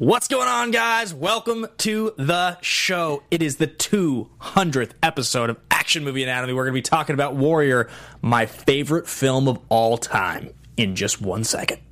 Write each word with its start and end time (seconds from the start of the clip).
What's 0.00 0.28
going 0.28 0.48
on, 0.48 0.70
guys? 0.70 1.12
Welcome 1.12 1.66
to 1.78 2.14
the 2.16 2.58
show. 2.62 3.22
It 3.30 3.42
is 3.42 3.56
the 3.56 3.66
200th 3.66 4.92
episode 5.02 5.50
of 5.50 5.58
Action 5.70 6.04
Movie 6.04 6.22
Anatomy. 6.22 6.54
We're 6.54 6.64
going 6.64 6.72
to 6.72 6.78
be 6.78 6.80
talking 6.80 7.12
about 7.12 7.36
Warrior, 7.36 7.90
my 8.22 8.46
favorite 8.46 9.06
film 9.06 9.46
of 9.46 9.58
all 9.68 9.98
time, 9.98 10.54
in 10.78 10.96
just 10.96 11.20
one 11.20 11.44
second. 11.44 11.82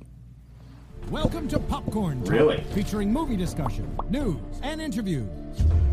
Welcome 1.11 1.47
to 1.49 1.59
Popcorn 1.59 2.23
Talk, 2.23 2.33
Really? 2.33 2.63
featuring 2.73 3.13
movie 3.13 3.37
discussion, 3.37 3.95
news, 4.09 4.39
and 4.63 4.81
interviews. 4.81 5.29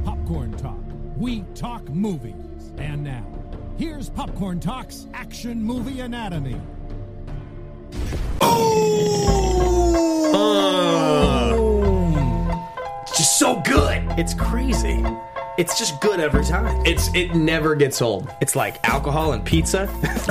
Popcorn 0.06 0.56
Talk, 0.56 0.78
we 1.18 1.42
talk 1.54 1.86
movies. 1.90 2.34
And 2.78 3.04
now, 3.04 3.26
here's 3.76 4.08
Popcorn 4.08 4.58
Talk's 4.58 5.06
Action 5.12 5.62
Movie 5.62 6.00
Anatomy. 6.00 6.58
It's 8.40 9.26
just 9.26 10.95
so 13.38 13.60
good. 13.60 14.02
It's 14.18 14.32
crazy. 14.32 15.04
It's 15.58 15.78
just 15.78 16.00
good 16.00 16.20
every 16.20 16.44
time. 16.44 16.66
It's 16.86 17.14
it 17.14 17.34
never 17.34 17.74
gets 17.74 18.00
old. 18.00 18.30
It's 18.40 18.56
like 18.56 18.86
alcohol 18.88 19.32
and 19.32 19.44
pizza. 19.44 19.86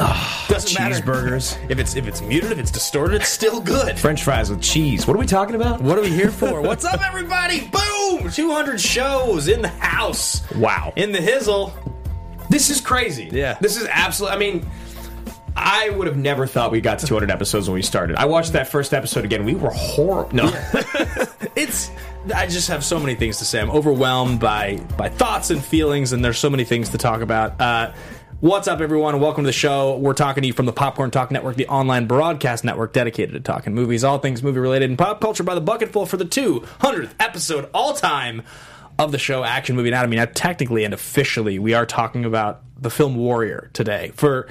Doesn't 0.49 0.79
matter. 0.79 0.95
Cheeseburgers. 0.95 1.69
If 1.69 1.77
it's 1.77 1.95
if 1.95 2.07
it's 2.07 2.21
muted, 2.21 2.51
if 2.51 2.57
it's 2.57 2.71
distorted, 2.71 3.21
it's 3.21 3.29
still 3.29 3.59
good. 3.59 3.99
French 3.99 4.23
fries 4.23 4.49
with 4.49 4.61
cheese. 4.61 5.05
What 5.05 5.15
are 5.15 5.19
we 5.19 5.27
talking 5.27 5.55
about? 5.55 5.81
What 5.81 5.99
are 5.99 6.01
we 6.01 6.09
here 6.09 6.31
for? 6.31 6.61
What's 6.61 6.83
up, 6.83 7.05
everybody? 7.05 7.67
Boom! 7.67 8.31
200 8.31 8.81
shows 8.81 9.47
in 9.49 9.61
the 9.61 9.67
house. 9.67 10.41
Wow. 10.53 10.91
In 10.95 11.11
the 11.11 11.19
hizzle. 11.19 11.73
This 12.49 12.69
is 12.71 12.81
crazy. 12.81 13.29
Yeah. 13.31 13.57
This 13.61 13.77
is 13.77 13.87
absolutely. 13.89 14.35
I 14.35 14.39
mean, 14.39 14.69
I 15.55 15.89
would 15.89 16.07
have 16.07 16.17
never 16.17 16.47
thought 16.47 16.71
we 16.71 16.81
got 16.81 16.99
to 16.99 17.05
200 17.05 17.31
episodes 17.31 17.69
when 17.69 17.75
we 17.75 17.81
started. 17.81 18.17
I 18.17 18.25
watched 18.25 18.53
that 18.53 18.67
first 18.67 18.93
episode 18.93 19.23
again. 19.25 19.45
We 19.45 19.55
were 19.55 19.71
horrible. 19.71 20.35
No. 20.35 20.51
It's. 21.55 21.89
I 22.35 22.47
just 22.47 22.67
have 22.67 22.83
so 22.83 22.99
many 22.99 23.15
things 23.15 23.37
to 23.37 23.45
say. 23.45 23.61
I'm 23.61 23.69
overwhelmed 23.71 24.41
by 24.41 24.77
by 24.97 25.07
thoughts 25.07 25.51
and 25.51 25.63
feelings, 25.63 26.11
and 26.11 26.25
there's 26.25 26.37
so 26.37 26.49
many 26.49 26.65
things 26.65 26.89
to 26.89 26.97
talk 26.97 27.21
about. 27.21 27.61
Uh, 27.61 27.93
what's 28.41 28.67
up, 28.67 28.81
everyone? 28.81 29.21
Welcome 29.21 29.45
to 29.45 29.47
the 29.47 29.53
show. 29.53 29.95
We're 29.97 30.13
talking 30.15 30.41
to 30.41 30.47
you 30.47 30.51
from 30.51 30.65
the 30.65 30.73
Popcorn 30.73 31.11
Talk 31.11 31.31
Network, 31.31 31.55
the 31.55 31.67
online 31.67 32.07
broadcast 32.07 32.65
network 32.65 32.91
dedicated 32.91 33.35
to 33.35 33.39
talking 33.39 33.73
movies, 33.73 34.03
all 34.03 34.19
things 34.19 34.43
movie 34.43 34.59
related, 34.59 34.89
and 34.89 34.99
pop 34.99 35.21
culture 35.21 35.43
by 35.43 35.55
the 35.55 35.61
bucketful 35.61 36.05
for 36.07 36.17
the 36.17 36.25
200th 36.25 37.13
episode 37.21 37.69
all 37.73 37.93
time 37.93 38.41
of 38.99 39.13
the 39.13 39.17
show 39.17 39.45
Action 39.45 39.77
Movie 39.77 39.89
Anatomy. 39.89 40.17
Now, 40.17 40.25
technically 40.25 40.83
and 40.83 40.93
officially, 40.93 41.57
we 41.57 41.73
are 41.73 41.85
talking 41.85 42.25
about 42.25 42.63
the 42.77 42.89
film 42.89 43.15
Warrior 43.15 43.69
today 43.71 44.11
for 44.15 44.49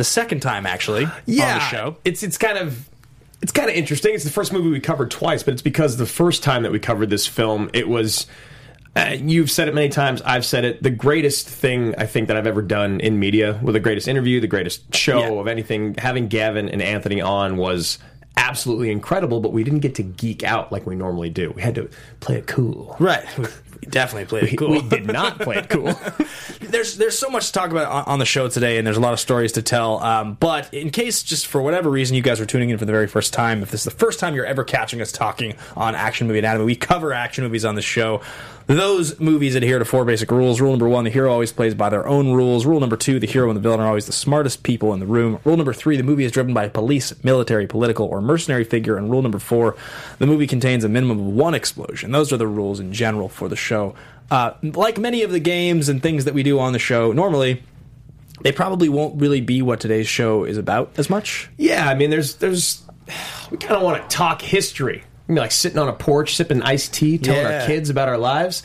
the 0.00 0.04
second 0.04 0.40
time, 0.40 0.64
actually, 0.64 1.04
on 1.04 1.12
the 1.26 1.60
show. 1.60 1.96
It's 2.04 2.22
it's 2.22 2.38
kind 2.38 2.56
of 2.56 2.88
it's 3.42 3.52
kind 3.52 3.68
of 3.68 3.76
interesting. 3.76 4.14
It's 4.14 4.24
the 4.24 4.30
first 4.30 4.50
movie 4.52 4.70
we 4.70 4.80
covered 4.80 5.10
twice, 5.10 5.42
but 5.42 5.52
it's 5.52 5.62
because 5.62 5.98
the 5.98 6.06
first 6.06 6.42
time 6.42 6.62
that 6.62 6.72
we 6.72 6.78
covered 6.78 7.10
this 7.10 7.26
film, 7.26 7.68
it 7.74 7.86
was. 7.88 8.26
Uh, 8.96 9.14
you've 9.16 9.50
said 9.50 9.68
it 9.68 9.74
many 9.74 9.88
times. 9.88 10.20
I've 10.22 10.44
said 10.44 10.64
it. 10.64 10.82
The 10.82 10.90
greatest 10.90 11.48
thing 11.48 11.94
I 11.96 12.06
think 12.06 12.26
that 12.26 12.36
I've 12.36 12.46
ever 12.48 12.60
done 12.62 12.98
in 13.00 13.20
media, 13.20 13.60
with 13.62 13.74
the 13.74 13.80
greatest 13.80 14.08
interview, 14.08 14.40
the 14.40 14.48
greatest 14.48 14.92
show 14.96 15.20
Yeah. 15.20 15.40
of 15.40 15.46
anything, 15.46 15.94
having 15.96 16.26
Gavin 16.26 16.68
and 16.68 16.82
Anthony 16.82 17.20
on 17.20 17.56
was 17.56 17.98
absolutely 18.36 18.90
incredible. 18.90 19.38
But 19.40 19.52
we 19.52 19.62
didn't 19.62 19.78
get 19.80 19.94
to 19.96 20.02
geek 20.02 20.42
out 20.42 20.72
like 20.72 20.86
we 20.86 20.96
normally 20.96 21.30
do. 21.30 21.52
We 21.54 21.62
had 21.62 21.76
to 21.76 21.88
play 22.18 22.36
it 22.38 22.46
cool. 22.48 22.96
Right. 22.98 23.24
We 23.80 23.88
definitely 23.88 24.26
played 24.26 24.52
it 24.52 24.56
cool. 24.56 24.70
We 24.70 24.82
did 24.82 25.06
not 25.06 25.38
play 25.40 25.56
it 25.56 25.68
cool. 25.68 25.92
there's 26.60 26.96
there's 26.96 27.18
so 27.18 27.30
much 27.30 27.46
to 27.46 27.52
talk 27.52 27.70
about 27.70 27.90
on, 27.90 28.04
on 28.04 28.18
the 28.18 28.26
show 28.26 28.48
today, 28.48 28.78
and 28.78 28.86
there's 28.86 28.96
a 28.96 29.00
lot 29.00 29.12
of 29.12 29.20
stories 29.20 29.52
to 29.52 29.62
tell. 29.62 30.02
Um, 30.02 30.34
but 30.34 30.72
in 30.72 30.90
case, 30.90 31.22
just 31.22 31.46
for 31.46 31.62
whatever 31.62 31.90
reason, 31.90 32.16
you 32.16 32.22
guys 32.22 32.40
are 32.40 32.46
tuning 32.46 32.70
in 32.70 32.78
for 32.78 32.84
the 32.84 32.92
very 32.92 33.06
first 33.06 33.32
time, 33.32 33.62
if 33.62 33.70
this 33.70 33.80
is 33.80 33.84
the 33.84 33.98
first 33.98 34.18
time 34.20 34.34
you're 34.34 34.46
ever 34.46 34.64
catching 34.64 35.00
us 35.00 35.12
talking 35.12 35.54
on 35.76 35.94
Action 35.94 36.26
Movie 36.26 36.40
Anatomy, 36.40 36.64
we 36.64 36.76
cover 36.76 37.12
action 37.12 37.44
movies 37.44 37.64
on 37.64 37.74
the 37.74 37.82
show. 37.82 38.20
Those 38.66 39.18
movies 39.18 39.56
adhere 39.56 39.80
to 39.80 39.84
four 39.84 40.04
basic 40.04 40.30
rules. 40.30 40.60
Rule 40.60 40.70
number 40.70 40.88
one: 40.88 41.04
the 41.04 41.10
hero 41.10 41.32
always 41.32 41.50
plays 41.50 41.74
by 41.74 41.88
their 41.88 42.06
own 42.06 42.32
rules. 42.32 42.66
Rule 42.66 42.78
number 42.78 42.96
two: 42.96 43.18
the 43.18 43.26
hero 43.26 43.48
and 43.48 43.56
the 43.56 43.60
villain 43.60 43.80
are 43.80 43.88
always 43.88 44.06
the 44.06 44.12
smartest 44.12 44.62
people 44.62 44.92
in 44.92 45.00
the 45.00 45.06
room. 45.06 45.40
Rule 45.44 45.56
number 45.56 45.72
three: 45.72 45.96
the 45.96 46.04
movie 46.04 46.24
is 46.24 46.30
driven 46.30 46.54
by 46.54 46.66
a 46.66 46.70
police, 46.70 47.12
military, 47.24 47.66
political, 47.66 48.06
or 48.06 48.20
mercenary 48.20 48.64
figure. 48.64 48.96
And 48.96 49.10
rule 49.10 49.22
number 49.22 49.40
four: 49.40 49.76
the 50.18 50.26
movie 50.26 50.46
contains 50.46 50.84
a 50.84 50.88
minimum 50.88 51.18
of 51.18 51.26
one 51.26 51.54
explosion. 51.54 52.12
Those 52.12 52.32
are 52.32 52.36
the 52.36 52.46
rules 52.46 52.78
in 52.78 52.92
general 52.92 53.28
for 53.28 53.48
the 53.48 53.56
show. 53.56 53.69
Uh, 53.70 54.52
like 54.62 54.98
many 54.98 55.22
of 55.22 55.30
the 55.32 55.40
games 55.40 55.88
and 55.88 56.02
things 56.02 56.24
that 56.24 56.34
we 56.34 56.42
do 56.42 56.58
on 56.60 56.72
the 56.72 56.78
show, 56.78 57.12
normally 57.12 57.62
they 58.42 58.52
probably 58.52 58.88
won't 58.88 59.20
really 59.20 59.40
be 59.40 59.60
what 59.62 59.80
today's 59.80 60.06
show 60.08 60.44
is 60.44 60.56
about 60.56 60.90
as 60.96 61.10
much. 61.10 61.50
Yeah, 61.56 61.88
I 61.88 61.94
mean, 61.94 62.10
there's 62.10 62.36
there's 62.36 62.82
we 63.50 63.56
kind 63.58 63.74
of 63.76 63.82
want 63.82 64.02
to 64.08 64.16
talk 64.16 64.40
history. 64.40 65.02
I 65.28 65.32
mean, 65.32 65.38
like 65.42 65.52
sitting 65.52 65.78
on 65.78 65.88
a 65.88 65.92
porch 65.92 66.36
sipping 66.36 66.62
iced 66.62 66.94
tea, 66.94 67.18
telling 67.18 67.42
Yeah. 67.42 67.60
our 67.62 67.66
kids 67.66 67.90
about 67.90 68.08
our 68.08 68.18
lives. 68.18 68.62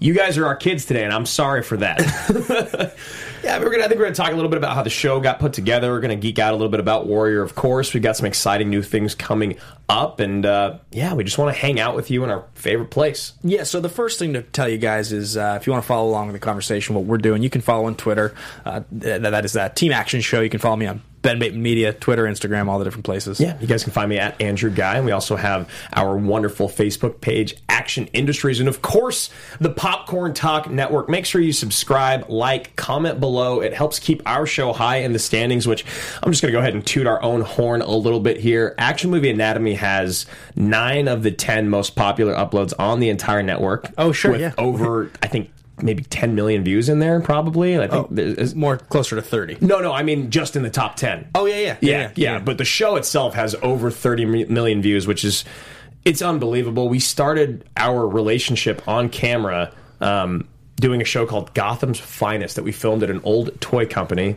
You 0.00 0.14
guys 0.14 0.38
are 0.38 0.46
our 0.46 0.56
kids 0.56 0.84
today, 0.84 1.04
and 1.04 1.12
I'm 1.12 1.26
sorry 1.26 1.62
for 1.62 1.76
that. 1.78 1.98
yeah, 3.42 3.58
we're 3.58 3.70
gonna. 3.70 3.84
I 3.84 3.88
think 3.88 3.98
we're 3.98 4.06
gonna 4.06 4.14
talk 4.14 4.32
a 4.32 4.34
little 4.34 4.50
bit 4.50 4.58
about 4.58 4.74
how 4.74 4.82
the 4.82 4.90
show 4.90 5.20
got 5.20 5.38
put 5.38 5.52
together. 5.52 5.90
We're 5.90 6.00
gonna 6.00 6.16
geek 6.16 6.38
out 6.38 6.52
a 6.52 6.56
little 6.56 6.70
bit 6.70 6.80
about 6.80 7.06
Warrior, 7.06 7.42
of 7.42 7.54
course. 7.54 7.94
We've 7.94 8.02
got 8.02 8.16
some 8.16 8.26
exciting 8.26 8.70
new 8.70 8.82
things 8.82 9.14
coming 9.14 9.56
up, 9.88 10.20
and 10.20 10.44
uh, 10.44 10.78
yeah, 10.90 11.14
we 11.14 11.24
just 11.24 11.38
want 11.38 11.54
to 11.54 11.60
hang 11.60 11.80
out 11.80 11.94
with 11.94 12.10
you 12.10 12.24
in 12.24 12.30
our 12.30 12.44
favorite 12.54 12.90
place. 12.90 13.32
Yeah, 13.42 13.64
so 13.64 13.80
the 13.80 13.88
first 13.88 14.18
thing 14.18 14.32
to 14.34 14.42
tell 14.42 14.68
you 14.68 14.78
guys 14.78 15.12
is 15.12 15.36
uh, 15.36 15.56
if 15.60 15.66
you 15.66 15.72
want 15.72 15.84
to 15.84 15.88
follow 15.88 16.08
along 16.08 16.26
with 16.28 16.34
the 16.34 16.40
conversation, 16.40 16.94
what 16.94 17.04
we're 17.04 17.18
doing, 17.18 17.42
you 17.42 17.50
can 17.50 17.60
follow 17.60 17.86
on 17.86 17.94
Twitter. 17.96 18.34
Uh, 18.64 18.82
that 18.90 19.44
is 19.44 19.54
that 19.54 19.76
Team 19.76 19.92
Action 19.92 20.20
Show. 20.20 20.40
You 20.40 20.50
can 20.50 20.60
follow 20.60 20.76
me 20.76 20.86
on 20.86 21.02
Ben 21.28 21.38
Bateman 21.38 21.60
Media, 21.62 21.92
Twitter, 21.92 22.24
Instagram, 22.24 22.68
all 22.68 22.78
the 22.78 22.86
different 22.86 23.04
places. 23.04 23.38
Yeah, 23.38 23.60
you 23.60 23.66
guys 23.66 23.82
can 23.82 23.92
find 23.92 24.08
me 24.08 24.18
at 24.18 24.40
Andrew 24.40 24.70
Guy, 24.70 24.96
and 24.96 25.04
we 25.04 25.12
also 25.12 25.36
have 25.36 25.70
our 25.92 26.16
wonderful 26.16 26.70
Facebook 26.70 27.20
page, 27.20 27.54
Action 27.68 28.06
Industries, 28.14 28.60
and 28.60 28.68
of 28.68 28.80
course, 28.80 29.28
the 29.60 29.68
Popcorn 29.68 30.32
Talk 30.32 30.70
Network. 30.70 31.10
Make 31.10 31.26
sure 31.26 31.42
you 31.42 31.52
subscribe, 31.52 32.30
like, 32.30 32.74
comment 32.76 33.20
below. 33.20 33.60
It 33.60 33.74
helps 33.74 33.98
keep 33.98 34.22
our 34.24 34.46
show 34.46 34.72
high 34.72 35.00
in 35.00 35.12
the 35.12 35.18
standings, 35.18 35.68
which 35.68 35.84
I'm 36.22 36.32
just 36.32 36.40
going 36.40 36.50
to 36.50 36.56
go 36.56 36.60
ahead 36.60 36.72
and 36.72 36.86
toot 36.86 37.06
our 37.06 37.22
own 37.22 37.42
horn 37.42 37.82
a 37.82 37.90
little 37.90 38.20
bit 38.20 38.38
here. 38.38 38.74
Action 38.78 39.10
Movie 39.10 39.28
Anatomy 39.28 39.74
has 39.74 40.24
nine 40.56 41.08
of 41.08 41.22
the 41.22 41.30
10 41.30 41.68
most 41.68 41.94
popular 41.94 42.32
uploads 42.32 42.72
on 42.78 43.00
the 43.00 43.10
entire 43.10 43.42
network. 43.42 43.90
Oh, 43.98 44.12
sure, 44.12 44.32
with 44.32 44.40
yeah. 44.40 44.54
Over, 44.56 45.10
I 45.22 45.26
think, 45.26 45.50
maybe 45.82 46.02
10 46.04 46.34
million 46.34 46.64
views 46.64 46.88
in 46.88 46.98
there, 46.98 47.20
probably. 47.20 47.78
I 47.78 47.88
think 47.88 48.08
there's, 48.10 48.54
More 48.54 48.76
closer 48.76 49.16
to 49.16 49.22
30. 49.22 49.58
no, 49.60 49.80
no, 49.80 49.92
I 49.92 50.02
mean 50.02 50.30
just 50.30 50.56
in 50.56 50.62
the 50.62 50.70
top 50.70 50.96
10. 50.96 51.30
Oh, 51.34 51.46
yeah, 51.46 51.56
yeah. 51.56 51.76
Yeah, 51.80 52.00
yeah, 52.00 52.10
yeah 52.14 52.38
But 52.38 52.58
the 52.58 52.64
show 52.64 52.96
itself 52.96 53.34
has 53.34 53.54
over 53.62 53.90
30 53.90 54.46
million 54.46 54.82
views, 54.82 55.06
which 55.06 55.24
is 55.24 55.44
it's 56.04 56.22
unbelievable. 56.22 56.88
We 56.88 57.00
started 57.00 57.68
our 57.76 58.06
relationship 58.06 58.86
on 58.86 59.08
camera 59.08 59.72
um, 60.00 60.48
doing 60.76 61.02
a 61.02 61.04
show 61.04 61.26
called 61.26 61.52
Gotham's 61.54 61.98
Finest 61.98 62.56
that 62.56 62.62
we 62.62 62.72
filmed 62.72 63.02
at 63.02 63.10
an 63.10 63.20
old 63.24 63.60
toy 63.60 63.86
company. 63.86 64.36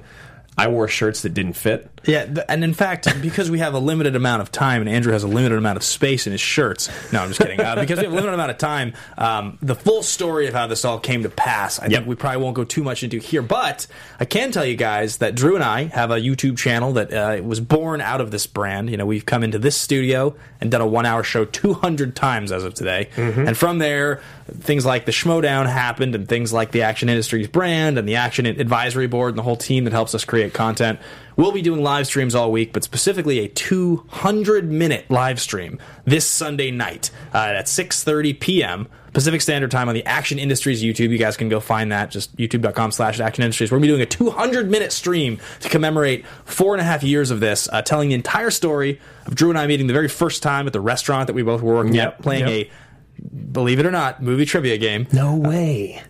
I 0.57 0.67
wore 0.67 0.87
shirts 0.87 1.21
that 1.21 1.33
didn't 1.33 1.53
fit. 1.53 1.89
Yeah, 2.05 2.25
th- 2.25 2.45
and 2.49 2.63
in 2.63 2.73
fact, 2.73 3.07
because 3.21 3.51
we 3.51 3.59
have 3.59 3.73
a 3.75 3.79
limited 3.79 4.15
amount 4.15 4.41
of 4.41 4.51
time, 4.51 4.81
and 4.81 4.89
Andrew 4.89 5.13
has 5.13 5.23
a 5.23 5.27
limited 5.27 5.57
amount 5.57 5.77
of 5.77 5.83
space 5.83 6.25
in 6.25 6.31
his 6.31 6.41
shirts. 6.41 6.89
No, 7.13 7.21
I'm 7.21 7.27
just 7.27 7.39
kidding. 7.39 7.59
Uh, 7.61 7.75
because 7.75 7.99
we 7.99 8.05
have 8.05 8.11
a 8.13 8.15
limited 8.15 8.33
amount 8.33 8.49
of 8.51 8.57
time, 8.57 8.93
um, 9.17 9.57
the 9.61 9.75
full 9.75 10.01
story 10.01 10.47
of 10.47 10.53
how 10.55 10.65
this 10.67 10.83
all 10.83 10.99
came 10.99 11.23
to 11.23 11.29
pass, 11.29 11.79
I 11.79 11.83
Yep. 11.85 11.91
think 11.91 12.07
we 12.07 12.15
probably 12.15 12.41
won't 12.41 12.55
go 12.55 12.63
too 12.63 12.83
much 12.83 13.03
into 13.03 13.19
here. 13.19 13.43
But 13.43 13.85
I 14.19 14.25
can 14.25 14.51
tell 14.51 14.65
you 14.65 14.75
guys 14.75 15.17
that 15.17 15.35
Drew 15.35 15.53
and 15.55 15.63
I 15.63 15.83
have 15.85 16.09
a 16.11 16.15
YouTube 16.19 16.57
channel 16.57 16.93
that 16.93 17.13
uh, 17.13 17.43
was 17.43 17.59
born 17.59 18.01
out 18.01 18.19
of 18.19 18.31
this 18.31 18.47
brand. 18.47 18.89
You 18.89 18.97
know, 18.97 19.05
we've 19.05 19.25
come 19.25 19.43
into 19.43 19.59
this 19.59 19.77
studio 19.77 20.35
and 20.59 20.71
done 20.71 20.81
a 20.81 20.87
one-hour 20.87 21.23
show 21.23 21.45
200 21.45 22.15
times 22.15 22.51
as 22.51 22.63
of 22.63 22.73
today, 22.73 23.09
and 23.15 23.55
from 23.57 23.77
there, 23.79 24.21
things 24.59 24.85
like 24.85 25.05
the 25.05 25.11
Schmoedown 25.11 25.67
happened, 25.71 26.15
and 26.15 26.27
things 26.27 26.51
like 26.53 26.71
the 26.71 26.81
Action 26.83 27.09
Industries 27.09 27.47
brand 27.47 27.97
and 27.97 28.07
the 28.07 28.15
Action 28.15 28.45
Advisory 28.45 29.07
Board 29.07 29.29
and 29.33 29.37
the 29.39 29.43
whole 29.43 29.55
team 29.55 29.83
that 29.85 29.93
helps 29.93 30.13
us 30.15 30.25
create 30.25 30.53
content. 30.53 30.99
We'll 31.35 31.51
be 31.51 31.61
doing 31.61 31.81
live 31.81 32.07
streams 32.07 32.35
all 32.35 32.51
week, 32.51 32.73
but 32.73 32.83
specifically 32.83 33.39
a 33.39 33.47
200 33.47 34.69
minute 34.69 35.09
live 35.09 35.39
stream 35.39 35.79
this 36.05 36.25
Sunday 36.27 36.71
night 36.71 37.11
uh, 37.33 37.37
at 37.57 37.65
6:30 37.65 38.39
p.m. 38.39 38.87
Pacific 39.13 39.41
Standard 39.41 39.71
Time 39.71 39.89
on 39.89 39.93
the 39.95 40.05
Action 40.05 40.39
Industries 40.39 40.81
YouTube. 40.81 41.09
You 41.09 41.17
guys 41.17 41.35
can 41.35 41.49
go 41.49 41.59
find 41.59 41.91
that 41.91 42.11
just 42.11 42.33
youtube.com 42.37 42.91
slash 42.91 43.19
Action 43.19 43.43
Industries. 43.43 43.69
We're 43.71 43.77
gonna 43.77 43.81
be 43.81 43.87
doing 43.89 44.01
a 44.01 44.05
200 44.05 44.69
minute 44.69 44.91
stream 44.93 45.39
to 45.59 45.69
commemorate 45.69 46.25
four 46.45 46.73
and 46.73 46.81
a 46.81 46.85
half 46.85 47.03
years 47.03 47.29
of 47.31 47.39
this, 47.41 47.67
uh, 47.73 47.81
telling 47.81 48.09
the 48.09 48.15
entire 48.15 48.51
story 48.51 48.99
of 49.25 49.35
Drew 49.35 49.49
and 49.49 49.59
I 49.59 49.67
meeting 49.67 49.87
the 49.87 49.93
very 49.93 50.07
first 50.07 50.41
time 50.41 50.65
at 50.67 50.73
the 50.73 50.79
restaurant 50.81 51.27
that 51.27 51.33
we 51.33 51.43
both 51.43 51.61
were 51.61 51.75
working 51.75 51.93
Yep, 51.93 52.07
at, 52.15 52.21
playing 52.21 52.47
yep. 52.47 52.67
a 52.67 53.31
believe 53.51 53.79
it 53.79 53.85
or 53.85 53.91
not 53.91 54.23
movie 54.23 54.45
trivia 54.45 54.77
game. 54.77 55.07
No 55.11 55.35
way. 55.35 56.01
Uh, 56.03 56.07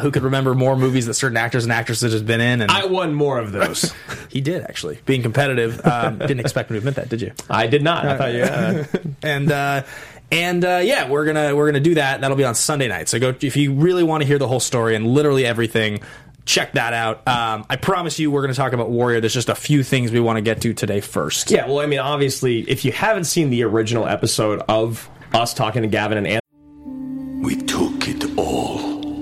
who 0.00 0.10
could 0.10 0.22
remember 0.22 0.54
more 0.54 0.76
movies 0.76 1.06
that 1.06 1.14
certain 1.14 1.36
actors 1.36 1.64
and 1.64 1.72
actresses 1.72 2.12
have 2.12 2.26
been 2.26 2.40
in? 2.40 2.60
And 2.60 2.70
I 2.70 2.86
won 2.86 3.14
more 3.14 3.38
of 3.38 3.52
those. 3.52 3.92
he 4.28 4.40
did 4.40 4.62
actually, 4.62 4.98
being 5.06 5.22
competitive. 5.22 5.84
Um, 5.86 6.18
didn't 6.18 6.40
expect 6.40 6.70
him 6.70 6.74
to 6.74 6.78
admit 6.78 6.96
that, 6.96 7.08
did 7.08 7.22
you? 7.22 7.32
I 7.48 7.66
did 7.66 7.82
not. 7.82 8.06
I 8.06 8.18
thought 8.18 8.32
you. 8.32 8.42
Uh, 8.42 8.84
and 9.22 9.50
uh, 9.50 9.82
and 10.30 10.64
uh, 10.64 10.80
yeah, 10.82 11.08
we're 11.08 11.24
gonna 11.26 11.54
we're 11.54 11.66
gonna 11.66 11.80
do 11.80 11.94
that. 11.94 12.20
That'll 12.20 12.36
be 12.36 12.44
on 12.44 12.54
Sunday 12.54 12.88
night. 12.88 13.08
So 13.08 13.18
go 13.18 13.34
if 13.40 13.56
you 13.56 13.74
really 13.74 14.02
want 14.02 14.22
to 14.22 14.26
hear 14.26 14.38
the 14.38 14.48
whole 14.48 14.60
story 14.60 14.96
and 14.96 15.06
literally 15.06 15.46
everything. 15.46 16.00
Check 16.44 16.72
that 16.72 16.92
out. 16.92 17.18
Um, 17.28 17.64
I 17.70 17.76
promise 17.76 18.18
you, 18.18 18.28
we're 18.32 18.42
going 18.42 18.52
to 18.52 18.56
talk 18.56 18.72
about 18.72 18.90
Warrior. 18.90 19.20
There's 19.20 19.32
just 19.32 19.48
a 19.48 19.54
few 19.54 19.84
things 19.84 20.10
we 20.10 20.18
want 20.18 20.38
to 20.38 20.40
get 20.40 20.60
to 20.62 20.74
today 20.74 21.00
first. 21.00 21.52
yeah. 21.52 21.68
Well, 21.68 21.78
I 21.78 21.86
mean, 21.86 22.00
obviously, 22.00 22.68
if 22.68 22.84
you 22.84 22.90
haven't 22.90 23.26
seen 23.26 23.50
the 23.50 23.62
original 23.62 24.08
episode 24.08 24.60
of 24.68 25.08
us 25.34 25.54
talking 25.54 25.82
to 25.82 25.88
Gavin 25.88 26.18
and 26.18 26.26
Anthony. 26.26 27.42
We 27.44 27.56
took 27.56 28.08
it 28.08 28.36
all. 28.36 28.91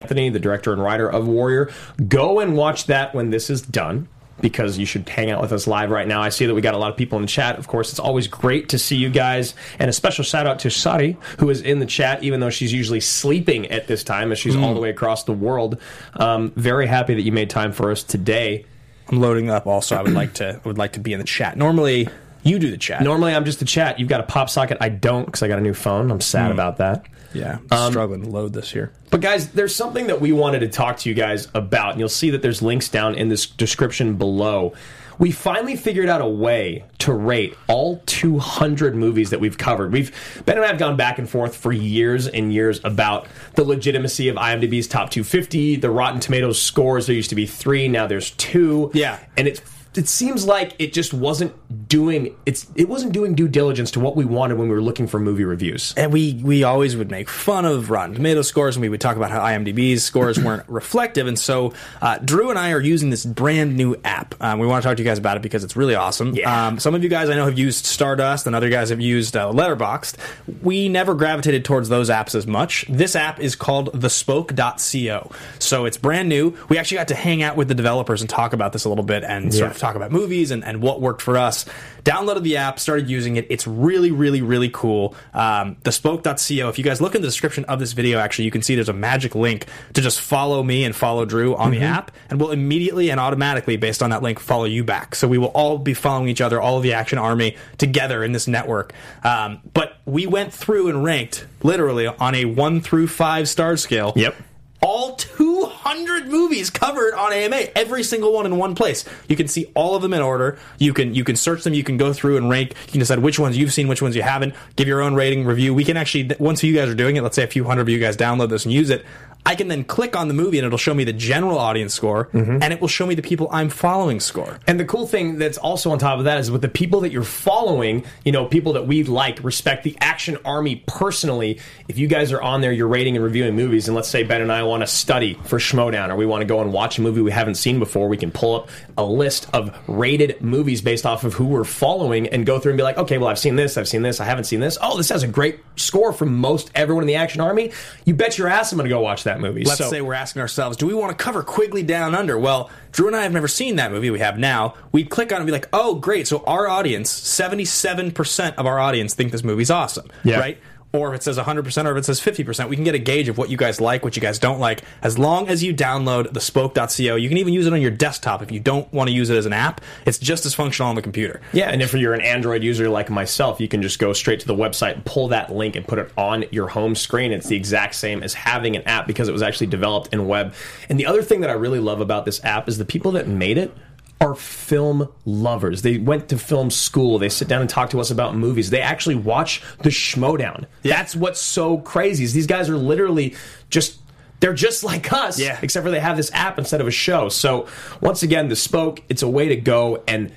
Anthony, 0.00 0.28
the 0.28 0.38
director 0.38 0.72
and 0.72 0.80
writer 0.80 1.10
of 1.10 1.26
Warrior. 1.26 1.72
Go 2.06 2.38
and 2.38 2.56
watch 2.56 2.86
that 2.86 3.16
when 3.16 3.30
this 3.30 3.50
is 3.50 3.60
done 3.60 4.06
because 4.40 4.78
you 4.78 4.86
should 4.86 5.08
hang 5.08 5.28
out 5.28 5.40
with 5.42 5.50
us 5.52 5.66
live 5.66 5.90
right 5.90 6.06
now. 6.06 6.22
I 6.22 6.28
see 6.28 6.46
that 6.46 6.54
we 6.54 6.60
got 6.60 6.74
a 6.74 6.78
lot 6.78 6.92
of 6.92 6.96
people 6.96 7.16
in 7.18 7.22
the 7.22 7.28
chat. 7.28 7.58
Of 7.58 7.66
course, 7.66 7.90
it's 7.90 7.98
always 7.98 8.28
great 8.28 8.68
to 8.68 8.78
see 8.78 8.94
you 8.94 9.10
guys. 9.10 9.54
And 9.80 9.90
a 9.90 9.92
special 9.92 10.22
shout 10.22 10.46
out 10.46 10.60
to 10.60 10.70
Sari, 10.70 11.16
who 11.40 11.50
is 11.50 11.62
in 11.62 11.80
the 11.80 11.86
chat, 11.86 12.22
even 12.22 12.38
though 12.38 12.48
she's 12.48 12.72
usually 12.72 13.00
sleeping 13.00 13.66
at 13.72 13.88
this 13.88 14.04
time 14.04 14.30
as 14.30 14.38
she's 14.38 14.54
all 14.54 14.72
the 14.72 14.78
way 14.78 14.90
across 14.90 15.24
the 15.24 15.32
world. 15.32 15.80
Um, 16.14 16.52
very 16.54 16.86
happy 16.86 17.14
that 17.14 17.22
you 17.22 17.32
made 17.32 17.50
time 17.50 17.72
for 17.72 17.90
us 17.90 18.04
today. 18.04 18.66
I'm 19.08 19.18
loading 19.18 19.50
up. 19.50 19.66
Also, 19.66 19.96
I 19.96 20.02
would 20.02 20.14
like 20.14 20.34
to 20.34 20.60
I 20.64 20.68
would 20.68 20.78
like 20.78 20.92
to 20.92 21.00
be 21.00 21.12
in 21.12 21.18
the 21.18 21.26
chat. 21.26 21.56
Normally, 21.56 22.08
you 22.44 22.60
do 22.60 22.70
the 22.70 22.78
chat. 22.78 23.02
Normally, 23.02 23.34
I'm 23.34 23.44
just 23.44 23.58
the 23.58 23.64
chat. 23.64 23.98
You've 23.98 24.08
got 24.08 24.20
a 24.20 24.24
pop 24.24 24.48
socket. 24.48 24.78
I 24.80 24.90
don't 24.90 25.24
because 25.26 25.42
I 25.42 25.48
got 25.48 25.58
a 25.58 25.62
new 25.62 25.74
phone. 25.74 26.12
I'm 26.12 26.20
sad 26.20 26.52
about 26.52 26.76
that. 26.76 27.04
Yeah, 27.32 27.58
I'm 27.70 27.78
um, 27.78 27.92
struggling 27.92 28.22
to 28.22 28.28
load 28.28 28.52
this 28.52 28.70
here. 28.70 28.92
But 29.10 29.20
guys, 29.20 29.52
there's 29.52 29.74
something 29.74 30.06
that 30.06 30.20
we 30.20 30.32
wanted 30.32 30.60
to 30.60 30.68
talk 30.68 30.98
to 30.98 31.08
you 31.08 31.14
guys 31.14 31.48
about, 31.54 31.92
and 31.92 32.00
you'll 32.00 32.08
see 32.08 32.30
that 32.30 32.42
there's 32.42 32.62
links 32.62 32.88
down 32.88 33.14
in 33.14 33.28
this 33.28 33.46
description 33.46 34.16
below. 34.16 34.74
We 35.18 35.32
finally 35.32 35.74
figured 35.74 36.08
out 36.08 36.20
a 36.20 36.28
way 36.28 36.84
to 37.00 37.12
rate 37.12 37.56
all 37.66 38.00
200 38.06 38.94
movies 38.94 39.30
that 39.30 39.40
we've 39.40 39.58
covered. 39.58 39.92
We've 39.92 40.42
Ben 40.46 40.56
and 40.56 40.64
I 40.64 40.68
have 40.68 40.78
gone 40.78 40.96
back 40.96 41.18
and 41.18 41.28
forth 41.28 41.56
for 41.56 41.72
years 41.72 42.28
and 42.28 42.52
years 42.52 42.80
about 42.84 43.26
the 43.54 43.64
legitimacy 43.64 44.28
of 44.28 44.36
IMDb's 44.36 44.86
top 44.86 45.10
250, 45.10 45.76
the 45.76 45.90
Rotten 45.90 46.20
Tomatoes 46.20 46.62
scores. 46.62 47.06
There 47.06 47.16
used 47.16 47.30
to 47.30 47.36
be 47.36 47.46
three, 47.46 47.88
now 47.88 48.06
there's 48.06 48.30
two. 48.32 48.92
Yeah. 48.94 49.18
and 49.36 49.48
it's 49.48 49.60
it 49.98 50.06
seems 50.06 50.46
like 50.46 50.74
it 50.78 50.92
just 50.92 51.12
wasn't 51.12 51.52
doing 51.86 52.34
it's 52.46 52.66
it 52.74 52.88
wasn't 52.88 53.12
doing 53.12 53.34
due 53.34 53.48
diligence 53.48 53.90
to 53.90 54.00
what 54.00 54.16
we 54.16 54.24
wanted 54.24 54.56
when 54.56 54.68
we 54.68 54.74
were 54.74 54.80
looking 54.80 55.06
for 55.06 55.18
movie 55.20 55.44
reviews. 55.44 55.92
and 55.96 56.12
we 56.12 56.40
we 56.42 56.64
always 56.64 56.96
would 56.96 57.10
make 57.10 57.28
fun 57.28 57.64
of 57.64 57.90
Rotten 57.90 58.14
Tomato 58.14 58.42
scores, 58.42 58.76
and 58.76 58.80
we 58.82 58.88
would 58.88 59.00
talk 59.00 59.16
about 59.16 59.30
how 59.30 59.40
IMDb's 59.40 60.02
scores 60.02 60.38
weren't 60.42 60.66
reflective. 60.68 61.26
And 61.26 61.38
so, 61.38 61.74
uh, 62.00 62.18
Drew 62.18 62.50
and 62.50 62.58
I 62.58 62.72
are 62.72 62.80
using 62.80 63.10
this 63.10 63.26
brand 63.26 63.76
new 63.76 63.96
app. 64.04 64.34
Um, 64.40 64.58
we 64.58 64.66
want 64.66 64.82
to 64.82 64.88
talk 64.88 64.96
to 64.96 65.02
you 65.02 65.08
guys 65.08 65.18
about 65.18 65.36
it 65.36 65.42
because 65.42 65.62
it's 65.62 65.76
really 65.76 65.94
awesome. 65.94 66.34
Yeah. 66.34 66.68
Um, 66.68 66.78
some 66.78 66.94
of 66.94 67.02
you 67.02 67.08
guys 67.08 67.28
I 67.28 67.34
know 67.36 67.44
have 67.44 67.58
used 67.58 67.84
Stardust, 67.84 68.46
and 68.46 68.56
other 68.56 68.70
guys 68.70 68.88
have 68.90 69.00
used 69.00 69.36
uh, 69.36 69.50
Letterboxd. 69.52 70.16
We 70.62 70.88
never 70.88 71.14
gravitated 71.14 71.64
towards 71.64 71.88
those 71.88 72.08
apps 72.08 72.34
as 72.34 72.46
much. 72.46 72.86
This 72.88 73.14
app 73.14 73.40
is 73.40 73.54
called 73.56 73.92
thespoke.co. 73.92 75.30
So 75.58 75.84
it's 75.84 75.96
brand 75.96 76.28
new. 76.28 76.56
We 76.68 76.78
actually 76.78 76.98
got 76.98 77.08
to 77.08 77.14
hang 77.14 77.42
out 77.42 77.56
with 77.56 77.68
the 77.68 77.74
developers 77.74 78.20
and 78.20 78.30
talk 78.30 78.52
about 78.52 78.72
this 78.72 78.84
a 78.84 78.88
little 78.88 79.04
bit 79.04 79.24
and 79.24 79.52
sort 79.52 79.70
of 79.70 79.78
talk 79.78 79.96
about 79.96 80.12
movies 80.12 80.50
and, 80.50 80.64
and 80.64 80.80
what 80.80 81.00
worked 81.00 81.22
for 81.22 81.36
us. 81.36 81.57
Downloaded 82.04 82.42
the 82.42 82.56
app, 82.56 82.78
started 82.78 83.08
using 83.08 83.36
it. 83.36 83.46
It's 83.50 83.66
really, 83.66 84.10
really, 84.10 84.42
really 84.42 84.70
cool. 84.70 85.14
Um, 85.34 85.76
thespoke.co. 85.84 86.68
If 86.68 86.78
you 86.78 86.84
guys 86.84 87.00
look 87.00 87.14
in 87.14 87.22
the 87.22 87.28
description 87.28 87.64
of 87.66 87.78
this 87.78 87.92
video, 87.92 88.18
actually, 88.18 88.46
you 88.46 88.50
can 88.50 88.62
see 88.62 88.74
there's 88.74 88.88
a 88.88 88.92
magic 88.92 89.34
link 89.34 89.66
to 89.94 90.00
just 90.00 90.20
follow 90.20 90.62
me 90.62 90.84
and 90.84 90.94
follow 90.94 91.24
Drew 91.24 91.54
on 91.56 91.70
the 91.70 91.80
app, 91.80 92.10
and 92.30 92.40
we'll 92.40 92.50
immediately 92.50 93.10
and 93.10 93.20
automatically, 93.20 93.76
based 93.76 94.02
on 94.02 94.10
that 94.10 94.22
link, 94.22 94.38
follow 94.38 94.64
you 94.64 94.84
back. 94.84 95.14
So 95.14 95.28
we 95.28 95.38
will 95.38 95.48
all 95.48 95.78
be 95.78 95.94
following 95.94 96.28
each 96.28 96.40
other, 96.40 96.60
all 96.60 96.76
of 96.76 96.82
the 96.82 96.94
Action 96.94 97.18
Army, 97.18 97.56
together 97.76 98.24
in 98.24 98.32
this 98.32 98.46
network. 98.48 98.92
Um, 99.24 99.60
but 99.74 99.98
we 100.04 100.26
went 100.26 100.52
through 100.52 100.88
and 100.88 101.04
ranked 101.04 101.46
literally 101.62 102.06
on 102.06 102.34
a 102.34 102.44
one 102.44 102.80
through 102.80 103.08
five 103.08 103.48
star 103.48 103.76
scale 103.76 104.12
Yep. 104.16 104.34
All 104.80 105.16
200 105.16 106.28
movies 106.28 106.70
covered 106.70 107.14
on 107.14 107.32
AMA, 107.32 107.68
every 107.74 108.02
single 108.02 108.32
one 108.32 108.46
in 108.46 108.56
one 108.56 108.74
place. 108.74 109.04
You 109.28 109.36
can 109.36 109.48
see 109.48 109.70
all 109.74 109.94
of 109.94 110.02
them 110.02 110.14
in 110.14 110.22
order. 110.22 110.58
You 110.78 110.92
can 110.92 111.14
you 111.14 111.24
can 111.24 111.36
search 111.36 111.64
them. 111.64 111.74
You 111.74 111.84
can 111.84 111.96
go 111.96 112.12
through 112.12 112.36
and 112.36 112.48
rank. 112.48 112.74
You 112.86 112.92
can 112.92 113.00
decide 113.00 113.18
which 113.18 113.38
ones 113.38 113.56
you've 113.56 113.72
seen, 113.72 113.88
which 113.88 114.02
ones 114.02 114.14
you 114.14 114.22
haven't. 114.22 114.54
Give 114.76 114.86
your 114.86 115.02
own 115.02 115.14
rating 115.14 115.44
review. 115.44 115.74
We 115.74 115.84
can 115.84 115.96
actually 115.96 116.30
once 116.38 116.62
you 116.62 116.74
guys 116.74 116.88
are 116.88 116.94
doing 116.94 117.16
it. 117.16 117.22
Let's 117.22 117.36
say 117.36 117.44
a 117.44 117.48
few 117.48 117.64
hundred 117.64 117.82
of 117.82 117.88
you 117.88 117.98
guys 117.98 118.16
download 118.16 118.50
this 118.50 118.64
and 118.64 118.72
use 118.72 118.90
it. 118.90 119.04
I 119.46 119.54
can 119.54 119.68
then 119.68 119.84
click 119.84 120.14
on 120.14 120.28
the 120.28 120.34
movie 120.34 120.58
and 120.58 120.66
it'll 120.66 120.76
show 120.76 120.92
me 120.92 121.04
the 121.04 121.12
general 121.12 121.58
audience 121.58 121.94
score, 121.94 122.26
mm-hmm. 122.26 122.62
and 122.62 122.72
it 122.72 122.80
will 122.80 122.88
show 122.88 123.06
me 123.06 123.14
the 123.14 123.22
people 123.22 123.48
I'm 123.50 123.70
following 123.70 124.20
score. 124.20 124.58
And 124.66 124.78
the 124.78 124.84
cool 124.84 125.06
thing 125.06 125.38
that's 125.38 125.56
also 125.56 125.90
on 125.90 125.98
top 125.98 126.18
of 126.18 126.24
that 126.24 126.38
is 126.38 126.50
with 126.50 126.60
the 126.60 126.68
people 126.68 127.00
that 127.00 127.12
you're 127.12 127.22
following, 127.22 128.04
you 128.24 128.32
know, 128.32 128.44
people 128.44 128.74
that 128.74 128.86
we 128.86 129.04
like, 129.04 129.42
respect 129.42 129.84
the 129.84 129.96
Action 130.00 130.36
Army 130.44 130.84
personally. 130.86 131.60
If 131.88 131.98
you 131.98 132.08
guys 132.08 132.32
are 132.32 132.42
on 132.42 132.60
there, 132.60 132.72
you're 132.72 132.88
rating 132.88 133.16
and 133.16 133.24
reviewing 133.24 133.56
movies, 133.56 133.88
and 133.88 133.94
let's 133.94 134.08
say 134.08 134.22
Ben 134.22 134.42
and 134.42 134.52
I 134.52 134.64
want 134.64 134.82
to 134.82 134.86
study 134.86 135.34
for 135.44 135.58
Schmoedown, 135.58 136.10
or 136.10 136.16
we 136.16 136.26
want 136.26 136.42
to 136.42 136.46
go 136.46 136.60
and 136.60 136.72
watch 136.72 136.98
a 136.98 137.02
movie 137.02 137.22
we 137.22 137.30
haven't 137.30 137.54
seen 137.54 137.78
before, 137.78 138.08
we 138.08 138.16
can 138.16 138.30
pull 138.30 138.56
up 138.56 138.68
a 138.98 139.04
list 139.04 139.48
of 139.54 139.76
rated 139.86 140.42
movies 140.42 140.82
based 140.82 141.06
off 141.06 141.24
of 141.24 141.34
who 141.34 141.46
we're 141.46 141.64
following 141.64 142.28
and 142.28 142.44
go 142.44 142.58
through 142.58 142.72
and 142.72 142.76
be 142.76 142.82
like, 142.82 142.98
okay, 142.98 143.18
well, 143.18 143.28
I've 143.28 143.38
seen 143.38 143.56
this, 143.56 143.76
I've 143.76 143.88
seen 143.88 144.02
this, 144.02 144.20
I 144.20 144.24
haven't 144.24 144.44
seen 144.44 144.60
this. 144.60 144.76
Oh, 144.82 144.96
this 144.96 145.08
has 145.08 145.22
a 145.22 145.28
great 145.28 145.60
score 145.76 146.12
from 146.12 146.36
most 146.36 146.70
everyone 146.74 147.02
in 147.02 147.08
the 147.08 147.14
Action 147.14 147.40
Army. 147.40 147.72
You 148.04 148.14
bet 148.14 148.36
your 148.36 148.48
ass 148.48 148.72
I'm 148.72 148.78
going 148.78 148.88
to 148.88 148.94
go 148.94 149.00
watch 149.00 149.24
that 149.24 149.27
movie. 149.40 149.64
Let's 149.64 149.78
So- 149.78 149.90
say 149.90 150.00
we're 150.00 150.14
asking 150.14 150.40
ourselves, 150.42 150.76
do 150.78 150.86
we 150.86 150.94
want 150.94 151.16
to 151.16 151.22
cover 151.22 151.42
Quigley 151.42 151.82
Down 151.82 152.14
Under? 152.14 152.38
Well, 152.38 152.70
Drew 152.92 153.06
and 153.06 153.14
I 153.16 153.22
have 153.24 153.32
never 153.32 153.48
seen 153.48 153.76
that 153.76 153.92
movie. 153.92 154.10
We 154.10 154.20
have 154.20 154.38
now. 154.38 154.74
We'd 154.92 155.10
click 155.10 155.30
on 155.32 155.36
it 155.36 155.40
and 155.40 155.46
be 155.46 155.52
like, 155.52 155.68
oh, 155.74 155.96
great. 155.96 156.26
So 156.26 156.42
our 156.46 156.66
audience, 156.68 157.10
77% 157.10 158.54
of 158.56 158.66
our 158.66 158.78
audience 158.78 159.14
think 159.14 159.32
this 159.32 159.44
movie's 159.44 159.70
awesome. 159.70 160.10
Yeah. 160.24 160.38
Right? 160.38 160.58
Or 160.92 161.10
if 161.10 161.16
it 161.16 161.22
says 161.22 161.36
100% 161.36 161.84
or 161.84 161.92
if 161.92 161.98
it 161.98 162.04
says 162.04 162.20
50%, 162.20 162.68
we 162.68 162.76
can 162.76 162.84
get 162.84 162.94
a 162.94 162.98
gauge 162.98 163.28
of 163.28 163.36
what 163.36 163.50
you 163.50 163.56
guys 163.56 163.80
like, 163.80 164.04
what 164.04 164.16
you 164.16 164.22
guys 164.22 164.38
don't 164.38 164.58
like. 164.58 164.82
As 165.02 165.18
long 165.18 165.48
as 165.48 165.62
you 165.62 165.74
download 165.74 166.32
the 166.32 166.40
spoke.co, 166.40 167.16
you 167.16 167.28
can 167.28 167.36
even 167.36 167.52
use 167.52 167.66
it 167.66 167.72
on 167.72 167.82
your 167.82 167.90
desktop 167.90 168.42
if 168.42 168.50
you 168.50 168.60
don't 168.60 168.90
want 168.92 169.08
to 169.08 169.14
use 169.14 169.28
it 169.28 169.36
as 169.36 169.44
an 169.44 169.52
app. 169.52 169.82
It's 170.06 170.18
just 170.18 170.46
as 170.46 170.54
functional 170.54 170.88
on 170.88 170.94
the 170.94 171.02
computer. 171.02 171.42
Yeah, 171.52 171.68
and 171.68 171.82
if 171.82 171.92
you're 171.92 172.14
an 172.14 172.22
Android 172.22 172.62
user 172.62 172.88
like 172.88 173.10
myself, 173.10 173.60
you 173.60 173.68
can 173.68 173.82
just 173.82 173.98
go 173.98 174.12
straight 174.12 174.40
to 174.40 174.46
the 174.46 174.54
website 174.54 175.04
pull 175.04 175.28
that 175.28 175.52
link 175.52 175.76
and 175.76 175.86
put 175.86 175.98
it 175.98 176.10
on 176.16 176.44
your 176.50 176.68
home 176.68 176.94
screen. 176.94 177.32
It's 177.32 177.48
the 177.48 177.56
exact 177.56 177.94
same 177.94 178.22
as 178.22 178.34
having 178.34 178.76
an 178.76 178.82
app 178.82 179.06
because 179.06 179.28
it 179.28 179.32
was 179.32 179.42
actually 179.42 179.68
developed 179.68 180.12
in 180.12 180.26
web. 180.26 180.54
And 180.88 180.98
the 180.98 181.06
other 181.06 181.22
thing 181.22 181.40
that 181.40 181.50
I 181.50 181.54
really 181.54 181.80
love 181.80 182.00
about 182.00 182.24
this 182.24 182.42
app 182.44 182.68
is 182.68 182.78
the 182.78 182.84
people 182.84 183.12
that 183.12 183.28
made 183.28 183.58
it 183.58 183.72
are 184.20 184.34
film 184.34 185.08
lovers. 185.24 185.82
They 185.82 185.98
went 185.98 186.28
to 186.30 186.38
film 186.38 186.70
school. 186.70 187.18
They 187.18 187.28
sit 187.28 187.46
down 187.48 187.60
and 187.60 187.70
talk 187.70 187.90
to 187.90 188.00
us 188.00 188.10
about 188.10 188.34
movies. 188.36 188.70
They 188.70 188.80
actually 188.80 189.14
watch 189.14 189.62
the 189.82 189.90
Schmoedown. 189.90 190.66
That's 190.82 191.14
what's 191.14 191.40
so 191.40 191.78
crazy. 191.78 192.24
Is 192.24 192.32
these 192.32 192.46
guys 192.48 192.68
are 192.68 192.76
literally 192.76 193.36
just 193.70 194.00
they're 194.40 194.54
just 194.54 194.84
like 194.84 195.12
us, 195.12 195.38
Yeah. 195.38 195.58
except 195.62 195.84
for 195.84 195.90
they 195.90 195.98
have 196.00 196.16
this 196.16 196.30
app 196.32 196.58
instead 196.58 196.80
of 196.80 196.86
a 196.86 196.92
show. 196.92 197.28
So 197.28 197.66
once 198.00 198.22
again, 198.22 198.48
the 198.48 198.56
Spoke, 198.56 199.02
it's 199.08 199.22
a 199.22 199.28
way 199.28 199.48
to 199.48 199.56
go 199.56 200.02
and 200.06 200.32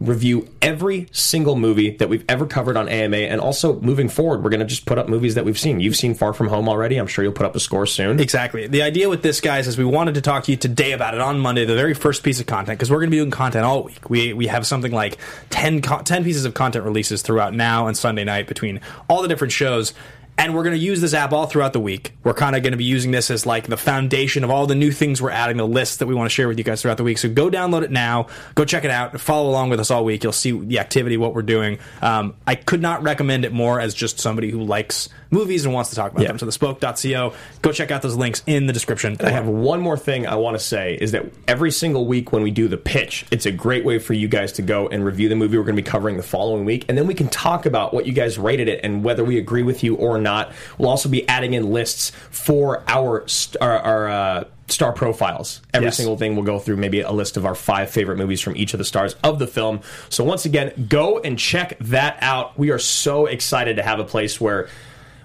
review 0.00 0.48
every 0.60 1.08
single 1.12 1.56
movie 1.56 1.90
that 1.96 2.08
we've 2.08 2.24
ever 2.28 2.46
covered 2.46 2.76
on 2.76 2.88
AMA, 2.88 3.16
and 3.16 3.40
also 3.40 3.80
moving 3.80 4.08
forward, 4.08 4.42
we're 4.42 4.50
going 4.50 4.60
to 4.60 4.66
just 4.66 4.86
put 4.86 4.98
up 4.98 5.08
movies 5.08 5.34
that 5.34 5.44
we've 5.44 5.58
seen. 5.58 5.80
You've 5.80 5.96
seen 5.96 6.14
Far 6.14 6.32
From 6.32 6.48
Home 6.48 6.68
already. 6.68 6.96
I'm 6.96 7.06
sure 7.06 7.24
you'll 7.24 7.32
put 7.32 7.46
up 7.46 7.56
a 7.56 7.60
score 7.60 7.86
soon. 7.86 8.20
Exactly. 8.20 8.66
The 8.66 8.82
idea 8.82 9.08
with 9.08 9.22
this, 9.22 9.40
guys, 9.40 9.66
is 9.66 9.78
we 9.78 9.84
wanted 9.84 10.14
to 10.14 10.20
talk 10.20 10.44
to 10.44 10.50
you 10.50 10.56
today 10.56 10.92
about 10.92 11.14
it 11.14 11.20
on 11.20 11.38
Monday, 11.38 11.64
the 11.64 11.74
very 11.74 11.94
first 11.94 12.22
piece 12.22 12.40
of 12.40 12.46
content, 12.46 12.78
because 12.78 12.90
we're 12.90 12.98
going 12.98 13.10
to 13.10 13.16
be 13.16 13.18
doing 13.18 13.30
content 13.30 13.64
all 13.64 13.84
week. 13.84 14.10
We 14.10 14.32
we 14.32 14.46
have 14.48 14.66
something 14.66 14.92
like 14.92 15.18
10, 15.50 15.82
10 15.82 16.24
pieces 16.24 16.44
of 16.44 16.54
content 16.54 16.84
releases 16.84 17.22
throughout 17.22 17.54
now 17.54 17.86
and 17.86 17.96
Sunday 17.96 18.24
night 18.24 18.46
between 18.46 18.80
all 19.08 19.22
the 19.22 19.28
different 19.28 19.52
shows. 19.52 19.94
And 20.36 20.54
we're 20.54 20.64
going 20.64 20.74
to 20.74 20.82
use 20.82 21.00
this 21.00 21.14
app 21.14 21.32
all 21.32 21.46
throughout 21.46 21.72
the 21.72 21.80
week. 21.80 22.12
We're 22.24 22.34
kind 22.34 22.56
of 22.56 22.62
going 22.62 22.72
to 22.72 22.76
be 22.76 22.84
using 22.84 23.12
this 23.12 23.30
as 23.30 23.46
like 23.46 23.68
the 23.68 23.76
foundation 23.76 24.42
of 24.42 24.50
all 24.50 24.66
the 24.66 24.74
new 24.74 24.90
things 24.90 25.22
we're 25.22 25.30
adding, 25.30 25.56
the 25.56 25.66
lists 25.66 25.98
that 25.98 26.06
we 26.06 26.14
want 26.14 26.28
to 26.28 26.34
share 26.34 26.48
with 26.48 26.58
you 26.58 26.64
guys 26.64 26.82
throughout 26.82 26.96
the 26.96 27.04
week. 27.04 27.18
So 27.18 27.28
go 27.28 27.48
download 27.48 27.82
it 27.82 27.92
now. 27.92 28.26
Go 28.56 28.64
check 28.64 28.84
it 28.84 28.90
out. 28.90 29.20
Follow 29.20 29.48
along 29.48 29.70
with 29.70 29.78
us 29.78 29.92
all 29.92 30.04
week. 30.04 30.24
You'll 30.24 30.32
see 30.32 30.50
the 30.50 30.80
activity, 30.80 31.16
what 31.16 31.34
we're 31.34 31.42
doing. 31.42 31.78
Um, 32.02 32.34
I 32.46 32.56
could 32.56 32.82
not 32.82 33.02
recommend 33.02 33.44
it 33.44 33.52
more 33.52 33.78
as 33.78 33.94
just 33.94 34.18
somebody 34.18 34.50
who 34.50 34.62
likes 34.62 35.08
movies 35.34 35.64
and 35.66 35.74
wants 35.74 35.90
to 35.90 35.96
talk 35.96 36.12
about 36.12 36.22
Yeah. 36.22 36.28
them. 36.28 36.38
So 36.38 36.46
the 36.46 36.52
spoke.co. 36.52 37.34
Go 37.60 37.72
check 37.72 37.90
out 37.90 38.00
those 38.02 38.16
links 38.16 38.42
in 38.46 38.66
the 38.66 38.72
description. 38.72 39.16
I 39.20 39.30
have 39.30 39.46
one 39.46 39.80
more 39.80 39.98
thing 39.98 40.26
I 40.26 40.36
want 40.36 40.56
to 40.58 40.64
say 40.64 40.96
is 41.00 41.12
that 41.12 41.26
every 41.46 41.70
single 41.70 42.06
week 42.06 42.32
when 42.32 42.42
we 42.42 42.50
do 42.50 42.68
the 42.68 42.76
pitch, 42.78 43.26
it's 43.30 43.44
a 43.44 43.50
great 43.52 43.84
way 43.84 43.98
for 43.98 44.14
you 44.14 44.28
guys 44.28 44.52
to 44.52 44.62
go 44.62 44.88
and 44.88 45.04
review 45.04 45.28
the 45.28 45.36
movie 45.36 45.58
we're 45.58 45.64
going 45.64 45.76
to 45.76 45.82
be 45.82 45.86
covering 45.88 46.16
the 46.16 46.22
following 46.22 46.64
week, 46.64 46.84
and 46.88 46.96
then 46.96 47.06
we 47.06 47.14
can 47.14 47.28
talk 47.28 47.66
about 47.66 47.92
what 47.92 48.06
you 48.06 48.12
guys 48.12 48.38
rated 48.38 48.68
it 48.68 48.80
and 48.82 49.04
whether 49.04 49.24
we 49.24 49.36
agree 49.38 49.62
with 49.62 49.82
you 49.84 49.96
or 49.96 50.18
not. 50.18 50.52
We'll 50.78 50.88
also 50.88 51.08
be 51.08 51.28
adding 51.28 51.52
in 51.54 51.70
lists 51.72 52.10
for 52.30 52.82
our 52.88 53.26
st- 53.28 53.60
our, 53.60 53.78
our 53.78 54.08
uh, 54.08 54.44
star 54.68 54.92
profiles. 54.92 55.60
Every 55.74 55.86
Yes. 55.88 55.96
single 55.98 56.16
thing 56.16 56.36
we'll 56.36 56.44
go 56.44 56.58
through 56.58 56.76
maybe 56.78 57.00
a 57.00 57.10
list 57.12 57.36
of 57.36 57.44
our 57.44 57.54
five 57.54 57.90
favorite 57.90 58.16
movies 58.16 58.40
from 58.40 58.56
each 58.56 58.72
of 58.72 58.78
the 58.78 58.84
stars 58.84 59.14
of 59.22 59.38
the 59.38 59.46
film. 59.46 59.80
So 60.08 60.24
once 60.24 60.46
again, 60.46 60.86
go 60.88 61.18
and 61.18 61.38
check 61.38 61.76
that 61.80 62.16
out. 62.22 62.58
We 62.58 62.70
are 62.70 62.78
so 62.78 63.26
excited 63.26 63.76
to 63.76 63.82
have 63.82 63.98
a 63.98 64.04
place 64.04 64.40
where 64.40 64.68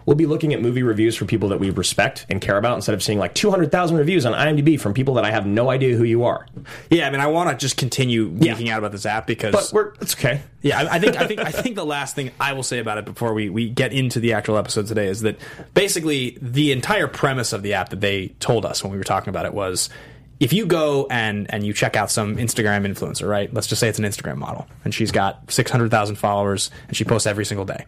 we'll 0.09 0.15
be 0.15 0.25
looking 0.25 0.55
at 0.55 0.59
movie 0.59 0.81
reviews 0.81 1.15
for 1.15 1.25
people 1.25 1.49
that 1.49 1.59
we 1.59 1.69
respect 1.69 2.25
and 2.29 2.41
care 2.41 2.57
about 2.57 2.73
instead 2.75 2.95
of 2.95 3.03
seeing 3.03 3.19
like 3.19 3.35
200,000 3.35 3.95
reviews 3.95 4.25
on 4.25 4.33
IMDb 4.33 4.79
from 4.79 4.91
people 4.91 5.13
that 5.13 5.23
I 5.23 5.29
have 5.29 5.45
no 5.45 5.69
idea 5.69 5.95
who 5.95 6.03
you 6.03 6.23
are. 6.23 6.47
Yeah, 6.89 7.05
I 7.05 7.11
mean, 7.11 7.21
I 7.21 7.27
want 7.27 7.51
to 7.51 7.55
just 7.55 7.77
continue 7.77 8.35
Yeah. 8.39 8.55
geeking 8.55 8.69
out 8.71 8.79
about 8.79 8.91
this 8.91 9.05
app 9.05 9.27
because 9.27 9.53
But 9.53 9.69
we're 9.71 9.93
it's 10.01 10.15
okay. 10.15 10.41
Yeah, 10.63 10.79
I, 10.79 10.95
I 10.95 10.99
think 10.99 11.15
I 11.15 11.27
think 11.27 11.39
I 11.41 11.51
think 11.51 11.75
the 11.75 11.85
last 11.85 12.15
thing 12.15 12.31
I 12.39 12.53
will 12.53 12.63
say 12.63 12.79
about 12.79 12.97
it 12.97 13.05
before 13.05 13.35
we, 13.35 13.51
we 13.51 13.69
get 13.69 13.93
into 13.93 14.19
the 14.19 14.33
actual 14.33 14.57
episode 14.57 14.87
today 14.87 15.05
is 15.05 15.21
that 15.21 15.37
basically 15.75 16.39
the 16.41 16.71
entire 16.71 17.07
premise 17.07 17.53
of 17.53 17.61
the 17.61 17.75
app 17.75 17.89
that 17.89 18.01
they 18.01 18.29
told 18.39 18.65
us 18.65 18.83
when 18.83 18.91
we 18.91 18.97
were 18.97 19.03
talking 19.03 19.29
about 19.29 19.45
it 19.45 19.53
was 19.53 19.91
if 20.39 20.53
you 20.53 20.65
go 20.65 21.05
and 21.11 21.53
and 21.53 21.63
you 21.67 21.71
check 21.71 21.95
out 21.95 22.09
some 22.09 22.37
Instagram 22.37 22.83
influencer, 22.91 23.29
right? 23.29 23.53
Let's 23.53 23.67
just 23.67 23.79
say 23.79 23.89
it's 23.89 23.99
an 23.99 24.05
Instagram 24.05 24.37
model 24.37 24.67
and 24.83 24.91
she's 24.91 25.11
got 25.11 25.51
600,000 25.51 26.15
followers 26.15 26.71
and 26.87 26.97
she 26.97 27.03
posts 27.03 27.27
every 27.27 27.45
single 27.45 27.65
day. 27.65 27.85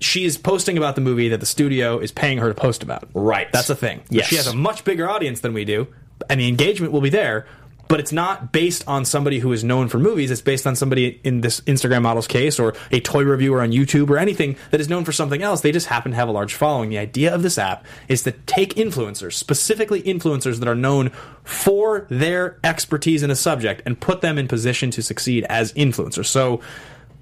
She 0.00 0.24
is 0.24 0.38
posting 0.38 0.78
about 0.78 0.94
the 0.94 1.02
movie 1.02 1.28
that 1.28 1.40
the 1.40 1.46
studio 1.46 1.98
is 1.98 2.10
paying 2.10 2.38
her 2.38 2.48
to 2.48 2.54
post 2.54 2.82
about. 2.82 3.08
Right. 3.14 3.52
That's 3.52 3.70
a 3.70 3.76
thing. 3.76 4.02
Yes. 4.08 4.26
She 4.26 4.36
has 4.36 4.46
a 4.46 4.56
much 4.56 4.84
bigger 4.84 5.08
audience 5.08 5.40
than 5.40 5.52
we 5.52 5.64
do, 5.64 5.88
and 6.28 6.40
the 6.40 6.48
engagement 6.48 6.92
will 6.92 7.02
be 7.02 7.10
there. 7.10 7.46
But 7.88 7.98
it's 7.98 8.12
not 8.12 8.52
based 8.52 8.86
on 8.86 9.04
somebody 9.04 9.40
who 9.40 9.52
is 9.52 9.64
known 9.64 9.88
for 9.88 9.98
movies. 9.98 10.30
It's 10.30 10.40
based 10.40 10.64
on 10.64 10.76
somebody 10.76 11.20
in 11.24 11.40
this 11.40 11.60
Instagram 11.62 12.02
model's 12.02 12.28
case, 12.28 12.60
or 12.60 12.74
a 12.92 13.00
toy 13.00 13.24
reviewer 13.24 13.60
on 13.60 13.72
YouTube, 13.72 14.10
or 14.10 14.16
anything 14.16 14.54
that 14.70 14.80
is 14.80 14.88
known 14.88 15.04
for 15.04 15.10
something 15.10 15.42
else. 15.42 15.62
They 15.62 15.72
just 15.72 15.88
happen 15.88 16.12
to 16.12 16.16
have 16.16 16.28
a 16.28 16.32
large 16.32 16.54
following. 16.54 16.90
The 16.90 16.98
idea 16.98 17.34
of 17.34 17.42
this 17.42 17.58
app 17.58 17.84
is 18.06 18.22
to 18.22 18.30
take 18.30 18.74
influencers, 18.74 19.32
specifically 19.32 20.02
influencers 20.02 20.60
that 20.60 20.68
are 20.68 20.76
known 20.76 21.10
for 21.42 22.06
their 22.08 22.60
expertise 22.62 23.24
in 23.24 23.30
a 23.32 23.34
subject, 23.36 23.82
and 23.84 24.00
put 24.00 24.20
them 24.20 24.38
in 24.38 24.46
position 24.46 24.92
to 24.92 25.02
succeed 25.02 25.44
as 25.48 25.72
influencers. 25.72 26.26
So 26.26 26.60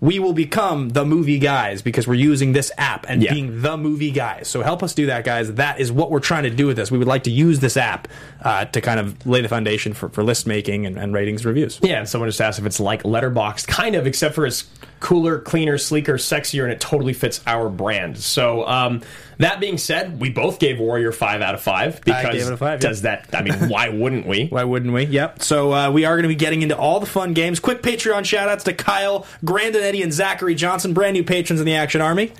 we 0.01 0.19
will 0.21 0.33
become 0.33 0.91
the 0.91 1.05
movie 1.05 1.39
guys 1.41 1.83
because 1.83 2.07
we're 2.07 2.15
using 2.15 2.53
this 2.53 2.71
app 2.79 3.05
and 3.09 3.21
Yeah. 3.23 3.33
being 3.33 3.63
the 3.63 3.77
movie 3.77 4.13
guys. 4.13 4.47
So 4.47 4.63
help 4.63 4.83
us 4.85 4.95
do 4.95 5.07
that, 5.07 5.25
guys. 5.25 5.53
That 5.55 5.81
is 5.81 5.91
what 5.91 6.11
we're 6.13 6.21
trying 6.21 6.45
to 6.45 6.51
do 6.51 6.67
with 6.69 6.77
this. 6.77 6.91
We 6.91 6.99
would 6.99 7.09
like 7.09 7.25
to 7.25 7.31
use 7.33 7.59
this 7.59 7.77
app 7.77 8.07
uh, 8.43 8.65
to 8.67 8.81
kind 8.81 9.01
of 9.01 9.27
lay 9.27 9.41
the 9.41 9.49
foundation 9.49 9.93
for, 9.93 10.09
for 10.09 10.23
list 10.23 10.47
making 10.47 10.87
and, 10.87 10.97
and 10.97 11.13
ratings 11.13 11.45
reviews. 11.45 11.81
Yeah, 11.83 11.99
and 11.99 12.09
someone 12.09 12.29
just 12.29 12.41
asked 12.41 12.59
if 12.59 12.67
it's 12.67 12.81
like 12.81 13.03
Letterboxd, 13.03 13.67
kind 13.67 13.97
of, 13.97 14.07
except 14.07 14.35
for 14.35 14.47
it's 14.47 14.69
cooler, 15.01 15.39
cleaner, 15.39 15.79
sleeker, 15.79 16.15
sexier, 16.15 16.63
and 16.65 16.73
it 16.73 16.81
totally 16.81 17.13
fits 17.13 17.41
our 17.47 17.69
brand. 17.69 18.19
So, 18.19 18.67
um, 18.67 19.03
that 19.39 19.61
being 19.61 19.79
said, 19.79 20.21
we 20.21 20.31
both 20.31 20.59
gave 20.59 20.81
Warrior 20.81 21.13
five 21.13 21.41
out 21.43 21.55
of 21.55 21.61
five 21.61 22.01
because 22.05 22.33
gave 22.35 22.47
it 22.47 22.53
a 22.53 22.57
five, 22.57 22.83
yeah. 22.83 22.89
does 22.89 23.03
that? 23.03 23.29
I 23.33 23.43
mean, 23.43 23.69
why 23.69 23.89
wouldn't 23.89 24.27
we? 24.27 24.47
Why 24.51 24.65
wouldn't 24.65 24.93
we? 24.93 25.05
Yep. 25.05 25.43
So 25.43 25.73
uh, 25.73 25.91
we 25.93 26.05
are 26.05 26.15
going 26.15 26.23
to 26.23 26.29
be 26.29 26.35
getting 26.35 26.63
into 26.63 26.77
all 26.77 26.99
the 27.01 27.07
fun 27.07 27.35
games. 27.35 27.61
Quick 27.61 27.83
Patreon 27.83 28.25
shout 28.25 28.49
outs 28.49 28.65
to 28.65 28.73
Kyle, 28.73 29.27
Grandin, 29.45 29.83
Eddie, 29.83 30.03
and 30.03 30.13
Zachary 30.13 30.55
Johnson, 30.57 30.93
brand 30.95 31.15
new 31.15 31.23
patrons 31.23 31.61
in 31.61 31.67
the 31.67 31.75
Action 31.75 32.01
Army. 32.01 32.33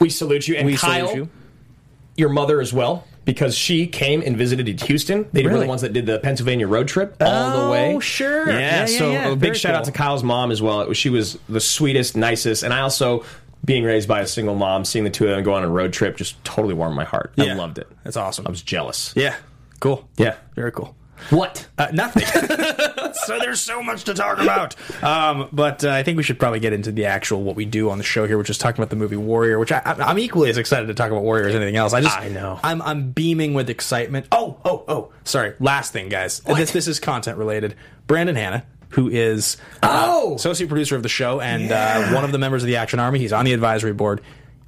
We 0.00 0.10
salute 0.10 0.48
you, 0.48 0.56
and 0.56 0.66
We 0.66 0.76
Kyle, 0.76 1.08
salute 1.08 1.24
you. 1.24 1.28
your 2.16 2.30
mother 2.30 2.60
as 2.60 2.72
well. 2.72 3.06
Because 3.30 3.56
she 3.56 3.86
came 3.86 4.22
and 4.26 4.36
visited 4.36 4.68
in 4.68 4.76
Houston. 4.88 5.24
They 5.32 5.44
were 5.46 5.56
the 5.56 5.64
ones 5.66 5.82
that 5.82 5.92
did 5.92 6.04
the 6.06 6.18
Pennsylvania 6.18 6.66
road 6.66 6.88
trip 6.88 7.14
all 7.20 7.28
Oh, 7.28 7.64
the 7.66 7.70
way. 7.70 7.94
Oh, 7.94 8.00
sure. 8.00 8.48
Yeah, 8.50 8.58
Yeah, 8.58 8.80
yeah, 8.80 8.86
so 8.98 9.10
yeah. 9.12 9.28
a 9.30 9.36
big 9.36 9.54
shout 9.54 9.76
out 9.76 9.84
to 9.84 9.92
Kyle's 9.92 10.24
mom 10.24 10.50
as 10.50 10.60
well. 10.60 10.84
Was, 10.88 10.98
she 10.98 11.10
was 11.10 11.38
the 11.48 11.60
sweetest, 11.60 12.16
nicest, 12.16 12.64
and 12.64 12.74
I 12.74 12.80
also, 12.80 13.24
being 13.64 13.84
raised 13.84 14.08
by 14.08 14.18
a 14.20 14.26
single 14.26 14.56
mom, 14.56 14.84
seeing 14.84 15.04
the 15.04 15.10
two 15.10 15.26
of 15.28 15.30
them 15.30 15.44
go 15.44 15.54
on 15.54 15.62
a 15.62 15.68
road 15.68 15.92
trip 15.92 16.16
just 16.16 16.42
totally 16.44 16.74
warmed 16.74 16.96
my 16.96 17.04
heart. 17.04 17.32
I 17.38 17.52
loved 17.54 17.78
it. 17.78 17.86
That's 18.02 18.16
awesome. 18.16 18.48
I 18.48 18.50
was 18.50 18.62
jealous. 18.62 19.12
Yeah. 19.14 19.36
Cool. 19.78 20.08
Yeah. 20.16 20.34
Very 20.56 20.72
cool. 20.72 20.96
What? 21.28 21.68
Uh, 21.78 21.86
nothing. 21.92 22.24
so 23.30 23.38
there's 23.38 23.60
so 23.60 23.82
much 23.82 24.04
to 24.04 24.14
talk 24.14 24.40
about. 24.40 24.74
Um, 25.02 25.48
but 25.52 25.84
uh, 25.84 25.90
I 25.90 26.02
think 26.02 26.16
we 26.16 26.22
should 26.22 26.38
probably 26.38 26.60
get 26.60 26.72
into 26.72 26.92
the 26.92 27.06
actual 27.06 27.42
what 27.42 27.56
we 27.56 27.64
do 27.64 27.90
on 27.90 27.98
the 27.98 28.04
show 28.04 28.26
here, 28.26 28.38
which 28.38 28.50
is 28.50 28.58
talking 28.58 28.80
about 28.80 28.90
the 28.90 28.96
movie 28.96 29.16
Warrior. 29.16 29.58
Which 29.58 29.72
I, 29.72 29.80
I'm 29.84 30.18
equally 30.18 30.50
as 30.50 30.58
excited 30.58 30.86
to 30.86 30.94
talk 30.94 31.10
about 31.10 31.22
Warrior 31.22 31.48
as 31.48 31.54
anything 31.54 31.76
else. 31.76 31.92
I 31.92 32.00
just, 32.00 32.18
I 32.18 32.28
know. 32.28 32.58
I'm, 32.62 32.82
I'm 32.82 33.12
beaming 33.12 33.54
with 33.54 33.70
excitement. 33.70 34.26
Oh, 34.32 34.58
oh, 34.64 34.84
oh. 34.88 35.12
Sorry. 35.24 35.54
Last 35.60 35.92
thing, 35.92 36.08
guys. 36.08 36.40
This, 36.40 36.72
this 36.72 36.88
is 36.88 37.00
content 37.00 37.38
related. 37.38 37.76
Brandon 38.06 38.36
Hanna. 38.36 38.64
Who 38.94 39.08
is 39.08 39.56
uh, 39.84 40.06
Oh! 40.10 40.34
associate 40.34 40.66
producer 40.68 40.96
of 40.96 41.04
the 41.04 41.08
show 41.08 41.40
and 41.40 41.70
uh, 41.70 42.10
one 42.12 42.24
of 42.24 42.32
the 42.32 42.38
members 42.38 42.64
of 42.64 42.66
the 42.66 42.74
Action 42.74 42.98
Army? 42.98 43.20
He's 43.20 43.32
on 43.32 43.44
the 43.44 43.52
advisory 43.52 43.92
board. 43.92 44.20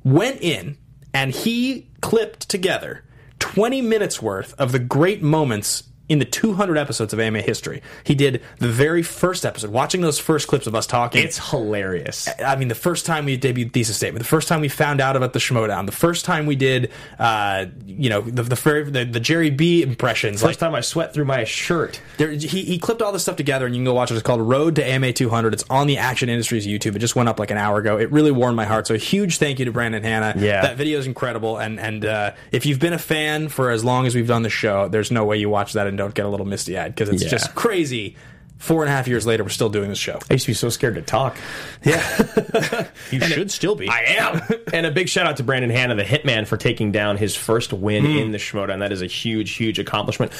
Went 0.04 0.40
in 0.40 0.78
and 1.12 1.32
he 1.32 1.88
clipped 2.02 2.48
together 2.48 3.02
20 3.40 3.82
minutes 3.82 4.22
worth 4.22 4.54
of 4.60 4.70
the 4.70 4.78
great 4.78 5.22
moments 5.24 5.82
in 6.08 6.18
the 6.18 6.24
200 6.24 6.76
episodes 6.76 7.12
of 7.12 7.20
AMA 7.20 7.40
history. 7.40 7.82
He 8.04 8.14
did 8.14 8.42
the 8.58 8.68
very 8.68 9.02
first 9.02 9.46
episode. 9.46 9.70
Watching 9.70 10.00
those 10.00 10.18
first 10.18 10.48
clips 10.48 10.66
of 10.66 10.74
us 10.74 10.86
talking, 10.86 11.22
It's 11.24 11.50
hilarious. 11.50 12.28
I 12.44 12.56
mean, 12.56 12.68
the 12.68 12.74
first 12.74 13.06
time 13.06 13.24
we 13.24 13.38
debuted 13.38 13.72
thesis 13.72 13.96
statement, 13.96 14.22
the 14.22 14.28
first 14.28 14.48
time 14.48 14.60
we 14.60 14.68
found 14.68 15.00
out 15.00 15.16
about 15.16 15.32
the 15.32 15.38
Schmoedown, 15.38 15.86
the 15.86 15.92
first 15.92 16.24
time 16.24 16.46
we 16.46 16.56
did, 16.56 16.90
uh, 17.18 17.66
you 17.86 18.10
know, 18.10 18.20
the 18.20 18.42
the, 18.42 18.88
the 18.90 19.04
the 19.04 19.20
Jerry 19.20 19.50
B 19.50 19.82
impressions. 19.82 20.42
First 20.42 20.60
time 20.60 20.74
I 20.74 20.80
sweat 20.80 21.14
through 21.14 21.24
my 21.24 21.44
shirt. 21.44 22.00
There, 22.18 22.30
he, 22.30 22.62
he 22.62 22.78
clipped 22.78 23.00
all 23.00 23.12
this 23.12 23.22
stuff 23.22 23.36
together, 23.36 23.66
and 23.66 23.74
you 23.74 23.78
can 23.78 23.84
go 23.84 23.94
watch 23.94 24.10
it. 24.10 24.14
It's 24.14 24.22
called 24.22 24.40
Road 24.40 24.76
to 24.76 24.84
AMA 24.86 25.12
200. 25.12 25.54
It's 25.54 25.64
on 25.70 25.86
the 25.86 25.98
Action 25.98 26.28
Industries 26.28 26.66
YouTube. 26.66 26.96
It 26.96 26.98
just 26.98 27.16
went 27.16 27.28
up 27.28 27.38
like 27.38 27.50
an 27.50 27.58
hour 27.58 27.78
ago. 27.78 27.98
It 27.98 28.10
really 28.10 28.32
warmed 28.32 28.56
my 28.56 28.64
heart. 28.64 28.86
So 28.86 28.94
a 28.94 28.98
huge 28.98 29.38
thank 29.38 29.58
you 29.58 29.64
to 29.66 29.72
Brandon 29.72 30.02
Hanna. 30.02 30.34
Yeah. 30.36 30.62
that 30.62 30.76
video 30.76 30.98
is 30.98 31.06
incredible. 31.06 31.58
And 31.58 31.78
and 31.80 32.04
uh, 32.04 32.32
if 32.50 32.66
you've 32.66 32.80
been 32.80 32.92
a 32.92 32.98
fan 32.98 33.48
for 33.48 33.70
as 33.70 33.84
long 33.84 34.06
as 34.06 34.14
we've 34.14 34.26
done 34.26 34.42
the 34.42 34.50
show, 34.50 34.88
there's 34.88 35.10
no 35.10 35.24
way 35.24 35.36
you 35.36 35.48
watch 35.48 35.72
that 35.74 35.86
and 35.92 35.98
don't 35.98 36.14
get 36.14 36.26
a 36.26 36.28
little 36.28 36.46
misty 36.46 36.76
eyed 36.78 36.94
because 36.94 37.08
it's 37.08 37.22
Yeah. 37.22 37.28
just 37.28 37.54
crazy. 37.54 38.16
Four 38.58 38.82
and 38.84 38.92
a 38.92 38.94
half 38.94 39.08
years 39.08 39.26
later, 39.26 39.42
we're 39.42 39.48
still 39.50 39.70
doing 39.70 39.88
this 39.88 39.98
show. 39.98 40.20
I 40.30 40.34
used 40.34 40.44
to 40.44 40.50
be 40.50 40.54
so 40.54 40.68
scared 40.68 40.94
to 40.94 41.02
talk. 41.02 41.36
Yeah, 41.84 42.86
you 43.10 43.18
should 43.20 43.50
still 43.50 43.74
be. 43.74 43.88
I 43.88 44.02
am. 44.18 44.40
and 44.72 44.86
a 44.86 44.92
big 44.92 45.08
shout 45.08 45.26
out 45.26 45.38
to 45.38 45.42
Brandon 45.42 45.68
Hanna, 45.70 45.96
the 45.96 46.04
hitman, 46.04 46.46
for 46.46 46.56
taking 46.56 46.92
down 46.92 47.16
his 47.16 47.34
first 47.34 47.72
win 47.72 48.04
Hmm. 48.04 48.18
in 48.18 48.30
the 48.30 48.38
Schmoedown. 48.38 48.78
That 48.78 48.92
is 48.92 49.02
a 49.02 49.06
huge, 49.06 49.52
huge 49.56 49.80
accomplishment. 49.80 50.30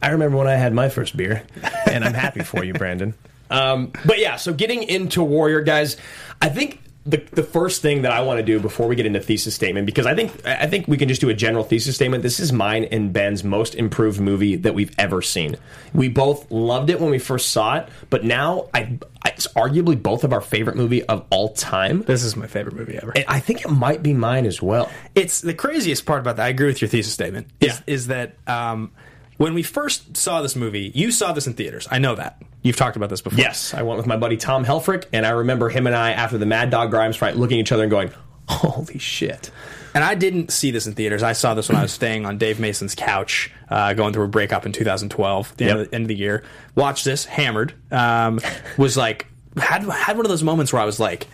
I 0.00 0.10
remember 0.10 0.36
when 0.36 0.46
I 0.46 0.54
had 0.54 0.72
my 0.72 0.90
first 0.90 1.16
beer, 1.16 1.42
and 1.90 2.04
I'm 2.04 2.14
happy 2.14 2.44
for 2.44 2.62
you, 2.64 2.72
Brandon. 2.74 3.14
Um, 3.50 3.92
but 4.06 4.18
yeah, 4.18 4.36
so 4.36 4.54
getting 4.54 4.82
into 4.82 5.22
Warrior, 5.22 5.60
guys, 5.60 5.98
I 6.40 6.48
think. 6.48 6.80
The, 7.04 7.16
the 7.32 7.42
first 7.42 7.82
thing 7.82 8.02
that 8.02 8.12
I 8.12 8.20
want 8.20 8.38
to 8.38 8.44
do 8.44 8.60
before 8.60 8.86
we 8.86 8.94
get 8.94 9.06
into 9.06 9.18
thesis 9.20 9.54
statement, 9.56 9.86
because 9.86 10.06
I 10.06 10.14
think 10.14 10.46
I 10.46 10.68
think 10.68 10.86
we 10.86 10.96
can 10.96 11.08
just 11.08 11.20
do 11.20 11.30
a 11.30 11.34
general 11.34 11.64
thesis 11.64 11.96
statement. 11.96 12.22
This 12.22 12.38
is 12.38 12.52
mine 12.52 12.84
and 12.84 13.12
Ben's 13.12 13.42
most 13.42 13.74
improved 13.74 14.20
movie 14.20 14.54
that 14.56 14.74
we've 14.74 14.94
ever 14.98 15.20
seen. 15.20 15.56
We 15.92 16.08
both 16.08 16.48
loved 16.52 16.90
it 16.90 17.00
when 17.00 17.10
we 17.10 17.18
first 17.18 17.50
saw 17.50 17.78
it, 17.78 17.88
but 18.08 18.22
now 18.24 18.68
I, 18.72 18.98
it's 19.26 19.48
arguably 19.48 20.00
both 20.00 20.22
of 20.22 20.32
our 20.32 20.40
favorite 20.40 20.76
movie 20.76 21.02
of 21.04 21.26
all 21.30 21.48
time. 21.54 22.02
This 22.02 22.22
is 22.22 22.36
my 22.36 22.46
favorite 22.46 22.76
movie 22.76 22.96
ever. 22.96 23.12
And 23.16 23.24
I 23.26 23.40
think 23.40 23.62
it 23.64 23.70
might 23.70 24.02
be 24.04 24.14
mine 24.14 24.46
as 24.46 24.62
well. 24.62 24.88
it's 25.16 25.40
the 25.40 25.54
craziest 25.54 26.06
part 26.06 26.20
about 26.20 26.36
that. 26.36 26.44
I 26.44 26.48
agree 26.50 26.66
with 26.68 26.80
your 26.80 26.88
thesis 26.88 27.12
statement. 27.12 27.48
Is, 27.60 27.68
Yeah. 27.68 27.92
is 27.92 28.06
that 28.08 28.36
um, 28.46 28.92
when 29.42 29.54
we 29.54 29.64
first 29.64 30.16
saw 30.16 30.40
this 30.40 30.54
movie, 30.54 30.92
you 30.94 31.10
saw 31.10 31.32
this 31.32 31.48
in 31.48 31.54
theaters. 31.54 31.88
I 31.90 31.98
know 31.98 32.14
that. 32.14 32.40
You've 32.62 32.76
talked 32.76 32.96
about 32.96 33.10
this 33.10 33.20
before. 33.20 33.40
Yes, 33.40 33.74
I 33.74 33.82
went 33.82 33.96
with 33.96 34.06
my 34.06 34.16
buddy 34.16 34.36
Tom 34.36 34.64
Helfrich, 34.64 35.04
and 35.12 35.26
I 35.26 35.30
remember 35.30 35.68
him 35.68 35.88
and 35.88 35.96
I 35.96 36.12
after 36.12 36.38
the 36.38 36.46
Mad 36.46 36.70
Dog 36.70 36.90
Grimes 36.90 37.16
fight 37.16 37.36
looking 37.36 37.58
at 37.58 37.62
each 37.62 37.72
other 37.72 37.82
and 37.82 37.90
going, 37.90 38.12
"Holy 38.48 38.98
shit!" 38.98 39.50
And 39.94 40.04
I 40.04 40.14
didn't 40.14 40.52
see 40.52 40.70
this 40.70 40.86
in 40.86 40.94
theaters. 40.94 41.24
I 41.24 41.32
saw 41.32 41.54
this 41.54 41.68
when 41.68 41.76
I 41.76 41.82
was 41.82 41.92
staying 41.92 42.24
on 42.24 42.38
Dave 42.38 42.60
Mason's 42.60 42.94
couch, 42.94 43.50
uh, 43.68 43.94
going 43.94 44.12
through 44.12 44.26
a 44.26 44.28
breakup 44.28 44.64
in 44.64 44.70
2012, 44.70 45.56
the, 45.56 45.64
end, 45.64 45.80
of 45.80 45.90
the 45.90 45.94
end 45.96 46.04
of 46.04 46.08
the 46.08 46.16
year. 46.16 46.44
Watched 46.76 47.04
this, 47.04 47.24
hammered. 47.24 47.74
Um, 47.90 48.38
was 48.78 48.96
like 48.96 49.26
had 49.56 49.82
had 49.82 50.16
one 50.16 50.24
of 50.24 50.30
those 50.30 50.44
moments 50.44 50.72
where 50.72 50.80
I 50.80 50.84
was 50.84 51.00
like, 51.00 51.26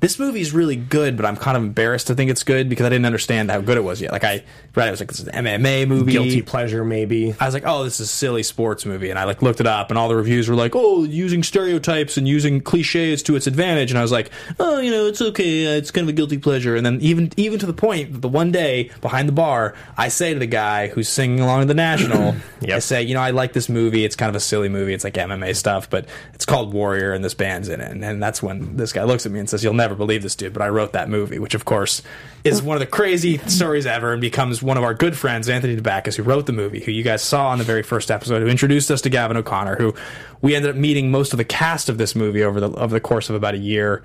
"This 0.00 0.18
movie 0.18 0.40
is 0.40 0.52
really 0.52 0.76
good," 0.76 1.16
but 1.16 1.26
I'm 1.26 1.36
kind 1.36 1.56
of 1.56 1.62
embarrassed 1.62 2.06
to 2.08 2.14
think 2.14 2.30
it's 2.30 2.42
good 2.42 2.68
because 2.68 2.86
I 2.86 2.88
didn't 2.88 3.06
understand 3.06 3.50
how 3.50 3.60
good 3.60 3.76
it 3.76 3.84
was 3.84 4.00
yet. 4.00 4.12
Like 4.12 4.24
I 4.24 4.44
read, 4.74 4.88
it 4.88 4.90
was 4.90 5.00
like 5.00 5.08
this 5.08 5.20
is 5.20 5.28
an 5.28 5.44
MMA 5.44 5.86
movie, 5.88 6.12
Guilty 6.12 6.42
pleasure, 6.42 6.84
maybe. 6.84 7.34
I 7.38 7.44
was 7.44 7.54
like, 7.54 7.64
oh, 7.66 7.84
this 7.84 8.00
is 8.00 8.08
a 8.08 8.12
silly 8.12 8.42
sports 8.42 8.86
movie, 8.86 9.10
and 9.10 9.18
I 9.18 9.24
like 9.24 9.42
looked 9.42 9.60
it 9.60 9.66
up, 9.66 9.90
and 9.90 9.98
all 9.98 10.08
the 10.08 10.16
reviews 10.16 10.48
were 10.48 10.54
like, 10.54 10.72
oh, 10.74 11.04
using 11.04 11.42
stereotypes 11.42 12.16
and 12.16 12.28
using 12.28 12.60
cliches 12.60 13.22
to 13.24 13.36
its 13.36 13.46
advantage, 13.46 13.90
and 13.90 13.98
I 13.98 14.02
was 14.02 14.12
like, 14.12 14.30
oh, 14.58 14.78
you 14.80 14.90
know, 14.90 15.06
it's 15.06 15.20
okay, 15.20 15.66
uh, 15.66 15.78
it's 15.78 15.90
kind 15.90 16.04
of 16.04 16.10
a 16.10 16.12
guilty 16.16 16.38
pleasure, 16.38 16.76
and 16.76 16.84
then 16.86 16.98
even 17.00 17.30
even 17.36 17.58
to 17.58 17.66
the 17.66 17.72
point 17.72 18.12
that 18.12 18.20
the 18.20 18.28
one 18.28 18.52
day 18.52 18.90
behind 19.00 19.28
the 19.28 19.32
bar, 19.32 19.74
I 19.96 20.08
say 20.08 20.32
to 20.32 20.38
the 20.38 20.46
guy 20.46 20.88
who's 20.88 21.08
singing 21.08 21.40
along 21.40 21.60
to 21.60 21.66
the 21.66 21.74
national, 21.74 22.36
Yep. 22.60 22.76
I 22.76 22.78
say, 22.80 23.02
you 23.02 23.14
know, 23.14 23.20
I 23.20 23.30
like 23.30 23.52
this 23.52 23.68
movie, 23.68 24.04
it's 24.04 24.16
kind 24.16 24.28
of 24.28 24.34
a 24.34 24.40
silly 24.40 24.68
movie, 24.68 24.92
it's 24.92 25.04
like 25.04 25.14
MMA 25.14 25.54
stuff, 25.54 25.88
but 25.88 26.06
it's 26.34 26.44
called 26.44 26.72
Warrior, 26.72 27.12
and 27.12 27.24
this 27.24 27.34
band's 27.34 27.68
in 27.68 27.80
it, 27.80 27.90
and, 27.90 28.04
and 28.04 28.22
that's 28.22 28.42
when 28.42 28.76
this 28.76 28.92
guy 28.92 29.04
looks 29.04 29.26
at 29.26 29.32
me 29.32 29.38
and 29.38 29.48
says, 29.48 29.62
you'll 29.62 29.74
never 29.74 29.87
believe 29.96 30.22
this 30.22 30.34
dude, 30.34 30.52
but 30.52 30.62
I 30.62 30.68
wrote 30.68 30.92
that 30.92 31.08
movie, 31.08 31.38
which 31.38 31.54
of 31.54 31.64
course 31.64 32.02
is 32.44 32.62
one 32.62 32.76
of 32.76 32.80
the 32.80 32.86
crazy 32.86 33.38
stories 33.38 33.86
ever, 33.86 34.12
and 34.12 34.20
becomes 34.20 34.62
one 34.62 34.76
of 34.76 34.84
our 34.84 34.94
good 34.94 35.16
friends, 35.16 35.48
Anthony 35.48 35.76
Tambakis, 35.76 36.16
who 36.16 36.22
wrote 36.22 36.46
the 36.46 36.52
movie, 36.52 36.80
who 36.80 36.92
you 36.92 37.02
guys 37.02 37.22
saw 37.22 37.48
on 37.48 37.58
the 37.58 37.64
very 37.64 37.82
first 37.82 38.10
episode, 38.10 38.42
who 38.42 38.48
introduced 38.48 38.90
us 38.90 39.00
to 39.02 39.10
Gavin 39.10 39.36
O'Connor, 39.36 39.76
who 39.76 39.94
we 40.40 40.54
ended 40.54 40.70
up 40.70 40.76
meeting 40.76 41.10
most 41.10 41.32
of 41.32 41.36
the 41.36 41.44
cast 41.44 41.88
of 41.88 41.98
this 41.98 42.14
movie 42.14 42.42
over 42.42 42.60
the 42.60 42.70
over 42.70 42.94
the 42.94 43.00
course 43.00 43.28
of 43.30 43.36
about 43.36 43.54
a 43.54 43.58
year. 43.58 44.02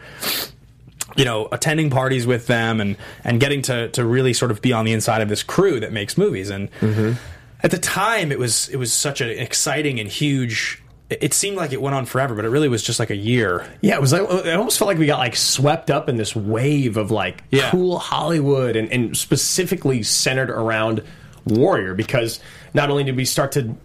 You 1.15 1.25
know, 1.25 1.47
attending 1.51 1.91
parties 1.91 2.25
with 2.25 2.47
them 2.47 2.81
and 2.81 2.97
and 3.23 3.39
getting 3.39 3.61
to 3.63 3.89
to 3.89 4.03
really 4.03 4.33
sort 4.33 4.51
of 4.51 4.61
be 4.61 4.73
on 4.73 4.85
the 4.85 4.93
inside 4.93 5.21
of 5.21 5.29
this 5.29 5.43
crew 5.43 5.79
that 5.79 5.91
makes 5.91 6.17
movies. 6.17 6.49
And 6.49 6.71
mm-hmm. 6.79 7.13
at 7.61 7.71
the 7.71 7.77
time, 7.77 8.31
it 8.31 8.39
was 8.39 8.67
it 8.69 8.77
was 8.77 8.91
such 8.91 9.21
an 9.21 9.29
exciting 9.29 9.99
and 9.99 10.09
huge. 10.09 10.82
It 11.13 11.24
it 11.24 11.34
seemed 11.34 11.58
like 11.58 11.72
it 11.74 11.82
went 11.82 11.96
on 11.96 12.05
forever, 12.05 12.36
but 12.36 12.46
it 12.46 12.50
really 12.50 12.70
was 12.70 12.84
just 12.84 13.00
like 13.00 13.10
a 13.10 13.15
year. 13.15 13.65
Yeah, 13.82 13.96
it 13.96 14.01
was 14.01 14.13
like 14.13 14.22
it 14.46 14.55
almost 14.55 14.77
felt 14.77 14.88
like 14.88 14.98
we 14.98 15.05
got 15.05 15.20
like 15.20 15.36
swept 15.36 15.89
up 15.91 16.10
in 16.10 16.17
this 16.17 16.36
wave 16.36 16.98
of 16.98 17.12
like 17.12 17.43
Yeah. 17.51 17.70
cool 17.72 18.00
Hollywood 18.00 18.75
and, 18.75 18.91
and 18.91 19.15
specifically 19.17 20.03
centered 20.03 20.50
around 20.50 21.03
Warrior 21.46 21.93
because 21.93 22.39
not 22.74 22.89
only 22.89 23.03
did 23.03 23.15
we 23.17 23.25
start 23.25 23.51
to 23.53 23.75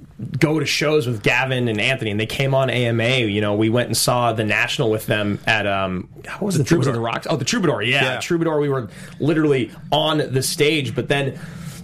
go 0.40 0.58
to 0.58 0.66
shows 0.66 1.06
with 1.06 1.22
Gavin 1.22 1.68
and 1.68 1.80
Anthony 1.80 2.10
and 2.10 2.18
they 2.18 2.26
came 2.26 2.54
on 2.54 2.70
AMA, 2.70 3.18
you 3.26 3.40
know, 3.40 3.54
we 3.54 3.68
went 3.68 3.86
and 3.88 3.96
saw 3.96 4.32
the 4.32 4.44
National 4.44 4.90
with 4.90 5.06
them 5.06 5.38
at 5.46 5.66
um 5.66 6.08
what 6.24 6.42
was 6.42 6.56
the, 6.56 6.62
the 6.62 6.68
Troubadour. 6.68 6.92
the 6.92 7.00
Rocks? 7.00 7.26
Oh, 7.28 7.36
the 7.36 7.44
Troubadour, 7.44 7.82
yeah. 7.82 8.02
Yeah. 8.14 8.20
Troubadour 8.20 8.60
we 8.60 8.68
were 8.68 8.88
literally 9.20 9.70
on 9.92 10.18
the 10.18 10.42
stage, 10.42 10.94
but 10.94 11.08
then 11.08 11.38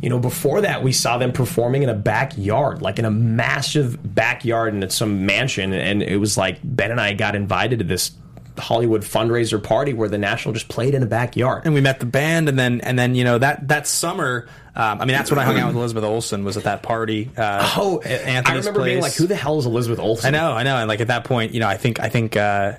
you 0.05 0.11
know, 0.11 0.19
before 0.21 0.61
that, 0.61 0.83
we 0.85 0.93
saw 0.93 1.19
them 1.19 1.33
performing 1.33 1.83
in 1.83 1.89
a 1.89 1.95
backyard, 1.95 2.83
like 2.83 2.99
in 3.01 3.05
a 3.07 3.11
massive 3.11 4.15
backyard 4.15 4.75
in 4.75 4.89
some 4.91 5.27
mansion. 5.27 5.73
And 5.73 6.03
it 6.03 6.19
was 6.19 6.37
like 6.37 6.59
Ben 6.63 6.91
and 6.93 7.01
I 7.01 7.15
got 7.15 7.35
invited 7.35 7.81
to 7.81 7.85
this 7.85 8.13
Hollywood 8.57 9.03
fundraiser 9.03 9.61
party 9.61 9.93
where 9.95 10.09
the 10.09 10.19
National 10.19 10.53
just 10.55 10.69
played 10.69 10.95
in 10.95 11.03
a 11.03 11.07
backyard. 11.07 11.63
and 11.65 11.75
we 11.75 11.81
met 11.81 11.99
the 11.99 12.07
band 12.07 12.49
and 12.49 12.57
then 12.57 12.81
and 12.83 12.97
then 12.97 13.17
you 13.17 13.25
know 13.25 13.37
that 13.39 13.67
that 13.67 13.85
summer 13.89 14.47
um, 14.77 15.01
I 15.01 15.05
mean 15.07 15.17
that's 15.17 15.29
when 15.31 15.41
I 15.41 15.45
hung 15.45 15.59
out 15.59 15.67
with 15.69 15.77
Elizabeth 15.77 16.05
Olsen 16.05 16.45
was 16.45 16.57
at 16.57 16.63
that 16.63 16.83
party 16.85 17.31
uh, 17.37 17.75
Oh, 17.77 18.01
at 18.05 18.11
I 18.13 18.25
Anthony's 18.31 18.67
remember 18.67 18.85
being 18.85 19.01
like, 19.01 19.15
"Who 19.15 19.27
the 19.27 19.35
hell 19.35 19.59
is 19.59 19.67
Elizabeth 19.67 19.99
Olsen?" 19.99 20.33
I 20.33 20.39
know 20.39 20.53
I 20.53 20.63
know 20.63 20.77
and 20.77 20.87
like 20.89 21.01
at 21.01 21.09
that 21.09 21.25
point 21.25 21.53
you 21.53 21.59
know 21.59 21.67
I 21.67 21.77
think 21.77 21.99
I 21.99 22.09
think 22.09 22.37
uh, 22.37 22.75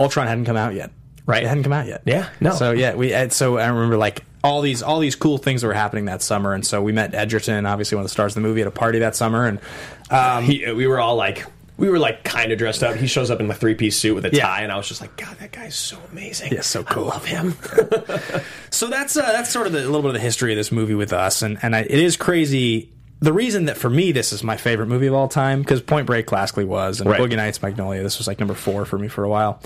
Ultron 0.00 0.26
hadn't 0.26 0.46
come 0.46 0.56
out 0.56 0.74
yet 0.74 0.90
right 1.26 1.44
it 1.44 1.46
hadn't 1.46 1.62
come 1.62 1.72
out 1.74 1.86
yet 1.86 2.02
Yeah, 2.06 2.28
no. 2.40 2.50
so 2.52 2.72
yeah 2.72 2.94
we 2.94 3.12
so 3.28 3.56
I 3.58 3.68
remember 3.68 3.98
like 3.98 4.24
all 4.42 4.60
these 4.62 4.82
all 4.82 4.98
these 5.00 5.14
cool 5.16 5.38
things 5.38 5.60
that 5.60 5.66
were 5.66 5.74
happening 5.74 6.06
that 6.06 6.22
summer 6.22 6.54
and 6.54 6.66
so 6.66 6.80
we 6.82 6.92
met 6.92 7.14
Edgerton 7.14 7.66
obviously 7.66 7.96
one 7.96 8.02
of 8.02 8.06
the 8.06 8.12
stars 8.12 8.32
of 8.36 8.42
the 8.42 8.48
movie 8.48 8.60
at 8.62 8.66
a 8.66 8.70
party 8.70 8.98
that 9.00 9.14
summer 9.14 9.46
and 9.46 9.60
um, 10.10 10.44
He, 10.44 10.70
we 10.72 10.86
were 10.86 10.98
all 10.98 11.14
like, 11.16 11.44
we 11.76 11.88
were 11.88 11.98
like 11.98 12.24
kind 12.24 12.50
of 12.52 12.58
dressed 12.58 12.82
up. 12.82 12.96
He 12.96 13.06
shows 13.06 13.30
up 13.30 13.38
in 13.40 13.50
a 13.50 13.54
three 13.54 13.74
piece 13.74 13.96
suit 13.96 14.14
with 14.14 14.24
a 14.26 14.30
Yeah. 14.34 14.44
tie, 14.46 14.62
and 14.62 14.72
I 14.72 14.76
was 14.76 14.88
just 14.88 15.00
like, 15.00 15.16
God, 15.16 15.36
that 15.38 15.52
guy's 15.52 15.76
so 15.76 15.96
amazing. 16.10 16.52
Yeah, 16.52 16.60
so 16.62 16.82
cool. 16.84 17.04
I 17.10 17.14
love 17.14 17.24
him. 17.24 17.54
So 18.70 18.86
that's 18.88 19.16
uh, 19.16 19.22
that's 19.32 19.50
sort 19.50 19.66
of 19.66 19.72
the, 19.72 19.80
a 19.80 19.86
little 19.86 20.02
bit 20.02 20.08
of 20.08 20.14
the 20.14 20.20
history 20.20 20.52
of 20.52 20.56
this 20.56 20.70
movie 20.72 20.94
with 20.94 21.12
us, 21.12 21.42
and 21.42 21.58
and 21.62 21.74
I, 21.76 21.80
it 21.80 21.90
is 21.90 22.16
crazy. 22.16 22.90
The 23.20 23.32
reason 23.32 23.66
that 23.66 23.76
for 23.76 23.90
me 23.90 24.12
this 24.12 24.32
is 24.32 24.42
my 24.44 24.56
favorite 24.56 24.86
movie 24.86 25.06
of 25.06 25.14
all 25.14 25.28
time 25.28 25.60
because 25.60 25.82
Point 25.82 26.06
Break 26.06 26.26
classically 26.26 26.64
was, 26.64 27.00
and 27.00 27.08
Right. 27.10 27.20
Boogie 27.20 27.36
Nights, 27.36 27.60
Magnolia, 27.62 28.02
this 28.02 28.18
was 28.18 28.26
like 28.26 28.38
number 28.40 28.54
four 28.54 28.84
for 28.84 28.98
me 28.98 29.08
for 29.08 29.24
a 29.24 29.28
while. 29.28 29.60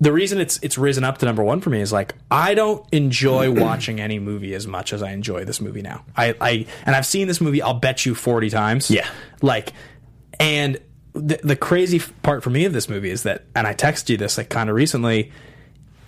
The 0.00 0.12
reason 0.12 0.40
it's 0.40 0.58
it's 0.62 0.78
risen 0.78 1.04
up 1.04 1.18
to 1.18 1.26
number 1.26 1.42
one 1.42 1.60
for 1.60 1.70
me 1.70 1.80
is 1.80 1.92
like 1.92 2.14
I 2.30 2.54
don't 2.54 2.86
enjoy 2.92 3.50
watching 3.62 4.00
any 4.00 4.18
movie 4.18 4.54
as 4.54 4.66
much 4.66 4.92
as 4.92 5.02
I 5.02 5.12
enjoy 5.12 5.44
this 5.44 5.60
movie 5.60 5.82
now. 5.82 6.04
I, 6.16 6.34
I 6.40 6.66
and 6.86 6.96
I've 6.96 7.06
seen 7.06 7.28
this 7.28 7.40
movie 7.40 7.60
I'll 7.60 7.74
bet 7.74 8.06
you 8.06 8.14
forty 8.14 8.48
times. 8.48 8.90
Yeah. 8.90 9.08
like 9.42 9.72
and 10.38 10.78
the 11.12 11.40
the 11.42 11.56
crazy 11.56 12.00
part 12.22 12.42
for 12.42 12.50
me 12.50 12.64
of 12.64 12.72
this 12.72 12.88
movie 12.88 13.10
is 13.10 13.24
that, 13.24 13.44
and 13.54 13.66
I 13.66 13.74
texted 13.74 14.08
you 14.10 14.16
this 14.16 14.38
like 14.38 14.48
kind 14.48 14.70
of 14.70 14.76
recently. 14.76 15.32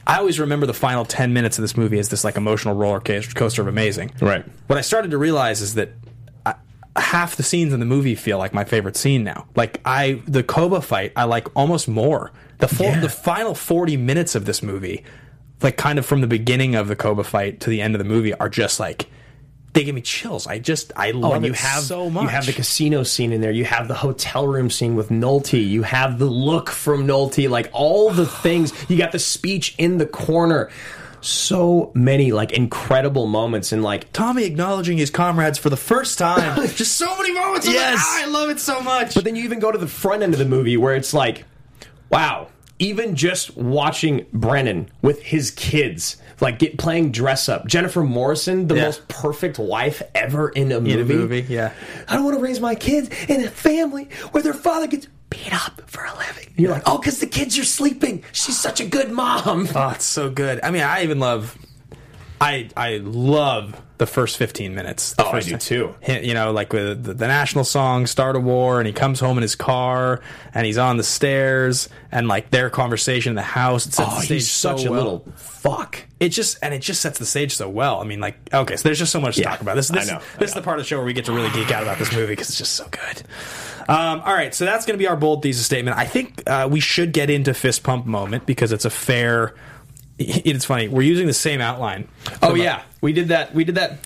I 0.04 0.18
always 0.18 0.40
remember 0.40 0.66
the 0.66 0.74
final 0.74 1.04
10 1.04 1.32
minutes 1.32 1.58
of 1.58 1.62
this 1.62 1.76
movie 1.76 2.00
as 2.00 2.08
this 2.08 2.24
like 2.24 2.36
emotional 2.36 2.74
roller 2.74 2.98
coaster 2.98 3.34
coaster 3.34 3.62
of 3.62 3.68
amazing. 3.68 4.10
Right. 4.20 4.44
What 4.66 4.76
I 4.76 4.80
started 4.80 5.12
to 5.12 5.18
realize 5.18 5.60
is 5.60 5.74
that 5.74 5.90
uh, 6.44 6.54
half 6.96 7.36
the 7.36 7.44
scenes 7.44 7.72
in 7.72 7.78
the 7.78 7.86
movie 7.86 8.16
feel 8.16 8.36
like 8.36 8.52
my 8.52 8.64
favorite 8.64 8.96
scene 8.96 9.22
now. 9.22 9.46
Like 9.54 9.80
I 9.84 10.20
the 10.26 10.42
Koba 10.42 10.80
fight 10.80 11.12
I 11.14 11.24
like 11.24 11.46
almost 11.54 11.86
more. 11.86 12.32
The 12.62 12.68
full, 12.68 12.86
Yeah. 12.86 13.00
the 13.00 13.08
final 13.08 13.54
40 13.54 13.96
minutes 13.98 14.34
of 14.34 14.44
this 14.46 14.62
movie 14.62 15.04
like 15.62 15.76
kind 15.76 15.98
of 15.98 16.04
from 16.06 16.20
the 16.22 16.26
beginning 16.26 16.74
of 16.74 16.88
the 16.88 16.96
Koba 16.96 17.22
fight 17.22 17.60
to 17.60 17.70
the 17.70 17.80
end 17.80 17.94
of 17.94 17.98
the 18.00 18.04
movie 18.04 18.34
are 18.34 18.48
just 18.48 18.80
like 18.80 19.06
they 19.74 19.84
give 19.84 19.94
me 19.94 20.00
chills. 20.02 20.46
I 20.46 20.58
just 20.58 20.92
I 20.96 21.12
Oh, 21.12 21.18
love 21.18 21.32
and 21.34 21.44
you 21.46 21.52
it 21.52 21.58
have 21.58 21.82
so 21.84 22.10
much. 22.10 22.22
You 22.24 22.28
have 22.28 22.46
the 22.46 22.52
casino 22.52 23.04
scene 23.04 23.32
in 23.32 23.40
there. 23.40 23.50
You 23.52 23.64
have 23.64 23.88
the 23.88 23.94
hotel 23.94 24.46
room 24.46 24.68
scene 24.70 24.96
with 24.96 25.08
Nolte. 25.10 25.66
You 25.66 25.82
have 25.84 26.18
the 26.18 26.26
look 26.26 26.68
from 26.68 27.06
Nolte. 27.06 27.48
Like 27.48 27.70
all 27.72 28.10
the 28.10 28.26
things. 28.44 28.72
You 28.90 28.98
got 28.98 29.12
the 29.12 29.18
speech 29.18 29.74
in 29.78 29.98
the 29.98 30.04
corner. 30.06 30.68
So 31.20 31.92
many 31.94 32.32
like 32.32 32.50
incredible 32.52 33.26
moments 33.26 33.70
and 33.72 33.82
like 33.84 34.12
Tommy 34.12 34.42
acknowledging 34.44 34.98
his 34.98 35.08
comrades 35.10 35.56
for 35.58 35.70
the 35.70 35.76
first 35.76 36.18
time. 36.18 36.66
just 36.74 36.98
so 36.98 37.16
many 37.16 37.32
moments. 37.32 37.66
I'm 37.68 37.74
like, 37.74 37.80
Yes. 37.82 37.98
"Ah, 38.02 38.22
I 38.24 38.26
love 38.26 38.50
it 38.50 38.58
so 38.58 38.80
much. 38.82 39.14
But 39.14 39.22
then 39.24 39.36
you 39.36 39.44
even 39.44 39.60
go 39.60 39.70
to 39.70 39.78
the 39.78 39.86
front 39.86 40.22
end 40.22 40.32
of 40.32 40.38
the 40.40 40.44
movie 40.44 40.76
where 40.76 40.94
it's 40.96 41.14
like, 41.14 41.44
wow, 42.12 42.48
even 42.78 43.16
just 43.16 43.56
watching 43.56 44.26
Brendan 44.32 44.90
with 45.02 45.22
his 45.22 45.50
kids, 45.52 46.16
like 46.40 46.58
get 46.58 46.76
playing 46.78 47.12
dress 47.12 47.48
up. 47.48 47.66
Jennifer 47.66 48.02
Morrison, 48.02 48.66
the 48.68 48.74
Yeah. 48.76 48.82
most 48.84 49.08
perfect 49.08 49.58
wife 49.58 50.02
ever 50.14 50.50
in 50.50 50.70
a 50.72 50.80
movie. 50.80 50.92
in 50.92 51.00
a 51.00 51.04
movie, 51.04 51.46
yeah. 51.48 51.72
I 52.08 52.14
don't 52.16 52.24
want 52.24 52.36
to 52.36 52.42
raise 52.42 52.60
my 52.60 52.74
kids 52.74 53.08
in 53.28 53.44
a 53.44 53.48
family 53.50 54.08
where 54.32 54.42
their 54.42 54.52
father 54.54 54.86
gets 54.86 55.06
beat 55.30 55.52
up 55.54 55.82
for 55.86 56.04
a 56.04 56.12
living. 56.18 56.46
And 56.48 56.58
you're 56.58 56.70
like, 56.72 56.82
oh, 56.86 56.98
because 56.98 57.20
the 57.20 57.26
kids 57.26 57.58
are 57.58 57.64
sleeping. 57.64 58.22
She's 58.32 58.58
such 58.58 58.80
a 58.80 58.84
good 58.84 59.10
mom. 59.10 59.68
Oh, 59.74 59.90
it's 59.90 60.04
so 60.04 60.28
good. 60.28 60.60
I 60.62 60.70
mean, 60.70 60.82
I 60.82 61.02
even 61.04 61.18
love. 61.20 61.56
I 62.40 62.68
I 62.76 62.96
love 63.02 63.80
the 64.02 64.06
first 64.06 64.36
fifteen 64.36 64.74
minutes. 64.74 65.14
The 65.14 65.24
Oh, 65.24 65.30
I 65.30 65.40
do 65.40 65.56
too. 65.56 65.94
You 66.06 66.34
know, 66.34 66.50
like 66.52 66.72
with 66.72 67.04
the, 67.04 67.14
the 67.14 67.26
national 67.28 67.62
song 67.64 68.06
"Start 68.06 68.34
a 68.36 68.40
War," 68.40 68.78
and 68.80 68.86
he 68.86 68.92
comes 68.92 69.20
home 69.20 69.38
in 69.38 69.42
his 69.42 69.54
car, 69.54 70.20
and 70.52 70.66
he's 70.66 70.78
on 70.78 70.96
the 70.96 71.04
stairs, 71.04 71.88
and 72.10 72.26
like 72.26 72.50
their 72.50 72.68
conversation 72.70 73.30
in 73.30 73.36
the 73.36 73.42
house. 73.42 73.86
It 73.86 73.94
sets 73.94 74.08
Oh, 74.12 74.14
the 74.16 74.20
stage 74.22 74.28
he's 74.42 74.50
such 74.50 74.82
so 74.82 74.88
a 74.88 74.90
well. 74.90 75.00
little 75.02 75.32
fuck. 75.36 76.04
It 76.18 76.30
just 76.30 76.58
and 76.62 76.74
it 76.74 76.80
just 76.82 77.00
sets 77.00 77.18
the 77.18 77.26
stage 77.26 77.54
so 77.54 77.68
well. 77.68 78.00
I 78.00 78.04
mean, 78.04 78.20
like 78.20 78.36
okay, 78.52 78.76
so 78.76 78.82
there's 78.82 78.98
just 78.98 79.12
so 79.12 79.20
much 79.20 79.36
to 79.36 79.42
Yeah, 79.42 79.50
talk 79.50 79.60
about. 79.60 79.76
This, 79.76 79.90
I 79.90 79.94
this, 80.00 80.10
I 80.10 80.20
this 80.38 80.50
is 80.50 80.54
the 80.54 80.62
part 80.62 80.78
of 80.78 80.84
the 80.84 80.88
show 80.88 80.96
where 80.96 81.06
we 81.06 81.12
get 81.12 81.24
to 81.26 81.32
really 81.32 81.50
geek 81.50 81.70
out 81.70 81.82
about 81.84 81.98
this 81.98 82.12
movie 82.12 82.32
because 82.32 82.48
it's 82.48 82.58
just 82.58 82.72
so 82.74 82.88
good. 82.90 83.22
Um, 83.88 84.20
all 84.20 84.34
right, 84.34 84.54
so 84.54 84.64
that's 84.64 84.86
going 84.86 84.94
to 84.94 84.98
be 84.98 85.08
our 85.08 85.16
bold 85.16 85.42
thesis 85.42 85.66
statement. 85.66 85.96
I 85.96 86.04
think 86.06 86.42
uh, 86.46 86.68
we 86.70 86.78
should 86.80 87.12
get 87.12 87.30
into 87.30 87.52
fist 87.54 87.82
pump 87.82 88.06
moment 88.06 88.46
because 88.46 88.72
it's 88.72 88.84
a 88.84 88.90
fair. 88.90 89.54
It's 90.18 90.64
funny. 90.64 90.88
We're 90.88 91.02
using 91.02 91.26
the 91.26 91.32
same 91.32 91.60
outline. 91.60 92.08
Oh 92.42 92.54
yeah, 92.54 92.82
we 93.00 93.12
did 93.12 93.28
that. 93.28 93.54
We 93.54 93.64
did 93.64 93.74
that 93.76 93.98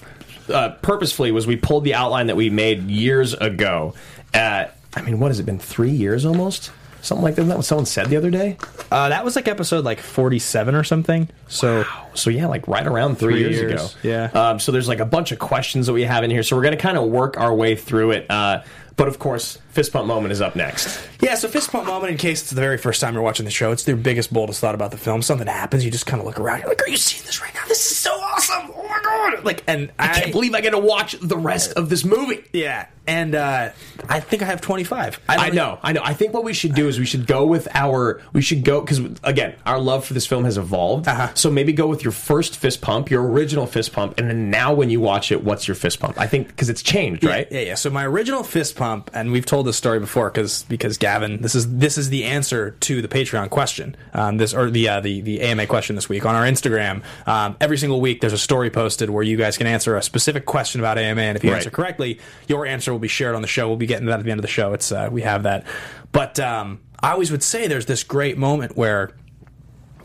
uh, 0.53 0.71
purposefully. 0.83 1.31
Was 1.33 1.47
we 1.47 1.57
pulled 1.57 1.85
the 1.85 1.95
outline 1.95 2.29
that 2.29 2.37
we 2.37 2.49
made 2.51 2.85
years 2.85 3.35
ago? 3.35 3.95
Uh, 4.33 4.67
I 4.95 5.03
mean, 5.03 5.19
what 5.21 5.29
has 5.29 5.41
it 5.41 5.47
been? 5.47 5.59
Three 5.59 5.91
years 5.91 6.25
almost. 6.25 6.71
Something 7.03 7.23
like 7.25 7.35
that. 7.37 7.43
Isn't 7.43 7.51
that 7.51 7.57
what 7.59 7.65
someone 7.67 7.87
said 7.87 8.07
the 8.09 8.17
other 8.17 8.31
day? 8.31 8.57
Uh, 8.91 9.11
that 9.11 9.25
was 9.25 9.37
like 9.37 9.47
episode 9.47 9.85
like 9.85 10.01
47 10.01 10.75
or 10.75 10.83
something. 10.83 11.29
So 11.47 11.85
So 12.15 12.31
yeah, 12.31 12.47
like 12.47 12.67
right 12.67 12.85
around 12.87 13.17
three, 13.19 13.35
Three 13.35 13.41
years, 13.43 13.57
years, 13.57 13.95
ago. 13.95 14.01
yeah. 14.03 14.25
Um, 14.51 14.59
so 14.59 14.73
there's 14.73 14.89
like 14.89 14.99
a 15.01 15.05
bunch 15.05 15.31
of 15.31 15.39
questions 15.39 15.87
that 15.87 15.93
we 15.93 16.03
have 16.03 16.25
in 16.25 16.31
here. 16.31 16.43
So 16.43 16.57
we're 16.57 16.63
going 16.63 16.77
to 16.77 16.83
kind 16.83 16.99
of 16.99 17.05
work 17.09 17.37
our 17.39 17.55
way 17.55 17.77
through 17.77 18.13
it. 18.13 18.27
Uh, 18.31 18.63
but 18.97 19.09
of 19.09 19.19
course, 19.19 19.59
fist 19.71 19.93
pump 19.93 20.07
moment 20.07 20.33
is 20.33 20.41
up 20.41 20.57
next. 20.57 21.01
Yeah, 21.21 21.35
so 21.35 21.49
fist 21.49 21.71
pump 21.71 21.87
moment. 21.87 22.11
In 22.13 22.19
case 22.19 22.41
it's 22.43 22.51
the 22.51 22.61
very 22.61 22.79
first 22.79 23.01
time 23.01 23.15
you're 23.15 23.23
watching 23.23 23.45
the 23.45 23.51
show, 23.51 23.73
it's 23.73 23.85
their 23.85 23.97
biggest, 23.97 24.33
boldest 24.33 24.61
thought 24.61 24.75
about 24.75 24.91
the 24.91 24.97
film. 24.97 25.23
Something 25.23 25.47
happens, 25.47 25.85
you 25.85 25.91
just 25.91 26.07
kind 26.07 26.21
of 26.21 26.27
look 26.27 26.41
around. 26.41 26.61
You're 26.61 26.69
like, 26.69 26.83
"Are 26.83 26.89
you 26.89 26.97
seeing 26.97 27.25
this 27.27 27.41
right 27.43 27.53
now? 27.55 27.63
This 27.69 27.91
is 27.91 27.97
so 27.97 28.11
awesome! 28.13 28.71
Oh 28.75 28.87
my 28.89 29.01
god!" 29.03 29.45
Like, 29.45 29.63
and 29.67 29.93
I, 29.99 30.11
I 30.11 30.21
can't 30.21 30.33
believe 30.33 30.55
I 30.55 30.61
get 30.61 30.71
to 30.71 30.79
watch 30.79 31.17
the 31.21 31.37
rest 31.37 31.73
of 31.73 31.89
this 31.89 32.05
movie. 32.05 32.45
yeah, 32.53 32.87
and 33.07 33.35
uh, 33.35 33.71
I 34.09 34.21
think 34.21 34.43
I 34.43 34.47
have 34.47 34.61
25. 34.61 35.21
I 35.29 35.37
don't- 35.47 35.55
know, 35.55 35.79
I 35.83 35.93
know. 35.93 36.03
I 36.05 36.13
think 36.15 36.33
what 36.35 36.45
we 36.45 36.53
should 36.53 36.75
do 36.75 36.89
is 36.89 36.99
we 36.99 37.07
should 37.07 37.27
go 37.27 37.47
with 37.47 37.69
our. 37.75 38.21
We 38.33 38.43
should 38.43 38.65
go 38.65 38.81
because 38.81 39.01
again, 39.23 39.55
our 39.65 39.79
love 39.79 40.05
for 40.05 40.15
this 40.15 40.27
film 40.27 40.45
has 40.45 40.59
evolved. 40.59 41.09
Uh-huh. 41.09 41.31
So 41.35 41.51
maybe 41.51 41.73
go 41.73 41.87
with 41.87 42.03
your 42.05 42.13
first 42.13 42.57
fist 42.57 42.81
pump, 42.83 43.11
your 43.11 43.27
original 43.27 43.67
fist 43.67 43.93
pump, 43.93 44.19
and 44.19 44.29
then 44.29 44.51
now 44.51 44.75
when 44.75 44.91
you 44.91 45.01
watch 45.01 45.31
it, 45.33 45.43
what's 45.45 45.67
your 45.69 45.75
fist 45.75 46.01
pump? 46.01 46.19
I 46.21 46.27
think 46.27 46.49
because 46.49 46.69
it's 46.69 46.83
changed, 46.83 47.23
Yeah, 47.25 47.31
right? 47.31 47.49
Yeah, 47.51 47.61
yeah. 47.61 47.75
So 47.75 47.91
my 47.91 48.05
original 48.05 48.43
fist 48.43 48.77
pump, 48.77 49.11
and 49.15 49.33
we've 49.33 49.47
told 49.47 49.67
this 49.67 49.77
story 49.77 50.01
before 50.01 50.31
because 50.31 50.65
because 50.65 50.99
Gavin, 50.99 51.41
this 51.43 51.55
is 51.55 51.77
this 51.79 51.97
is 51.99 52.11
the 52.11 52.25
answer 52.25 52.73
to 52.81 53.03
the 53.03 53.09
Patreon 53.09 53.51
question, 53.51 53.97
um, 54.15 54.37
this 54.37 54.53
or 54.55 54.71
the 54.71 54.89
uh, 54.89 55.01
the 55.01 55.21
the 55.21 55.41
AMA 55.41 55.67
question 55.67 55.97
this 55.97 56.09
week 56.09 56.27
on 56.27 56.35
our 56.35 56.45
Instagram. 56.45 57.03
Um, 57.27 57.57
every 57.61 57.79
single 57.79 58.01
week, 58.01 58.21
there's 58.21 58.33
a 58.33 58.39
story 58.39 58.71
posted 58.71 59.11
where 59.11 59.23
you 59.23 59.37
guys 59.37 59.57
can 59.57 59.67
answer 59.67 59.97
a 59.97 60.03
specific 60.03 60.45
question 60.47 60.81
about 60.81 60.99
AMA, 60.99 61.21
and 61.21 61.37
if 61.37 61.45
you 61.45 61.51
Right. 61.51 61.59
answer 61.59 61.71
correctly, 61.71 62.19
your 62.49 62.67
answer 62.67 62.95
will 62.97 63.01
be 63.01 63.09
shared 63.09 63.35
on 63.35 63.43
the 63.43 63.49
show. 63.49 63.69
We'll 63.69 63.77
be 63.77 63.87
getting 63.87 64.07
to 64.07 64.11
that 64.11 64.19
at 64.21 64.25
the 64.25 64.31
end 64.31 64.41
of 64.41 64.43
the 64.43 64.49
show. 64.49 64.73
It's 64.73 64.91
uh, 64.91 65.09
we 65.13 65.23
have 65.23 65.45
that, 65.45 65.65
but 66.13 66.41
um, 66.41 66.81
I 67.01 67.13
always 67.13 67.31
would 67.31 67.43
say 67.43 67.67
there's 67.67 67.87
this 67.87 68.03
great 68.03 68.39
moment 68.39 68.77
where 68.77 69.13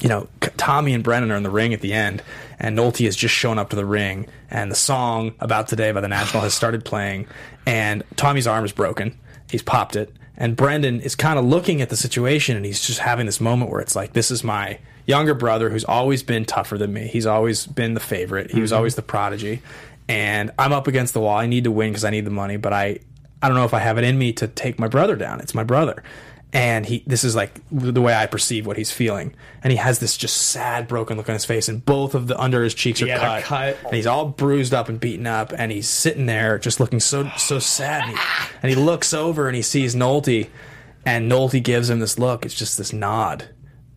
you 0.02 0.10
know, 0.10 0.28
Tommy 0.58 0.94
and 0.94 1.04
Brendan 1.04 1.32
are 1.32 1.36
in 1.36 1.44
the 1.44 1.50
ring 1.50 1.74
at 1.74 1.82
the 1.82 1.94
end, 1.94 2.24
and 2.60 2.78
Nolte 2.78 3.06
has 3.06 3.16
just 3.16 3.36
shown 3.36 3.60
up 3.60 3.70
to 3.70 3.76
the 3.76 3.86
ring, 3.86 4.28
and 4.50 4.72
the 4.72 4.76
song 4.76 5.34
"About 5.40 5.68
Today" 5.68 5.92
by 5.92 6.02
the 6.02 6.08
National 6.08 6.44
has 6.44 6.54
started 6.54 6.84
playing, 6.84 7.28
and 7.66 8.04
Tommy's 8.16 8.48
arm 8.48 8.66
is 8.66 8.72
broken. 8.72 9.18
He's 9.50 9.62
popped 9.62 9.96
it, 9.96 10.12
and 10.36 10.56
Brendan 10.56 11.02
is 11.02 11.16
kind 11.16 11.38
of 11.38 11.46
looking 11.46 11.82
at 11.82 11.90
the 11.90 11.96
situation, 11.96 12.58
and 12.58 12.66
he's 12.66 12.82
just 12.82 13.00
having 13.00 13.28
this 13.28 13.40
moment 13.40 13.70
where 13.70 13.80
it's 13.80 13.96
like, 13.96 14.14
"This 14.14 14.32
is 14.32 14.44
my 14.44 14.80
younger 15.06 15.34
brother 15.34 15.70
who's 15.70 15.86
always 15.86 16.24
been 16.24 16.46
tougher 16.46 16.78
than 16.78 16.94
me. 16.94 17.08
He's 17.08 17.26
always 17.26 17.68
been 17.68 17.94
the 17.94 18.00
favorite. 18.00 18.52
He 18.52 18.62
was 18.62 18.72
always 18.72 18.96
the 18.96 19.02
prodigy, 19.02 19.62
and 20.12 20.52
I'm 20.60 20.74
up 20.74 20.88
against 20.88 21.14
the 21.14 21.22
wall. 21.22 21.38
I 21.38 21.46
need 21.48 21.64
to 21.64 21.72
win 21.72 21.90
because 21.92 22.04
I 22.04 22.10
need 22.10 22.26
the 22.26 22.32
money, 22.32 22.58
but 22.58 22.74
I, 22.74 23.00
I 23.42 23.48
don't 23.48 23.56
know 23.58 23.66
if 23.66 23.74
I 23.74 23.80
have 23.80 23.98
it 23.98 24.04
in 24.04 24.18
me 24.18 24.34
to 24.34 24.48
take 24.48 24.78
my 24.80 24.88
brother 24.88 25.16
down. 25.16 25.40
It's 25.40 25.56
my 25.56 25.64
brother." 25.64 26.04
and 26.54 26.86
he 26.86 27.02
this 27.08 27.24
is 27.24 27.34
like 27.34 27.62
the 27.72 28.02
way 28.02 28.14
I 28.14 28.26
perceive 28.26 28.66
what 28.68 28.76
he's 28.76 28.92
feeling, 28.92 29.34
and 29.64 29.72
he 29.72 29.78
has 29.78 30.00
this 30.00 30.18
just 30.18 30.36
sad, 30.36 30.86
broken 30.86 31.16
look 31.16 31.30
on 31.30 31.34
his 31.34 31.46
face, 31.46 31.70
and 31.70 31.86
both 31.86 32.14
of 32.14 32.28
the 32.28 32.38
under 32.38 32.62
his 32.62 32.74
cheeks 32.74 33.02
are 33.02 33.06
Yeah, 33.08 33.20
cut, 33.20 33.44
cut. 33.44 33.78
and 33.86 33.96
he's 33.96 34.06
all 34.06 34.26
bruised 34.26 34.74
up 34.74 34.90
and 34.90 35.00
beaten 35.00 35.26
up, 35.28 35.54
and 35.58 35.72
he's 35.72 35.88
sitting 35.88 36.26
there 36.26 36.60
just 36.60 36.82
looking 36.82 37.00
so 37.00 37.32
so 37.38 37.58
sad, 37.58 38.02
and 38.04 38.18
he, 38.18 38.24
and 38.64 38.70
he 38.70 38.76
looks 38.76 39.14
over 39.14 39.48
and 39.48 39.56
he 39.56 39.62
sees 39.62 39.96
Nolte, 39.96 40.50
and 41.06 41.32
Nolte 41.32 41.64
gives 41.64 41.90
him 41.90 42.02
this 42.02 42.20
look. 42.20 42.46
It's 42.46 42.54
just 42.54 42.78
this 42.78 42.92
nod, 42.92 43.46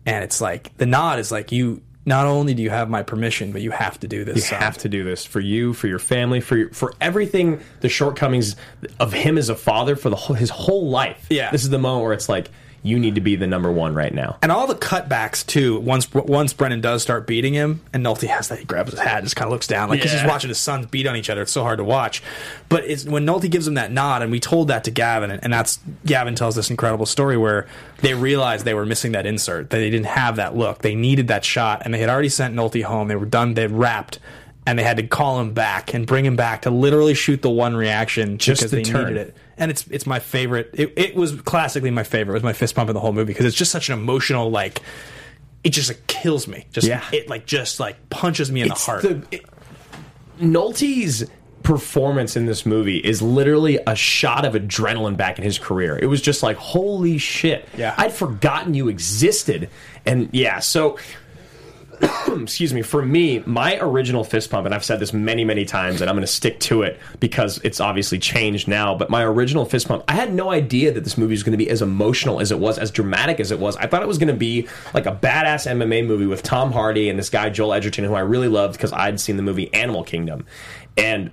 and 0.05 0.23
it's 0.23 0.39
like 0.39 0.77
the 0.77 0.85
nod 0.85 1.19
is 1.19 1.33
like 1.33 1.51
you. 1.51 1.81
Not 2.05 2.27
only 2.27 2.53
do 2.53 2.61
you 2.61 2.69
have 2.69 2.89
my 2.89 3.01
permission, 3.01 3.51
but 3.51 3.61
you 3.61 3.71
have 3.71 3.99
to 4.01 4.07
do 4.07 4.23
this. 4.23 4.35
You 4.35 4.41
son. 4.41 4.59
have 4.59 4.77
to 4.79 4.89
do 4.89 5.03
this 5.03 5.25
for 5.25 5.39
you, 5.39 5.73
for 5.73 5.87
your 5.87 5.99
family, 5.99 6.39
for 6.39 6.55
your, 6.55 6.69
for 6.69 6.93
everything. 7.01 7.59
The 7.81 7.89
shortcomings 7.89 8.55
of 8.99 9.13
him 9.13 9.37
as 9.37 9.49
a 9.49 9.55
father 9.55 9.95
for 9.95 10.09
the 10.09 10.15
whole, 10.15 10.35
his 10.35 10.51
whole 10.51 10.89
life. 10.89 11.25
Yeah. 11.29 11.51
this 11.51 11.63
is 11.63 11.69
the 11.69 11.79
moment 11.79 12.03
where 12.03 12.13
it's 12.13 12.29
like 12.29 12.51
you 12.85 12.99
need 12.99 13.15
to 13.15 13.21
be 13.21 13.35
the 13.35 13.47
number 13.47 13.71
one 13.71 13.93
right 13.95 14.13
now. 14.13 14.37
and 14.43 14.51
all 14.51 14.67
the 14.67 14.75
cutbacks 14.75 15.45
too. 15.45 15.79
Once 15.79 16.13
once 16.13 16.53
Brendan 16.53 16.81
does 16.81 17.01
start 17.01 17.25
beating 17.25 17.53
him, 17.53 17.81
and 17.93 18.05
Nolte 18.05 18.27
has 18.27 18.47
that, 18.49 18.59
he 18.59 18.65
grabs 18.65 18.91
his 18.91 18.99
hat, 18.99 19.17
and 19.17 19.25
just 19.25 19.35
kind 19.35 19.47
of 19.47 19.51
looks 19.51 19.65
down, 19.67 19.89
like 19.89 19.99
because 19.99 20.13
Yeah. 20.13 20.21
he's 20.21 20.29
watching 20.29 20.49
his 20.49 20.59
sons 20.59 20.85
beat 20.85 21.07
on 21.07 21.15
each 21.15 21.29
other. 21.29 21.41
It's 21.41 21.51
so 21.51 21.63
hard 21.63 21.79
to 21.79 21.83
watch. 21.83 22.21
But 22.69 22.83
it's 22.85 23.03
when 23.05 23.25
Nolte 23.25 23.49
gives 23.49 23.67
him 23.67 23.73
that 23.73 23.91
nod, 23.91 24.21
and 24.21 24.31
we 24.31 24.39
told 24.39 24.67
that 24.67 24.83
to 24.83 24.91
Gavin, 24.91 25.31
and, 25.31 25.43
and 25.43 25.51
that's 25.51 25.79
Gavin 26.05 26.35
tells 26.35 26.55
this 26.55 26.69
incredible 26.69 27.05
story 27.07 27.37
where 27.37 27.65
they 28.01 28.13
realized 28.13 28.65
they 28.65 28.73
were 28.75 28.85
missing 28.85 29.13
that 29.13 29.25
insert, 29.25 29.71
that 29.71 29.77
they 29.77 29.89
didn't 29.89 30.05
have 30.07 30.35
that 30.35 30.55
look, 30.55 30.83
they 30.83 30.93
needed 30.95 31.27
that 31.29 31.43
shot, 31.43 31.81
and 31.85 31.93
they 31.93 31.99
had 31.99 32.09
already 32.09 32.29
sent 32.29 32.53
Nolte 32.55 32.83
home. 32.83 33.07
They 33.07 33.15
were 33.15 33.25
done, 33.25 33.55
they'd 33.55 33.71
wrapped. 33.71 34.19
And 34.67 34.79
they 34.79 34.83
had 34.83 34.97
to 34.97 35.03
call 35.05 35.39
him 35.39 35.53
back 35.53 35.93
and 35.93 36.07
bring 36.07 36.25
him 36.25 36.35
back 36.35 36.63
to 36.63 36.71
literally 36.71 37.13
shoot 37.13 37.43
the 37.43 37.51
one 37.51 37.75
reaction 37.75 38.39
Just 38.39 38.61
because 38.61 38.71
the 38.71 38.77
they 38.77 38.83
turn. 38.83 39.09
needed 39.13 39.27
it 39.27 39.35
and 39.57 39.71
it's 39.71 39.87
it's 39.87 40.05
my 40.05 40.19
favorite. 40.19 40.69
It, 40.73 40.93
it 40.95 41.15
was 41.15 41.39
classically 41.41 41.91
my 41.91 42.03
favorite. 42.03 42.33
It 42.33 42.37
was 42.37 42.43
my 42.43 42.53
fist 42.53 42.75
pump 42.75 42.89
in 42.89 42.93
the 42.93 42.99
whole 42.99 43.13
movie 43.13 43.33
because 43.33 43.45
it's 43.45 43.55
just 43.55 43.71
such 43.71 43.89
an 43.89 43.97
emotional 43.99 44.49
like. 44.49 44.81
It 45.63 45.71
just 45.71 45.89
like, 45.89 46.05
kills 46.05 46.47
me. 46.47 46.65
Just 46.71 46.85
Yeah. 46.87 47.03
it 47.11 47.27
like 47.27 47.47
just 47.47 47.79
like 47.79 48.09
punches 48.11 48.51
me 48.51 48.61
in 48.61 48.67
the 48.67 48.75
heart. 48.75 49.01
the 49.01 49.23
it, 49.31 49.45
Nolte's 50.39 51.25
performance 51.63 52.35
in 52.35 52.45
this 52.45 52.65
movie 52.65 52.97
is 52.97 53.21
literally 53.23 53.79
a 53.87 53.95
shot 53.95 54.45
of 54.45 54.53
adrenaline 54.53 55.17
back 55.17 55.39
in 55.39 55.43
his 55.43 55.57
career. 55.57 55.97
It 55.99 56.05
was 56.05 56.21
just 56.21 56.43
like 56.43 56.57
holy 56.57 57.17
shit. 57.17 57.67
Yeah. 57.75 57.95
I'd 57.97 58.13
forgotten 58.13 58.75
you 58.75 58.87
existed. 58.89 59.69
And 60.05 60.29
yeah, 60.31 60.59
so 60.59 60.99
excuse 62.41 62.73
me, 62.73 62.81
for 62.81 63.03
me, 63.03 63.39
my 63.45 63.77
original 63.79 64.23
fist 64.23 64.49
pump, 64.49 64.65
and 64.65 64.73
I've 64.73 64.83
said 64.83 64.99
this 64.99 65.13
many, 65.13 65.45
many 65.45 65.65
times, 65.65 66.01
and 66.01 66.09
I'm 66.09 66.15
going 66.15 66.25
to 66.25 66.31
stick 66.31 66.59
to 66.61 66.81
it 66.81 66.99
because 67.19 67.59
it's 67.63 67.79
obviously 67.79 68.19
changed 68.19 68.67
now. 68.67 68.95
But 68.95 69.09
my 69.09 69.23
original 69.23 69.65
fist 69.65 69.87
pump, 69.87 70.03
I 70.07 70.13
had 70.13 70.33
no 70.33 70.49
idea 70.51 70.91
that 70.91 71.03
this 71.03 71.17
movie 71.17 71.33
was 71.33 71.43
going 71.43 71.51
to 71.51 71.57
be 71.57 71.69
as 71.69 71.81
emotional 71.81 72.39
as 72.39 72.51
it 72.51 72.59
was, 72.59 72.77
as 72.77 72.91
dramatic 72.91 73.39
as 73.39 73.51
it 73.51 73.59
was. 73.59 73.75
I 73.77 73.87
thought 73.87 74.01
it 74.01 74.07
was 74.07 74.17
going 74.17 74.27
to 74.27 74.33
be 74.33 74.67
like 74.93 75.05
a 75.05 75.15
badass 75.15 75.67
MMA 75.67 76.05
movie 76.05 76.25
with 76.25 76.43
Tom 76.43 76.71
Hardy 76.71 77.09
and 77.09 77.17
this 77.17 77.29
guy 77.29 77.49
Joel 77.49 77.73
Edgerton, 77.73 78.03
who 78.03 78.13
I 78.13 78.21
really 78.21 78.47
loved 78.47 78.73
because 78.73 78.93
I'd 78.93 79.19
seen 79.19 79.37
the 79.37 79.43
movie 79.43 79.73
Animal 79.73 80.03
Kingdom, 80.03 80.45
and 80.97 81.31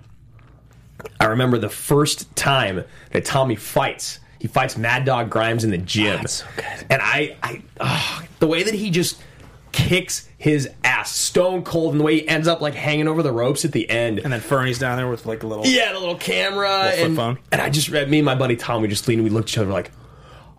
I 1.20 1.26
remember 1.26 1.58
the 1.58 1.68
first 1.68 2.34
time 2.36 2.84
that 3.10 3.24
Tommy 3.24 3.56
fights. 3.56 4.18
He 4.38 4.48
fights 4.48 4.76
Mad 4.76 5.04
Dog 5.04 5.30
Grimes 5.30 5.62
in 5.62 5.70
the 5.70 5.78
gym, 5.78 6.16
that's 6.16 6.32
so 6.32 6.46
good. 6.56 6.86
and 6.90 7.00
I, 7.00 7.36
I, 7.44 7.62
ah, 7.80 8.24
the 8.40 8.48
way 8.48 8.64
that 8.64 8.74
he 8.74 8.90
just 8.90 9.22
kicks 9.72 10.28
his 10.38 10.68
ass 10.84 11.14
stone 11.14 11.62
cold, 11.64 11.92
and 11.92 12.00
the 12.00 12.04
way 12.04 12.20
he 12.20 12.28
ends 12.28 12.46
up 12.46 12.60
like 12.60 12.74
hanging 12.74 13.08
over 13.08 13.22
the 13.22 13.32
ropes 13.32 13.64
at 13.64 13.72
the 13.72 13.88
end. 13.90 14.18
and 14.20 14.32
then 14.32 14.40
Fernie's 14.40 14.78
down 14.78 14.96
there 14.96 15.08
with 15.08 15.26
like 15.26 15.42
a 15.42 15.46
little. 15.46 15.66
yeah, 15.66 15.92
the 15.92 15.98
little 15.98 16.16
camera 16.16 16.84
Little 16.90 17.06
and, 17.06 17.16
phone. 17.16 17.38
and 17.50 17.60
I 17.60 17.70
just 17.70 17.88
read 17.88 18.08
me 18.10 18.18
and 18.18 18.26
my 18.26 18.34
buddy 18.34 18.56
Tom. 18.56 18.82
We 18.82 18.88
just 18.88 19.08
leaned, 19.08 19.20
and 19.20 19.28
we 19.28 19.34
looked 19.34 19.48
at 19.50 19.54
each 19.54 19.58
other 19.58 19.70
like. 19.70 19.90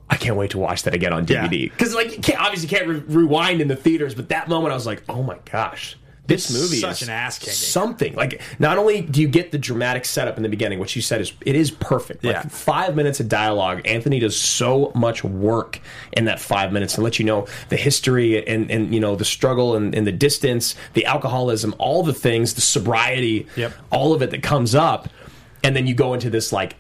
I 0.10 0.17
can't 0.17 0.36
wait 0.36 0.52
to 0.52 0.60
watch 0.60 0.84
that 0.84 0.93
again 0.93 1.12
on 1.13 1.26
DVD 1.26 1.71
because, 1.71 1.95
like, 1.95 2.12
you 2.12 2.19
can't 2.21 2.39
obviously 2.39 2.67
can't 2.67 2.88
re- 2.88 2.99
rewind 3.08 3.62
in 3.62 3.67
the 3.67 3.76
theaters, 3.76 4.13
but 4.13 4.30
that 4.30 4.47
moment 4.47 4.71
I 4.73 4.76
was 4.76 4.86
like, 4.86 5.02
"Oh 5.10 5.23
my 5.23 5.38
gosh, 5.52 5.95
this 6.26 6.50
It's 6.50 6.54
movie 6.58 6.78
such 6.80 7.02
is 7.02 7.10
an 7.10 7.14
ass 7.14 7.38
kicking. 7.38 7.54
Something 7.54 8.16
like 8.16 8.42
not 8.58 8.78
only 8.78 9.02
do 9.02 9.20
you 9.22 9.28
get 9.28 9.52
the 9.52 9.58
dramatic 9.58 10.06
setup 10.06 10.38
in 10.38 10.44
the 10.44 10.48
beginning, 10.50 10.80
which 10.80 10.96
you 10.96 11.02
said 11.02 11.20
is 11.20 11.34
it 11.46 11.56
is 11.56 11.70
perfect. 11.70 12.24
Like 12.24 12.36
Yeah. 12.36 12.42
five 12.44 12.96
minutes 12.96 13.20
of 13.20 13.28
dialogue. 13.28 13.82
Anthony 13.86 14.20
does 14.20 14.38
so 14.40 14.92
much 14.96 15.24
work 15.24 15.82
in 16.14 16.24
that 16.26 16.40
five 16.40 16.72
minutes 16.72 16.94
to 16.96 17.02
let 17.02 17.20
you 17.20 17.26
know 17.26 17.46
the 17.68 17.76
history 17.76 18.48
and 18.48 18.72
and 18.72 18.94
you 18.94 19.02
know 19.02 19.16
the 19.18 19.26
struggle 19.26 19.76
and, 19.76 19.94
and 19.94 20.08
the 20.08 20.14
distance, 20.14 20.76
the 20.94 21.06
alcoholism, 21.06 21.76
all 21.78 22.04
the 22.04 22.14
things, 22.14 22.54
the 22.54 22.62
sobriety, 22.62 23.46
Yep. 23.58 23.74
all 23.92 24.14
of 24.14 24.22
it 24.22 24.32
that 24.32 24.42
comes 24.44 24.74
up, 24.76 25.10
and 25.62 25.76
then 25.76 25.88
you 25.88 25.94
go 25.94 26.14
into 26.14 26.30
this 26.30 26.54
like 26.54 26.78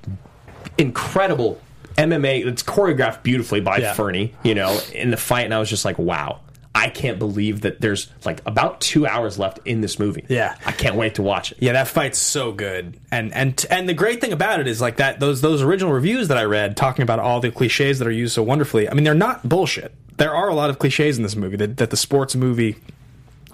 incredible 0.77 1.59
MMA. 1.97 2.45
It's 2.45 2.63
choreographed 2.63 3.23
beautifully 3.23 3.59
by 3.61 3.77
Yeah. 3.77 3.93
Fernie, 3.93 4.33
you 4.43 4.55
know, 4.55 4.79
in 4.93 5.11
the 5.11 5.17
fight, 5.17 5.45
and 5.45 5.53
I 5.53 5.59
was 5.59 5.69
just 5.69 5.85
like, 5.85 5.99
wow. 5.99 6.39
I 6.75 6.89
can't 6.89 7.19
believe 7.19 7.61
that 7.61 7.81
there's 7.81 8.07
like 8.25 8.41
about 8.47 8.81
two 8.81 9.05
hours 9.05 9.37
left 9.37 9.59
in 9.63 9.81
this 9.81 9.99
movie. 9.99 10.25
Yeah. 10.27 10.57
I 10.65 10.71
can't 10.71 10.95
wait 10.95 11.15
to 11.15 11.21
watch 11.21 11.51
it. 11.51 11.59
Yeah, 11.61 11.73
that 11.73 11.87
fight's 11.87 12.17
so 12.17 12.51
good, 12.51 12.99
and 13.11 13.31
and 13.33 13.63
and 13.69 13.87
the 13.87 13.93
great 13.93 14.21
thing 14.21 14.33
about 14.33 14.59
it 14.59 14.67
is 14.67 14.81
like 14.81 14.97
that 14.97 15.19
those 15.19 15.41
those 15.41 15.61
original 15.61 15.93
reviews 15.93 16.29
that 16.29 16.37
I 16.37 16.43
read 16.43 16.75
talking 16.75 17.03
about 17.03 17.19
all 17.19 17.39
the 17.39 17.51
cliches 17.51 17.99
that 17.99 18.07
are 18.07 18.11
used 18.11 18.33
so 18.33 18.41
wonderfully. 18.41 18.89
I 18.89 18.93
mean, 18.95 19.03
they're 19.03 19.13
not 19.13 19.47
bullshit. 19.47 19.93
There 20.17 20.33
are 20.33 20.49
a 20.49 20.55
lot 20.55 20.69
of 20.69 20.79
cliches 20.79 21.17
in 21.17 21.23
this 21.23 21.35
movie 21.35 21.57
that, 21.57 21.77
that 21.77 21.89
the 21.89 21.97
sports 21.97 22.35
movie 22.35 22.75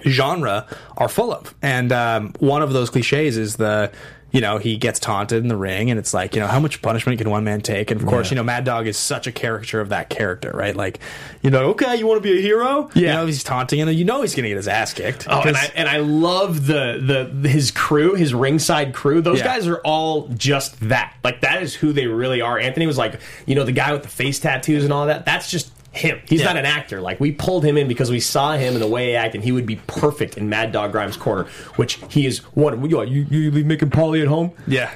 genre 0.06 0.66
are 0.98 1.10
full 1.10 1.34
of, 1.34 1.54
and 1.62 1.92
um, 1.92 2.34
one 2.40 2.62
of 2.62 2.72
those 2.72 2.90
cliches 2.90 3.38
is 3.38 3.58
the 3.58 3.92
you 4.32 4.42
know 4.42 4.58
he 4.58 4.78
gets 4.78 5.00
taunted 5.00 5.42
in 5.42 5.48
the 5.48 5.56
ring, 5.58 5.90
and 5.90 6.00
it's 6.00 6.14
like 6.14 6.36
you 6.36 6.42
know 6.42 6.48
how 6.48 6.60
much 6.60 6.82
punishment 6.82 7.18
can 7.20 7.30
one 7.30 7.44
man 7.44 7.62
take? 7.62 7.92
And 7.92 8.00
of 8.02 8.08
course, 8.08 8.30
you 8.32 8.36
know 8.36 8.44
Mad 8.44 8.64
Dog 8.66 8.88
is 8.88 8.98
such 8.98 9.28
a 9.28 9.32
caricature 9.32 9.82
of 9.82 9.90
that 9.90 10.10
character, 10.10 10.52
right? 10.54 10.76
Like 10.76 11.00
you 11.42 11.50
know, 11.50 11.70
okay, 11.72 11.96
you 11.96 12.06
want 12.08 12.22
to 12.22 12.30
be 12.30 12.38
a 12.38 12.42
hero? 12.42 12.90
you 12.94 13.06
Yeah. 13.06 13.16
know, 13.16 13.26
he's 13.26 13.44
taunting, 13.44 13.82
and 13.82 13.92
you 13.94 14.06
know 14.06 14.22
he's 14.22 14.36
going 14.36 14.44
to 14.44 14.50
get 14.50 14.58
his 14.58 14.68
ass 14.68 14.94
kicked. 14.94 15.28
Oh, 15.30 15.42
and 15.42 15.56
I 15.58 15.72
and 15.76 15.88
I 15.90 15.98
love 15.98 16.66
the 16.68 17.30
the 17.42 17.50
his 17.50 17.72
crew, 17.72 18.16
his 18.16 18.34
ringside 18.34 18.94
crew. 18.94 19.22
Those 19.22 19.40
Yeah. 19.40 19.46
guys 19.46 19.68
are 19.68 19.80
all 19.86 20.28
just 20.30 20.80
that. 20.90 21.14
Like 21.24 21.42
that 21.42 21.62
is 21.64 21.74
who 21.74 21.94
they 21.94 22.08
really 22.08 22.42
are. 22.42 22.60
Anthony 22.60 22.88
was 22.88 22.98
like, 22.98 23.20
you 23.46 23.56
know, 23.56 23.64
the 23.64 23.72
guy 23.72 23.92
with 23.94 24.04
the 24.04 24.10
face 24.10 24.40
tattoos 24.40 24.84
and 24.84 24.94
all 24.94 25.06
that. 25.08 25.26
That's 25.26 25.50
just 25.50 25.72
him. 25.92 26.20
He's 26.28 26.40
Yeah. 26.42 26.48
not 26.48 26.58
an 26.58 26.66
actor. 26.66 27.02
Like 27.02 27.20
we 27.20 27.32
pulled 27.32 27.66
him 27.66 27.78
in 27.78 27.88
because 27.88 28.12
we 28.12 28.20
saw 28.20 28.54
him 28.54 28.74
and 28.74 28.82
the 28.82 28.88
way 28.88 29.08
he 29.10 29.16
acted. 29.16 29.36
and 29.40 29.44
He 29.44 29.52
would 29.52 29.66
be 29.66 29.78
perfect 29.88 30.38
in 30.38 30.48
Mad 30.50 30.72
Dog 30.72 30.92
Grimes' 30.92 31.18
corner, 31.18 31.46
which 31.78 32.00
he 32.10 32.26
is 32.26 32.40
one. 32.54 32.88
You 32.90 33.04
you, 33.04 33.26
you 33.30 33.52
leave 33.52 33.66
making 33.66 33.90
Polly 33.90 34.22
at 34.22 34.28
home. 34.28 34.52
yeah. 34.68 34.92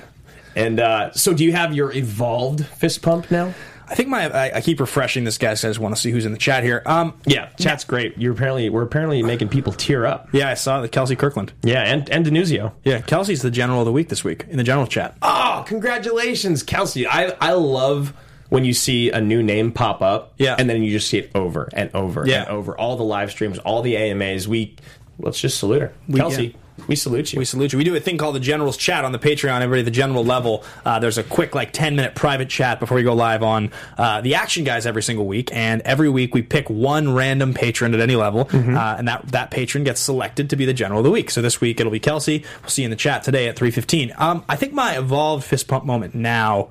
And 0.56 0.80
uh, 0.80 1.12
so, 1.14 1.34
do 1.34 1.44
you 1.44 1.52
have 1.54 1.74
your 1.74 1.92
evolved 1.92 2.64
fist 2.64 3.02
pump 3.02 3.32
now? 3.32 3.56
I 3.90 3.96
think 3.96 4.08
my 4.10 4.30
I, 4.32 4.58
I 4.58 4.62
keep 4.62 4.80
refreshing 4.80 5.24
this 5.24 5.40
guy, 5.40 5.56
so 5.56 5.68
I 5.68 5.72
just 5.72 5.80
want 5.80 5.96
to 5.96 6.00
see 6.02 6.12
who's 6.12 6.26
in 6.28 6.32
the 6.32 6.38
chat 6.38 6.64
here. 6.64 6.84
Um, 6.86 7.16
Yeah, 7.26 7.48
chat's 7.60 7.84
great. 7.84 8.18
You're 8.20 8.34
apparently 8.34 8.70
we're 8.70 8.84
apparently 8.84 9.22
making 9.24 9.50
people 9.50 9.74
tear 9.74 10.06
up. 10.06 10.30
yeah, 10.32 10.50
I 10.50 10.54
saw 10.54 10.80
the 10.82 10.88
Kelsey 10.88 11.16
Kirkland. 11.16 11.54
Yeah, 11.64 11.82
and 11.82 12.08
and 12.10 12.24
Denuzio. 12.26 12.72
Yeah, 12.84 13.02
Kelsey's 13.02 13.42
the 13.42 13.50
general 13.52 13.80
of 13.80 13.86
the 13.86 13.92
week 13.92 14.10
this 14.10 14.24
week 14.24 14.46
in 14.48 14.58
the 14.58 14.64
general 14.64 14.86
chat. 14.86 15.18
Oh, 15.24 15.64
congratulations, 15.68 16.62
Kelsey. 16.64 17.08
I 17.08 17.36
I 17.42 17.54
love 17.54 18.14
when 18.54 18.66
you 18.66 18.74
see 18.74 19.10
a 19.10 19.20
new 19.20 19.42
name 19.42 19.72
pop 19.72 20.04
up. 20.04 20.34
Yeah. 20.38 20.56
And 20.60 20.70
then 20.70 20.84
you 20.84 20.92
just 20.92 21.08
see 21.10 21.18
it 21.18 21.32
over 21.34 21.70
and 21.74 21.90
over 21.96 22.24
Yeah. 22.28 22.42
and 22.42 22.50
over. 22.50 22.78
All 22.78 22.96
the 22.98 23.04
live 23.04 23.32
streams, 23.32 23.58
all 23.58 23.82
the 23.82 23.98
AMAs. 23.98 24.48
We 24.48 24.76
let's 25.18 25.40
just 25.42 25.58
salute 25.58 25.82
her. 25.82 25.92
We- 26.08 26.20
Kelsey, 26.20 26.44
yeah. 26.48 26.54
We 26.88 26.96
salute 26.96 27.32
you. 27.34 27.40
We 27.40 27.46
salute 27.46 27.72
you. 27.72 27.78
We 27.78 27.84
do 27.84 27.96
a 27.96 28.00
thing 28.00 28.18
called 28.18 28.36
the 28.36 28.40
General's 28.40 28.78
Chat 28.78 29.06
on 29.06 29.12
the 29.12 29.20
Patreon. 29.20 29.62
Everybody 29.62 29.82
at 29.82 29.86
the 29.86 29.92
general 29.92 30.26
level, 30.26 30.64
uh, 30.86 30.98
there's 31.00 31.18
a 31.20 31.24
quick 31.24 31.54
like 31.56 31.72
10 31.72 31.96
minute 31.96 32.14
private 32.16 32.50
chat 32.50 32.80
before 32.80 32.96
we 32.98 33.04
go 33.04 33.14
live 33.14 33.42
on 33.44 33.72
uh, 33.98 34.22
the 34.22 34.36
Action 34.36 34.64
Guys 34.64 34.86
every 34.88 35.04
single 35.04 35.26
week. 35.28 35.50
And 35.54 35.82
every 35.84 36.10
week 36.10 36.34
we 36.34 36.42
pick 36.42 36.70
one 36.72 37.14
random 37.14 37.54
patron 37.54 37.94
at 37.94 38.00
any 38.02 38.16
level, 38.16 38.46
Mm-hmm. 38.46 38.76
uh, 38.76 38.96
and 38.98 39.08
that 39.08 39.28
that 39.32 39.50
patron 39.52 39.84
gets 39.84 40.00
selected 40.02 40.50
to 40.50 40.56
be 40.56 40.66
the 40.66 40.74
General 40.74 41.00
of 41.00 41.04
the 41.06 41.12
Week. 41.12 41.30
So 41.32 41.42
this 41.42 41.60
week 41.62 41.80
it'll 41.80 41.92
be 41.92 42.00
Kelsey. 42.00 42.44
We'll 42.62 42.70
see 42.70 42.82
you 42.82 42.88
in 42.88 42.90
the 42.92 42.98
chat 42.98 43.22
today 43.24 43.48
at 43.48 43.56
3:15. 43.56 44.20
Um, 44.20 44.44
I 44.50 44.56
think 44.56 44.74
my 44.74 44.98
evolved 44.98 45.44
fist 45.44 45.68
pump 45.68 45.86
moment 45.86 46.14
now. 46.16 46.70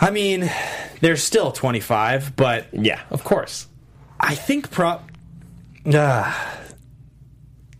I 0.00 0.10
mean, 0.10 0.50
there's 1.00 1.22
still 1.22 1.52
25, 1.52 2.34
but 2.34 2.66
yeah, 2.72 3.00
of 3.10 3.22
course. 3.22 3.66
I 4.18 4.34
think 4.34 4.70
prop. 4.70 5.10
Uh, 5.84 6.32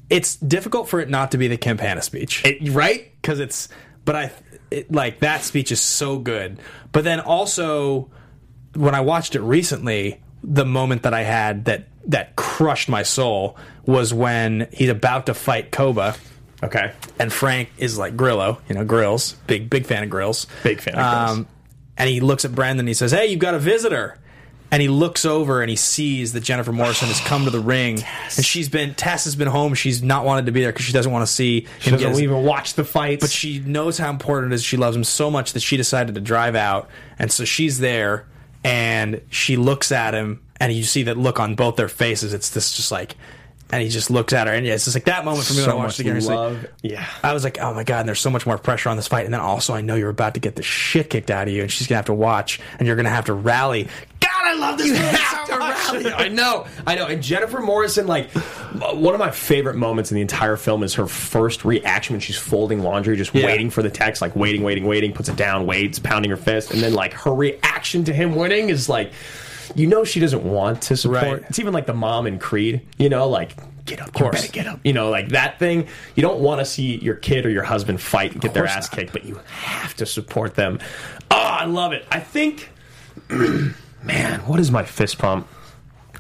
it's 0.08 0.36
difficult 0.36 0.88
for 0.88 1.00
it 1.00 1.08
not 1.08 1.32
to 1.32 1.38
be 1.38 1.48
the 1.48 1.56
Campana 1.56 2.02
speech, 2.02 2.44
It, 2.44 2.70
right? 2.72 3.10
Because 3.20 3.40
it's, 3.40 3.68
but 4.04 4.16
I, 4.16 4.32
it, 4.70 4.92
like 4.92 5.20
that 5.20 5.42
speech 5.42 5.72
is 5.72 5.80
so 5.80 6.18
good. 6.18 6.58
But 6.92 7.04
then 7.04 7.20
also, 7.20 8.10
when 8.74 8.94
I 8.94 9.00
watched 9.00 9.34
it 9.34 9.40
recently, 9.40 10.20
the 10.42 10.64
moment 10.64 11.02
that 11.02 11.14
I 11.14 11.22
had 11.22 11.66
that 11.66 11.86
that 12.06 12.34
crushed 12.34 12.88
my 12.88 13.02
soul 13.02 13.56
was 13.84 14.12
when 14.12 14.68
he's 14.72 14.88
about 14.88 15.26
to 15.26 15.34
fight 15.34 15.70
Koba. 15.70 16.16
Okay. 16.62 16.92
And 17.18 17.32
Frank 17.32 17.70
is 17.78 17.98
like 17.98 18.16
Grillo, 18.16 18.58
you 18.68 18.74
know, 18.74 18.84
Grills, 18.84 19.34
big 19.46 19.70
big 19.70 19.86
fan 19.86 20.02
of 20.02 20.10
Grills, 20.10 20.46
Big 20.62 20.80
fan 20.80 20.94
of 20.94 21.34
Grills. 21.36 21.46
And 22.00 22.08
he 22.08 22.20
looks 22.20 22.44
at 22.44 22.54
Brandon. 22.54 22.80
and 22.80 22.88
He 22.88 22.94
says, 22.94 23.12
"Hey, 23.12 23.26
you've 23.26 23.38
got 23.40 23.54
a 23.54 23.58
visitor." 23.58 24.18
And 24.72 24.80
he 24.80 24.86
looks 24.86 25.24
over 25.24 25.62
and 25.62 25.68
he 25.68 25.74
sees 25.74 26.32
that 26.34 26.44
Jennifer 26.44 26.70
Morrison 26.70 27.08
has 27.08 27.18
come 27.18 27.44
to 27.44 27.50
the 27.50 27.58
ring, 27.58 28.04
and 28.36 28.44
she's 28.46 28.68
been 28.68 28.94
Tess 28.94 29.24
has 29.24 29.34
been 29.34 29.48
home. 29.48 29.74
She's 29.74 30.00
not 30.00 30.24
wanted 30.24 30.46
to 30.46 30.52
be 30.52 30.60
there 30.60 30.70
because 30.70 30.84
she 30.86 30.92
doesn't 30.92 31.10
want 31.10 31.26
to 31.26 31.32
see 31.32 31.66
She 31.80 31.90
him 31.90 31.96
get 31.98 32.04
doesn't 32.04 32.10
his- 32.12 32.22
even 32.22 32.44
watch 32.44 32.74
the 32.74 32.84
fights. 32.84 33.20
but 33.20 33.30
she 33.30 33.58
knows 33.58 33.98
how 33.98 34.10
important 34.10 34.52
it 34.52 34.54
is. 34.54 34.62
She 34.64 34.76
loves 34.76 34.96
him 34.96 35.02
so 35.02 35.28
much 35.28 35.54
that 35.54 35.60
she 35.60 35.76
decided 35.76 36.14
to 36.14 36.20
drive 36.20 36.54
out, 36.54 36.88
and 37.18 37.32
so 37.32 37.44
she's 37.44 37.80
there, 37.80 38.26
and 38.62 39.20
she 39.30 39.56
looks 39.56 39.90
at 39.90 40.14
him, 40.14 40.38
and 40.60 40.72
you 40.72 40.84
see 40.84 41.02
that 41.02 41.18
look 41.18 41.40
on 41.40 41.56
both 41.56 41.74
their 41.74 41.88
faces. 41.88 42.32
It's 42.32 42.50
this 42.50 42.72
just 42.72 42.92
like, 42.92 43.16
and 43.72 43.82
he 43.82 43.88
just 43.88 44.10
looks 44.10 44.32
at 44.32 44.46
her, 44.46 44.52
and 44.52 44.66
yeah, 44.66 44.74
it's 44.74 44.84
just 44.84 44.96
like 44.96 45.04
that 45.04 45.24
moment 45.24 45.44
for 45.46 45.54
me 45.54 45.60
when 45.62 45.70
I 45.70 45.74
watched 45.74 46.00
it 46.00 46.06
again. 46.06 46.24
Like- 46.24 46.70
Yeah. 46.82 47.06
I 47.22 47.32
was 47.32 47.44
like, 47.44 47.58
oh 47.60 47.74
my 47.74 47.84
god, 47.84 48.00
and 48.00 48.08
there's 48.08 48.20
so 48.20 48.30
much 48.30 48.46
more 48.46 48.58
pressure 48.58 48.88
on 48.88 48.96
this 48.96 49.08
fight, 49.08 49.24
and 49.24 49.32
then 49.34 49.40
also 49.40 49.74
I 49.74 49.80
know 49.80 49.94
you're 49.96 50.10
about 50.10 50.34
to 50.34 50.40
get 50.40 50.56
the 50.56 50.62
shit 50.62 51.10
kicked 51.10 51.30
out 51.30 51.48
of 51.48 51.54
you, 51.54 51.62
and 51.62 51.70
she's 51.70 51.86
gonna 51.86 51.98
have 51.98 52.06
to 52.06 52.14
watch, 52.14 52.60
and 52.78 52.86
you're 52.86 52.96
gonna 52.96 53.08
have 53.10 53.26
to 53.26 53.34
rally. 53.34 53.88
God, 54.20 54.30
I 54.44 54.54
love 54.54 54.76
this 54.78 54.88
You 54.88 54.94
have 54.94 55.46
so 55.46 55.52
to 55.54 55.58
much. 55.58 55.92
rally. 55.92 56.12
I 56.12 56.28
know, 56.28 56.66
I 56.86 56.94
know. 56.94 57.06
And 57.06 57.22
Jennifer 57.22 57.60
Morrison, 57.60 58.06
like, 58.06 58.30
one 58.30 59.14
of 59.14 59.18
my 59.18 59.30
favorite 59.30 59.76
moments 59.76 60.10
in 60.10 60.14
the 60.16 60.20
entire 60.20 60.56
film 60.56 60.82
is 60.82 60.94
her 60.94 61.06
first 61.06 61.64
reaction 61.64 62.14
when 62.14 62.20
she's 62.20 62.36
folding 62.36 62.80
laundry, 62.82 63.16
just 63.16 63.34
Yeah. 63.34 63.46
waiting 63.46 63.70
for 63.70 63.82
the 63.82 63.90
text, 63.90 64.20
like 64.20 64.36
waiting, 64.36 64.62
waiting, 64.62 64.84
waiting, 64.86 65.12
puts 65.12 65.28
it 65.28 65.36
down, 65.36 65.66
waits, 65.66 65.98
pounding 65.98 66.30
her 66.30 66.36
fist, 66.36 66.70
and 66.72 66.82
then 66.82 66.92
like 66.94 67.12
her 67.14 67.32
reaction 67.34 68.04
to 68.04 68.12
him 68.12 68.34
winning 68.36 68.68
is 68.68 68.88
like, 68.88 69.12
you 69.74 69.86
know, 69.86 70.04
she 70.04 70.20
doesn't 70.20 70.44
want 70.44 70.82
to 70.82 70.96
support. 70.96 71.22
Right. 71.22 71.42
It's 71.48 71.58
even 71.58 71.72
like 71.72 71.86
the 71.86 71.94
mom 71.94 72.26
in 72.26 72.38
Creed, 72.38 72.86
you 72.98 73.08
know, 73.08 73.28
like. 73.28 73.56
Get 73.86 74.00
up, 74.00 74.10
you 74.20 74.30
better 74.30 74.52
get 74.52 74.66
up. 74.66 74.78
You 74.84 74.92
know, 74.92 75.10
like 75.10 75.30
that 75.30 75.58
thing. 75.58 75.88
You 76.14 76.22
don't 76.22 76.38
want 76.40 76.60
to 76.60 76.64
see 76.64 76.98
your 76.98 77.16
kid 77.16 77.44
or 77.44 77.50
your 77.50 77.64
husband 77.64 78.00
fight 78.00 78.32
and 78.32 78.40
get 78.40 78.54
their 78.54 78.66
ass 78.66 78.92
not. 78.92 78.98
kicked, 78.98 79.12
but 79.12 79.24
you 79.24 79.40
have 79.46 79.96
to 79.96 80.06
support 80.06 80.54
them. 80.54 80.78
Oh, 81.30 81.36
I 81.36 81.64
love 81.64 81.92
it. 81.92 82.04
I 82.12 82.20
think, 82.20 82.70
man, 83.30 84.40
what 84.40 84.60
is 84.60 84.70
my 84.70 84.84
fist 84.84 85.18
pump? 85.18 85.48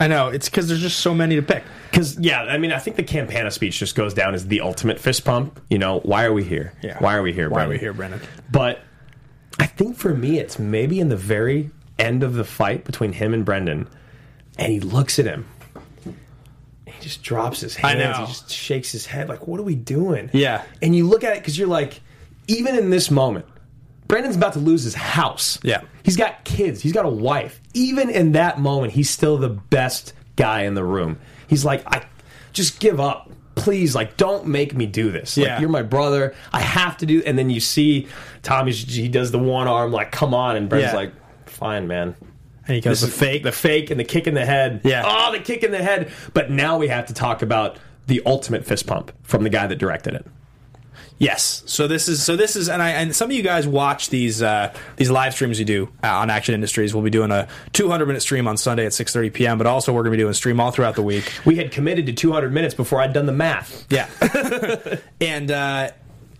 I 0.00 0.08
know 0.08 0.28
it's 0.28 0.48
because 0.48 0.66
there's 0.66 0.80
just 0.80 1.00
so 1.00 1.14
many 1.14 1.36
to 1.36 1.42
pick. 1.42 1.62
Because 1.90 2.18
yeah, 2.18 2.42
I 2.42 2.56
mean, 2.56 2.72
I 2.72 2.78
think 2.78 2.96
the 2.96 3.02
Campana 3.02 3.50
speech 3.50 3.78
just 3.78 3.94
goes 3.94 4.14
down 4.14 4.34
as 4.34 4.46
the 4.48 4.62
ultimate 4.62 4.98
fist 4.98 5.24
pump. 5.26 5.60
You 5.68 5.78
know, 5.78 6.00
why 6.00 6.24
are 6.24 6.32
we 6.32 6.42
here? 6.42 6.72
Yeah. 6.82 6.96
Why 6.98 7.14
are 7.14 7.22
we 7.22 7.32
here? 7.32 7.50
Why 7.50 7.66
are 7.66 7.68
we 7.68 7.78
here, 7.78 7.92
Brendan? 7.92 8.20
But 8.50 8.80
I 9.58 9.66
think 9.66 9.98
for 9.98 10.14
me, 10.14 10.38
it's 10.38 10.58
maybe 10.58 11.00
in 11.00 11.10
the 11.10 11.16
very 11.16 11.70
end 12.00 12.22
of 12.22 12.34
the 12.34 12.44
fight 12.44 12.84
between 12.84 13.12
him 13.12 13.34
and 13.34 13.44
Brendan, 13.44 13.88
and 14.58 14.72
he 14.72 14.80
looks 14.80 15.18
at 15.18 15.26
him. 15.26 15.46
and 16.04 16.94
He 16.94 17.00
just 17.02 17.22
drops 17.22 17.60
his 17.60 17.76
hands. 17.76 18.16
He 18.18 18.26
just 18.26 18.50
shakes 18.50 18.90
his 18.92 19.06
head 19.06 19.28
like, 19.28 19.46
"What 19.46 19.60
are 19.60 19.64
we 19.64 19.74
doing?" 19.74 20.30
Yeah. 20.32 20.62
And 20.82 20.94
you 20.94 21.06
look 21.06 21.24
at 21.24 21.32
it 21.34 21.40
because 21.40 21.58
you're 21.58 21.68
like, 21.68 22.00
even 22.48 22.76
in 22.76 22.90
this 22.90 23.10
moment, 23.10 23.46
Brendan's 24.08 24.36
about 24.36 24.54
to 24.54 24.58
lose 24.58 24.82
his 24.82 24.94
house. 24.94 25.58
Yeah. 25.62 25.82
He's 26.02 26.16
got 26.16 26.44
kids. 26.44 26.80
He's 26.82 26.92
got 26.92 27.04
a 27.04 27.10
wife. 27.10 27.60
Even 27.74 28.10
in 28.10 28.32
that 28.32 28.58
moment, 28.58 28.92
he's 28.92 29.08
still 29.08 29.38
the 29.38 29.48
best 29.50 30.12
guy 30.36 30.62
in 30.62 30.74
the 30.74 30.84
room. 30.84 31.18
He's 31.46 31.64
like, 31.64 31.82
I 31.86 32.04
just 32.52 32.80
give 32.80 32.98
up. 33.00 33.30
Please, 33.56 33.94
like, 33.94 34.16
don't 34.16 34.46
make 34.46 34.74
me 34.74 34.86
do 34.86 35.10
this. 35.10 35.36
Like, 35.36 35.46
Yeah. 35.46 35.60
you're 35.60 35.68
my 35.68 35.82
brother. 35.82 36.34
I 36.52 36.60
have 36.60 36.96
to 36.98 37.06
do. 37.06 37.22
And 37.26 37.36
then 37.38 37.50
you 37.50 37.60
see 37.60 38.08
Tommy. 38.42 38.72
He 38.72 39.06
does 39.08 39.32
the 39.32 39.38
one 39.38 39.68
arm, 39.68 39.92
like, 39.92 40.10
come 40.12 40.32
on, 40.34 40.56
and 40.56 40.68
Brendan's 40.68 40.92
Yeah. 40.92 40.96
like, 40.98 41.12
fine, 41.60 41.86
man. 41.86 42.16
And 42.66 42.74
he 42.74 42.80
goes 42.80 43.00
This 43.00 43.10
the 43.10 43.16
fake. 43.16 43.42
the 43.44 43.52
fake, 43.52 43.90
and 43.90 43.98
the 44.00 44.04
kick 44.04 44.26
in 44.26 44.34
the 44.34 44.44
head. 44.44 44.80
Yeah. 44.84 45.04
Oh, 45.06 45.30
the 45.32 45.38
kick 45.40 45.62
in 45.62 45.70
the 45.70 45.82
head. 45.82 46.10
But 46.34 46.50
now 46.50 46.78
we 46.78 46.88
have 46.88 47.06
to 47.06 47.14
talk 47.14 47.42
about 47.42 47.78
the 48.06 48.22
ultimate 48.26 48.64
fist 48.64 48.86
pump 48.86 49.12
from 49.22 49.44
the 49.44 49.50
guy 49.50 49.66
that 49.68 49.76
directed 49.76 50.14
it. 50.14 50.26
Yes. 51.18 51.62
So 51.66 51.86
this 51.86 52.08
is 52.08 52.22
so 52.24 52.34
this 52.34 52.56
is 52.56 52.70
and 52.70 52.80
I 52.80 52.90
and 52.92 53.14
some 53.14 53.28
of 53.30 53.36
you 53.36 53.42
guys 53.42 53.66
watch 53.66 54.08
these 54.08 54.42
uh, 54.42 54.72
these 54.96 55.10
live 55.10 55.34
streams 55.34 55.58
we 55.58 55.66
do 55.66 55.90
uh, 56.02 56.08
on 56.08 56.30
Action 56.30 56.54
Industries. 56.54 56.94
We'll 56.94 57.04
be 57.04 57.10
doing 57.10 57.30
a 57.30 57.46
200 57.74 58.06
minute 58.06 58.22
stream 58.22 58.48
on 58.48 58.56
Sunday 58.56 58.86
at 58.86 58.92
6:30 58.92 59.32
p.m. 59.34 59.58
But 59.58 59.66
also 59.66 59.92
we're 59.92 60.02
going 60.02 60.12
to 60.12 60.16
be 60.16 60.22
doing 60.22 60.30
a 60.30 60.34
stream 60.34 60.58
all 60.60 60.70
throughout 60.70 60.94
the 60.94 61.02
week. 61.02 61.30
We 61.44 61.56
had 61.56 61.72
committed 61.72 62.06
to 62.06 62.14
200 62.14 62.54
minutes 62.54 62.74
before 62.74 63.02
I'd 63.02 63.12
done 63.12 63.26
the 63.26 63.32
math. 63.32 63.86
Yeah. 63.90 64.08
and 65.20 65.50
uh, 65.50 65.90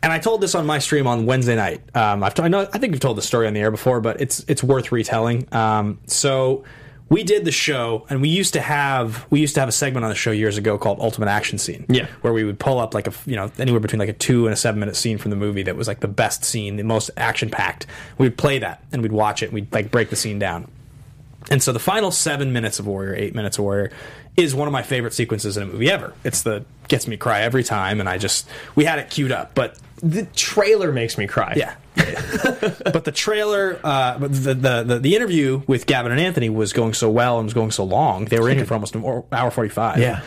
and 0.02 0.12
I 0.12 0.18
told 0.18 0.40
this 0.40 0.54
on 0.54 0.66
my 0.66 0.78
stream 0.78 1.06
on 1.06 1.26
Wednesday 1.26 1.56
night. 1.56 1.80
Um, 1.96 2.22
I've 2.22 2.34
t- 2.34 2.42
I 2.42 2.48
know 2.48 2.68
I 2.72 2.78
think 2.78 2.92
we've 2.92 3.00
told 3.00 3.18
the 3.18 3.22
story 3.22 3.46
on 3.46 3.52
the 3.54 3.60
air 3.60 3.70
before, 3.70 4.00
but 4.00 4.20
it's 4.20 4.44
it's 4.48 4.62
worth 4.62 4.92
retelling. 4.92 5.46
Um, 5.52 5.98
so 6.06 6.64
we 7.08 7.24
did 7.24 7.44
the 7.44 7.50
show, 7.50 8.06
and 8.08 8.22
we 8.22 8.28
used 8.28 8.52
to 8.54 8.60
have 8.60 9.26
we 9.30 9.40
used 9.40 9.54
to 9.54 9.60
have 9.60 9.68
a 9.68 9.72
segment 9.72 10.04
on 10.04 10.10
the 10.10 10.14
show 10.16 10.30
years 10.30 10.56
ago 10.56 10.78
called 10.78 11.00
Ultimate 11.00 11.28
Action 11.28 11.58
Scene. 11.58 11.84
Yeah. 11.88 12.06
where 12.20 12.32
we 12.32 12.44
would 12.44 12.58
pull 12.58 12.78
up 12.78 12.94
like 12.94 13.08
a 13.08 13.12
you 13.26 13.34
know 13.36 13.50
anywhere 13.58 13.80
between 13.80 13.98
like 13.98 14.08
a 14.08 14.12
two 14.14 14.46
and 14.46 14.52
a 14.52 14.56
seven 14.56 14.78
minute 14.80 14.94
scene 14.96 15.18
from 15.18 15.30
the 15.30 15.36
movie 15.36 15.64
that 15.64 15.76
was 15.76 15.88
like 15.88 16.00
the 16.00 16.08
best 16.08 16.44
scene, 16.44 16.76
the 16.76 16.84
most 16.84 17.10
action 17.16 17.50
packed. 17.50 17.86
We'd 18.16 18.36
play 18.38 18.58
that 18.60 18.84
and 18.92 19.02
we'd 19.02 19.12
watch 19.12 19.42
it. 19.42 19.46
and 19.46 19.54
We'd 19.54 19.72
like 19.72 19.90
break 19.90 20.10
the 20.10 20.16
scene 20.16 20.38
down. 20.38 20.70
And 21.50 21.62
so 21.62 21.72
the 21.72 21.78
final 21.80 22.10
seven 22.10 22.52
minutes 22.52 22.78
of 22.78 22.86
Warrior, 22.86 23.14
eight 23.16 23.34
minutes 23.34 23.58
of 23.58 23.64
Warrior, 23.64 23.90
is 24.36 24.54
one 24.54 24.68
of 24.68 24.72
my 24.72 24.82
favorite 24.82 25.12
sequences 25.14 25.56
in 25.56 25.62
a 25.64 25.66
movie 25.66 25.90
ever. 25.90 26.14
It's 26.24 26.42
the 26.42 26.64
gets 26.88 27.06
me 27.06 27.16
cry 27.16 27.40
every 27.42 27.62
time, 27.64 28.00
and 28.00 28.08
I 28.08 28.18
just 28.18 28.48
we 28.74 28.84
had 28.84 28.98
it 28.98 29.10
queued 29.10 29.32
up, 29.32 29.54
but 29.54 29.76
The 30.02 30.26
trailer 30.34 30.92
makes 30.92 31.16
me 31.18 31.26
cry. 31.26 31.54
yeah. 31.56 31.74
but 31.96 33.04
the 33.04 33.12
trailer, 33.12 33.78
uh, 33.84 34.18
but 34.18 34.32
the, 34.32 34.54
the 34.54 34.82
the 34.84 34.98
the 35.00 35.16
interview 35.16 35.62
with 35.66 35.86
Gavin 35.86 36.12
and 36.12 36.20
Anthony 36.20 36.48
was 36.48 36.72
going 36.72 36.94
so 36.94 37.10
well 37.10 37.38
and 37.38 37.44
was 37.46 37.54
going 37.54 37.70
so 37.72 37.84
long. 37.84 38.24
They 38.24 38.38
were 38.40 38.48
in 38.48 38.58
it 38.58 38.66
for 38.66 38.74
almost 38.74 38.94
an 38.94 39.04
hour 39.32 39.50
forty 39.50 39.68
five. 39.70 39.98
Yeah. 39.98 40.22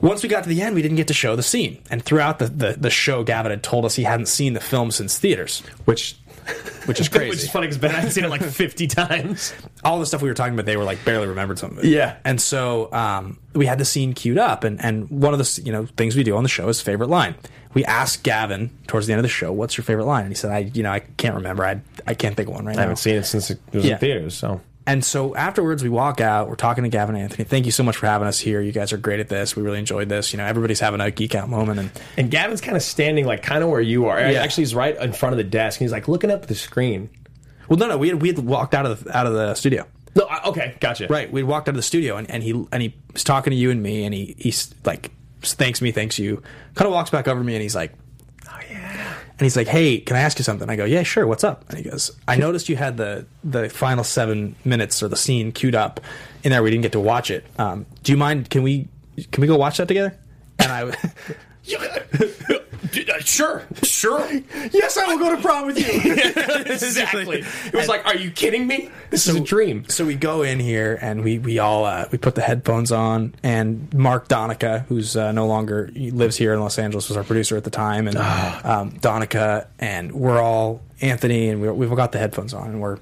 Once 0.00 0.22
we 0.22 0.28
got 0.28 0.42
to 0.42 0.48
the 0.50 0.60
end, 0.60 0.74
we 0.74 0.82
didn't 0.82 0.98
get 0.98 1.08
to 1.08 1.14
show 1.14 1.34
the 1.36 1.42
scene, 1.42 1.80
and 1.90 2.02
throughout 2.04 2.38
the, 2.38 2.46
the, 2.46 2.72
the 2.72 2.90
show, 2.90 3.24
Gavin 3.24 3.50
had 3.50 3.62
told 3.62 3.86
us 3.86 3.94
he 3.94 4.02
hadn't 4.02 4.26
seen 4.26 4.52
the 4.52 4.60
film 4.60 4.90
since 4.90 5.18
theaters, 5.18 5.62
Which 5.86 6.16
which 6.86 7.00
is 7.00 7.08
crazy. 7.08 7.30
Which 7.30 7.38
is 7.42 7.50
funny 7.50 7.66
because 7.66 7.78
Ben 7.78 7.94
I've 7.94 8.12
seen 8.12 8.24
it 8.24 8.28
like 8.30 8.42
50 8.44 8.86
times. 8.86 9.52
all 9.84 9.98
the 9.98 10.06
stuff 10.06 10.22
we 10.22 10.28
were 10.28 10.34
talking 10.34 10.54
about, 10.54 10.66
they 10.66 10.76
were 10.76 10.84
like 10.84 11.04
barely 11.04 11.26
remembered 11.26 11.58
some 11.58 11.72
of 11.72 11.78
it. 11.78 11.86
Yeah. 11.86 12.16
And 12.24 12.40
so 12.40 12.92
um, 12.92 13.38
we 13.54 13.66
had 13.66 13.78
the 13.78 13.84
scene 13.84 14.12
queued 14.12 14.38
up, 14.38 14.64
and, 14.64 14.82
and 14.84 15.08
one 15.10 15.32
of 15.32 15.38
the 15.38 15.62
you 15.64 15.72
know 15.72 15.86
things 15.96 16.16
we 16.16 16.22
do 16.24 16.36
on 16.36 16.42
the 16.42 16.48
show 16.48 16.68
is 16.68 16.80
favorite 16.80 17.08
line. 17.08 17.34
We 17.72 17.84
asked 17.84 18.22
Gavin 18.22 18.70
towards 18.86 19.06
the 19.08 19.12
end 19.14 19.18
of 19.20 19.24
the 19.24 19.28
show, 19.28 19.52
"What's 19.52 19.76
your 19.76 19.84
favorite 19.84 20.04
line?" 20.04 20.22
And 20.24 20.30
he 20.30 20.36
said, 20.36 20.50
"I 20.52 20.58
you 20.58 20.82
know 20.82 20.92
I 20.92 21.00
can't 21.00 21.34
remember. 21.34 21.64
I 21.64 21.80
I 22.06 22.14
can't 22.14 22.36
think 22.36 22.48
of 22.48 22.54
one 22.54 22.64
right 22.66 22.76
now. 22.76 22.82
I 22.82 22.84
now." 22.84 22.88
haven't 22.90 22.96
seen 22.96 23.16
it 23.16 23.24
since 23.24 23.50
it 23.50 23.58
was 23.72 23.84
Yeah. 23.84 23.94
in 23.94 23.98
theaters, 23.98 24.34
so. 24.36 24.60
And 24.86 25.02
so 25.02 25.34
afterwards, 25.34 25.82
we 25.82 25.88
walk 25.88 26.20
out. 26.20 26.48
We're 26.48 26.56
talking 26.56 26.84
to 26.84 26.90
Gavin 26.90 27.16
Anthony. 27.16 27.44
Thank 27.44 27.64
you 27.64 27.72
so 27.72 27.82
much 27.82 27.96
for 27.96 28.06
having 28.06 28.28
us 28.28 28.38
here. 28.38 28.60
You 28.60 28.70
guys 28.70 28.92
are 28.92 28.98
great 28.98 29.18
at 29.18 29.30
this. 29.30 29.56
We 29.56 29.62
really 29.62 29.78
enjoyed 29.78 30.10
this. 30.10 30.32
You 30.32 30.36
know, 30.36 30.44
everybody's 30.44 30.80
having 30.80 31.00
a 31.00 31.10
geek 31.10 31.34
out 31.34 31.48
moment, 31.48 31.78
and 31.78 31.90
And 32.18 32.30
Gavin's 32.30 32.60
kind 32.60 32.76
of 32.76 32.82
standing 32.82 33.24
like 33.24 33.42
kind 33.42 33.64
of 33.64 33.70
where 33.70 33.80
you 33.80 34.06
are. 34.08 34.20
Yeah. 34.20 34.42
Actually, 34.42 34.62
he's 34.62 34.74
right 34.74 34.94
in 34.98 35.12
front 35.14 35.32
of 35.32 35.38
the 35.38 35.44
desk. 35.44 35.80
And 35.80 35.86
he's 35.86 35.92
like 35.92 36.06
looking 36.06 36.30
up 36.30 36.42
at 36.42 36.48
the 36.48 36.54
screen. 36.54 37.08
well, 37.68 37.78
no, 37.78 37.88
no, 37.88 37.96
we 37.96 38.08
had 38.08 38.20
we 38.20 38.28
had 38.28 38.38
walked 38.40 38.74
out 38.74 38.84
of 38.84 39.04
the 39.04 39.16
out 39.16 39.26
of 39.26 39.32
the 39.32 39.54
studio. 39.54 39.86
No, 40.16 40.26
I- 40.26 40.44
okay, 40.50 40.74
gotcha. 40.80 41.06
Right, 41.08 41.32
we 41.32 41.42
walked 41.42 41.68
out 41.68 41.72
of 41.72 41.76
the 41.76 41.82
studio, 41.82 42.16
and, 42.18 42.30
and 42.30 42.42
he 42.42 42.50
and 42.70 42.82
he 42.82 42.94
was 43.12 43.24
talking 43.24 43.52
to 43.52 43.56
you 43.56 43.70
and 43.70 43.82
me, 43.82 44.04
and 44.04 44.12
he 44.14 44.34
he's 44.38 44.72
like 44.84 45.10
thanks 45.40 45.80
me, 45.82 45.92
thanks 45.92 46.18
you. 46.18 46.42
Kind 46.74 46.86
of 46.86 46.92
walks 46.92 47.08
back 47.10 47.26
over 47.26 47.42
me, 47.42 47.54
and 47.54 47.62
he's 47.62 47.74
like, 47.74 47.92
and 49.38 49.44
he's 49.44 49.56
like, 49.56 49.66
"Hey, 49.66 49.98
can 49.98 50.16
I 50.16 50.20
ask 50.20 50.38
you 50.38 50.44
something?" 50.44 50.68
I 50.70 50.76
go, 50.76 50.84
"Yeah, 50.84 51.02
sure. 51.02 51.26
What's 51.26 51.44
up?" 51.44 51.68
And 51.68 51.78
he 51.78 51.88
goes, 51.88 52.10
"I 52.28 52.36
noticed 52.36 52.68
you 52.68 52.76
had 52.76 52.96
the 52.96 53.26
the 53.42 53.68
final 53.68 54.04
seven 54.04 54.54
minutes 54.64 55.02
or 55.02 55.08
the 55.08 55.16
scene 55.16 55.52
queued 55.52 55.74
up 55.74 56.00
in 56.42 56.50
there. 56.50 56.62
We 56.62 56.70
didn't 56.70 56.82
get 56.82 56.92
to 56.92 57.00
watch 57.00 57.30
it. 57.30 57.44
Um, 57.58 57.86
do 58.02 58.12
you 58.12 58.18
mind? 58.18 58.50
Can 58.50 58.62
we 58.62 58.88
can 59.32 59.40
we 59.40 59.46
go 59.46 59.56
watch 59.56 59.78
that 59.78 59.88
together?" 59.88 60.16
And 60.58 60.70
I. 60.72 60.96
uh, 62.84 63.18
sure, 63.20 63.62
sure. 63.82 64.26
yes, 64.72 64.96
I 64.96 65.06
will 65.06 65.18
go 65.18 65.34
to 65.34 65.42
prom 65.42 65.66
with 65.66 65.78
you. 65.78 65.86
exactly. 66.72 67.44
It 67.66 67.74
was 67.74 67.88
like, 67.88 68.04
are 68.06 68.16
you 68.16 68.30
kidding 68.30 68.66
me? 68.66 68.90
This 69.10 69.26
is 69.26 69.36
a 69.36 69.40
dream. 69.40 69.88
So 69.88 70.04
we 70.04 70.14
go 70.14 70.42
in 70.42 70.60
here 70.60 70.98
and 71.00 71.22
we 71.22 71.38
we 71.38 71.58
all 71.58 71.84
uh, 71.84 72.06
we 72.10 72.18
put 72.18 72.34
the 72.34 72.42
headphones 72.42 72.92
on, 72.92 73.34
and 73.42 73.92
Mark 73.94 74.28
Donica, 74.28 74.84
who's 74.88 75.16
uh, 75.16 75.32
no 75.32 75.46
longer 75.46 75.90
he 75.94 76.10
lives 76.10 76.36
here 76.36 76.52
in 76.52 76.60
Los 76.60 76.78
Angeles, 76.78 77.08
was 77.08 77.16
our 77.16 77.24
producer 77.24 77.56
at 77.56 77.64
the 77.64 77.70
time, 77.70 78.08
and 78.08 78.16
um, 78.16 78.90
Donica, 79.00 79.68
and 79.78 80.12
we're 80.12 80.40
all 80.40 80.82
Anthony, 81.00 81.48
and 81.48 81.60
we, 81.60 81.70
we've 81.70 81.96
got 81.96 82.12
the 82.12 82.18
headphones 82.18 82.54
on, 82.54 82.70
and 82.70 82.80
we're 82.80 82.98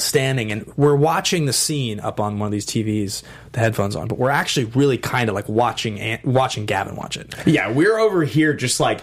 standing 0.00 0.52
and 0.52 0.70
we're 0.76 0.96
watching 0.96 1.46
the 1.46 1.52
scene 1.52 2.00
up 2.00 2.20
on 2.20 2.38
one 2.38 2.46
of 2.46 2.52
these 2.52 2.66
TVs, 2.66 3.22
the 3.52 3.60
headphones 3.60 3.96
on, 3.96 4.08
but 4.08 4.18
we're 4.18 4.30
actually 4.30 4.66
really 4.66 4.98
kind 4.98 5.28
of 5.28 5.34
like 5.34 5.48
watching 5.48 6.18
watching 6.24 6.66
Gavin 6.66 6.96
watch 6.96 7.16
it. 7.16 7.34
Yeah, 7.46 7.70
we're 7.72 7.98
over 7.98 8.24
here 8.24 8.54
just 8.54 8.80
like 8.80 9.02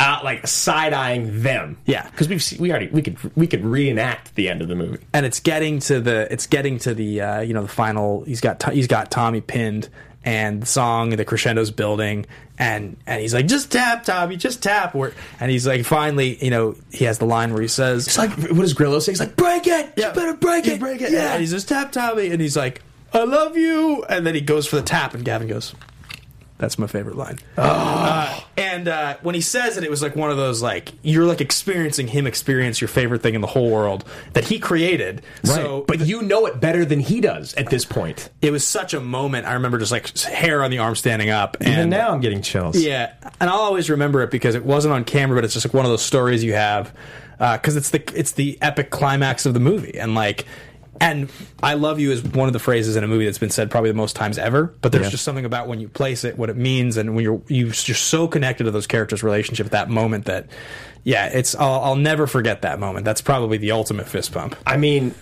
out 0.00 0.24
like 0.24 0.46
side 0.46 0.92
eyeing 0.92 1.42
them. 1.42 1.78
Yeah. 1.86 2.08
because 2.10 2.28
we've 2.28 2.42
seen, 2.42 2.60
we 2.60 2.70
already 2.70 2.88
we 2.88 3.02
could 3.02 3.16
we 3.36 3.46
could 3.46 3.64
reenact 3.64 4.34
the 4.34 4.48
end 4.48 4.60
of 4.62 4.68
the 4.68 4.74
movie. 4.74 5.04
and 5.14 5.24
it's 5.24 5.40
getting 5.40 5.78
to 5.80 6.00
the 6.00 6.26
it's 6.32 6.46
getting 6.46 6.78
to 6.80 6.94
the 6.94 7.20
uh, 7.20 7.40
you 7.40 7.54
know 7.54 7.62
the 7.62 7.68
final 7.68 8.24
he's 8.24 8.40
got 8.40 8.62
he's 8.72 8.88
got 8.88 9.10
Tommy 9.10 9.40
pinned 9.40 9.88
and 10.24 10.62
the 10.62 10.66
song 10.66 11.10
the 11.10 11.24
crescendo's 11.24 11.70
building 11.70 12.26
and 12.58 12.96
and 13.06 13.20
he's 13.20 13.34
like 13.34 13.46
just 13.46 13.72
tap 13.72 14.04
Tommy 14.04 14.36
just 14.36 14.62
tap 14.62 14.94
and 14.94 15.50
he's 15.50 15.66
like 15.66 15.84
finally 15.84 16.42
you 16.44 16.50
know 16.50 16.76
he 16.92 17.04
has 17.06 17.18
the 17.18 17.24
line 17.24 17.52
where 17.52 17.62
he 17.62 17.68
says 17.68 18.06
It's 18.06 18.18
like 18.18 18.30
what 18.30 18.56
does 18.60 18.72
Grillo 18.74 18.98
say? 19.00 19.12
He's 19.12 19.20
like, 19.20 19.36
break 19.36 19.66
it. 19.66 19.92
yeah, 19.96 20.08
You 20.08 20.14
better 20.14 20.34
break 20.34 20.66
it. 20.66 20.78
break 20.80 21.00
it 21.02 21.10
Yeah. 21.12 21.32
and 21.32 21.40
he's 21.40 21.50
just 21.50 21.68
tap 21.68 21.92
Tommy 21.92 22.30
and 22.30 22.40
he's 22.40 22.56
like 22.56 22.82
I 23.12 23.24
love 23.24 23.56
you 23.56 24.04
and 24.08 24.24
then 24.26 24.34
he 24.34 24.40
goes 24.40 24.66
for 24.66 24.76
the 24.76 24.82
tap 24.82 25.14
and 25.14 25.24
Gavin 25.24 25.48
goes 25.48 25.74
that's 26.62 26.78
my 26.78 26.86
favorite 26.86 27.16
line. 27.16 27.38
Uh, 27.56 28.40
and 28.56 28.86
uh, 28.86 29.16
when 29.22 29.34
he 29.34 29.40
says 29.40 29.76
it, 29.76 29.82
it 29.82 29.90
was 29.90 30.00
like 30.00 30.14
one 30.14 30.30
of 30.30 30.36
those 30.36 30.62
like 30.62 30.92
you're 31.02 31.24
like 31.24 31.40
experiencing 31.40 32.06
him 32.06 32.26
experience 32.26 32.80
your 32.80 32.86
favorite 32.88 33.20
thing 33.20 33.34
in 33.34 33.40
the 33.40 33.46
whole 33.48 33.68
world 33.70 34.04
that 34.34 34.44
he 34.44 34.58
created. 34.60 35.22
So, 35.42 35.84
but 35.88 36.00
you 36.06 36.22
know 36.22 36.46
it 36.46 36.60
better 36.60 36.84
than 36.84 37.00
he 37.00 37.20
does 37.20 37.52
at 37.54 37.68
this 37.68 37.84
point. 37.84 38.30
it 38.40 38.52
was 38.52 38.64
such 38.66 38.94
a 38.94 39.00
moment. 39.00 39.46
I 39.46 39.54
remember 39.54 39.78
just 39.78 39.90
like 39.92 40.16
hair 40.18 40.62
on 40.62 40.70
the 40.70 40.78
arm 40.78 40.94
standing 40.94 41.30
up. 41.30 41.56
And 41.60 41.68
Even 41.68 41.90
now, 41.90 42.10
I'm 42.12 42.20
getting 42.20 42.42
chills. 42.42 42.76
yeah, 42.80 43.14
and 43.40 43.50
I'll 43.50 43.58
always 43.60 43.90
remember 43.90 44.22
it 44.22 44.30
because 44.30 44.54
it 44.54 44.64
wasn't 44.64 44.94
on 44.94 45.04
camera, 45.04 45.36
but 45.36 45.44
it's 45.44 45.54
just 45.54 45.66
like 45.66 45.74
one 45.74 45.84
of 45.84 45.90
those 45.90 46.04
stories 46.04 46.44
you 46.44 46.54
have 46.54 46.94
because 47.38 47.74
it's 47.74 47.90
the 47.90 48.00
it's 48.14 48.32
the 48.32 48.56
epic 48.62 48.90
climax 48.90 49.46
of 49.46 49.54
the 49.54 49.60
movie, 49.60 49.98
and 49.98 50.14
like. 50.14 50.46
And 51.00 51.30
I 51.62 51.74
love 51.74 51.98
you 51.98 52.12
is 52.12 52.22
one 52.22 52.48
of 52.48 52.52
the 52.52 52.58
phrases 52.58 52.96
in 52.96 53.02
a 53.02 53.08
movie 53.08 53.24
that's 53.24 53.38
been 53.38 53.50
said 53.50 53.70
probably 53.70 53.90
the 53.90 53.96
most 53.96 54.14
times 54.14 54.38
ever. 54.38 54.72
But 54.82 54.92
there's 54.92 55.06
Yeah. 55.06 55.10
just 55.10 55.24
something 55.24 55.44
about 55.44 55.66
when 55.66 55.80
you 55.80 55.88
place 55.88 56.22
it, 56.22 56.38
what 56.38 56.50
it 56.50 56.56
means, 56.56 56.96
and 56.96 57.14
when 57.14 57.24
you're 57.24 57.40
you- 57.48 57.66
you're 57.66 57.94
so 57.96 58.28
connected 58.28 58.64
to 58.64 58.70
those 58.70 58.86
characters' 58.86 59.22
relationship 59.22 59.66
at 59.66 59.72
that 59.72 59.88
moment 59.90 60.26
that, 60.26 60.46
yeah, 61.02 61.26
it's 61.26 61.54
I'll, 61.56 61.80
I'll 61.80 61.96
never 61.96 62.26
forget 62.26 62.62
that 62.62 62.78
moment. 62.78 63.04
That's 63.04 63.20
probably 63.22 63.58
the 63.58 63.72
ultimate 63.72 64.06
fist 64.06 64.32
bump. 64.32 64.54
I 64.66 64.76
mean, 64.76 65.14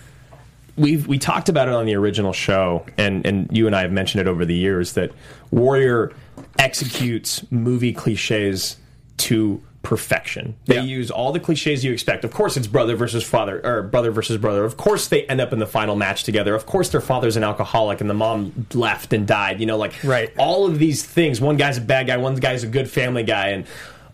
we've 0.77 1.07
we 1.07 1.17
talked 1.17 1.49
about 1.49 1.67
it 1.67 1.73
on 1.73 1.85
the 1.85 1.95
original 1.95 2.33
show, 2.33 2.85
and 2.97 3.25
and 3.25 3.47
you 3.51 3.65
and 3.65 3.75
I 3.75 3.81
have 3.81 3.91
mentioned 3.91 4.21
it 4.21 4.27
over 4.27 4.45
the 4.45 4.55
years 4.55 4.93
that 4.93 5.11
Warrior 5.51 6.11
executes 6.59 7.43
movie 7.49 7.93
cliches 7.93 8.75
to 9.17 9.61
perfection. 9.83 10.55
They 10.65 10.75
Yeah. 10.75 10.83
use 10.83 11.09
all 11.11 11.31
the 11.31 11.39
cliches 11.39 11.83
you 11.83 11.91
expect. 11.91 12.23
Of 12.23 12.31
course, 12.31 12.55
it's 12.55 12.67
brother 12.67 12.95
versus 12.95 13.23
father, 13.23 13.59
or 13.63 13.81
brother 13.83 14.11
versus 14.11 14.37
brother. 14.37 14.63
Of 14.63 14.77
course, 14.77 15.07
they 15.07 15.23
end 15.23 15.41
up 15.41 15.51
in 15.53 15.59
the 15.59 15.65
final 15.65 15.95
match 15.95 16.23
together. 16.23 16.53
Of 16.55 16.65
course, 16.65 16.89
their 16.89 17.01
father's 17.01 17.35
an 17.35 17.43
alcoholic 17.43 17.99
and 17.99 18.09
the 18.09 18.13
mom 18.13 18.67
left 18.73 19.11
and 19.11 19.25
died. 19.27 19.59
You 19.59 19.65
know, 19.65 19.77
like 19.77 19.93
Right. 20.03 20.29
all 20.37 20.65
of 20.65 20.79
these 20.79 21.03
things. 21.03 21.41
One 21.41 21.57
guy's 21.57 21.77
a 21.77 21.81
bad 21.81 22.07
guy, 22.07 22.17
one 22.17 22.35
guy's 22.35 22.63
a 22.63 22.67
good 22.67 22.89
family 22.89 23.23
guy, 23.23 23.47
and 23.49 23.65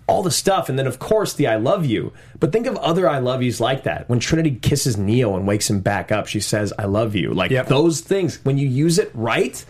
all 0.07 0.23
the 0.23 0.31
stuff. 0.31 0.69
And 0.69 0.79
then, 0.79 0.87
of 0.87 0.99
course, 0.99 1.33
the 1.33 1.47
I 1.47 1.57
love 1.57 1.85
you. 1.85 2.13
But 2.39 2.53
think 2.53 2.65
of 2.65 2.77
other 2.77 3.09
I 3.09 3.19
love 3.19 3.43
yous 3.43 3.59
like 3.59 3.83
that. 3.83 4.07
When 4.09 4.19
Trinity 4.19 4.57
kisses 4.61 4.97
Neo 4.97 5.35
and 5.35 5.45
wakes 5.45 5.69
him 5.69 5.81
back 5.81 6.13
up, 6.13 6.27
she 6.27 6.39
says, 6.39 6.71
I 6.79 6.85
love 6.85 7.13
you. 7.13 7.33
Like 7.33 7.51
Yep. 7.51 7.67
those 7.67 7.99
things, 7.99 8.39
when 8.43 8.57
you 8.57 8.67
use 8.69 8.97
it 8.99 9.11
right, 9.13 9.65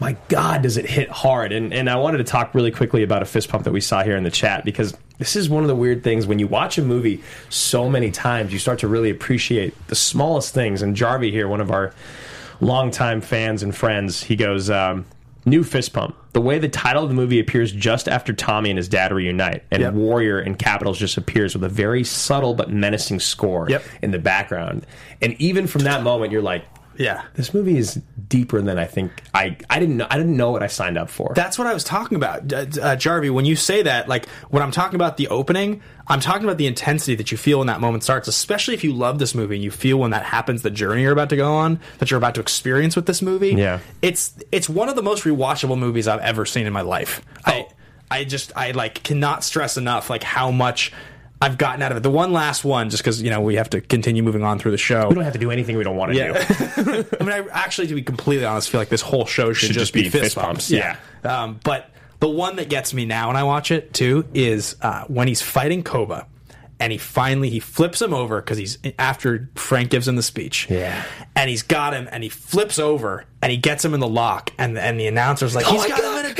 my 0.00 0.16
God, 0.28 0.62
does 0.62 0.76
it 0.76 0.86
hit 0.86 1.08
hard? 1.10 1.52
And 1.52 1.72
and 1.74 1.88
I 1.90 1.96
wanted 1.96 2.18
to 2.18 2.24
talk 2.24 2.54
really 2.54 2.70
quickly 2.70 3.02
about 3.02 3.22
a 3.22 3.26
fist 3.26 3.48
pump 3.48 3.64
that 3.64 3.72
we 3.72 3.80
saw 3.80 4.02
here 4.02 4.16
in 4.16 4.24
the 4.24 4.30
chat 4.30 4.64
because 4.64 4.96
this 5.18 5.36
is 5.36 5.50
one 5.50 5.62
of 5.62 5.68
the 5.68 5.76
weird 5.76 6.02
things 6.02 6.26
when 6.26 6.38
you 6.38 6.46
watch 6.46 6.78
a 6.78 6.82
movie 6.82 7.22
so 7.50 7.90
many 7.90 8.10
times, 8.10 8.52
you 8.52 8.58
start 8.58 8.78
to 8.78 8.88
really 8.88 9.10
appreciate 9.10 9.74
the 9.88 9.94
smallest 9.94 10.54
things. 10.54 10.80
And 10.80 10.96
Jarvie 10.96 11.30
here, 11.30 11.46
one 11.46 11.60
of 11.60 11.70
our 11.70 11.92
longtime 12.60 13.20
fans 13.20 13.62
and 13.62 13.74
friends, 13.76 14.22
he 14.22 14.36
goes, 14.36 14.70
um, 14.70 15.04
"New 15.44 15.62
fist 15.64 15.92
pump." 15.92 16.16
The 16.32 16.40
way 16.40 16.58
the 16.58 16.68
title 16.68 17.02
of 17.02 17.08
the 17.08 17.14
movie 17.14 17.40
appears 17.40 17.72
just 17.72 18.08
after 18.08 18.32
Tommy 18.32 18.70
and 18.70 18.76
his 18.78 18.88
dad 18.88 19.12
reunite, 19.12 19.64
and 19.70 19.82
Yep. 19.82 19.94
Warrior 19.94 20.40
in 20.40 20.54
capitals 20.54 20.98
just 20.98 21.16
appears 21.16 21.54
with 21.54 21.64
a 21.64 21.68
very 21.68 22.04
subtle 22.04 22.54
but 22.54 22.70
menacing 22.70 23.20
score 23.20 23.66
Yep. 23.68 23.82
in 24.02 24.10
the 24.12 24.18
background. 24.18 24.86
And 25.20 25.34
even 25.40 25.66
from 25.66 25.82
that 25.82 26.02
moment, 26.02 26.30
you're 26.32 26.40
like, 26.42 26.64
Yeah. 26.96 27.22
this 27.34 27.54
movie 27.54 27.78
is 27.78 28.00
deeper 28.28 28.60
than 28.62 28.78
I 28.78 28.84
think 28.84 29.22
I 29.34 29.56
I 29.68 29.78
didn't 29.80 29.96
know 29.96 30.06
I 30.10 30.16
didn't 30.18 30.36
know 30.36 30.50
what 30.50 30.62
I 30.62 30.66
signed 30.66 30.98
up 30.98 31.08
for. 31.10 31.32
That's 31.34 31.58
what 31.58 31.66
I 31.66 31.74
was 31.74 31.82
talking 31.82 32.16
about, 32.16 32.52
uh, 32.52 32.96
Jarvie. 32.96 33.30
When 33.30 33.44
you 33.44 33.56
say 33.56 33.82
that, 33.82 34.08
like 34.08 34.28
when 34.50 34.62
I'm 34.62 34.70
talking 34.70 34.96
about 34.96 35.16
the 35.16 35.28
opening, 35.28 35.82
I'm 36.08 36.20
talking 36.20 36.44
about 36.44 36.58
the 36.58 36.66
intensity 36.66 37.14
that 37.16 37.32
you 37.32 37.38
feel 37.38 37.58
when 37.58 37.68
that 37.68 37.80
moment 37.80 38.02
starts. 38.02 38.28
Especially 38.28 38.74
if 38.74 38.84
you 38.84 38.92
love 38.92 39.18
this 39.18 39.34
movie 39.34 39.54
and 39.56 39.64
you 39.64 39.70
feel 39.70 39.98
when 39.98 40.10
that 40.10 40.24
happens, 40.24 40.62
the 40.62 40.70
journey 40.70 41.02
you're 41.02 41.12
about 41.12 41.30
to 41.30 41.36
go 41.36 41.54
on, 41.54 41.80
that 41.98 42.10
you're 42.10 42.18
about 42.18 42.34
to 42.34 42.40
experience 42.40 42.96
with 42.96 43.06
this 43.06 43.22
movie. 43.22 43.54
Yeah. 43.54 43.80
it's 44.02 44.34
it's 44.52 44.68
one 44.68 44.88
of 44.88 44.96
the 44.96 45.02
most 45.02 45.24
rewatchable 45.24 45.78
movies 45.78 46.06
I've 46.06 46.20
ever 46.20 46.44
seen 46.44 46.66
in 46.66 46.72
my 46.72 46.82
life. 46.82 47.22
I 47.46 47.66
I 48.10 48.24
just 48.24 48.52
I 48.56 48.72
like 48.72 49.02
cannot 49.02 49.42
stress 49.44 49.76
enough 49.76 50.10
like 50.10 50.22
how 50.22 50.50
much. 50.50 50.92
I've 51.42 51.56
gotten 51.56 51.80
out 51.80 51.90
of 51.90 51.96
it. 51.96 52.02
The 52.02 52.10
one 52.10 52.32
last 52.32 52.64
one, 52.64 52.90
just 52.90 53.02
because 53.02 53.22
you 53.22 53.30
know 53.30 53.40
we 53.40 53.54
have 53.54 53.70
to 53.70 53.80
continue 53.80 54.22
moving 54.22 54.42
on 54.42 54.58
through 54.58 54.72
the 54.72 54.78
show. 54.78 55.08
we 55.08 55.14
don't 55.14 55.24
have 55.24 55.32
to 55.32 55.38
do 55.38 55.50
anything 55.50 55.76
we 55.76 55.84
don't 55.84 55.96
want 55.96 56.12
to 56.12 56.18
Yeah. 56.18 56.32
do. 56.34 57.06
I 57.20 57.24
mean, 57.24 57.32
I 57.32 57.46
actually, 57.52 57.86
to 57.88 57.94
be 57.94 58.02
completely 58.02 58.44
honest, 58.44 58.68
feel 58.70 58.80
like 58.80 58.90
this 58.90 59.00
whole 59.02 59.24
show 59.26 59.52
should, 59.52 59.72
just, 59.72 59.92
be, 59.94 60.08
fist, 60.10 60.36
bumps. 60.36 60.70
yeah. 60.70 60.96
Um, 61.24 61.58
but 61.64 61.90
the 62.18 62.28
one 62.28 62.56
that 62.56 62.68
gets 62.68 62.92
me 62.92 63.06
now 63.06 63.28
when 63.28 63.36
I 63.36 63.44
watch 63.44 63.70
it 63.70 63.94
too 63.94 64.26
is 64.34 64.76
uh, 64.82 65.04
when 65.06 65.28
he's 65.28 65.40
fighting 65.40 65.82
Koba, 65.82 66.26
and 66.78 66.92
he 66.92 66.98
finally 66.98 67.48
he 67.50 67.60
flips 67.60 68.00
him 68.00 68.12
over 68.14 68.40
because 68.40 68.56
he's 68.58 68.78
after 68.98 69.50
Frank 69.54 69.90
gives 69.90 70.06
him 70.08 70.16
the 70.16 70.22
speech. 70.22 70.66
Yeah. 70.70 71.02
and 71.36 71.48
he's 71.50 71.62
got 71.62 71.92
him, 71.94 72.08
and 72.10 72.22
he 72.22 72.28
flips 72.30 72.78
over, 72.78 73.24
and 73.42 73.50
he 73.52 73.58
gets 73.58 73.84
him 73.84 73.92
in 73.94 74.00
the 74.00 74.08
lock, 74.08 74.52
and 74.58 74.78
and 74.78 74.98
the 75.00 75.06
announcer's 75.06 75.54
like, 75.54 75.66
Oh 75.68 75.72
he's 75.72 75.86
got 75.86 76.00
God, 76.00 76.20
him 76.24 76.24
in 76.24 76.24
a 76.26 76.28
he's 76.28 76.36
deep 76.36 76.36
got- 76.36 76.39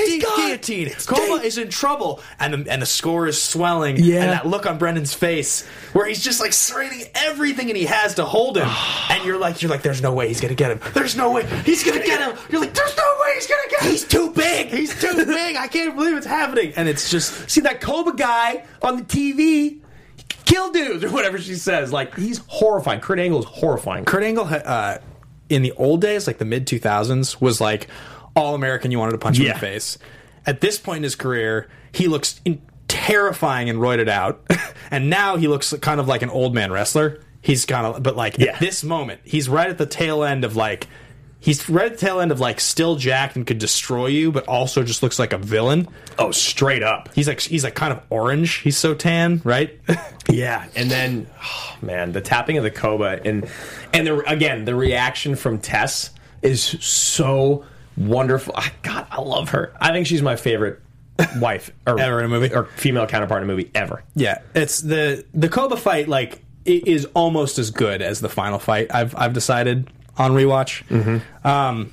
guillotine. 0.50 0.86
it's 0.88 1.06
deep. 1.06 1.44
is 1.44 1.58
in 1.58 1.68
trouble, 1.68 2.20
and 2.38 2.54
the 2.54 2.70
and 2.72 2.80
the 2.80 2.86
score 2.86 3.26
is 3.26 3.40
swelling. 3.40 3.96
Yeah. 3.96 4.22
and 4.22 4.32
that 4.32 4.46
look 4.46 4.66
on 4.66 4.78
Brendan's 4.78 5.14
face 5.14 5.66
where 5.92 6.06
he's 6.06 6.22
just 6.22 6.40
like 6.40 6.52
straining 6.52 7.04
everything 7.14 7.68
and 7.68 7.76
he 7.76 7.86
has 7.86 8.14
to 8.14 8.24
hold 8.24 8.56
him, 8.56 8.68
and 9.10 9.24
you're 9.24 9.38
like, 9.38 9.62
you're 9.62 9.70
like, 9.70 9.82
there's 9.82 10.02
no 10.02 10.12
way 10.12 10.28
he's 10.28 10.40
gonna 10.40 10.54
get 10.54 10.70
him. 10.70 10.80
There's 10.94 11.16
no 11.16 11.32
way 11.32 11.46
he's 11.64 11.84
gonna 11.84 12.04
get 12.04 12.20
him. 12.20 12.38
You're 12.50 12.60
like, 12.60 12.74
there's 12.74 12.96
no 12.96 13.14
way 13.20 13.34
he's 13.34 13.46
gonna 13.46 13.68
get 13.70 13.82
him. 13.82 13.90
He's 13.90 14.04
too 14.04 14.30
big. 14.30 14.68
He's 14.80 14.98
too 14.98 15.14
big. 15.26 15.56
I 15.56 15.66
can't 15.68 15.96
believe 15.96 16.16
it's 16.16 16.26
happening. 16.26 16.72
And 16.76 16.88
it's 16.88 17.10
just 17.10 17.50
See 17.50 17.60
that 17.62 17.80
Koba 17.80 18.12
guy 18.14 18.64
on 18.82 18.96
the 18.96 19.02
TV 19.02 19.80
kill 20.44 20.70
dudes 20.70 21.04
or 21.04 21.10
whatever 21.10 21.38
she 21.38 21.54
says. 21.54 21.92
Like 21.92 22.14
he's 22.16 22.38
horrifying. 22.46 23.00
Kurt 23.00 23.18
Angle 23.18 23.40
is 23.40 23.44
horrifying. 23.44 24.04
Kurt 24.04 24.22
Angle 24.22 24.46
uh, 24.48 24.98
in 25.48 25.62
the 25.62 25.72
old 25.72 26.00
days, 26.00 26.26
like 26.26 26.38
the 26.38 26.44
mid 26.44 26.66
2000s, 26.66 27.40
was 27.40 27.60
like 27.60 27.88
all 28.36 28.54
American. 28.54 28.90
You 28.90 28.98
wanted 28.98 29.12
to 29.12 29.18
punch 29.18 29.38
him 29.38 29.46
in 29.46 29.52
the 29.52 29.58
face. 29.58 29.98
At 30.50 30.60
this 30.60 30.78
point 30.78 30.96
in 30.98 31.02
his 31.04 31.14
career, 31.14 31.68
he 31.92 32.08
looks 32.08 32.40
in- 32.44 32.60
terrifying 32.88 33.70
and 33.70 33.78
roided 33.78 34.08
out, 34.08 34.44
and 34.90 35.08
now 35.08 35.36
he 35.36 35.46
looks 35.46 35.72
kind 35.80 36.00
of 36.00 36.08
like 36.08 36.22
an 36.22 36.30
old 36.30 36.54
man 36.54 36.72
wrestler. 36.72 37.20
He's 37.40 37.64
kind 37.64 37.86
of, 37.86 38.02
but 38.02 38.16
like 38.16 38.36
Yeah. 38.36 38.54
at 38.54 38.58
this 38.60 38.82
moment, 38.82 39.20
he's 39.22 39.48
right 39.48 39.70
at 39.70 39.78
the 39.78 39.86
tail 39.86 40.24
end 40.24 40.44
of 40.44 40.56
like. 40.56 40.88
He's 41.42 41.70
right 41.70 41.86
at 41.86 41.92
the 41.92 41.98
tail 42.06 42.20
end 42.20 42.32
of 42.32 42.40
like 42.40 42.60
still 42.60 42.96
jacked 42.96 43.34
and 43.36 43.46
could 43.46 43.56
destroy 43.58 44.08
you, 44.08 44.30
but 44.30 44.46
also 44.46 44.82
just 44.82 45.02
looks 45.02 45.18
like 45.18 45.32
a 45.32 45.38
villain. 45.38 45.88
Oh, 46.18 46.32
straight 46.32 46.82
up. 46.82 47.08
He's 47.14 47.26
like 47.28 47.40
he's 47.40 47.64
like 47.64 47.74
kind 47.74 47.94
of 47.94 48.02
orange. 48.10 48.56
He's 48.56 48.76
so 48.76 48.92
tan, 48.94 49.40
right? 49.44 49.78
Yeah, 50.28 50.68
and 50.76 50.90
then 50.90 51.26
oh, 51.42 51.76
man, 51.82 52.12
the 52.12 52.20
tapping 52.20 52.56
of 52.58 52.62
the 52.64 52.70
Koba 52.70 53.20
and 53.24 53.48
and 53.94 54.06
the 54.06 54.18
again 54.30 54.64
the 54.66 54.74
reaction 54.74 55.34
from 55.34 55.58
Tess 55.58 56.10
is 56.42 56.62
so 56.62 57.64
wonderful. 58.00 58.54
God, 58.82 59.06
I 59.10 59.20
love 59.20 59.50
her. 59.50 59.72
I 59.80 59.92
think 59.92 60.06
she's 60.06 60.22
my 60.22 60.36
favorite 60.36 60.80
wife 61.38 61.70
or, 61.86 62.00
Ever 62.00 62.18
in 62.20 62.24
a 62.24 62.28
movie? 62.28 62.52
or 62.54 62.64
female 62.64 63.06
counterpart 63.06 63.42
in 63.42 63.48
a 63.48 63.52
movie 63.52 63.70
ever. 63.74 64.02
Yeah, 64.14 64.40
it's 64.54 64.80
the 64.80 65.24
the 65.34 65.48
Koba 65.48 65.76
fight 65.76 66.08
like 66.08 66.42
i- 66.66 66.82
is 66.86 67.06
almost 67.14 67.58
as 67.58 67.70
good 67.70 68.00
as 68.02 68.20
the 68.20 68.28
final 68.28 68.58
fight. 68.58 68.88
I've 68.94 69.14
I've 69.16 69.32
decided 69.32 69.90
on 70.16 70.32
rewatch. 70.32 70.82
Mm-hmm. 70.88 71.46
Um, 71.46 71.92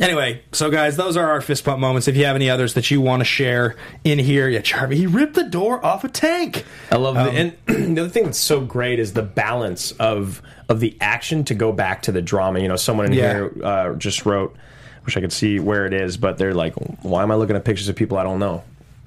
anyway, 0.00 0.42
so 0.52 0.70
guys, 0.70 0.96
those 0.96 1.16
are 1.16 1.28
our 1.30 1.40
fist 1.40 1.64
pump 1.64 1.80
moments. 1.80 2.08
If 2.08 2.16
you 2.16 2.24
have 2.24 2.36
any 2.36 2.50
others 2.50 2.74
that 2.74 2.90
you 2.90 3.00
want 3.00 3.20
to 3.20 3.24
share 3.24 3.76
in 4.04 4.18
here, 4.18 4.48
yeah, 4.48 4.60
Charlie, 4.60 4.96
he 4.96 5.06
ripped 5.06 5.34
the 5.34 5.44
door 5.48 5.84
off 5.84 6.04
a 6.04 6.08
tank. 6.08 6.64
I 6.90 6.96
love 6.96 7.14
the 7.14 7.30
and 7.30 7.56
the 7.96 8.02
other 8.02 8.10
thing 8.10 8.24
that's 8.24 8.38
so 8.38 8.60
great 8.60 8.98
is 8.98 9.12
the 9.12 9.22
balance 9.22 9.92
of 9.92 10.40
of 10.68 10.80
the 10.80 10.96
action 11.00 11.44
to 11.44 11.54
go 11.54 11.72
back 11.72 12.02
to 12.02 12.12
the 12.12 12.22
drama. 12.22 12.58
You 12.60 12.68
know, 12.68 12.76
someone 12.76 13.06
in 13.06 13.12
Yeah. 13.12 13.32
here 13.34 13.52
uh, 13.62 13.94
just 13.94 14.24
wrote. 14.26 14.56
Wish 15.06 15.16
I 15.16 15.20
could 15.20 15.32
see 15.32 15.58
where 15.60 15.86
it 15.86 15.94
is, 15.94 16.16
but 16.18 16.36
they're 16.36 16.52
like, 16.54 16.74
"Why 17.02 17.22
am 17.22 17.30
I 17.30 17.36
looking 17.36 17.56
at 17.56 17.64
pictures 17.64 17.88
of 17.88 17.96
people 17.96 18.18
I 18.18 18.22
don't 18.24 18.38
know?" 18.38 18.62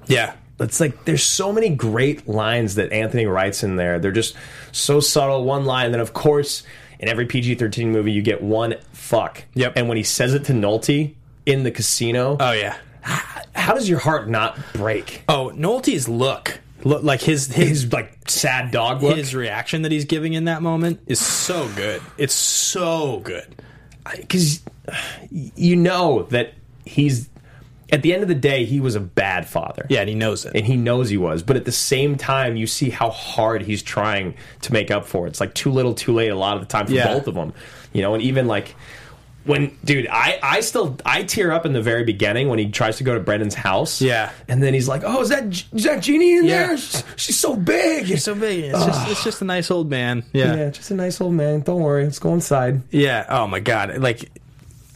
Yeah, 0.06 0.32
it's 0.58 0.80
like 0.80 1.04
there's 1.04 1.22
so 1.22 1.52
many 1.52 1.68
great 1.68 2.26
lines 2.28 2.74
that 2.76 2.90
Anthony 2.92 3.26
writes 3.26 3.62
in 3.62 3.76
there. 3.76 3.98
They're 3.98 4.10
just 4.12 4.34
so 4.72 4.98
subtle. 5.00 5.44
One 5.44 5.64
line, 5.66 5.84
and 5.86 5.94
then 5.94 6.00
of 6.00 6.12
course, 6.14 6.62
in 6.98 7.08
every 7.08 7.26
PG-13 7.26 7.86
movie, 7.88 8.12
you 8.12 8.22
get 8.22 8.42
one 8.42 8.74
fuck. 8.92 9.44
Yep. 9.54 9.74
And 9.76 9.88
when 9.88 9.96
he 9.98 10.02
says 10.02 10.34
it 10.34 10.44
to 10.46 10.52
Nolte 10.52 11.14
in 11.46 11.62
the 11.62 11.70
casino, 11.70 12.36
Oh 12.40 12.52
yeah. 12.52 12.76
how 13.54 13.74
does 13.74 13.88
your 13.88 13.98
heart 13.98 14.28
not 14.28 14.58
break? 14.74 15.22
Oh, 15.28 15.52
Nolte's 15.54 16.08
look, 16.08 16.60
look 16.84 17.02
like 17.02 17.20
his 17.20 17.46
his 17.52 17.68
His 17.82 17.92
like 17.92 18.12
sad 18.28 18.70
dog 18.70 19.02
look. 19.02 19.16
his 19.16 19.34
reaction 19.34 19.82
that 19.82 19.92
he's 19.92 20.04
giving 20.06 20.32
in 20.34 20.44
that 20.46 20.62
moment 20.62 21.00
is 21.06 21.20
so 21.20 21.68
good. 21.76 22.00
It's 22.18 22.34
so 22.34 23.20
good. 23.20 23.54
because 24.18 24.60
you 25.30 25.76
know 25.76 26.24
that 26.30 26.54
he's 26.84 27.28
at 27.92 28.02
the 28.02 28.12
end 28.14 28.22
of 28.22 28.28
the 28.28 28.34
day 28.34 28.64
he 28.64 28.78
was 28.80 28.94
a 28.94 29.00
bad 29.00 29.48
father 29.48 29.86
Yeah, 29.88 30.00
and 30.00 30.08
he 30.08 30.14
knows 30.14 30.44
it. 30.44 30.54
and 30.54 30.64
he 30.64 30.76
knows 30.76 31.08
he 31.10 31.16
was 31.16 31.42
but 31.42 31.56
at 31.56 31.64
the 31.64 31.72
same 31.72 32.16
time 32.16 32.56
you 32.56 32.66
see 32.66 32.88
how 32.90 33.10
hard 33.10 33.62
he's 33.62 33.82
trying 33.82 34.34
to 34.62 34.72
make 34.72 34.90
up 34.90 35.06
for 35.06 35.26
it 35.26 35.30
it's 35.30 35.40
like 35.40 35.54
too 35.54 35.70
little 35.72 35.94
too 35.94 36.12
late 36.14 36.28
a 36.28 36.36
lot 36.36 36.56
of 36.56 36.60
the 36.62 36.66
time 36.68 36.86
for 36.86 36.92
Yeah. 36.92 37.12
both 37.12 37.26
of 37.26 37.34
them 37.34 37.52
you 37.92 38.02
know 38.02 38.14
and 38.14 38.22
even 38.22 38.46
like 38.46 38.74
when 39.44 39.76
dude 39.84 40.06
i 40.08 40.38
i 40.42 40.60
still 40.60 40.96
i 41.04 41.22
tear 41.24 41.50
up 41.50 41.64
in 41.66 41.72
the 41.72 41.80
very 41.80 42.04
beginning 42.04 42.48
when 42.48 42.58
he 42.58 42.70
tries 42.70 42.98
to 42.98 43.04
go 43.04 43.14
to 43.14 43.20
brendan's 43.20 43.54
house 43.54 44.00
Yeah. 44.02 44.30
and 44.48 44.62
then 44.62 44.74
he's 44.74 44.86
like 44.86 45.02
oh 45.04 45.22
is 45.22 45.30
that 45.30 45.44
is 45.72 45.84
that 45.84 46.02
Jeannie 46.02 46.36
in 46.36 46.44
Yeah. 46.44 46.66
there 46.68 46.76
she's, 46.76 47.04
she's 47.16 47.38
so 47.38 47.56
big 47.56 48.04
He's 48.04 48.22
so 48.22 48.34
big. 48.34 48.64
It's 48.66 48.84
just 48.84 49.08
it's 49.10 49.24
just 49.24 49.42
a 49.42 49.44
nice 49.46 49.70
old 49.70 49.88
man. 49.90 50.24
Yeah. 50.32 50.54
yeah 50.54 50.70
just 50.70 50.90
a 50.90 50.94
nice 50.94 51.20
old 51.22 51.32
man 51.34 51.60
don't 51.62 51.80
worry 51.80 52.04
let's 52.04 52.18
go 52.18 52.34
inside 52.34 52.82
Yeah. 52.90 53.24
Oh 53.28 53.46
my 53.46 53.60
god. 53.60 53.96
Like, 53.98 54.30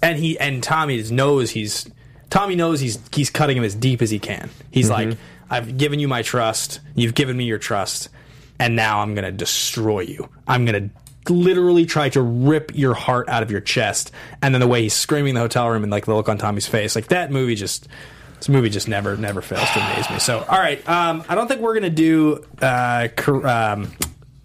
and 0.05 0.19
he 0.19 0.39
and 0.39 0.63
Tommy 0.63 1.03
knows 1.11 1.51
he's 1.51 1.89
Tommy 2.29 2.57
knows 2.57 2.79
he's 2.79 2.99
he's 3.13 3.31
cutting 3.31 3.57
him 3.57 3.65
as 3.65 3.75
deep 3.75 4.03
as 4.03 4.11
he 4.11 4.19
can. 4.19 4.51
He's 4.71 4.91
like, 4.91 5.17
I've 5.49 5.79
given 5.79 5.99
you 5.99 6.09
my 6.09 6.23
trust. 6.23 6.81
You've 6.95 7.15
given 7.15 7.37
me 7.37 7.45
your 7.45 7.59
trust, 7.59 8.11
and 8.59 8.77
now 8.77 9.01
I'm 9.01 9.15
gonna 9.15 9.33
destroy 9.33 10.01
you. 10.01 10.29
I'm 10.47 10.67
gonna 10.67 10.91
literally 11.29 11.87
try 11.87 12.11
to 12.11 12.21
rip 12.21 12.73
your 12.75 12.93
heart 12.93 13.31
out 13.31 13.43
of 13.43 13.51
your 13.51 13.63
chest. 13.63 14.13
And 14.43 14.55
then 14.55 14.61
the 14.61 14.69
way 14.69 14.83
he's 14.83 14.95
screaming 14.95 15.31
in 15.31 15.35
the 15.37 15.41
hotel 15.41 15.71
room 15.71 15.83
and 15.83 15.91
like 15.91 16.05
the 16.05 16.15
look 16.15 16.29
on 16.29 16.37
Tommy's 16.37 16.67
face, 16.67 16.95
like 16.95 17.09
that 17.09 17.31
movie 17.31 17.55
just. 17.55 17.89
This 18.37 18.49
movie 18.51 18.69
just 18.69 18.89
never, 18.89 19.17
never 19.17 19.41
fails 19.41 19.71
to 19.71 19.81
amaze 19.81 20.11
me. 20.11 20.19
So, 20.19 20.41
all 20.41 20.59
right, 20.59 20.87
um, 20.87 21.25
I 21.31 21.35
don't 21.35 21.49
think 21.49 21.63
we're 21.63 21.73
gonna 21.73 21.89
do 21.89 22.45
uh, 22.61 23.09
um, 23.43 23.91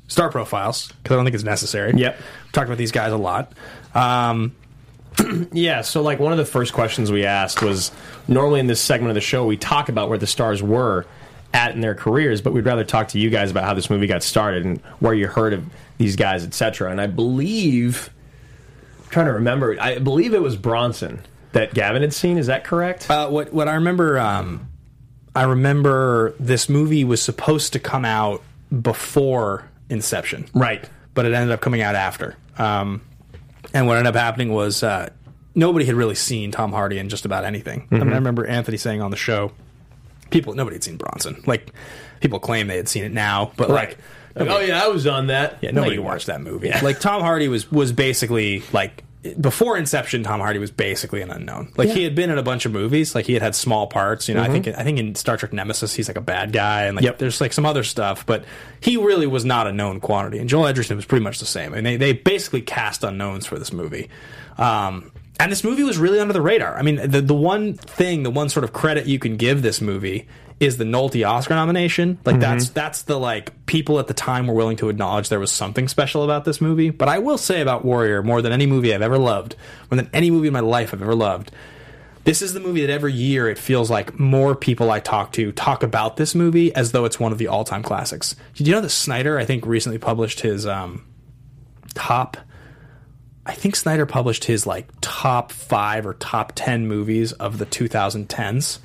star 0.07 0.30
profiles 0.30 0.88
because 0.88 1.16
I 1.16 1.18
don't 1.18 1.26
think 1.26 1.34
it's 1.34 1.43
necessary. 1.43 1.91
Yep. 1.97 2.18
We've 2.18 2.51
talked 2.53 2.68
about 2.68 2.78
these 2.78 2.93
guys 2.93 3.12
a 3.12 3.18
lot. 3.18 3.51
Um, 3.93 4.55
Yeah, 5.51 5.82
so 5.82 6.01
like 6.01 6.20
one 6.20 6.32
of 6.32 6.38
the 6.38 6.45
first 6.45 6.74
questions 6.74 7.11
we 7.11 7.26
asked 7.26 7.61
was 7.61 7.91
normally 8.28 8.59
in 8.59 8.67
this 8.67 8.80
segment 8.82 9.09
of 9.09 9.15
the 9.15 9.22
show 9.22 9.45
we 9.45 9.57
talk 9.57 9.89
about 9.89 10.09
where 10.09 10.17
the 10.17 10.28
stars 10.28 10.61
were 10.61 11.05
at 11.53 11.74
in 11.74 11.82
their 11.82 11.95
careers, 11.95 12.41
but 12.41 12.53
we'd 12.53 12.65
rather 12.65 12.84
talk 12.84 13.07
to 13.09 13.20
you 13.20 13.30
guys 13.30 13.49
about 13.51 13.63
how 13.63 13.74
this 13.74 13.89
movie 13.89 14.07
got 14.07 14.22
started 14.22 14.65
and 14.65 14.80
where 14.99 15.13
you 15.13 15.28
heard 15.28 15.53
of 15.53 15.65
these 15.97 16.15
guys, 16.15 16.45
etc. 16.45 16.91
And 16.91 17.01
I 17.01 17.07
believe 17.07 18.09
I'm 19.03 19.09
trying 19.09 19.26
to 19.26 19.34
remember, 19.34 19.80
I 19.80 19.97
believe 19.99 20.34
it 20.34 20.41
was 20.41 20.55
Bronson 20.55 21.22
that 21.53 21.74
Gavin 21.74 22.01
had 22.03 22.13
seen, 22.13 22.38
is 22.38 22.47
that 22.47 22.63
correct? 22.63 23.09
Uh, 23.09 23.28
what 23.30 23.51
what 23.51 23.67
I 23.67 23.74
remember, 23.74 24.20
um, 24.20 24.70
I 25.36 25.43
remember 25.43 26.36
this 26.39 26.70
movie 26.70 27.03
was 27.03 27.22
supposed 27.22 27.74
to 27.74 27.80
come 27.80 28.05
out 28.05 28.43
before 28.82 29.67
Inception, 29.89 30.47
right. 30.53 30.88
but 31.15 31.26
it 31.26 31.34
ended 31.34 31.51
up 31.51 31.61
coming 31.61 31.82
out 31.82 31.95
after. 31.95 32.36
Um, 32.59 33.01
and 33.74 33.88
what 33.88 33.97
ended 33.97 34.15
up 34.15 34.20
happening 34.20 34.51
was 34.51 34.84
uh, 34.84 35.09
nobody 35.55 35.86
had 35.86 35.95
really 35.95 36.15
seen 36.15 36.51
Tom 36.51 36.72
Hardy 36.72 36.97
in 36.97 37.09
just 37.09 37.26
about 37.26 37.45
anything. 37.45 37.88
I, 37.91 37.95
mean, 37.95 38.09
I 38.09 38.15
remember 38.15 38.45
Anthony 38.45 38.78
saying 38.78 39.01
on 39.01 39.11
the 39.11 39.17
show, 39.17 39.51
people 40.30 40.53
nobody 40.53 40.76
had 40.76 40.84
seen 40.84 40.97
Bronson. 40.97 41.43
Like 41.45 41.72
people 42.22 42.39
claim 42.39 42.67
they 42.67 42.78
had 42.78 42.89
seen 42.89 43.03
it 43.03 43.11
now, 43.11 43.51
but 43.57 43.70
like. 43.70 43.97
Like, 44.36 44.47
oh 44.49 44.59
yeah, 44.59 44.82
I 44.82 44.88
was 44.88 45.07
on 45.07 45.28
that. 45.28 45.57
Yeah, 45.59 45.72
nobody 45.72 45.95
you 45.95 46.03
watched 46.03 46.28
that 46.28 46.39
movie. 46.39 46.67
Yeah. 46.67 46.82
Like 46.82 46.99
Tom 46.99 47.22
Hardy 47.22 47.47
was 47.47 47.70
was 47.72 47.91
basically 47.91 48.63
like 48.72 49.03
before 49.39 49.78
Inception. 49.78 50.24
Tom 50.24 50.39
Hardy 50.39 50.59
was 50.59 50.72
basically 50.72 51.22
an 51.22 51.30
unknown. 51.30 51.74
Like 51.76 51.89
he 51.89 52.03
had 52.03 52.15
been 52.15 52.30
in 52.30 52.38
a 52.38 52.43
bunch 52.43 52.65
of 52.65 52.72
movies. 52.72 53.13
Like 53.15 53.26
he 53.26 53.34
had 53.34 53.41
had 53.41 53.53
small 53.55 53.88
parts. 53.88 54.30
You 54.30 54.36
know, 54.36 54.41
I 54.41 54.47
think 54.49 54.67
I 54.67 54.84
think 54.84 54.97
in 54.99 55.15
Star 55.15 55.36
Trek 55.38 55.51
Nemesis 55.51 55.93
he's 55.93 56.07
like 56.07 56.17
a 56.17 56.22
bad 56.22 56.53
guy, 56.53 56.84
and 56.84 56.95
like 56.95 57.03
Yep. 57.03 57.17
there's 57.20 57.41
like 57.41 57.51
some 57.53 57.65
other 57.65 57.84
stuff. 57.84 58.26
But 58.26 58.45
he 58.80 58.95
really 58.97 59.28
was 59.28 59.43
not 59.43 59.67
a 59.67 59.74
known 59.74 59.99
quantity. 59.99 60.39
And 60.39 60.47
Joel 60.49 60.67
Edgerton 60.67 60.95
was 60.95 61.05
pretty 61.05 61.24
much 61.24 61.39
the 61.39 61.45
same. 61.45 61.74
And 61.74 61.86
they 61.86 61.97
they 61.97 62.13
basically 62.13 62.61
cast 62.61 63.03
unknowns 63.03 63.45
for 63.45 63.59
this 63.59 63.74
movie. 63.74 64.09
Um, 64.57 65.11
and 65.39 65.51
this 65.51 65.63
movie 65.63 65.84
was 65.84 65.97
really 65.97 66.20
under 66.20 66.34
the 66.34 66.41
radar. 66.41 66.78
I 66.78 66.82
mean, 66.82 66.95
the 67.09 67.22
the 67.22 67.34
one 67.34 67.74
thing, 67.74 68.24
the 68.24 68.30
one 68.32 68.49
sort 68.49 68.63
of 68.63 68.74
credit 68.74 69.05
you 69.05 69.20
can 69.20 69.38
give 69.38 69.61
this 69.61 69.82
movie 69.82 70.28
is 70.60 70.78
the 70.78 70.84
Nolte 70.84 71.28
Oscar 71.28 71.55
nomination. 71.55 72.18
Like 72.26 72.39
that's 72.39 72.70
that's 72.70 73.03
the 73.03 73.18
like 73.18 73.66
people 73.66 73.99
at 73.99 74.07
the 74.07 74.14
time 74.14 74.47
were 74.47 74.53
willing 74.53 74.78
to 74.78 74.89
acknowledge 74.89 75.30
there 75.30 75.39
was 75.39 75.51
something 75.51 75.88
special 75.88 76.24
about 76.24 76.45
this 76.45 76.60
movie. 76.60 76.89
But 76.89 77.07
I 77.07 77.20
will 77.20 77.38
say 77.38 77.62
about 77.62 77.86
Warrior, 77.86 78.24
more 78.24 78.41
than 78.41 78.51
any 78.51 78.66
movie 78.66 78.93
I've 78.93 79.01
ever 79.01 79.18
loved, 79.18 79.55
more 79.89 79.95
than 79.95 80.10
any 80.14 80.30
movie 80.32 80.47
in 80.47 80.53
my 80.53 80.60
life 80.60 80.93
I've 80.93 81.01
ever 81.01 81.16
loved, 81.16 81.51
this 82.26 82.41
is 82.41 82.53
the 82.53 82.60
movie 82.60 82.82
that 82.86 82.91
every 82.91 83.14
year 83.14 83.47
it 83.47 83.57
feels 83.57 83.89
like 83.89 84.20
more 84.20 84.53
people 84.55 84.91
I 84.91 84.99
talk 84.99 85.32
to 85.34 85.51
talk 85.53 85.84
about 85.84 86.18
this 86.18 86.36
movie 86.36 86.76
as 86.76 86.91
though 86.91 87.05
it's 87.05 87.20
one 87.20 87.32
of 87.32 87.38
the 87.38 87.47
all 87.47 87.64
time 87.64 87.84
classics. 87.84 88.36
Did 88.55 88.68
you 88.68 88.74
know 88.74 88.82
that 88.82 88.89
Snyder, 88.89 89.39
I 89.39 89.45
think, 89.45 89.66
recently 89.66 89.97
published 89.97 90.41
his 90.41 90.66
um, 90.66 91.05
top 91.93 92.38
I 93.45 93.53
think 93.53 93.76
Snyder 93.76 94.05
published 94.05 94.43
his 94.43 94.68
like 94.68 94.88
top 95.01 95.51
five 95.51 96.05
or 96.05 96.14
top 96.14 96.51
ten 96.53 96.88
movies 96.88 97.32
of 97.34 97.57
the 97.57 97.66
2010s, 97.66 98.78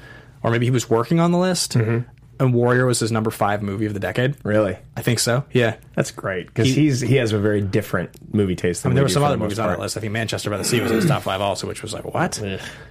or 0.45 0.51
maybe 0.51 0.67
he 0.67 0.71
was 0.71 0.89
working 0.89 1.19
on 1.19 1.33
the 1.33 1.39
list. 1.39 1.73
Mm-hmm. 1.73 2.09
And 2.41 2.53
Warrior 2.53 2.87
was 2.87 3.01
his 3.01 3.13
number 3.13 3.31
five 3.31 3.63
movie 3.63 3.87
of 3.87 3.95
the 3.95 4.01
decade. 4.01 4.35
Really? 4.45 4.77
I 4.97 5.03
think 5.03 5.19
so. 5.19 5.45
Yeah. 5.53 5.77
That's 5.95 6.11
great 6.11 6.47
because 6.49 6.67
He- 6.69 6.75
he's 6.75 7.01
he 7.01 7.17
has 7.17 7.33
a 7.33 7.39
very 7.39 7.61
different 7.61 8.11
movie 8.35 8.57
taste. 8.57 8.83
Than 8.83 8.89
I 8.89 8.91
mean, 8.91 8.95
there 8.97 9.05
were 9.05 9.09
some 9.09 9.23
other 9.23 9.37
movies 9.37 9.59
on 9.61 9.69
that 9.69 9.79
list. 9.79 9.97
I 9.97 10.01
think 10.01 10.13
Manchester 10.13 10.51
by 10.51 10.57
the 10.57 10.65
Sea 10.65 10.81
was 10.81 10.91
in 10.91 10.97
his 10.97 11.07
top 11.07 11.23
five 11.23 11.41
also, 11.41 11.67
which 11.69 11.83
was 11.83 11.93
like 11.93 12.05
what? 12.05 12.43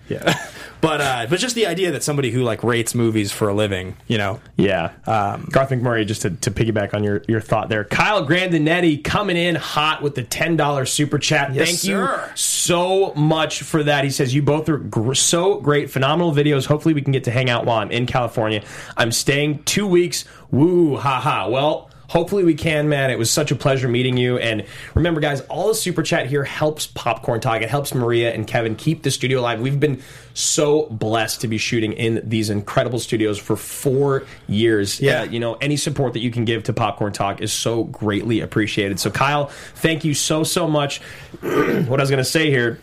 Yeah, 0.09 0.37
but 0.81 1.01
uh, 1.01 1.25
but 1.29 1.39
just 1.39 1.55
the 1.55 1.65
idea 1.67 1.91
that 1.91 2.03
somebody 2.03 2.29
who 2.31 2.43
like 2.43 2.63
rates 2.63 2.93
movies 2.95 3.31
for 3.31 3.47
a 3.49 3.53
living, 3.53 3.95
you 4.07 4.17
know, 4.17 4.39
Yeah. 4.57 4.91
Um, 5.05 5.47
Garth 5.51 5.69
McMurray, 5.69 6.05
just 6.05 6.21
to, 6.23 6.29
to 6.31 6.51
piggyback 6.51 6.93
on 6.93 7.03
your, 7.05 7.23
your 7.27 7.39
thought 7.39 7.69
there, 7.69 7.83
Kyle 7.85 8.25
Grandinetti 8.27 9.01
coming 9.03 9.37
in 9.37 9.55
hot 9.55 10.01
with 10.01 10.15
the 10.15 10.23
$10 10.23 10.87
super 10.89 11.17
chat. 11.19 11.53
Yes, 11.53 11.67
Thank 11.67 11.79
sir. 11.79 12.25
you 12.27 12.31
so 12.35 13.13
much 13.15 13.61
for 13.63 13.81
that. 13.83 14.03
He 14.03 14.09
says, 14.09 14.33
You 14.35 14.41
both 14.43 14.67
are 14.69 14.77
gr- 14.77 15.13
so 15.13 15.59
great, 15.61 15.89
phenomenal 15.89 16.33
videos. 16.33 16.65
Hopefully, 16.65 16.93
we 16.93 17.01
can 17.01 17.13
get 17.13 17.23
to 17.25 17.31
hang 17.31 17.49
out 17.49 17.65
while 17.65 17.79
I'm 17.79 17.91
in 17.91 18.05
California. 18.05 18.61
I'm 18.97 19.11
staying 19.13 19.32
two 19.65 19.87
weeks. 19.87 20.25
Woo, 20.51 20.97
ha 20.97 21.19
ha. 21.19 21.47
Well, 21.47 21.89
Hopefully 22.13 22.43
we 22.43 22.53
can, 22.53 22.89
man. 22.89 23.09
It 23.09 23.17
was 23.17 23.31
such 23.31 23.49
a 23.49 23.55
pleasure 23.55 23.87
meeting 23.87 24.17
you. 24.17 24.37
And 24.37 24.65
remember, 24.93 25.19
guys, 25.19 25.41
all 25.41 25.69
the 25.69 25.73
super 25.73 26.03
chat 26.03 26.27
here 26.27 26.43
helps 26.43 26.85
Popcorn 26.85 27.41
Talk. 27.41 27.63
It 27.63 27.69
helps 27.69 27.95
Maria 27.95 28.31
and 28.31 28.45
Kevin 28.45 28.75
keep 28.75 29.01
the 29.01 29.09
studio 29.09 29.39
alive. 29.39 29.59
We've 29.59 29.79
been 29.79 29.99
so 30.35 30.85
blessed 30.91 31.41
to 31.41 31.47
be 31.47 31.57
shooting 31.57 31.93
in 31.93 32.21
these 32.23 32.51
incredible 32.51 32.99
studios 32.99 33.39
for 33.39 33.55
four 33.55 34.27
years. 34.47 35.01
Yeah. 35.01 35.21
Uh, 35.21 35.23
you 35.23 35.39
know, 35.39 35.55
any 35.55 35.75
support 35.75 36.13
that 36.13 36.19
you 36.19 36.29
can 36.29 36.45
give 36.45 36.65
to 36.65 36.73
Popcorn 36.73 37.13
Talk 37.13 37.41
is 37.41 37.51
so 37.51 37.85
greatly 37.85 38.41
appreciated. 38.41 38.99
So, 38.99 39.09
Kyle, 39.09 39.47
thank 39.47 40.05
you 40.05 40.13
so, 40.13 40.43
so 40.43 40.67
much. 40.67 40.99
what 41.41 41.99
I 41.99 42.03
was 42.03 42.11
going 42.11 42.17
to 42.19 42.23
say 42.23 42.51
here. 42.51 42.79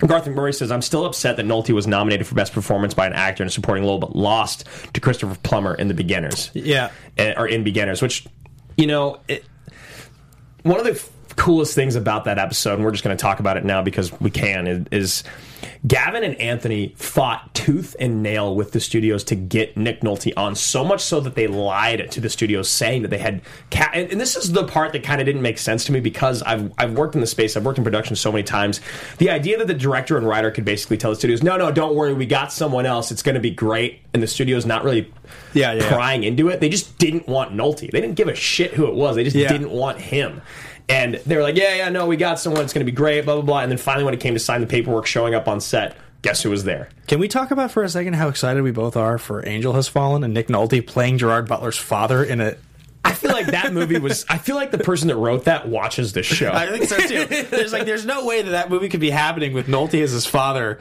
Garth 0.00 0.26
Murray 0.26 0.52
says, 0.52 0.70
I'm 0.70 0.82
still 0.82 1.04
upset 1.04 1.36
that 1.36 1.46
Nolte 1.46 1.70
was 1.70 1.86
nominated 1.86 2.26
for 2.26 2.34
Best 2.34 2.52
Performance 2.52 2.94
by 2.94 3.06
an 3.06 3.12
actor 3.12 3.42
in 3.42 3.46
a 3.46 3.50
supporting 3.50 3.84
role, 3.84 3.98
but 3.98 4.14
lost 4.14 4.64
to 4.92 5.00
Christopher 5.00 5.38
Plummer 5.42 5.74
in 5.74 5.88
The 5.88 5.94
Beginners 5.94 6.50
yeah. 6.54 6.90
uh, 7.18 7.32
or 7.36 7.46
in 7.46 7.64
beginners 7.64 8.02
which 8.02 8.26
you 8.76 8.86
know 8.86 9.20
it, 9.28 9.44
one 10.62 10.78
of 10.78 10.84
the 10.84 10.92
f- 10.92 11.10
coolest 11.36 11.74
things 11.74 11.96
about 11.96 12.24
that 12.24 12.38
episode 12.38 12.74
and 12.74 12.84
we're 12.84 12.90
just 12.90 13.04
going 13.04 13.16
to 13.16 13.20
talk 13.20 13.40
about 13.40 13.56
it 13.56 13.64
now 13.64 13.82
because 13.82 14.12
we 14.20 14.30
can 14.30 14.66
is, 14.66 14.86
is 14.90 15.24
gavin 15.86 16.24
and 16.24 16.34
anthony 16.40 16.94
fought 16.96 17.54
tooth 17.54 17.94
and 17.98 18.22
nail 18.22 18.54
with 18.54 18.72
the 18.72 18.80
studios 18.80 19.22
to 19.24 19.34
get 19.34 19.76
nick 19.76 20.00
nolte 20.00 20.32
on 20.36 20.54
so 20.54 20.84
much 20.84 21.00
so 21.00 21.20
that 21.20 21.34
they 21.34 21.46
lied 21.46 22.10
to 22.10 22.20
the 22.20 22.30
studios 22.30 22.68
saying 22.68 23.02
that 23.02 23.08
they 23.08 23.18
had 23.18 23.40
ca- 23.70 23.90
and, 23.94 24.10
and 24.10 24.20
this 24.20 24.36
is 24.36 24.52
the 24.52 24.64
part 24.64 24.92
that 24.92 25.02
kind 25.02 25.20
of 25.20 25.26
didn't 25.26 25.42
make 25.42 25.58
sense 25.58 25.84
to 25.84 25.92
me 25.92 26.00
because 26.00 26.42
I've, 26.42 26.72
I've 26.78 26.92
worked 26.94 27.14
in 27.14 27.20
the 27.20 27.26
space 27.26 27.56
i've 27.56 27.64
worked 27.64 27.78
in 27.78 27.84
production 27.84 28.16
so 28.16 28.30
many 28.32 28.44
times 28.44 28.80
the 29.18 29.30
idea 29.30 29.58
that 29.58 29.66
the 29.66 29.74
director 29.74 30.16
and 30.16 30.26
writer 30.26 30.50
could 30.50 30.64
basically 30.64 30.96
tell 30.96 31.10
the 31.10 31.16
studios 31.16 31.42
no 31.42 31.56
no 31.56 31.70
don't 31.70 31.94
worry 31.94 32.14
we 32.14 32.26
got 32.26 32.52
someone 32.52 32.86
else 32.86 33.10
it's 33.10 33.22
going 33.22 33.34
to 33.34 33.40
be 33.40 33.50
great 33.50 34.00
and 34.12 34.22
the 34.22 34.26
studio's 34.26 34.64
not 34.66 34.84
really 34.84 35.12
Yeah, 35.54 35.72
yeah. 35.72 35.88
prying 35.88 36.22
into 36.24 36.48
it. 36.48 36.60
They 36.60 36.68
just 36.68 36.98
didn't 36.98 37.26
want 37.26 37.52
Nolte. 37.52 37.90
They 37.90 38.00
didn't 38.00 38.14
give 38.14 38.28
a 38.28 38.34
shit 38.36 38.72
who 38.74 38.86
it 38.86 38.94
was. 38.94 39.16
They 39.16 39.24
just 39.24 39.34
Yeah. 39.34 39.48
didn't 39.48 39.70
want 39.70 39.98
him. 40.00 40.40
And 40.88 41.14
they 41.14 41.36
were 41.36 41.42
like, 41.42 41.56
yeah, 41.56 41.74
yeah, 41.76 41.88
no, 41.88 42.06
we 42.06 42.16
got 42.16 42.38
someone. 42.38 42.62
It's 42.62 42.72
going 42.72 42.84
to 42.84 42.90
be 42.90 42.94
great, 42.94 43.24
blah, 43.24 43.34
blah, 43.34 43.42
blah. 43.42 43.60
And 43.60 43.70
then 43.70 43.78
finally, 43.78 44.04
when 44.04 44.14
it 44.14 44.20
came 44.20 44.34
to 44.34 44.40
sign 44.40 44.60
the 44.60 44.66
paperwork, 44.66 45.06
showing 45.06 45.34
up 45.34 45.48
on 45.48 45.60
set, 45.60 45.96
guess 46.22 46.42
who 46.42 46.50
was 46.50 46.64
there? 46.64 46.88
Can 47.06 47.20
we 47.20 47.28
talk 47.28 47.50
about 47.50 47.70
for 47.70 47.82
a 47.82 47.88
second 47.88 48.14
how 48.14 48.28
excited 48.28 48.62
we 48.62 48.70
both 48.70 48.96
are 48.96 49.16
for 49.16 49.46
Angel 49.46 49.72
Has 49.72 49.88
Fallen 49.88 50.24
and 50.24 50.34
Nick 50.34 50.48
Nolte 50.48 50.86
playing 50.86 51.18
Gerard 51.18 51.48
Butler's 51.48 51.78
father 51.78 52.22
in 52.22 52.40
a 52.40 52.56
I 53.04 53.12
feel 53.12 53.32
like 53.32 53.48
that 53.48 53.72
movie 53.74 53.98
was. 53.98 54.24
I 54.30 54.38
feel 54.38 54.56
like 54.56 54.70
the 54.70 54.78
person 54.78 55.08
that 55.08 55.16
wrote 55.16 55.44
that 55.44 55.68
watches 55.68 56.14
the 56.14 56.22
show. 56.22 56.50
I 56.50 56.66
think 56.70 56.84
so 56.84 56.96
too. 56.96 57.26
There's 57.44 57.72
like 57.72 57.84
there's 57.84 58.06
no 58.06 58.24
way 58.24 58.40
that 58.40 58.50
that 58.50 58.70
movie 58.70 58.88
could 58.88 59.00
be 59.00 59.10
happening 59.10 59.52
with 59.52 59.66
Nolte 59.66 60.02
as 60.02 60.12
his 60.12 60.24
father. 60.24 60.78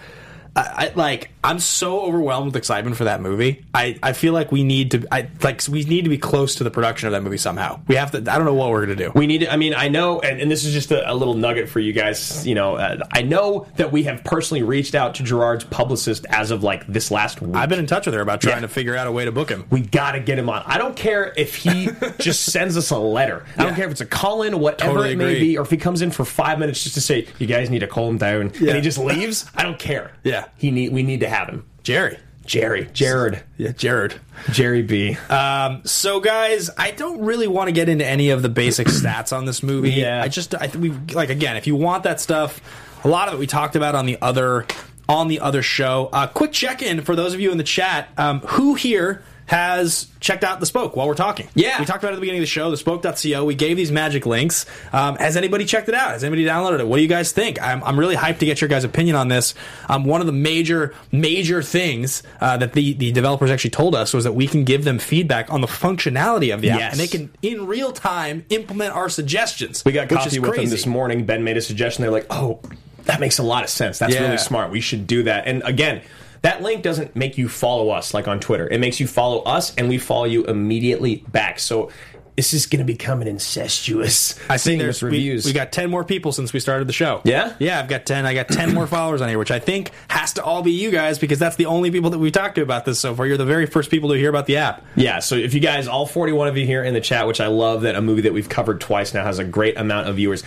I, 0.55 0.89
I 0.89 0.91
like 0.95 1.31
I'm 1.43 1.59
so 1.59 2.01
overwhelmed 2.01 2.45
with 2.47 2.55
excitement 2.55 2.95
for 2.95 3.03
that 3.05 3.21
movie. 3.21 3.65
I, 3.73 3.97
I 4.01 4.13
feel 4.13 4.33
like 4.33 4.51
we 4.51 4.63
need 4.63 4.91
to 4.91 5.07
I 5.11 5.27
like 5.41 5.61
we 5.67 5.83
need 5.83 6.03
to 6.03 6.09
be 6.09 6.17
close 6.17 6.55
to 6.55 6.63
the 6.63 6.71
production 6.71 7.07
of 7.07 7.11
that 7.13 7.21
movie 7.23 7.37
somehow. 7.37 7.81
We 7.87 7.95
have 7.95 8.11
to. 8.11 8.17
I 8.19 8.37
don't 8.37 8.45
know 8.45 8.53
what 8.53 8.69
we're 8.69 8.81
gonna 8.81 8.95
do. 8.95 9.11
We 9.15 9.27
need 9.27 9.39
to, 9.39 9.51
I 9.51 9.57
mean, 9.57 9.73
I 9.73 9.89
know, 9.89 10.19
and, 10.21 10.39
and 10.39 10.49
this 10.51 10.63
is 10.63 10.73
just 10.73 10.91
a, 10.91 11.11
a 11.11 11.13
little 11.13 11.33
nugget 11.33 11.69
for 11.69 11.79
you 11.79 11.91
guys. 11.91 12.45
You 12.47 12.55
know, 12.55 12.75
uh, 12.75 12.99
I 13.11 13.23
know 13.23 13.67
that 13.77 13.91
we 13.91 14.03
have 14.03 14.23
personally 14.23 14.63
reached 14.63 14.95
out 14.95 15.15
to 15.15 15.23
Gerard's 15.23 15.63
publicist 15.65 16.25
as 16.29 16.51
of 16.51 16.63
like 16.63 16.85
this 16.87 17.11
last 17.11 17.41
week. 17.41 17.55
I've 17.55 17.67
been 17.69 17.79
in 17.79 17.87
touch 17.87 18.05
with 18.05 18.15
her 18.15 18.21
about 18.21 18.39
trying 18.41 18.57
Yeah. 18.57 18.61
to 18.61 18.67
figure 18.67 18.95
out 18.95 19.07
a 19.07 19.11
way 19.11 19.25
to 19.25 19.31
book 19.31 19.49
him. 19.49 19.65
we 19.69 19.81
gotta 19.81 20.19
get 20.19 20.37
him 20.39 20.49
on. 20.49 20.63
I 20.65 20.77
don't 20.77 20.95
care 20.95 21.33
if 21.35 21.55
he 21.55 21.89
just 22.19 22.43
sends 22.51 22.77
us 22.77 22.91
a 22.91 22.97
letter. 22.97 23.45
I 23.57 23.63
don't 23.63 23.75
care 23.75 23.85
if 23.85 23.91
it's 23.91 24.01
a 24.01 24.05
call 24.05 24.43
in, 24.43 24.59
whatever 24.59 24.91
Totally 24.91 25.11
it 25.13 25.17
may 25.17 25.25
agree. 25.35 25.39
be, 25.39 25.57
or 25.57 25.61
if 25.63 25.71
he 25.71 25.77
comes 25.77 26.01
in 26.01 26.11
for 26.11 26.23
five 26.25 26.59
minutes 26.59 26.83
just 26.83 26.95
to 26.95 27.01
say, 27.01 27.27
"You 27.39 27.47
guys 27.47 27.69
need 27.69 27.79
to 27.79 27.87
calm 27.87 28.17
down," 28.17 28.41
and 28.43 28.55
he 28.55 28.81
just 28.81 28.97
leaves. 28.97 29.45
I 29.55 29.63
don't 29.63 29.79
care. 29.79 30.11
Yeah. 30.23 30.42
He 30.57 30.71
need. 30.71 30.91
We 30.93 31.03
need 31.03 31.19
to 31.21 31.29
have 31.29 31.49
him. 31.49 31.65
Jerry. 31.83 32.17
Jerry, 32.45 32.89
Jared, 32.91 33.41
Yeah, 33.57 33.71
Jared. 33.71 34.15
Jerry 34.51 34.81
B. 34.81 35.15
Um, 35.29 35.81
so, 35.85 36.19
guys, 36.19 36.69
I 36.77 36.91
don't 36.91 37.21
really 37.21 37.47
want 37.47 37.69
to 37.69 37.71
get 37.71 37.87
into 37.87 38.05
any 38.05 38.31
of 38.31 38.41
the 38.41 38.49
basic 38.49 38.87
stats 38.87 39.31
on 39.35 39.45
this 39.45 39.63
movie. 39.63 39.91
Yeah. 39.91 40.21
I 40.21 40.27
just, 40.27 40.53
I 40.53 40.67
think 40.67 40.83
we 40.83 41.13
like 41.13 41.29
again, 41.29 41.55
if 41.55 41.67
you 41.67 41.77
want 41.77 42.03
that 42.03 42.19
stuff, 42.19 42.59
a 43.05 43.07
lot 43.07 43.29
of 43.29 43.35
it 43.35 43.37
we 43.39 43.47
talked 43.47 43.77
about 43.77 43.95
on 43.95 44.05
the 44.05 44.17
other 44.21 44.65
on 45.07 45.29
the 45.29 45.39
other 45.39 45.61
show. 45.61 46.09
Uh, 46.11 46.27
quick 46.27 46.51
check 46.51 46.81
in 46.81 47.01
for 47.01 47.15
those 47.15 47.33
of 47.33 47.39
you 47.39 47.49
in 47.51 47.57
the 47.57 47.63
chat. 47.63 48.09
Um, 48.17 48.41
who 48.41 48.75
here 48.75 49.23
has 49.45 50.07
checked 50.19 50.43
out 50.43 50.59
the 50.59 50.65
spoke 50.65 50.95
while 50.95 51.07
we're 51.07 51.13
talking? 51.15 51.47
Yeah. 51.53 51.79
we 51.79 51.85
talked 51.85 52.03
about 52.03 52.09
it 52.09 52.13
at 52.13 52.15
the 52.15 52.21
beginning 52.21 52.39
of 52.39 52.43
the 52.43 52.47
show. 52.47 52.71
The 52.71 52.77
spoke.co. 52.77 53.43
We 53.45 53.55
gave 53.55 53.77
these 53.77 53.91
magic 53.91 54.25
links. 54.25 54.65
Um, 54.93 55.15
has 55.17 55.35
anybody 55.37 55.65
checked 55.65 55.89
it 55.89 55.95
out? 55.95 56.11
Has 56.11 56.23
anybody 56.23 56.45
downloaded 56.45 56.79
it? 56.79 56.87
What 56.87 56.97
do 56.97 57.01
you 57.03 57.09
guys 57.09 57.31
think? 57.31 57.61
I'm, 57.61 57.83
I'm 57.83 57.99
really 57.99 58.15
hyped 58.15 58.39
to 58.39 58.45
get 58.45 58.61
your 58.61 58.67
guys' 58.69 58.83
opinion 58.83 59.15
on 59.15 59.27
this. 59.27 59.53
Um, 59.89 60.05
one 60.05 60.21
of 60.21 60.27
the 60.27 60.33
major 60.33 60.93
major 61.11 61.61
things 61.61 62.23
uh, 62.41 62.57
that 62.57 62.73
the 62.73 62.93
the 62.93 63.11
developers 63.11 63.51
actually 63.51 63.71
told 63.71 63.95
us 63.95 64.13
was 64.13 64.23
that 64.23 64.33
we 64.33 64.47
can 64.47 64.63
give 64.63 64.83
them 64.85 64.97
feedback 64.99 65.51
on 65.51 65.61
the 65.61 65.67
functionality 65.67 66.53
of 66.53 66.61
the 66.61 66.69
app, 66.71 66.79
Yes. 66.79 66.91
and 66.93 66.99
they 67.01 67.07
can 67.07 67.29
in 67.41 67.67
real 67.67 67.91
time 67.91 68.45
implement 68.49 68.95
our 68.95 69.09
suggestions. 69.09 69.83
We 69.85 69.91
got 69.91 70.09
which 70.09 70.17
coffee 70.19 70.35
is 70.37 70.39
with 70.39 70.55
them 70.55 70.69
this 70.69 70.85
morning. 70.85 71.25
Ben 71.25 71.43
made 71.43 71.57
a 71.57 71.61
suggestion. 71.61 72.01
They're 72.01 72.11
like, 72.11 72.27
"Oh, 72.29 72.59
that 73.05 73.19
makes 73.19 73.39
a 73.39 73.43
lot 73.43 73.63
of 73.63 73.69
sense. 73.69 73.99
That's 73.99 74.13
Yeah. 74.13 74.21
really 74.23 74.37
smart. 74.37 74.71
We 74.71 74.79
should 74.81 75.05
do 75.05 75.23
that." 75.23 75.47
And 75.47 75.61
again, 75.65 76.01
that 76.43 76.61
link 76.61 76.83
doesn't 76.83 77.15
make 77.15 77.37
you 77.37 77.49
follow 77.49 77.89
us 77.89 78.13
like 78.13 78.27
on 78.27 78.39
Twitter. 78.39 78.67
It 78.67 78.79
makes 78.79 78.99
you 78.99 79.07
follow 79.07 79.41
us, 79.43 79.73
and 79.75 79.89
we 79.89 79.97
follow 79.97 80.25
you 80.25 80.43
immediately 80.45 81.23
back. 81.31 81.57
So 81.57 81.89
this 82.35 82.53
is 82.53 82.65
going 82.65 82.79
to 82.79 82.85
become 82.85 83.21
an 83.21 83.27
incestuous. 83.27 84.39
I 84.49 84.57
see 84.57 84.71
thing 84.71 84.79
there's 84.79 85.03
reviews. 85.03 85.45
We, 85.45 85.49
we 85.49 85.53
got 85.53 85.71
ten 85.71 85.89
more 85.89 86.03
people 86.03 86.31
since 86.31 86.53
we 86.53 86.59
started 86.59 86.87
the 86.87 86.93
show. 86.93 87.21
Yeah? 87.23 87.55
yeah. 87.59 87.79
I've 87.79 87.87
got 87.87 88.05
ten. 88.05 88.25
I 88.25 88.33
got 88.33 88.49
ten 88.49 88.73
more 88.73 88.87
followers 88.87 89.21
on 89.21 89.29
here, 89.29 89.37
which 89.37 89.51
I 89.51 89.59
think 89.59 89.91
has 90.07 90.33
to 90.33 90.43
all 90.43 90.63
be 90.63 90.71
you 90.71 90.91
guys 90.91 91.19
because 91.19 91.39
that's 91.39 91.55
the 91.55 91.67
only 91.67 91.91
people 91.91 92.09
that 92.09 92.19
we've 92.19 92.31
talked 92.31 92.55
to 92.55 92.61
about 92.61 92.85
this 92.85 92.99
so 92.99 93.13
far. 93.15 93.27
You're 93.27 93.37
the 93.37 93.45
very 93.45 93.65
first 93.65 93.91
people 93.91 94.09
to 94.09 94.15
hear 94.15 94.29
about 94.29 94.47
the 94.47 94.57
app. 94.57 94.83
Yeah, 94.95 95.19
so 95.19 95.35
if 95.35 95.53
you 95.53 95.59
guys, 95.59 95.87
all 95.87 96.05
41 96.05 96.47
of 96.47 96.57
you 96.57 96.65
here 96.65 96.83
in 96.83 96.93
the 96.93 97.01
chat, 97.01 97.27
which 97.27 97.39
I 97.41 97.47
love 97.47 97.81
that 97.81 97.95
a 97.95 98.01
movie 98.01 98.21
that 98.21 98.33
we've 98.33 98.49
covered 98.49 98.81
twice 98.81 99.13
now 99.13 99.23
has 99.23 99.39
a 99.39 99.43
great 99.43 99.77
amount 99.77 100.07
of 100.07 100.15
viewers, 100.15 100.43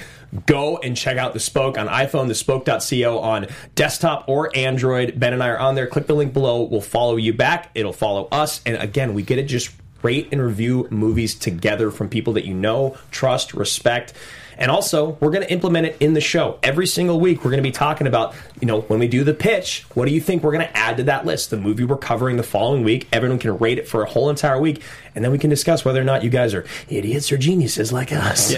go 0.46 0.78
and 0.78 0.96
check 0.96 1.16
out 1.16 1.32
The 1.32 1.40
Spoke 1.40 1.78
on 1.78 1.88
iPhone, 1.88 2.28
thespoke.co 2.28 3.18
on 3.18 3.46
desktop 3.74 4.28
or 4.28 4.54
Android. 4.56 5.18
Ben 5.18 5.32
and 5.32 5.42
I 5.42 5.48
are 5.48 5.58
on 5.58 5.74
there. 5.74 5.86
Click 5.86 6.06
the 6.06 6.14
link 6.14 6.32
below. 6.32 6.62
We'll 6.62 6.80
follow 6.80 7.16
you 7.16 7.32
back. 7.32 7.70
It'll 7.74 7.92
follow 7.92 8.28
us. 8.32 8.60
And 8.66 8.76
again, 8.76 9.14
we 9.14 9.22
get 9.22 9.36
to 9.36 9.44
just 9.44 9.70
rate 10.02 10.28
and 10.32 10.42
review 10.42 10.86
movies 10.90 11.34
together 11.34 11.90
from 11.90 12.08
people 12.08 12.34
that 12.34 12.44
you 12.44 12.54
know, 12.54 12.96
trust, 13.10 13.54
respect. 13.54 14.12
And 14.58 14.70
also, 14.70 15.18
we're 15.20 15.30
going 15.30 15.42
to 15.42 15.52
implement 15.52 15.86
it 15.86 15.96
in 16.00 16.14
the 16.14 16.20
show. 16.20 16.58
Every 16.62 16.86
single 16.86 17.20
week, 17.20 17.44
we're 17.44 17.50
going 17.50 17.62
to 17.62 17.68
be 17.68 17.72
talking 17.72 18.06
about, 18.06 18.34
you 18.58 18.66
know, 18.66 18.80
when 18.82 18.98
we 18.98 19.06
do 19.06 19.22
the 19.22 19.34
pitch, 19.34 19.84
what 19.92 20.06
do 20.06 20.14
you 20.14 20.20
think 20.20 20.42
we're 20.42 20.52
going 20.52 20.66
to 20.66 20.76
add 20.76 20.96
to 20.96 21.02
that 21.04 21.26
list? 21.26 21.50
The 21.50 21.58
movie 21.58 21.84
we're 21.84 21.98
covering 21.98 22.36
the 22.36 22.42
following 22.42 22.82
week. 22.82 23.06
Everyone 23.12 23.38
can 23.38 23.58
rate 23.58 23.78
it 23.78 23.86
for 23.86 24.02
a 24.02 24.08
whole 24.08 24.30
entire 24.30 24.58
week. 24.58 24.82
And 25.14 25.22
then 25.22 25.30
we 25.30 25.38
can 25.38 25.50
discuss 25.50 25.84
whether 25.84 26.00
or 26.00 26.04
not 26.04 26.24
you 26.24 26.30
guys 26.30 26.54
are 26.54 26.64
idiots 26.88 27.30
or 27.32 27.36
geniuses 27.36 27.92
like 27.92 28.12
us. 28.12 28.54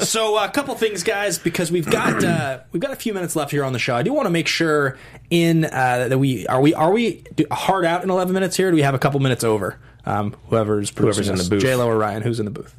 so 0.08 0.38
uh, 0.38 0.44
a 0.44 0.50
couple 0.50 0.74
things, 0.74 1.02
guys, 1.02 1.38
because 1.38 1.72
we've 1.72 1.90
got 1.90 2.22
uh, 2.22 2.60
we've 2.72 2.82
got 2.82 2.92
a 2.92 2.96
few 2.96 3.14
minutes 3.14 3.36
left 3.36 3.50
here 3.50 3.64
on 3.64 3.72
the 3.72 3.78
show. 3.78 3.94
I 3.94 4.02
do 4.02 4.12
want 4.12 4.26
to 4.26 4.30
make 4.30 4.48
sure 4.48 4.98
in 5.30 5.64
uh, 5.64 6.08
that 6.08 6.18
we 6.18 6.46
are 6.48 6.60
we 6.60 6.74
are 6.74 6.90
we 6.90 7.24
hard 7.50 7.84
out 7.84 8.02
in 8.02 8.10
11 8.10 8.32
minutes 8.32 8.56
here. 8.56 8.68
Or 8.68 8.70
do 8.70 8.76
we 8.76 8.82
have 8.82 8.94
a 8.94 8.98
couple 8.98 9.20
minutes 9.20 9.44
over? 9.44 9.78
Um, 10.04 10.34
whoever's 10.48 10.90
Whoever's 10.90 11.28
in 11.28 11.36
the 11.36 11.44
booth. 11.48 11.62
J 11.62 11.74
Lo 11.74 11.86
or 11.86 11.96
Ryan, 11.96 12.22
who's 12.22 12.38
in 12.40 12.46
the 12.46 12.50
booth? 12.50 12.74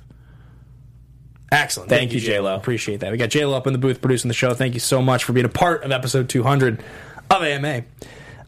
Excellent. 1.52 1.90
Thank 1.90 2.14
you, 2.14 2.22
J-Lo. 2.22 2.56
Appreciate 2.56 3.02
that. 3.02 3.12
We 3.12 3.18
got 3.18 3.30
J 3.30 3.44
Lo 3.46 3.58
up 3.58 3.68
in 3.68 3.74
the 3.74 3.80
booth 3.80 4.00
producing 4.00 4.30
the 4.30 4.34
show. 4.34 4.54
Thank 4.54 4.74
you 4.74 4.80
so 4.80 5.02
much 5.02 5.26
for 5.26 5.34
being 5.34 5.46
a 5.46 5.50
part 5.50 5.84
of 5.84 5.92
episode 5.92 6.30
200 6.30 6.82
of 7.30 7.44
AMA. 7.44 7.84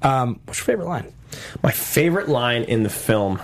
Um, 0.02 0.40
what's 0.46 0.60
your 0.60 0.66
favorite 0.66 0.88
line? 0.88 1.12
My 1.62 1.72
favorite 1.72 2.30
line 2.30 2.64
in 2.64 2.84
the 2.84 2.90
film. 2.90 3.42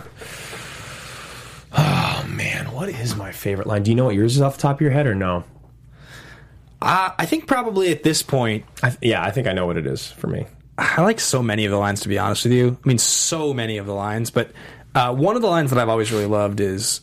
Oh, 1.78 2.26
man. 2.30 2.72
What 2.72 2.88
is 2.88 3.18
my 3.18 3.34
favorite 3.34 3.68
line? 3.68 3.84
Do 3.84 3.92
you 3.92 3.96
know 3.96 4.06
what 4.06 4.16
yours 4.16 4.38
is 4.38 4.42
off 4.42 4.56
the 4.56 4.62
top 4.62 4.78
of 4.78 4.82
your 4.82 4.92
head 4.92 5.08
or 5.08 5.16
no? 5.16 5.44
Uh, 6.82 7.12
I 7.18 7.26
think 7.26 7.46
probably 7.46 7.92
at 7.92 8.04
this 8.04 8.24
point, 8.24 8.64
I, 8.82 8.96
yeah, 9.02 9.22
I 9.22 9.32
think 9.32 9.48
I 9.48 9.52
know 9.52 9.66
what 9.66 9.76
it 9.76 9.86
is 9.86 10.10
for 10.10 10.28
me. 10.28 10.46
I 10.78 11.02
like 11.02 11.20
so 11.20 11.44
many 11.44 11.66
of 11.66 11.72
the 11.72 11.78
lines, 11.78 12.00
to 12.02 12.08
be 12.08 12.18
honest 12.18 12.46
with 12.46 12.54
you. 12.54 12.78
I 12.82 12.88
mean, 12.88 12.98
so 12.98 13.54
many 13.54 13.78
of 13.78 13.86
the 13.86 13.94
lines. 13.94 14.32
But 14.32 14.52
uh, 14.96 15.14
one 15.14 15.36
of 15.36 15.42
the 15.42 15.48
lines 15.48 15.70
that 15.72 15.80
I've 15.80 15.90
always 15.90 16.12
really 16.12 16.26
loved 16.26 16.60
is 16.60 17.02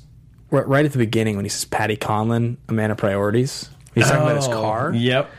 right 0.51 0.84
at 0.84 0.93
the 0.93 0.99
beginning 0.99 1.37
when 1.37 1.45
he 1.45 1.49
says, 1.49 1.64
Paddy 1.64 1.97
Conlon, 1.97 2.57
a 2.68 2.72
man 2.72 2.91
of 2.91 2.97
priorities. 2.97 3.68
He's 3.95 4.05
talking 4.05 4.22
about 4.22 4.37
his 4.37 4.47
car. 4.47 4.93
Yep. 4.95 5.30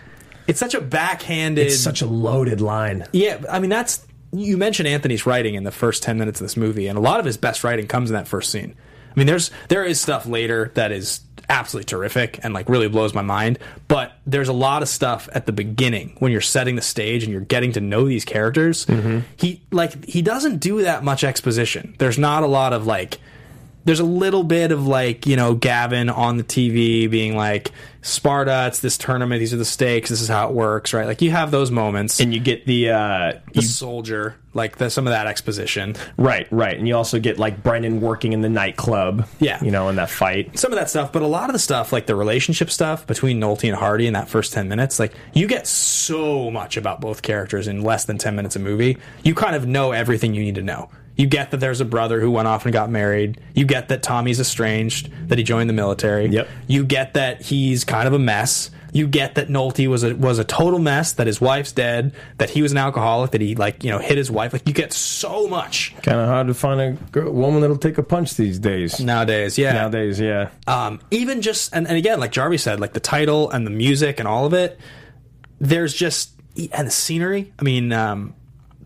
It's 0.47 0.59
such 0.59 0.73
a 0.73 0.81
backhanded. 0.81 1.67
It's 1.67 1.79
such 1.79 2.01
a 2.01 2.05
loaded 2.05 2.61
line. 2.61 3.05
Yeah, 3.11 3.43
I 3.49 3.59
mean 3.59 3.69
that's 3.69 4.05
you 4.31 4.57
mentioned 4.57 4.87
Anthony's 4.87 5.25
writing 5.25 5.55
in 5.55 5.63
the 5.63 5.71
first 5.71 6.03
ten 6.03 6.17
minutes 6.17 6.39
of 6.41 6.45
this 6.45 6.57
movie, 6.57 6.87
and 6.87 6.97
a 6.97 7.01
lot 7.01 7.19
of 7.19 7.25
his 7.25 7.37
best 7.37 7.63
writing 7.63 7.87
comes 7.87 8.09
in 8.09 8.15
that 8.15 8.27
first 8.27 8.49
scene. 8.49 8.75
I 9.18 9.20
mean, 9.20 9.28
there's 9.28 9.49
there 9.68 9.84
is 9.84 9.99
stuff 9.99 10.28
later 10.28 10.72
that 10.76 10.91
is 10.91 11.22
absolutely 11.49 11.86
terrific 11.86 12.39
and 12.43 12.53
like 12.53 12.70
really 12.70 12.88
blows 12.88 13.15
my 13.15 13.24
mind, 13.24 13.57
but 13.88 14.13
there's 14.28 14.47
a 14.47 14.53
lot 14.53 14.84
of 14.84 14.89
stuff 14.89 15.28
at 15.34 15.47
the 15.47 15.51
beginning 15.51 16.15
when 16.20 16.32
you're 16.32 16.39
setting 16.39 16.76
the 16.76 16.84
stage 16.84 17.24
and 17.24 17.32
you're 17.32 17.41
getting 17.41 17.72
to 17.72 17.82
know 17.82 18.07
these 18.07 18.24
characters. 18.24 18.86
Mm-hmm. 18.86 19.22
He 19.36 19.63
like 19.72 20.05
he 20.05 20.22
doesn't 20.22 20.59
do 20.59 20.84
that 20.84 21.03
much 21.03 21.24
exposition. 21.24 21.95
There's 21.97 22.20
not 22.20 22.43
a 22.43 22.47
lot 22.47 22.74
of 22.74 22.86
like 22.86 23.18
there's 23.88 24.01
a 24.01 24.05
little 24.05 24.43
bit 24.43 24.71
of 24.73 24.85
like 24.85 25.25
you 25.25 25.38
know 25.38 25.55
Gavin 25.55 26.09
on 26.09 26.38
the 26.38 26.43
TV 26.43 27.09
being 27.09 27.35
like 27.35 27.71
Sparta, 28.01 28.67
it's 28.67 28.79
this 28.79 28.97
tournament, 28.97 29.39
these 29.39 29.53
are 29.53 29.57
the 29.57 29.65
stakes, 29.65 30.09
this 30.09 30.21
is 30.21 30.27
how 30.27 30.49
it 30.49 30.53
works, 30.53 30.93
right? 30.93 31.07
Like 31.07 31.21
you 31.21 31.31
have 31.31 31.51
those 31.51 31.71
moments. 31.71 32.19
And 32.19 32.33
you 32.33 32.39
get 32.39 32.65
the 32.65 32.91
uh, 32.91 33.33
the 33.53 33.61
you, 33.61 33.67
soldier, 33.67 34.35
like 34.53 34.77
the, 34.77 34.89
some 34.89 35.07
of 35.07 35.11
that 35.11 35.25
exposition, 35.25 35.95
right, 36.17 36.47
right, 36.51 36.77
and 36.77 36.85
you 36.85 36.95
also 36.95 37.17
get 37.19 37.39
like 37.39 37.63
Brendan 37.63 38.01
working 38.01 38.33
in 38.33 38.41
the 38.41 38.49
nightclub. 38.49 39.25
Yeah. 39.39 39.63
you 39.63 39.71
know, 39.71 39.88
in 39.88 39.95
that 39.95 40.09
fight. 40.09 40.59
some 40.59 40.73
of 40.73 40.77
that 40.77 40.89
stuff, 40.89 41.13
but 41.13 41.21
a 41.21 41.27
lot 41.27 41.49
of 41.49 41.53
the 41.53 41.59
stuff, 41.59 41.93
like 41.93 42.07
the 42.07 42.15
relationship 42.15 42.69
stuff 42.69 43.07
between 43.07 43.39
Nolte 43.39 43.67
and 43.69 43.77
Hardy 43.77 44.05
in 44.05 44.13
that 44.13 44.27
first 44.27 44.51
ten 44.51 44.67
minutes, 44.67 44.99
like 44.99 45.13
you 45.33 45.47
get 45.47 45.65
so 45.65 46.51
much 46.51 46.75
about 46.75 46.99
both 46.99 47.21
characters 47.21 47.67
in 47.69 47.83
less 47.83 48.03
than 48.03 48.17
ten 48.17 48.35
minutes 48.35 48.57
of 48.57 48.61
movie. 48.61 48.97
You 49.23 49.33
kind 49.33 49.55
of 49.55 49.65
know 49.65 49.93
everything 49.93 50.33
you 50.33 50.43
need 50.43 50.55
to 50.55 50.61
know. 50.63 50.89
You 51.18 51.28
get 51.28 51.51
that 51.51 51.57
there's 51.57 51.82
a 51.82 51.86
brother 51.86 52.20
who 52.22 52.32
went 52.32 52.47
off 52.47 52.65
and 52.65 52.72
got 52.72 52.89
married. 52.89 53.41
You 53.55 53.65
get 53.65 53.89
that 53.89 54.03
Tommy's 54.03 54.39
estranged, 54.39 55.09
that 55.30 55.38
he 55.38 55.43
joined 55.43 55.70
the 55.70 55.74
military. 55.74 56.28
Yep. 56.28 56.47
You 56.68 56.86
get 56.86 57.15
that 57.15 57.41
he's 57.41 57.84
kind 57.84 58.07
of 58.07 58.13
a 58.13 58.20
mess. 58.20 58.70
You 58.93 59.05
get 59.07 59.36
that 59.36 59.49
Nolte 59.49 59.88
was 59.88 60.03
a 60.03 60.15
was 60.15 60.39
a 60.39 60.43
total 60.43 60.80
mess. 60.80 61.13
That 61.13 61.28
his 61.28 61.41
wife's 61.41 61.72
dead. 61.72 62.13
That 62.38 62.49
he 62.49 62.61
was 62.61 62.72
an 62.72 62.78
alcoholic. 62.78 63.32
That 63.32 63.41
he 63.41 63.53
like 63.53 63.84
you 63.84 63.91
know 63.91 63.99
hit 63.99 64.18
his 64.18 64.32
wife. 64.32 64.53
Like 64.53 64.68
you 64.68 64.74
get 64.74 64.93
so 64.93 65.47
much 65.47 65.93
Kind 66.01 66.20
of 66.20 66.28
hard 66.28 66.47
to 66.47 66.53
find 66.53 66.80
a 66.82 66.91
girl, 67.11 67.32
woman 67.32 67.61
that'll 67.61 67.78
take 67.78 67.97
a 67.97 68.03
punch 68.03 68.36
these 68.36 68.57
days. 68.59 68.99
nowadays. 68.99 69.57
Yeah. 69.57 69.74
Nowadays, 69.74 70.20
yeah. 70.20 70.49
um, 70.68 70.99
even 71.11 71.41
just 71.41 71.76
and, 71.76 71.88
and 71.88 71.97
again 71.97 72.20
like 72.20 72.32
jarvis 72.32 72.63
said 72.63 72.80
like 72.80 72.93
the 72.93 72.99
title 72.99 73.51
and 73.51 73.68
the 73.68 73.72
music 73.72 74.20
and 74.20 74.28
all 74.28 74.45
of 74.45 74.53
it 74.53 74.80
there's 75.59 75.93
just 75.93 76.32
and 76.72 76.88
the 76.88 76.91
scenery 76.91 77.53
i 77.59 77.63
mean 77.63 77.91
um, 77.91 78.34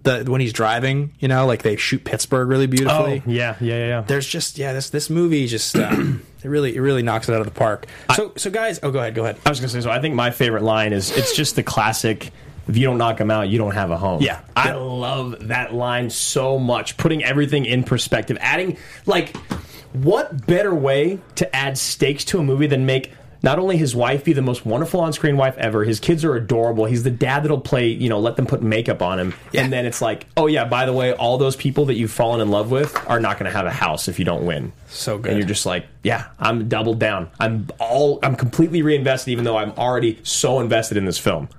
the 0.04 0.24
when 0.28 0.42
he's 0.42 0.54
driving 0.54 1.12
you 1.20 1.28
know 1.28 1.46
like 1.46 1.62
they 1.62 1.76
shoot 1.76 2.04
pittsburgh 2.04 2.48
really 2.48 2.68
beautifully 2.68 3.22
Oh, 3.26 3.30
yeah, 3.30 3.56
yeah, 3.62 3.78
yeah, 3.78 3.88
yeah. 3.88 4.02
there's 4.02 4.26
just 4.28 4.58
yeah 4.58 4.74
this 4.74 4.90
this 4.90 5.10
movie 5.10 5.46
just 5.48 5.76
um, 5.76 6.24
it 6.44 6.48
really 6.48 6.76
it 6.76 6.80
really 6.80 7.04
knocks 7.04 7.30
it 7.30 7.34
out 7.36 7.42
of 7.42 7.46
the 7.46 7.52
park 7.54 7.86
so 8.16 8.32
so 8.38 8.50
guys 8.50 8.80
oh 8.84 8.92
go 8.92 9.00
ahead 9.00 9.14
go 9.16 9.24
ahead 9.24 9.38
I 9.46 9.50
was 9.50 9.60
gonna 9.60 9.70
say, 9.70 9.82
so 9.82 9.92
I 9.92 10.00
think 10.02 10.16
my 10.16 10.32
favorite 10.32 10.64
line 10.64 10.94
is 10.94 11.16
it's 11.16 11.36
just 11.36 11.56
the 11.56 11.64
classic. 11.64 12.32
If 12.68 12.78
you 12.78 12.86
don't 12.86 13.00
knock 13.00 13.18
them 13.18 13.32
out, 13.32 13.50
you 13.50 13.58
don't 13.58 13.74
have 13.74 13.90
a 13.90 13.98
home. 13.98 14.22
Yeah. 14.22 14.40
I 14.56 14.72
love 14.74 15.48
that 15.48 15.74
line 15.74 16.10
so 16.12 16.60
much. 16.60 16.96
Putting 16.96 17.24
everything 17.24 17.66
in 17.66 17.84
perspective, 17.84 18.38
adding 18.40 18.78
like, 19.08 19.36
what 19.94 20.46
better 20.46 20.74
way 20.74 21.20
to 21.36 21.56
add 21.56 21.78
stakes 21.78 22.24
to 22.26 22.40
a 22.40 22.44
movie 22.44 22.68
than 22.68 22.86
make 22.86 23.12
not 23.44 23.58
only 23.60 23.78
his 23.78 23.96
wife 23.96 24.24
be 24.24 24.34
the 24.34 24.42
most 24.42 24.66
wonderful 24.66 25.00
on-screen 25.02 25.36
wife 25.38 25.58
ever, 25.58 25.84
his 25.84 26.00
kids 26.00 26.24
are 26.24 26.36
adorable. 26.36 26.86
He's 26.86 27.04
the 27.04 27.10
dad 27.12 27.44
that'll 27.44 27.60
play, 27.62 27.88
you 27.88 28.08
know, 28.10 28.20
let 28.20 28.36
them 28.36 28.46
put 28.46 28.62
makeup 28.62 29.02
on 29.02 29.20
him, 29.20 29.34
Yeah. 29.52 29.64
and 29.64 29.74
then 29.74 29.86
it's 29.86 30.02
like, 30.02 30.28
oh 30.38 30.48
yeah, 30.48 30.66
by 30.66 30.86
the 30.86 30.94
way, 30.94 31.14
all 31.14 31.38
those 31.38 31.56
people 31.56 31.86
that 31.86 31.96
you've 31.96 32.12
fallen 32.12 32.42
in 32.42 32.50
love 32.50 32.70
with 32.72 32.96
are 33.10 33.20
not 33.20 33.40
going 33.40 33.52
to 33.52 33.56
have 33.58 33.66
a 33.66 33.72
house 33.72 34.08
if 34.08 34.20
you 34.20 34.26
don't 34.26 34.46
win. 34.46 34.72
So 34.88 35.18
good. 35.18 35.32
And 35.32 35.40
you're 35.40 35.48
just 35.48 35.66
like, 35.66 35.86
yeah, 36.04 36.28
I'm 36.40 36.68
doubled 36.68 37.00
down. 37.00 37.30
I'm 37.40 37.68
all, 37.80 38.20
I'm 38.24 38.36
completely 38.36 38.82
reinvested, 38.82 39.32
even 39.32 39.44
though 39.46 39.58
I'm 39.58 39.72
already 39.72 40.20
so 40.24 40.60
invested 40.60 40.98
in 40.98 41.06
this 41.06 41.18
film. 41.18 41.50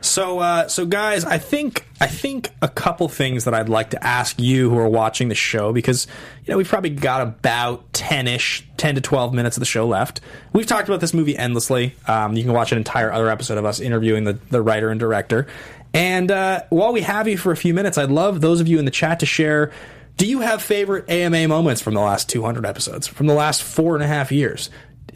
So, 0.00 0.40
uh, 0.40 0.68
so 0.68 0.84
guys, 0.86 1.24
I 1.24 1.38
think 1.38 1.86
I 2.00 2.06
think 2.06 2.50
a 2.60 2.68
couple 2.68 3.08
things 3.08 3.44
that 3.44 3.54
I'd 3.54 3.68
like 3.68 3.90
to 3.90 4.04
ask 4.04 4.40
you 4.40 4.68
who 4.70 4.78
are 4.78 4.88
watching 4.88 5.28
the 5.28 5.34
show 5.34 5.72
because 5.72 6.06
you 6.44 6.50
know 6.50 6.56
we've 6.56 6.68
probably 6.68 6.90
got 6.90 7.22
about 7.22 7.92
ten 7.92 8.26
ish, 8.26 8.66
ten 8.76 8.94
to 8.96 9.00
twelve 9.00 9.32
minutes 9.32 9.56
of 9.56 9.60
the 9.60 9.66
show 9.66 9.86
left. 9.86 10.20
We've 10.52 10.66
talked 10.66 10.88
about 10.88 11.00
this 11.00 11.14
movie 11.14 11.36
endlessly. 11.36 11.94
Um, 12.06 12.36
you 12.36 12.42
can 12.42 12.52
watch 12.52 12.72
an 12.72 12.78
entire 12.78 13.12
other 13.12 13.28
episode 13.28 13.58
of 13.58 13.64
us 13.64 13.80
interviewing 13.80 14.24
the 14.24 14.34
the 14.50 14.62
writer 14.62 14.90
and 14.90 14.98
director. 14.98 15.46
And 15.94 16.30
uh, 16.30 16.62
while 16.70 16.92
we 16.92 17.02
have 17.02 17.28
you 17.28 17.36
for 17.36 17.52
a 17.52 17.56
few 17.56 17.74
minutes, 17.74 17.98
I'd 17.98 18.10
love 18.10 18.40
those 18.40 18.60
of 18.60 18.68
you 18.68 18.78
in 18.78 18.84
the 18.84 18.90
chat 18.90 19.20
to 19.20 19.26
share. 19.26 19.72
Do 20.16 20.26
you 20.26 20.40
have 20.40 20.62
favorite 20.62 21.08
AMA 21.08 21.48
moments 21.48 21.80
from 21.80 21.94
the 21.94 22.00
last 22.00 22.28
200 22.28 22.64
episodes, 22.66 23.06
from 23.06 23.26
the 23.26 23.34
last 23.34 23.62
four 23.62 23.94
and 23.94 24.04
a 24.04 24.06
half 24.06 24.32
years? 24.32 24.70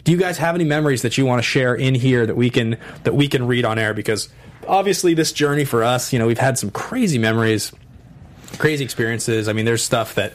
Do 0.04 0.12
you 0.12 0.18
guys 0.18 0.38
have 0.38 0.54
any 0.54 0.64
memories 0.64 1.02
that 1.02 1.18
you 1.18 1.26
want 1.26 1.40
to 1.40 1.42
share 1.42 1.74
in 1.74 1.94
here 1.94 2.26
that 2.26 2.36
we 2.36 2.50
can 2.50 2.78
that 3.04 3.14
we 3.14 3.28
can 3.28 3.46
read 3.46 3.64
on 3.64 3.78
air? 3.78 3.92
Because 3.92 4.28
obviously, 4.68 5.14
this 5.14 5.32
journey 5.32 5.64
for 5.64 5.82
us, 5.84 6.12
you 6.12 6.18
know, 6.18 6.26
we've 6.26 6.38
had 6.38 6.58
some 6.58 6.70
crazy 6.70 7.18
memories, 7.18 7.72
crazy 8.58 8.84
experiences. 8.84 9.48
I 9.48 9.52
mean, 9.52 9.64
there's 9.64 9.82
stuff 9.82 10.14
that 10.14 10.32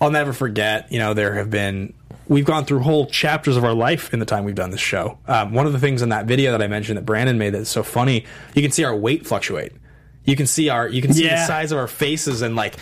I'll 0.00 0.10
never 0.10 0.32
forget. 0.32 0.90
You 0.92 0.98
know, 0.98 1.14
there 1.14 1.34
have 1.34 1.50
been 1.50 1.94
we've 2.28 2.44
gone 2.44 2.64
through 2.64 2.80
whole 2.80 3.06
chapters 3.06 3.56
of 3.56 3.64
our 3.64 3.74
life 3.74 4.12
in 4.12 4.20
the 4.20 4.26
time 4.26 4.44
we've 4.44 4.54
done 4.54 4.70
this 4.70 4.80
show. 4.80 5.18
Um, 5.26 5.54
one 5.54 5.66
of 5.66 5.72
the 5.72 5.78
things 5.78 6.02
in 6.02 6.10
that 6.10 6.26
video 6.26 6.52
that 6.52 6.62
I 6.62 6.66
mentioned 6.66 6.98
that 6.98 7.06
Brandon 7.06 7.38
made 7.38 7.54
that's 7.54 7.70
so 7.70 7.82
funny, 7.82 8.24
you 8.54 8.62
can 8.62 8.70
see 8.70 8.84
our 8.84 8.94
weight 8.94 9.26
fluctuate. 9.26 9.72
You 10.28 10.36
can 10.36 10.46
see 10.46 10.68
our 10.68 10.86
you 10.86 11.00
can 11.00 11.14
see 11.14 11.26
the 11.26 11.46
size 11.46 11.72
of 11.72 11.78
our 11.78 11.86
faces 11.88 12.42
and 12.42 12.54
like 12.54 12.74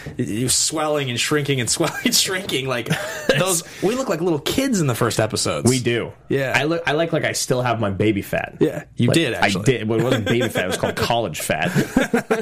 swelling 0.49 1.11
and 1.11 1.21
shrinking 1.21 1.61
and 1.61 1.71
swelling 1.77 1.95
and 2.05 2.15
shrinking 2.15 2.67
like 2.67 2.89
those 3.39 3.63
we 3.85 3.95
look 3.95 4.09
like 4.09 4.21
little 4.21 4.41
kids 4.41 4.81
in 4.81 4.89
the 4.89 4.97
first 4.97 5.21
episodes. 5.21 5.71
We 5.71 5.79
do. 5.79 6.13
Yeah. 6.29 6.53
I 6.57 6.65
look. 6.65 6.83
I 6.89 6.93
like 6.93 7.13
like 7.13 7.25
I 7.25 7.33
still 7.33 7.63
have 7.63 7.79
my 7.79 7.91
baby 7.91 8.21
fat. 8.21 8.57
Yeah, 8.59 8.83
you 8.97 9.07
Like, 9.09 9.15
did, 9.15 9.35
actually. 9.35 9.61
I 9.63 9.65
did. 9.65 9.89
Well, 9.89 10.01
it 10.01 10.03
wasn't 10.03 10.25
baby 10.25 10.49
fat. 10.49 10.65
It 10.65 10.67
was 10.67 10.77
called 10.77 10.97
college 11.13 11.41
fat. 11.41 11.71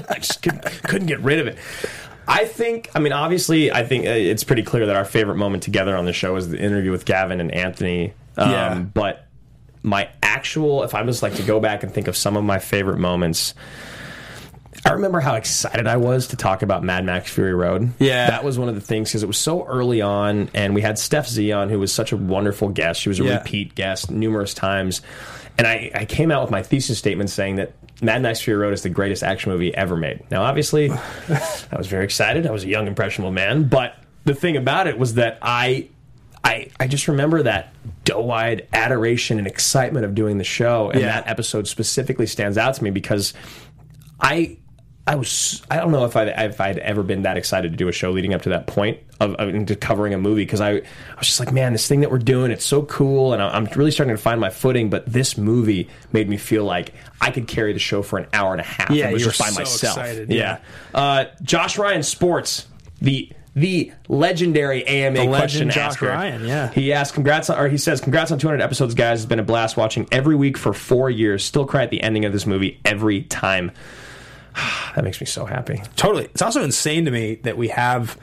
I 0.09 0.18
just 0.18 0.42
couldn't, 0.42 0.62
couldn't 0.84 1.07
get 1.07 1.20
rid 1.20 1.38
of 1.38 1.48
it. 1.48 1.59
I 2.26 2.46
think. 2.46 2.88
I 2.94 2.98
mean, 3.00 3.12
obviously, 3.12 3.70
I 3.70 3.84
think 3.84 4.07
uh, 4.07 4.11
it's 4.11 4.42
pretty 4.42 4.62
clear 4.62 4.86
that 4.86 4.96
our 4.96 5.05
favorite 5.05 5.36
moment 5.36 5.62
together 5.64 5.94
on 5.94 6.07
the 6.07 6.14
show 6.14 6.34
is 6.36 6.48
the 6.48 6.59
interview 6.59 6.90
with 6.92 7.05
Gavin 7.05 7.42
and 7.42 7.52
Anthony. 7.52 8.14
Um, 8.38 8.50
Yeah. 8.50 8.78
But 8.78 9.26
my 9.82 10.09
actual, 10.22 10.82
if 10.82 10.94
I 10.94 11.02
was 11.02 11.22
like 11.22 11.34
to 11.34 11.42
go 11.42 11.61
back 11.61 11.82
and 11.82 11.92
think 11.92 12.09
of 12.09 12.16
some 12.16 12.38
of 12.38 12.44
my 12.44 12.59
favorite 12.59 12.96
moments. 12.98 13.52
I 14.87 14.93
remember 14.93 15.20
how 15.20 15.35
excited 15.37 15.87
I 15.87 15.97
was 15.97 16.28
to 16.28 16.37
talk 16.37 16.62
about 16.62 16.85
Mad 16.85 17.05
Max 17.07 17.30
Fury 17.32 17.55
Road. 17.55 17.93
Yeah. 17.99 18.28
That 18.28 18.45
was 18.45 18.59
one 18.59 18.68
of 18.68 18.74
the 18.74 18.80
things 18.82 19.09
because 19.09 19.22
it 19.22 19.26
was 19.26 19.39
so 19.39 19.64
early 19.64 20.03
on, 20.03 20.51
and 20.53 20.74
we 20.74 20.82
had 20.82 20.99
Steph 20.99 21.26
Z 21.26 21.53
on, 21.53 21.70
who 21.70 21.78
was 21.78 21.93
such 21.93 22.12
a 22.12 22.16
wonderful 22.16 22.68
guest. 22.68 23.01
She 23.01 23.09
was 23.09 23.18
a 23.18 23.24
Yeah. 23.24 23.39
repeat 23.39 23.74
guest 23.74 24.11
numerous 24.11 24.53
times. 24.53 25.01
And 25.57 25.66
I, 25.66 25.91
I 25.95 26.05
came 26.05 26.30
out 26.30 26.43
with 26.43 26.51
my 26.51 26.62
thesis 26.62 26.99
statement 26.99 27.30
saying 27.30 27.57
that 27.57 27.72
Mad 28.03 28.20
Max 28.22 28.41
Fury 28.41 28.61
Road 28.61 28.74
is 28.74 28.82
the 28.82 28.91
greatest 28.91 29.22
action 29.22 29.53
movie 29.53 29.74
ever 29.74 29.97
made. 29.97 30.22
Now, 30.30 30.43
obviously, 30.43 30.91
I 31.28 31.76
was 31.78 31.87
very 31.87 32.05
excited. 32.05 32.47
I 32.47 32.51
was 32.51 32.64
a 32.64 32.68
young, 32.68 32.87
impressionable 32.87 33.30
man. 33.30 33.64
But 33.68 33.95
the 34.24 34.35
thing 34.35 34.57
about 34.57 34.87
it 34.87 34.99
was 34.99 35.14
that 35.14 35.39
I 35.41 35.89
I, 36.43 36.68
I 36.78 36.89
just 36.89 37.09
remember 37.09 37.43
that 37.45 37.72
doe-eyed 38.05 38.68
adoration 38.74 39.39
and 39.39 39.47
excitement 39.47 40.05
of 40.05 40.14
doing 40.14 40.37
the 40.37 40.45
show, 40.45 40.91
and 40.91 41.01
Yeah. 41.01 41.07
that 41.20 41.28
episode 41.28 41.66
specifically 41.68 42.26
stands 42.26 42.59
out 42.59 42.74
to 42.74 42.85
me 42.85 42.91
because 42.91 43.32
I 44.20 44.59
I 45.07 45.16
was 45.16 45.62
I 45.70 45.76
don't 45.76 45.92
know 45.92 46.07
if 46.07 46.16
I 46.16 46.24
if 46.24 46.61
I'd 46.62 46.78
ever 46.78 47.02
been 47.02 47.22
that 47.22 47.36
excited 47.36 47.72
to 47.72 47.76
do 47.76 47.88
a 47.88 47.92
show 47.92 48.11
leading 48.11 48.32
up 48.32 48.40
to 48.42 48.48
that 48.50 48.66
point 48.66 49.00
of, 49.20 49.34
of 49.34 49.50
into 49.50 49.76
covering 49.76 50.14
a 50.14 50.18
movie 50.18 50.42
because 50.42 50.62
I, 50.62 50.70
I 50.70 50.82
was 51.18 51.26
just 51.26 51.40
like 51.40 51.52
man 51.52 51.72
this 51.72 51.86
thing 51.86 52.00
that 52.00 52.11
we're 52.11 52.18
doing 52.18 52.50
it's 52.50 52.64
so 52.64 52.82
cool 52.84 53.34
and 53.34 53.42
I- 53.42 53.50
I'm 53.55 53.66
really 53.76 53.90
starting 53.90 54.16
to 54.16 54.20
find 54.22 54.40
my 54.40 54.48
footing 54.48 54.88
but 54.88 55.05
this 55.05 55.36
movie 55.36 55.90
made 56.12 56.28
me 56.30 56.38
feel 56.38 56.64
like 56.64 56.94
I 57.20 57.30
could 57.32 57.46
carry 57.48 57.74
the 57.74 57.78
show 57.78 58.02
for 58.02 58.18
an 58.18 58.26
hour 58.32 58.52
and 58.52 58.62
a 58.62 58.64
half 58.64 58.90
Yeah, 58.90 59.05
and 59.05 59.12
was 59.12 59.24
just 59.24 59.38
by 59.38 59.50
so 59.50 59.61
myself 59.61 59.98
excited, 59.98 60.30
yeah, 60.30 60.61
Uh, 60.94 61.26
Josh 61.42 61.76
Ryan 61.76 62.02
Sports 62.02 62.66
the 63.02 63.30
the 63.57 63.92
legendary 64.09 64.84
AMA 64.86 65.18
The 65.18 65.26
question 65.26 65.68
Josh 65.70 65.76
asker. 65.76 66.09
Ryan, 66.09 66.44
yeah. 66.44 66.70
He 66.72 66.92
asks, 66.92 67.14
"Congrats!" 67.14 67.48
On, 67.50 67.57
or 67.57 67.68
he 67.68 67.78
says, 67.78 68.00
"Congrats 68.00 68.32
on 68.32 68.38
200 68.40 68.61
episodes, 68.61 68.94
guys. 68.94 69.20
It's 69.20 69.28
been 69.28 69.38
a 69.38 69.44
blast 69.44 69.76
watching 69.76 70.09
every 70.11 70.34
week 70.34 70.59
for 70.59 70.72
four 70.72 71.09
years. 71.09 71.44
Still 71.44 71.64
cry 71.64 71.84
at 71.84 71.90
the 71.90 72.02
ending 72.02 72.24
of 72.24 72.32
this 72.32 72.46
movie 72.46 72.80
every 72.84 73.22
time. 73.22 73.70
that 74.94 75.05
makes 75.05 75.20
me 75.20 75.26
so 75.26 75.44
happy. 75.44 75.82
Totally. 75.96 76.24
It's 76.26 76.42
also 76.42 76.62
insane 76.62 77.05
to 77.07 77.11
me 77.11 77.36
that 77.42 77.57
we 77.57 77.68
have. 77.68 78.18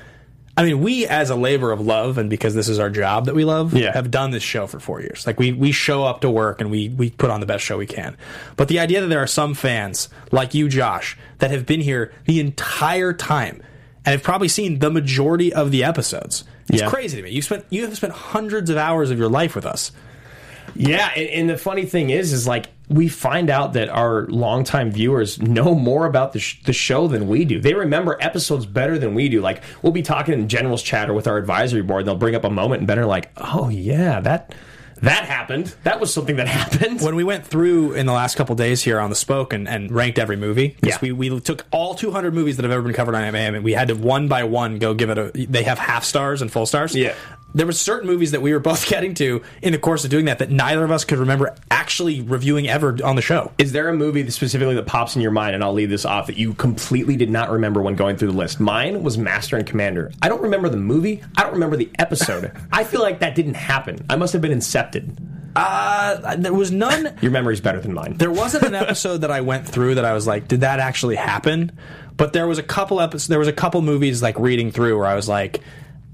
I 0.57 0.65
mean, 0.65 0.81
we 0.81 1.07
as 1.07 1.29
a 1.29 1.35
labor 1.35 1.71
of 1.71 1.79
love, 1.79 2.17
and 2.17 2.29
because 2.29 2.53
this 2.53 2.67
is 2.67 2.77
our 2.77 2.89
job 2.89 3.25
that 3.27 3.35
we 3.35 3.45
love, 3.45 3.73
Yeah. 3.73 3.93
have 3.93 4.11
done 4.11 4.31
this 4.31 4.43
show 4.43 4.67
for 4.67 4.79
four 4.81 4.99
years. 5.01 5.25
Like 5.25 5.39
we 5.39 5.53
we 5.53 5.71
show 5.71 6.03
up 6.03 6.21
to 6.21 6.29
work 6.29 6.59
and 6.61 6.69
we 6.69 6.89
we 6.89 7.09
put 7.09 7.29
on 7.29 7.39
the 7.39 7.45
best 7.45 7.63
show 7.63 7.77
we 7.77 7.85
can. 7.87 8.17
But 8.57 8.67
the 8.67 8.79
idea 8.79 9.01
that 9.01 9.07
there 9.07 9.23
are 9.23 9.27
some 9.27 9.53
fans 9.53 10.09
like 10.31 10.53
you, 10.53 10.67
Josh, 10.67 11.17
that 11.39 11.51
have 11.51 11.65
been 11.65 11.79
here 11.79 12.13
the 12.25 12.39
entire 12.41 13.13
time 13.13 13.61
and 14.05 14.11
have 14.13 14.23
probably 14.23 14.49
seen 14.49 14.79
the 14.79 14.91
majority 14.91 15.53
of 15.53 15.71
the 15.71 15.83
episodes. 15.83 16.43
It's 16.69 16.81
Yeah. 16.81 16.89
crazy 16.89 17.17
to 17.17 17.23
me. 17.23 17.31
You 17.31 17.41
spent 17.41 17.65
you 17.69 17.83
have 17.85 17.95
spent 17.95 18.13
hundreds 18.13 18.69
of 18.69 18.75
hours 18.77 19.09
of 19.09 19.17
your 19.17 19.29
life 19.29 19.55
with 19.55 19.65
us. 19.65 19.91
Yeah, 20.75 21.09
and, 21.15 21.29
and 21.29 21.49
the 21.49 21.57
funny 21.57 21.85
thing 21.85 22.09
is, 22.09 22.33
is 22.33 22.47
like 22.47 22.67
we 22.89 23.07
find 23.07 23.49
out 23.49 23.73
that 23.73 23.87
our 23.89 24.27
longtime 24.27 24.91
viewers 24.91 25.41
know 25.41 25.73
more 25.75 26.05
about 26.05 26.33
the, 26.33 26.39
sh- 26.39 26.61
the 26.63 26.73
show 26.73 27.07
than 27.07 27.27
we 27.27 27.45
do. 27.45 27.59
They 27.61 27.73
remember 27.73 28.17
episodes 28.19 28.65
better 28.65 28.97
than 28.99 29.15
we 29.15 29.29
do. 29.29 29.39
Like 29.41 29.63
we'll 29.81 29.93
be 29.93 30.01
talking 30.01 30.33
in 30.33 30.47
generals 30.49 30.83
chat 30.83 31.09
or 31.09 31.13
with 31.13 31.27
our 31.27 31.37
advisory 31.37 31.81
board, 31.83 32.01
and 32.01 32.07
they'll 32.09 32.15
bring 32.17 32.35
up 32.35 32.43
a 32.43 32.49
moment, 32.49 32.79
and 32.79 32.87
Ben 32.87 32.99
are 32.99 33.05
like, 33.05 33.31
"Oh 33.37 33.69
yeah, 33.69 34.19
that 34.21 34.53
that 35.01 35.25
happened. 35.25 35.73
That 35.83 35.99
was 35.99 36.13
something 36.13 36.35
that 36.35 36.47
happened." 36.49 37.01
when 37.01 37.15
we 37.15 37.23
went 37.23 37.45
through 37.47 37.93
in 37.93 38.05
the 38.05 38.11
last 38.13 38.35
couple 38.35 38.53
days 38.55 38.83
here 38.83 38.99
on 38.99 39.09
the 39.09 39.15
spoke 39.15 39.53
and, 39.53 39.67
and 39.67 39.91
ranked 39.91 40.19
every 40.19 40.35
movie 40.35 40.75
Yeah. 40.83 40.97
we, 41.01 41.11
we 41.11 41.39
took 41.39 41.65
all 41.71 41.95
200 41.95 42.33
movies 42.33 42.57
that 42.57 42.63
have 42.63 42.71
ever 42.71 42.81
been 42.83 42.93
covered 42.93 43.15
on 43.15 43.23
AMA 43.23 43.37
and 43.37 43.63
we 43.63 43.71
had 43.73 43.87
to 43.87 43.95
one 43.95 44.27
by 44.27 44.43
one 44.43 44.77
go 44.77 44.93
give 44.93 45.09
it 45.09 45.17
a 45.17 45.31
they 45.47 45.63
have 45.63 45.79
half 45.79 46.03
stars 46.03 46.41
and 46.43 46.51
full 46.51 46.65
stars 46.67 46.93
Yeah. 46.95 47.15
There 47.53 47.65
were 47.65 47.71
certain 47.71 48.07
movies 48.07 48.31
that 48.31 48.41
we 48.41 48.53
were 48.53 48.59
both 48.71 48.87
getting 48.87 49.13
to 49.15 49.41
in 49.61 49.71
the 49.71 49.77
course 49.77 50.03
of 50.03 50.09
doing 50.09 50.25
that 50.25 50.39
that 50.39 50.49
neither 50.49 50.83
of 50.83 50.91
us 50.91 51.05
could 51.05 51.19
remember 51.19 51.55
actually 51.69 52.21
reviewing 52.21 52.67
ever 52.67 52.97
on 53.03 53.15
the 53.15 53.21
show 53.21 53.51
Is 53.57 53.71
there 53.71 53.89
a 53.89 53.93
movie 53.93 54.21
that 54.21 54.31
specifically 54.31 54.75
that 54.75 54.85
pops 54.85 55.15
in 55.15 55.21
your 55.21 55.31
mind, 55.31 55.55
and 55.55 55.63
I'll 55.63 55.73
leave 55.73 55.89
this 55.89 56.05
off, 56.05 56.27
that 56.27 56.37
you 56.37 56.53
completely 56.53 57.15
did 57.17 57.29
not 57.29 57.49
remember 57.49 57.81
when 57.81 57.95
going 57.95 58.17
through 58.17 58.31
the 58.31 58.37
list? 58.37 58.59
Mine 58.59 59.03
was 59.03 59.17
Master 59.17 59.57
and 59.57 59.65
Commander. 59.67 60.11
I 60.21 60.29
don't 60.29 60.41
remember 60.41 60.69
the 60.69 60.77
movie. 60.77 61.21
I 61.37 61.43
don't 61.43 61.53
remember 61.53 61.77
the 61.77 61.89
episode. 61.99 62.51
I 62.71 62.83
feel 62.83 63.01
like 63.01 63.19
that 63.19 63.35
didn't 63.35 63.55
happen. 63.55 64.05
I 64.09 64.15
must 64.15 64.33
have 64.33 64.41
been 64.41 64.51
incepted. 64.57 65.17
uh, 65.55 66.35
there 66.37 66.53
was 66.53 66.71
none 66.71 67.17
Your 67.21 67.31
memory's 67.31 67.59
better 67.61 67.79
than 67.81 67.93
mine. 67.93 68.15
There 68.17 68.31
wasn't 68.31 68.63
an 68.63 68.73
episode 68.75 69.17
that 69.17 69.31
I 69.31 69.41
went 69.41 69.67
through 69.67 69.95
that 69.95 70.05
I 70.05 70.13
was 70.13 70.25
like, 70.25 70.47
did 70.47 70.61
that 70.61 70.79
actually 70.79 71.15
happen? 71.15 71.77
But 72.15 72.31
there 72.33 72.47
was 72.47 72.57
a 72.57 72.63
couple 72.63 73.01
episodes. 73.01 73.27
There 73.27 73.39
was 73.39 73.47
a 73.47 73.53
couple 73.53 73.81
movies 73.81 74.21
like 74.21 74.39
reading 74.39 74.71
through 74.71 74.97
where 74.97 75.07
I 75.07 75.15
was 75.15 75.27
like, 75.27 75.59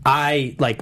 I 0.05 0.55
like 0.57 0.81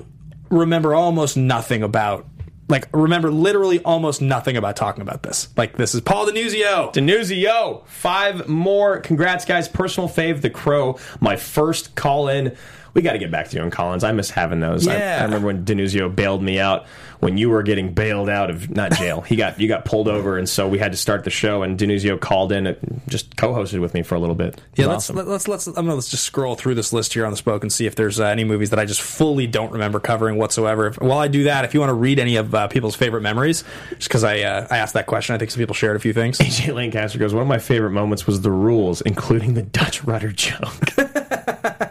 remember 0.50 0.94
almost 0.94 1.38
nothing 1.38 1.84
about. 1.84 2.26
Like 2.68 2.88
remember 2.94 3.30
literally 3.30 3.80
almost 3.84 4.24
nothing 4.24 4.58
about 4.58 4.76
talking 4.76 5.04
about 5.04 5.22
this. 5.22 5.50
Like 5.56 5.78
this 5.78 5.94
is 5.94 6.02
Paul 6.02 6.26
Denuzio. 6.26 6.92
Denuzio, 6.92 7.86
five 7.86 8.48
more. 8.48 9.00
Congrats, 9.02 9.46
guys. 9.46 9.68
Personal 9.68 10.10
fave, 10.10 10.42
The 10.42 10.50
Crow. 10.50 10.98
My 11.20 11.36
first 11.36 11.94
call 11.94 12.28
in. 12.28 12.56
We 12.96 13.04
got 13.04 13.12
to 13.12 13.20
get 13.20 13.30
back 13.30 13.50
to 13.50 13.58
you 13.58 13.62
on 13.62 13.70
Collins. 13.70 14.04
I 14.04 14.14
miss 14.14 14.32
having 14.32 14.62
those. 14.62 14.88
I, 14.88 14.98
Yeah. 14.98 15.18
I 15.22 15.26
remember 15.26 15.46
when 15.48 15.64
Denuzio 15.66 16.16
bailed 16.16 16.42
me 16.42 16.60
out 16.60 16.88
when 17.20 17.38
you 17.38 17.50
were 17.50 17.64
getting 17.64 17.94
bailed 17.94 18.30
out 18.30 18.50
of 18.50 18.70
not 18.70 18.92
jail. 18.94 19.22
he 19.22 19.36
got 19.36 19.60
you 19.60 19.68
got 19.68 19.86
pulled 19.86 20.08
over, 20.08 20.38
and 20.38 20.48
so 20.48 20.68
we 20.68 20.78
had 20.78 20.92
to 20.92 20.98
start 20.98 21.24
the 21.24 21.30
show. 21.30 21.64
And 21.64 21.78
Denuzio 21.78 22.20
called 22.20 22.52
in, 22.52 22.68
and 22.68 23.02
just 23.08 23.36
co-hosted 23.36 23.82
with 23.82 23.94
me 23.94 24.04
for 24.04 24.16
a 24.16 24.20
little 24.20 24.36
bit. 24.36 24.62
Yeah, 24.76 24.88
let's, 24.88 25.10
awesome. 25.10 25.16
let, 25.18 25.28
let's 25.28 25.48
let's 25.48 25.68
I'm 25.68 25.74
gonna 25.74 25.96
let's 25.96 26.10
just 26.10 26.24
scroll 26.24 26.56
through 26.56 26.76
this 26.76 26.94
list 26.94 27.14
here 27.14 27.26
on 27.26 27.32
the 27.32 27.38
spoke 27.38 27.64
and 27.64 27.72
see 27.72 27.86
if 27.86 27.96
there's 27.96 28.20
uh, 28.20 28.26
any 28.26 28.44
movies 28.44 28.70
that 28.70 28.80
I 28.80 28.86
just 28.86 29.02
fully 29.02 29.48
don't 29.48 29.72
remember 29.72 30.00
covering 30.00 30.38
whatsoever. 30.38 30.88
If, 30.88 31.02
while 31.02 31.20
I 31.20 31.28
do 31.28 31.44
that, 31.44 31.66
if 31.66 31.74
you 31.74 31.80
want 31.80 31.90
to 31.90 31.96
read 31.96 32.20
any 32.20 32.36
of 32.36 32.54
uh, 32.54 32.68
people's 32.68 32.96
favorite 32.96 33.22
memories, 33.22 33.64
just 33.92 34.10
because 34.10 34.24
I 34.24 34.42
uh, 34.42 34.68
I 34.70 34.78
asked 34.78 34.94
that 34.94 35.08
question, 35.08 35.36
I 35.36 35.38
think 35.38 35.52
some 35.52 35.60
people 35.60 35.76
shared 35.76 35.96
a 35.96 36.00
few 36.00 36.14
things. 36.14 36.38
AJ 36.40 36.74
Lancaster 36.74 37.18
goes, 37.18 37.34
one 37.34 37.42
of 37.42 37.48
my 37.48 37.60
favorite 37.60 37.92
moments 37.92 38.28
was 38.28 38.42
the 38.42 38.52
rules, 38.52 39.02
including 39.02 39.54
the 39.54 39.64
Dutch 39.64 40.04
rudder 40.04 40.32
joke. 40.32 40.94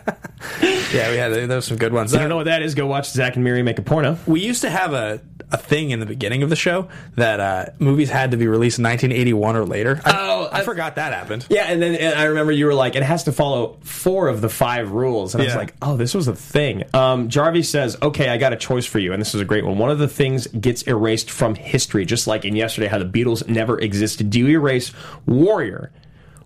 yeah, 0.95 1.11
we 1.11 1.17
had 1.17 1.33
those 1.33 1.49
was 1.49 1.65
some 1.67 1.77
good 1.77 1.93
ones. 1.93 2.15
I 2.15 2.19
don't 2.19 2.29
know 2.29 2.37
what 2.37 2.45
that 2.47 2.63
is. 2.63 2.75
Go 2.75 2.87
watch 2.87 3.11
Zack 3.11 3.35
and 3.37 3.45
Miri 3.45 3.63
make 3.63 3.79
a 3.79 3.83
porno. 3.83 4.19
We 4.27 4.41
used 4.41 4.63
to 4.63 4.71
have 4.71 4.93
a, 4.93 5.21
a 5.51 5.57
thing 5.57 5.91
in 5.91 6.01
the 6.01 6.07
beginning 6.07 6.43
of 6.43 6.51
the 6.51 6.57
show 6.57 6.89
that 7.17 7.41
uh, 7.41 7.67
movies 7.79 8.11
had 8.11 8.31
to 8.33 8.37
be 8.37 8.47
released 8.47 8.79
in 8.79 8.85
1981 8.85 9.57
or 9.57 9.65
later. 9.67 10.01
I, 10.05 10.15
Oh, 10.35 10.49
I, 10.53 10.61
I- 10.61 10.63
forgot 10.65 10.97
that 10.97 11.13
happened. 11.13 11.47
Yeah, 11.51 11.65
and 11.65 11.81
then 11.81 11.95
and 11.95 12.19
I 12.19 12.25
remember 12.25 12.53
you 12.53 12.67
were 12.67 12.75
like, 12.75 12.97
it 12.97 13.03
has 13.03 13.25
to 13.25 13.33
follow 13.33 13.79
four 13.83 14.29
of 14.29 14.41
the 14.41 14.49
five 14.49 14.91
rules. 14.93 15.35
And 15.35 15.43
I 15.43 15.45
was 15.47 15.55
Yeah. 15.55 15.59
like, 15.59 15.75
oh, 15.83 15.97
this 15.97 16.15
was 16.15 16.29
a 16.29 16.35
thing. 16.35 16.85
Um, 16.95 17.29
Jarvie 17.29 17.63
says, 17.63 17.97
okay, 18.03 18.29
I 18.29 18.37
got 18.37 18.53
a 18.53 18.57
choice 18.57 18.87
for 18.87 18.99
you. 18.99 19.13
And 19.13 19.21
this 19.21 19.35
is 19.35 19.41
a 19.41 19.45
great 19.45 19.65
one. 19.65 19.79
One 19.79 19.91
of 19.91 19.99
the 19.99 20.09
things 20.09 20.47
gets 20.49 20.83
erased 20.83 21.31
from 21.31 21.55
history, 21.55 22.05
just 22.05 22.27
like 22.27 22.45
in 22.45 22.57
yesterday, 22.57 22.87
how 22.89 22.99
the 22.99 23.05
Beatles 23.05 23.47
never 23.49 23.79
existed. 23.79 24.31
Do 24.31 24.39
you 24.41 24.49
erase 24.49 24.93
Warrior 25.27 25.93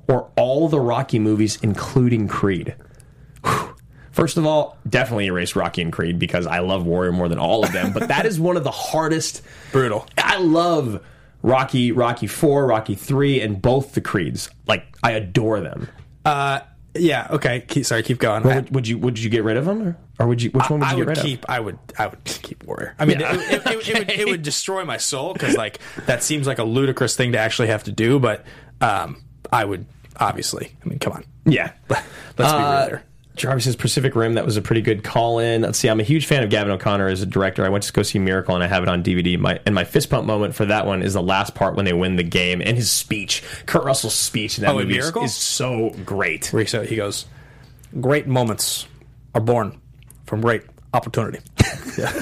or 0.06 0.30
all 0.36 0.68
the 0.68 0.80
Rocky 0.80 1.18
movies, 1.18 1.58
including 1.62 2.28
Creed? 2.28 2.74
Whew. 3.44 3.74
First 4.18 4.36
of 4.36 4.44
all, 4.46 4.76
definitely 4.88 5.26
erase 5.26 5.54
Rocky 5.54 5.80
and 5.80 5.92
Creed 5.92 6.18
because 6.18 6.44
I 6.44 6.58
love 6.58 6.84
Warrior 6.84 7.12
more 7.12 7.28
than 7.28 7.38
all 7.38 7.64
of 7.64 7.72
them. 7.72 7.92
But 7.92 8.08
that 8.08 8.26
is 8.26 8.40
one 8.40 8.56
of 8.56 8.64
the 8.64 8.72
hardest 8.72 9.42
Brutal. 9.70 10.08
I 10.18 10.38
love 10.38 11.04
Rocky, 11.42 11.92
Rocky 11.92 12.26
Four, 12.26 12.66
Rocky 12.66 12.96
Three, 12.96 13.40
and 13.40 13.62
both 13.62 13.92
the 13.92 14.00
Creeds. 14.00 14.50
Like 14.66 14.84
I 15.04 15.12
adore 15.12 15.60
them. 15.60 15.88
Uh, 16.24 16.60
yeah. 16.94 17.28
Okay. 17.30 17.60
Keep, 17.68 17.86
sorry. 17.86 18.02
Keep 18.02 18.18
going. 18.18 18.42
Would, 18.42 18.74
would 18.74 18.88
you 18.88 18.98
would 18.98 19.20
you 19.20 19.30
get 19.30 19.44
rid 19.44 19.56
of 19.56 19.66
them, 19.66 19.82
or, 19.86 19.96
or 20.18 20.26
would 20.26 20.42
you? 20.42 20.50
Which 20.50 20.68
one 20.68 20.80
would 20.80 20.86
you 20.86 20.90
I 20.92 20.96
get 20.96 20.98
would 21.06 21.08
rid 21.16 21.18
keep. 21.18 21.44
of? 21.44 21.50
I 21.50 21.60
would. 21.60 21.78
I 21.96 22.08
would 22.08 22.24
keep 22.24 22.64
Warrior. 22.64 22.96
I 22.98 23.04
mean, 23.04 23.20
Yeah. 23.20 23.34
it, 23.34 23.40
it, 23.40 23.52
it, 23.52 23.66
it 23.66 23.76
would, 23.98 24.10
it 24.10 24.26
would 24.26 24.42
destroy 24.42 24.84
my 24.84 24.96
soul 24.96 25.32
because 25.32 25.56
like 25.56 25.78
that 26.06 26.24
seems 26.24 26.48
like 26.48 26.58
a 26.58 26.64
ludicrous 26.64 27.14
thing 27.14 27.32
to 27.32 27.38
actually 27.38 27.68
have 27.68 27.84
to 27.84 27.92
do. 27.92 28.18
But 28.18 28.44
um, 28.80 29.22
I 29.52 29.64
would 29.64 29.86
obviously. 30.18 30.76
I 30.84 30.88
mean, 30.88 30.98
come 30.98 31.12
on. 31.12 31.24
Yeah. 31.46 31.70
Let's 31.88 32.02
be 32.36 32.44
Uh, 32.44 32.58
real 32.80 32.88
there. 32.88 33.04
Jarvis 33.38 33.64
says 33.64 33.76
Pacific 33.76 34.14
Rim. 34.14 34.34
That 34.34 34.44
was 34.44 34.56
a 34.56 34.62
pretty 34.62 34.82
good 34.82 35.02
call 35.04 35.38
in. 35.38 35.62
Let's 35.62 35.78
see. 35.78 35.88
I'm 35.88 36.00
a 36.00 36.04
huge 36.04 36.26
fan 36.26 36.42
of 36.42 36.50
Gavin 36.50 36.72
O'Connor 36.72 37.08
as 37.08 37.22
a 37.22 37.26
director. 37.26 37.64
I 37.64 37.68
went 37.68 37.84
to 37.84 37.92
go 37.92 38.02
see 38.02 38.18
Miracle 38.18 38.54
and 38.54 38.62
I 38.62 38.66
have 38.66 38.82
it 38.82 38.88
on 38.88 39.02
DVD. 39.02 39.38
My 39.38 39.60
and 39.66 39.74
my 39.74 39.84
fist 39.84 40.10
pump 40.10 40.26
moment 40.26 40.54
for 40.54 40.64
that 40.66 40.86
one 40.86 41.02
is 41.02 41.14
the 41.14 41.22
last 41.22 41.54
part 41.54 41.74
when 41.76 41.84
they 41.84 41.92
win 41.92 42.16
the 42.16 42.22
game 42.22 42.60
and 42.60 42.76
his 42.76 42.90
speech. 42.90 43.42
Kurt 43.66 43.84
Russell's 43.84 44.14
speech 44.14 44.58
in 44.58 44.64
that 44.64 44.70
Oh, 44.72 44.78
movie 44.78 44.92
is, 44.98 45.04
Miracle? 45.04 45.22
is 45.24 45.34
so 45.34 45.90
great. 46.04 46.52
Where 46.52 46.62
he, 46.62 46.68
so 46.68 46.82
he 46.82 46.96
goes, 46.96 47.26
"Great 48.00 48.26
moments 48.26 48.86
are 49.34 49.40
born 49.40 49.80
from 50.26 50.40
great 50.40 50.62
opportunity," 50.94 51.38
yeah. 51.98 52.12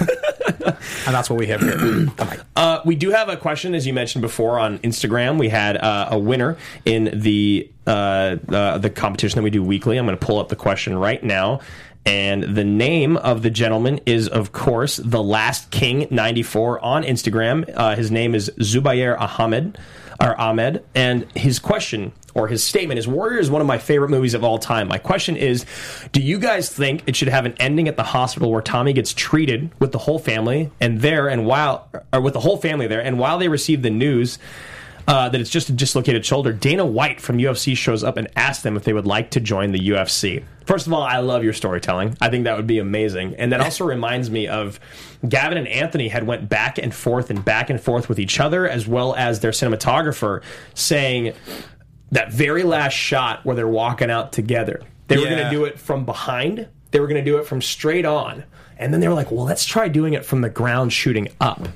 And 0.47 1.15
that's 1.15 1.29
what 1.29 1.39
we 1.39 1.47
have 1.47 1.61
here. 1.61 2.09
Uh, 2.57 2.81
we 2.85 2.97
do 2.97 3.11
have 3.11 3.29
a 3.29 3.37
question, 3.37 3.75
as 3.75 3.87
you 3.87 3.93
mentioned 3.93 4.23
before, 4.23 4.59
on 4.59 4.79
Instagram. 4.79 5.39
We 5.39 5.49
had 5.49 5.77
uh, 5.77 6.09
a 6.11 6.19
winner 6.19 6.57
in 6.85 7.11
the 7.21 7.71
uh, 7.87 8.37
uh, 8.49 8.79
the 8.79 8.91
competition 8.91 9.37
that 9.37 9.43
we 9.43 9.51
do 9.51 9.63
weekly. 9.63 9.99
I'm 9.99 10.07
going 10.07 10.19
to 10.19 10.25
pull 10.25 10.39
up 10.39 10.49
the 10.49 10.57
question 10.57 10.97
right 10.97 11.23
now. 11.23 11.61
And 12.07 12.45
the 12.57 12.65
name 12.65 13.17
of 13.17 13.43
the 13.43 13.51
gentleman 13.51 14.01
is, 14.07 14.29
of 14.29 14.53
course, 14.53 14.97
the 14.97 15.23
Last 15.23 15.73
King 15.73 16.07
94 16.11 16.81
on 16.85 17.03
Instagram. 17.03 17.69
Uh, 17.75 17.97
his 17.97 18.13
name 18.13 18.37
is 18.37 18.49
Zubair 18.61 19.19
Ahmed, 19.19 19.77
or 20.21 20.39
Ahmed, 20.41 20.85
and 20.95 21.27
his 21.35 21.59
question 21.59 22.13
or 22.35 22.49
his 22.49 22.63
statement 22.63 22.99
is 22.99 23.09
Warrior 23.09 23.39
is 23.39 23.51
one 23.51 23.63
of 23.63 23.67
my 23.67 23.79
favorite 23.79 24.11
movies 24.11 24.35
of 24.35 24.45
all 24.45 24.59
time. 24.59 24.89
My 24.89 24.99
question 24.99 25.37
is 25.37 25.65
Do 26.13 26.21
you 26.21 26.39
guys 26.39 26.69
think 26.73 27.03
it 27.07 27.17
should 27.17 27.29
have 27.29 27.47
an 27.47 27.55
ending 27.59 27.89
at 27.89 27.97
the 27.97 28.03
hospital 28.03 28.51
where 28.51 28.63
Tommy 28.63 28.93
gets 28.93 29.13
treated 29.15 29.71
with 29.79 29.93
the 29.93 29.99
whole 29.99 30.19
family 30.19 30.71
and 30.81 31.01
there 31.01 31.29
and 31.29 31.47
while, 31.47 31.89
or 32.13 32.21
with 32.21 32.35
the 32.35 32.41
whole 32.41 32.59
family 32.59 32.87
there, 32.87 33.03
and 33.03 33.19
while 33.19 33.39
they 33.39 33.49
receive 33.49 33.83
the 33.83 33.91
news, 33.91 34.39
uh, 35.09 35.29
that 35.29 35.41
it's 35.41 35.51
just 35.51 35.71
a 35.71 35.73
dislocated 35.73 36.27
shoulder. 36.27 36.53
Dana 36.53 36.85
White 36.85 37.21
from 37.21 37.39
UFC 37.39 37.77
shows 37.77 38.05
up 38.05 38.17
and 38.17 38.29
asks 38.37 38.63
them 38.63 38.77
if 38.77 38.85
they 38.85 38.93
would 38.93 39.07
like 39.07 39.31
to 39.31 39.41
join 39.41 39.73
the 39.73 39.89
UFC. 39.89 40.45
First 40.67 40.89
of 40.89 40.93
all, 40.93 41.03
I 41.03 41.19
love 41.19 41.45
your 41.45 41.53
storytelling. 41.53 42.17
I 42.21 42.29
think 42.29 42.45
that 42.45 42.57
would 42.57 42.67
be 42.67 42.81
amazing, 42.81 43.37
and 43.37 43.53
that 43.53 43.61
also 43.63 43.85
reminds 43.85 44.31
me 44.31 44.49
of 44.49 44.81
Gavin 45.27 45.57
and 45.57 45.69
Anthony 45.69 46.09
had 46.09 46.27
went 46.27 46.49
back 46.49 46.79
and 46.79 46.93
forth 46.95 47.31
and 47.31 47.45
back 47.45 47.71
and 47.71 47.81
forth 47.81 48.09
with 48.09 48.19
each 48.19 48.41
other, 48.41 48.69
as 48.69 48.87
well 48.87 49.15
as 49.15 49.41
their 49.41 49.53
cinematographer, 49.53 50.43
saying 50.75 51.35
that 52.11 52.33
very 52.33 52.65
last 52.65 52.95
shot 52.95 53.45
where 53.45 53.55
they're 53.55 53.69
walking 53.69 54.11
out 54.11 54.33
together. 54.33 54.83
They 55.09 55.17
were 55.17 55.25
going 55.25 55.45
to 55.45 55.51
do 55.51 55.65
it 55.65 55.79
from 55.79 56.05
behind. 56.05 56.69
They 56.91 56.99
were 56.99 57.07
going 57.07 57.25
to 57.25 57.31
do 57.31 57.39
it 57.39 57.47
from 57.47 57.63
straight 57.63 58.05
on, 58.05 58.43
and 58.77 58.93
then 58.93 59.01
they 59.01 59.07
were 59.09 59.15
like, 59.15 59.31
"Well, 59.31 59.45
let's 59.45 59.65
try 59.65 59.87
doing 59.87 60.15
it 60.15 60.25
from 60.25 60.41
the 60.41 60.51
ground, 60.51 60.93
shooting 60.93 61.29
up." 61.41 61.69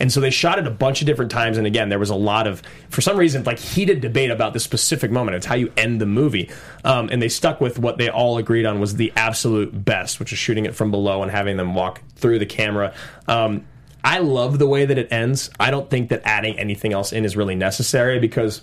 And 0.00 0.12
so 0.12 0.20
they 0.20 0.30
shot 0.30 0.58
it 0.58 0.66
a 0.66 0.70
bunch 0.70 1.00
of 1.00 1.06
different 1.06 1.30
times. 1.30 1.58
And 1.58 1.66
again, 1.66 1.88
there 1.88 1.98
was 1.98 2.10
a 2.10 2.14
lot 2.14 2.46
of, 2.46 2.62
for 2.88 3.00
some 3.00 3.16
reason, 3.16 3.42
like 3.44 3.58
heated 3.58 4.00
debate 4.00 4.30
about 4.30 4.52
this 4.52 4.62
specific 4.64 5.10
moment. 5.10 5.36
It's 5.36 5.46
how 5.46 5.56
you 5.56 5.72
end 5.76 6.00
the 6.00 6.06
movie. 6.06 6.50
Um, 6.84 7.08
and 7.10 7.20
they 7.20 7.28
stuck 7.28 7.60
with 7.60 7.78
what 7.78 7.98
they 7.98 8.08
all 8.08 8.38
agreed 8.38 8.64
on 8.66 8.78
was 8.80 8.96
the 8.96 9.12
absolute 9.16 9.84
best, 9.84 10.20
which 10.20 10.32
is 10.32 10.38
shooting 10.38 10.66
it 10.66 10.74
from 10.74 10.90
below 10.90 11.22
and 11.22 11.30
having 11.32 11.56
them 11.56 11.74
walk 11.74 12.00
through 12.16 12.38
the 12.38 12.46
camera. 12.46 12.94
Um, 13.26 13.66
I 14.04 14.18
love 14.20 14.58
the 14.60 14.68
way 14.68 14.84
that 14.84 14.96
it 14.98 15.12
ends. 15.12 15.50
I 15.58 15.70
don't 15.72 15.90
think 15.90 16.10
that 16.10 16.22
adding 16.24 16.58
anything 16.58 16.92
else 16.92 17.12
in 17.12 17.24
is 17.24 17.36
really 17.36 17.56
necessary 17.56 18.20
because 18.20 18.62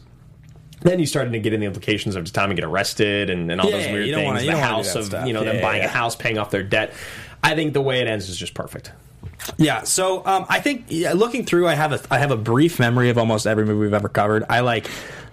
then 0.82 1.00
you 1.00 1.06
started 1.06 1.32
to 1.32 1.40
get 1.40 1.52
in 1.54 1.60
the 1.60 1.66
implications 1.66 2.16
of 2.16 2.24
does 2.24 2.32
Tommy 2.32 2.56
get 2.56 2.64
arrested 2.64 3.30
and, 3.30 3.52
and 3.52 3.60
all 3.60 3.70
Yeah, 3.70 3.78
those 3.80 3.92
weird 3.92 4.16
things. 4.16 4.26
wanna- 4.26 4.42
the 4.46 4.58
house 4.58 4.96
of 4.96 5.06
stuff. 5.06 5.28
you 5.28 5.34
know 5.34 5.42
Yeah, 5.42 5.48
them 5.48 5.56
yeah, 5.58 5.62
buying 5.62 5.84
a 5.84 5.88
house, 5.90 6.16
paying 6.16 6.38
off 6.38 6.52
their 6.52 6.64
debt. 6.64 6.94
I 7.44 7.56
think 7.56 7.74
the 7.74 7.82
way 7.82 8.00
it 8.00 8.08
ends 8.08 8.30
is 8.30 8.38
just 8.38 8.54
perfect. 8.54 8.92
Yeah, 9.58 9.84
so 9.84 10.26
um, 10.26 10.46
I 10.50 10.60
think 10.60 10.86
yeah, 10.90 11.14
looking 11.14 11.46
through, 11.46 11.68
I 11.68 11.76
have 11.76 11.92
a 11.92 12.00
I 12.12 12.20
have 12.20 12.32
a 12.32 12.38
brief 12.38 12.80
memory 12.80 13.10
of 13.10 13.18
almost 13.18 13.46
every 13.48 13.66
movie 13.66 13.80
we've 13.82 13.94
ever 13.94 14.10
covered. 14.10 14.44
I 14.50 14.62
like 14.62 14.90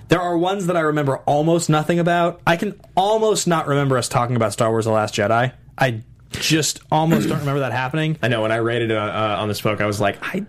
there 0.08 0.20
are 0.20 0.36
ones 0.36 0.66
that 0.66 0.76
I 0.76 0.80
remember 0.80 1.18
almost 1.18 1.70
nothing 1.70 1.98
about. 1.98 2.40
I 2.46 2.56
can 2.56 2.78
almost 2.94 3.46
not 3.46 3.66
remember 3.66 3.96
us 3.96 4.08
talking 4.08 4.36
about 4.36 4.52
Star 4.52 4.70
Wars: 4.70 4.84
The 4.84 4.90
Last 4.92 5.14
Jedi. 5.14 5.52
I 5.78 6.02
just 6.32 6.80
almost 6.90 7.28
don't 7.28 7.40
remember 7.40 7.60
that 7.60 7.72
happening. 7.72 8.18
I 8.22 8.28
know 8.28 8.42
when 8.42 8.52
I 8.52 8.56
rated 8.56 8.90
it 8.90 8.96
uh, 8.96 9.00
uh, 9.00 9.36
on 9.40 9.48
the 9.48 9.54
spoke, 9.54 9.80
I 9.80 9.86
was 9.86 10.00
like, 10.00 10.18
I, 10.22 10.44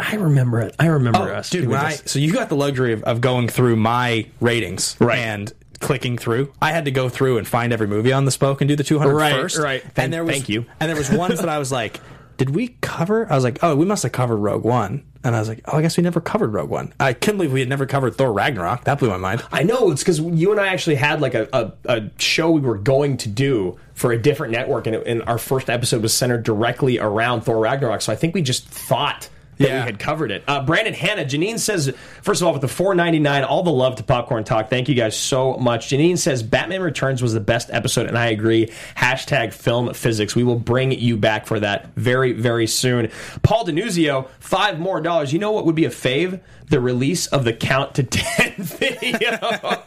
I 0.00 0.16
remember 0.16 0.60
it. 0.60 0.74
I 0.78 0.86
remember 0.86 1.32
us, 1.34 1.54
Oh, 1.54 1.58
dude. 1.58 1.68
When 1.68 1.78
I 1.78 1.90
so 1.92 2.18
you 2.18 2.32
got 2.32 2.48
the 2.48 2.56
luxury 2.56 2.92
of, 2.94 3.02
of 3.04 3.20
going 3.20 3.48
through 3.48 3.76
my 3.76 4.26
ratings, 4.40 4.96
Right. 5.00 5.18
and 5.18 5.52
clicking 5.80 6.16
through. 6.16 6.52
I 6.62 6.70
had 6.72 6.84
to 6.84 6.90
go 6.90 7.08
through 7.08 7.38
and 7.38 7.46
find 7.48 7.72
every 7.72 7.86
movie 7.88 8.12
on 8.12 8.24
the 8.24 8.30
spoke 8.30 8.60
and 8.60 8.68
do 8.68 8.76
the 8.76 8.84
200 8.84 9.12
Right, 9.12 9.32
first. 9.34 9.58
right. 9.58 9.82
Thank- 9.82 9.98
and 9.98 10.12
there 10.12 10.24
was, 10.24 10.34
thank 10.36 10.48
you. 10.48 10.64
And 10.80 10.88
there 10.88 10.96
was 10.96 11.10
ones 11.10 11.40
that 11.40 11.48
I 11.48 11.58
was 11.58 11.72
like, 11.72 12.00
did 12.42 12.56
we 12.56 12.74
cover? 12.80 13.30
I 13.30 13.36
was 13.36 13.44
like, 13.44 13.60
oh, 13.62 13.76
we 13.76 13.86
must 13.86 14.02
have 14.02 14.10
covered 14.10 14.38
Rogue 14.38 14.64
One. 14.64 15.04
And 15.22 15.36
I 15.36 15.38
was 15.38 15.48
like, 15.48 15.60
oh, 15.66 15.76
I 15.76 15.82
guess 15.82 15.96
we 15.96 16.02
never 16.02 16.20
covered 16.20 16.52
Rogue 16.52 16.70
One. 16.70 16.92
I 16.98 17.12
couldn't 17.12 17.36
believe 17.36 17.52
we 17.52 17.60
had 17.60 17.68
never 17.68 17.86
covered 17.86 18.16
Thor 18.16 18.32
Ragnarok. 18.32 18.82
That 18.82 18.98
blew 18.98 19.10
my 19.10 19.16
mind. 19.16 19.44
I 19.52 19.62
know 19.62 19.92
it's 19.92 20.02
because 20.02 20.18
you 20.18 20.50
and 20.50 20.60
I 20.60 20.66
actually 20.66 20.96
had 20.96 21.20
like 21.20 21.34
a, 21.34 21.48
a, 21.52 21.72
a 21.84 22.10
show 22.18 22.50
we 22.50 22.60
were 22.60 22.78
going 22.78 23.16
to 23.18 23.28
do 23.28 23.78
for 23.94 24.10
a 24.10 24.20
different 24.20 24.50
network, 24.50 24.88
and, 24.88 24.96
it, 24.96 25.06
and 25.06 25.22
our 25.22 25.38
first 25.38 25.70
episode 25.70 26.02
was 26.02 26.12
centered 26.12 26.42
directly 26.42 26.98
around 26.98 27.42
Thor 27.42 27.60
Ragnarok. 27.60 28.02
So 28.02 28.12
I 28.12 28.16
think 28.16 28.34
we 28.34 28.42
just 28.42 28.66
thought 28.66 29.28
that 29.58 29.68
Yeah. 29.68 29.80
we 29.80 29.86
had 29.86 29.98
covered 29.98 30.30
it. 30.30 30.42
Uh, 30.48 30.64
Brandon 30.64 30.94
Hanna, 30.94 31.24
Janine 31.24 31.58
says, 31.58 31.94
first 32.22 32.40
of 32.40 32.46
all, 32.46 32.52
with 32.52 32.62
the 32.62 32.68
four 32.68 32.94
ninety 32.94 33.18
nine, 33.18 33.44
all 33.44 33.62
the 33.62 33.70
love 33.72 33.96
to 33.96 34.02
Popcorn 34.02 34.44
Talk. 34.44 34.70
Thank 34.70 34.88
you 34.88 34.94
guys 34.94 35.16
so 35.16 35.54
much. 35.54 35.88
Janine 35.88 36.18
says 36.18 36.42
Batman 36.42 36.80
Returns 36.82 37.22
was 37.22 37.32
the 37.34 37.40
best 37.40 37.68
episode, 37.72 38.06
and 38.06 38.16
I 38.18 38.26
agree. 38.26 38.66
Hashtag 38.96 39.52
film 39.52 39.92
physics. 39.94 40.34
We 40.34 40.42
will 40.44 40.58
bring 40.58 40.92
you 40.92 41.16
back 41.16 41.46
for 41.46 41.60
that 41.60 41.94
very 41.96 42.32
very 42.32 42.66
soon. 42.66 43.10
Paul 43.42 43.66
Denuzio, 43.66 44.28
five 44.40 44.78
more 44.80 45.00
dollars. 45.00 45.32
You 45.32 45.38
know 45.38 45.52
what 45.52 45.66
would 45.66 45.74
be 45.74 45.84
a 45.84 45.90
fave? 45.90 46.40
The 46.68 46.80
release 46.80 47.26
of 47.26 47.44
the 47.44 47.52
Count 47.52 47.94
to 47.96 48.02
Ten 48.04 48.54
video. 48.56 49.82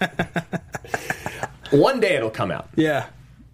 One 1.72 2.00
day 2.00 2.16
it'll 2.16 2.30
come 2.30 2.52
out. 2.52 2.70
Yeah. 2.76 3.08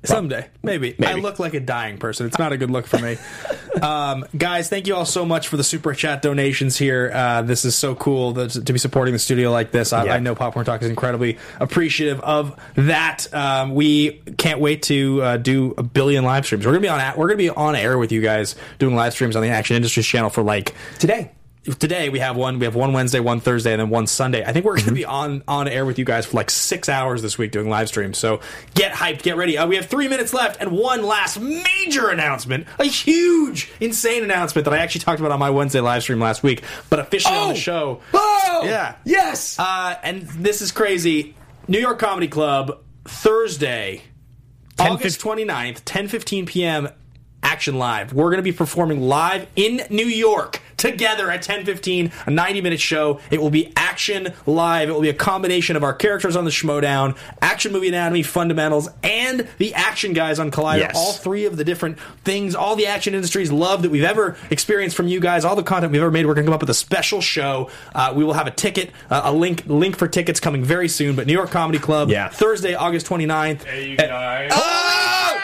Someday, 0.03 0.47
maybe. 0.63 0.95
I 1.05 1.13
look 1.13 1.37
like 1.37 1.53
a 1.53 1.59
dying 1.59 1.97
person. 1.97 2.25
It's 2.25 2.39
not 2.39 2.51
a 2.51 2.57
good 2.57 2.71
look 2.71 2.87
for 2.87 2.97
me. 2.97 3.17
um, 3.83 4.25
guys, 4.35 4.67
thank 4.67 4.87
you 4.87 4.95
all 4.95 5.05
so 5.05 5.25
much 5.25 5.47
for 5.47 5.57
the 5.57 5.63
super 5.63 5.93
chat 5.93 6.23
donations 6.23 6.75
here. 6.75 7.11
Uh, 7.13 7.43
this 7.43 7.65
is 7.65 7.75
so 7.75 7.93
cool 7.93 8.33
that, 8.33 8.49
to 8.49 8.73
be 8.73 8.79
supporting 8.79 9.13
the 9.13 9.19
studio 9.19 9.51
like 9.51 9.71
this. 9.71 9.93
I, 9.93 10.05
Yeah. 10.05 10.15
I 10.15 10.19
know 10.19 10.33
Popcorn 10.33 10.65
Talk 10.65 10.81
is 10.81 10.89
incredibly 10.89 11.37
appreciative 11.59 12.19
of 12.21 12.59
that. 12.75 13.31
Um, 13.31 13.75
we 13.75 14.21
can't 14.37 14.59
wait 14.59 14.83
to 14.83 15.21
uh, 15.21 15.37
do 15.37 15.75
a 15.77 15.83
billion 15.83 16.23
live 16.23 16.45
streams. 16.45 16.65
We're 16.65 16.71
gonna 16.71 16.81
be 16.81 16.89
on. 16.89 17.17
We're 17.17 17.27
gonna 17.27 17.37
be 17.37 17.49
on 17.49 17.75
air 17.75 17.97
with 17.99 18.11
you 18.11 18.21
guys 18.21 18.55
doing 18.79 18.95
live 18.95 19.13
streams 19.13 19.35
on 19.35 19.43
the 19.43 19.49
Action 19.49 19.75
Industries 19.75 20.07
channel 20.07 20.31
for 20.31 20.41
like 20.41 20.73
Today. 20.97 21.31
Today 21.77 22.09
we 22.09 22.17
have 22.19 22.35
one 22.35 22.57
we 22.57 22.65
have 22.65 22.73
one 22.73 22.91
wednesday 22.91 23.19
one 23.19 23.39
thursday 23.39 23.71
and 23.71 23.79
then 23.79 23.89
one 23.89 24.07
sunday. 24.07 24.43
I 24.43 24.51
think 24.51 24.65
we're 24.65 24.77
going 24.77 24.81
Mm-hmm. 24.81 24.89
to 24.89 24.95
be 24.95 25.05
on 25.05 25.43
on 25.47 25.67
air 25.67 25.85
with 25.85 25.99
you 25.99 26.05
guys 26.05 26.25
for 26.25 26.35
like 26.37 26.49
six 26.49 26.89
hours 26.89 27.21
this 27.21 27.37
week 27.37 27.51
doing 27.51 27.69
live 27.69 27.87
streams. 27.87 28.17
So 28.17 28.39
get 28.73 28.93
hyped 28.93 29.21
get 29.21 29.37
ready. 29.37 29.57
Uh, 29.59 29.67
we 29.67 29.75
have 29.75 29.85
three 29.85 30.07
minutes 30.07 30.33
left 30.33 30.59
and 30.59 30.71
one 30.71 31.03
last 31.03 31.39
major 31.39 32.09
announcement. 32.09 32.65
A 32.79 32.85
huge 32.85 33.71
insane 33.79 34.23
announcement 34.23 34.65
that 34.65 34.73
i 34.73 34.77
actually 34.79 35.01
talked 35.01 35.19
about 35.19 35.31
on 35.31 35.39
my 35.39 35.51
wednesday 35.51 35.81
live 35.81 36.01
stream 36.01 36.19
last 36.19 36.41
week 36.41 36.63
but 36.89 36.97
officially 36.99 37.35
on 37.35 37.49
the 37.49 37.55
show. 37.55 38.01
Oh! 38.13 38.61
Yeah. 38.65 38.95
Yes! 39.05 39.59
uh, 39.59 39.95
and 40.03 40.23
this 40.29 40.61
is 40.61 40.71
crazy. 40.71 41.35
New 41.67 41.79
york 41.79 41.99
comedy 41.99 42.27
club 42.27 42.79
thursday 43.05 44.01
august 44.79 45.21
29th 45.21 45.83
10.15 45.83 46.47
p.m 46.47 46.89
action 47.43 47.77
live. 47.79 48.13
We're 48.13 48.29
going 48.29 48.37
to 48.37 48.43
be 48.43 48.51
performing 48.51 49.01
live 49.01 49.47
in 49.55 49.81
new 49.89 50.05
york 50.05 50.61
together 50.81 51.29
at 51.29 51.43
10.15 51.43 52.11
a 52.25 52.31
90 52.31 52.61
minute 52.61 52.79
show 52.79 53.19
it 53.29 53.39
will 53.39 53.51
be 53.51 53.71
action 53.75 54.33
live 54.47 54.89
it 54.89 54.91
will 54.91 55.01
be 55.01 55.09
a 55.09 55.13
combination 55.13 55.75
of 55.75 55.83
our 55.83 55.93
characters 55.93 56.35
on 56.35 56.43
the 56.43 56.49
schmoedown 56.51 57.15
action 57.39 57.71
movie 57.71 57.87
anatomy 57.87 58.23
fundamentals 58.23 58.89
and 59.03 59.47
the 59.59 59.73
action 59.75 60.13
guys 60.13 60.39
on 60.39 60.49
collider 60.49 60.79
Yes. 60.79 60.93
all 60.95 61.13
three 61.13 61.45
of 61.45 61.55
the 61.55 61.63
different 61.63 61.99
things 62.23 62.55
all 62.55 62.75
the 62.75 62.87
action 62.87 63.13
industries 63.13 63.51
love 63.51 63.83
that 63.83 63.91
we've 63.91 64.03
ever 64.03 64.35
experienced 64.49 64.97
from 64.97 65.07
you 65.07 65.19
guys 65.19 65.45
all 65.45 65.55
the 65.55 65.61
content 65.61 65.91
we've 65.91 66.01
ever 66.01 66.09
made 66.09 66.25
we're 66.25 66.33
going 66.33 66.45
to 66.45 66.49
come 66.49 66.55
up 66.55 66.61
with 66.61 66.69
a 66.71 66.73
special 66.73 67.21
show 67.21 67.69
uh, 67.93 68.11
we 68.15 68.23
will 68.23 68.33
have 68.33 68.47
a 68.47 68.51
ticket 68.51 68.89
uh, 69.11 69.21
a 69.25 69.31
link 69.31 69.63
link 69.67 69.95
for 69.95 70.07
tickets 70.07 70.39
coming 70.39 70.63
very 70.63 70.87
soon 70.87 71.15
but 71.15 71.27
new 71.27 71.33
york 71.33 71.51
comedy 71.51 71.77
club 71.77 72.09
Yeah. 72.09 72.29
thursday 72.29 72.73
august 72.73 73.05
29th 73.05 73.63
Hey, 73.63 73.89
you 73.89 73.97
guys. 73.97 74.49
oh! 74.53 75.37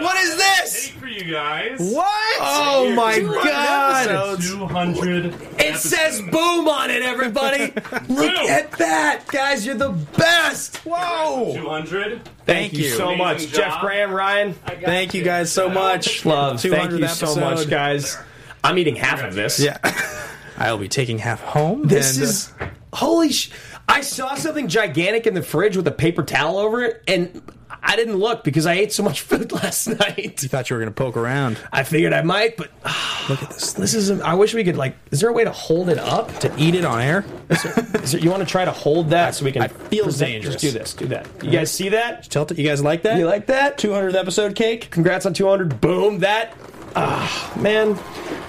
What 0.00 0.16
is 0.16 0.36
this? 0.36 0.92
Hey 1.22 1.28
for 1.28 1.28
you 1.28 1.34
guys. 1.34 1.78
what 1.78 2.38
Oh 2.40 2.92
my 2.96 3.20
god! 3.20 4.40
200. 4.40 5.34
It 5.58 5.76
says 5.76 6.20
boom 6.20 6.68
on 6.68 6.90
it, 6.90 7.02
everybody! 7.02 7.66
Look 8.08 8.08
Boom. 8.08 8.48
at 8.48 8.72
that! 8.72 9.26
Guys, 9.28 9.64
you're 9.64 9.76
the 9.76 9.90
best! 10.16 10.78
Whoa! 10.78 11.52
200. 11.54 12.28
Thank 12.44 12.72
you 12.72 12.84
you. 12.84 12.90
so 12.90 13.14
much, 13.14 13.38
Amazing 13.38 13.50
Jeff. 13.52 13.80
Graham, 13.80 14.10
Ryan. 14.12 14.54
Thank 14.54 15.14
you 15.14 15.22
guys 15.22 15.52
so 15.52 15.68
much. 15.68 16.24
Love. 16.24 16.60
Thank 16.60 16.90
200th 16.90 16.98
you 16.98 17.08
so 17.08 17.36
much, 17.36 17.68
guys. 17.68 18.18
I'm 18.64 18.78
eating 18.78 18.96
half 18.96 19.22
of 19.22 19.34
this. 19.34 19.60
Yeah. 19.60 19.78
I'll 20.56 20.78
be 20.78 20.88
taking 20.88 21.18
half 21.18 21.40
home. 21.40 21.86
This 21.86 22.16
and, 22.16 22.24
uh, 22.24 22.28
is 22.28 22.52
holy. 22.92 23.32
Sh- 23.32 23.50
I 23.88 24.00
saw 24.00 24.34
something 24.34 24.68
gigantic 24.68 25.26
in 25.26 25.34
the 25.34 25.42
fridge 25.42 25.76
with 25.76 25.86
a 25.86 25.92
paper 25.92 26.22
towel 26.22 26.58
over 26.58 26.82
it, 26.82 27.02
and 27.08 27.42
I 27.82 27.96
didn't 27.96 28.16
look 28.16 28.44
because 28.44 28.64
I 28.66 28.74
ate 28.74 28.92
so 28.92 29.02
much 29.02 29.20
food 29.28 29.50
last 29.52 29.86
night. 29.88 30.42
you 30.42 30.48
thought 30.48 30.70
you 30.70 30.76
were 30.76 30.80
going 30.80 30.92
to 30.92 30.94
poke 30.94 31.16
around. 31.16 31.58
I 31.72 31.82
figured 31.82 32.12
I 32.12 32.22
might, 32.22 32.56
but 32.56 32.70
Look 33.28 33.42
at 33.42 33.50
this. 33.50 33.72
this 33.74 33.94
is. 33.94 34.10
I 34.20 34.34
wish 34.34 34.54
we 34.54 34.64
could 34.64 34.76
like. 34.76 34.96
Is 35.10 35.20
there 35.20 35.30
a 35.30 35.32
way 35.32 35.44
to 35.44 35.52
hold 35.52 35.88
it 35.88 35.98
up? 35.98 36.32
To 36.40 36.52
eat 36.58 36.74
it 36.74 36.84
on 36.84 37.00
air? 37.00 37.24
Is 37.50 38.12
there, 38.12 38.20
you 38.20 38.30
want 38.30 38.42
to 38.42 38.48
try 38.48 38.64
to 38.64 38.72
hold 38.72 39.10
that 39.10 39.34
so 39.34 39.44
we 39.44 39.52
can? 39.52 39.62
I 39.62 39.68
feel 39.68 40.04
present- 40.04 40.30
dangerous. 40.30 40.54
Just 40.56 40.64
do 40.64 40.78
this. 40.78 40.94
Do 40.94 41.06
that. 41.08 41.26
You 41.42 41.50
guys 41.50 41.70
see 41.70 41.90
that? 41.90 42.28
Tell 42.30 42.46
you 42.54 42.68
guys 42.68 42.82
like 42.82 43.02
that? 43.02 43.18
You 43.18 43.26
like 43.26 43.46
that? 43.46 43.78
200th 43.78 44.14
episode 44.14 44.54
cake? 44.54 44.90
Congrats 44.90 45.26
on 45.26 45.34
200. 45.34 45.80
Boom. 45.80 46.20
That. 46.20 46.54
Ah, 46.96 47.52
man. 47.58 47.98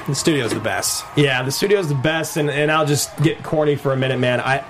The 0.07 0.15
studio's 0.15 0.53
the 0.53 0.59
best. 0.59 1.05
Yeah, 1.15 1.43
the 1.43 1.51
studio's 1.51 1.88
the 1.88 1.95
best, 1.95 2.36
and, 2.36 2.49
and 2.49 2.69
I'll 2.71 2.86
just 2.86 3.15
get 3.23 3.41
corny 3.41 3.75
for 3.77 3.93
a 3.93 3.97
minute, 3.97 4.19
man. 4.19 4.41
I 4.41 4.63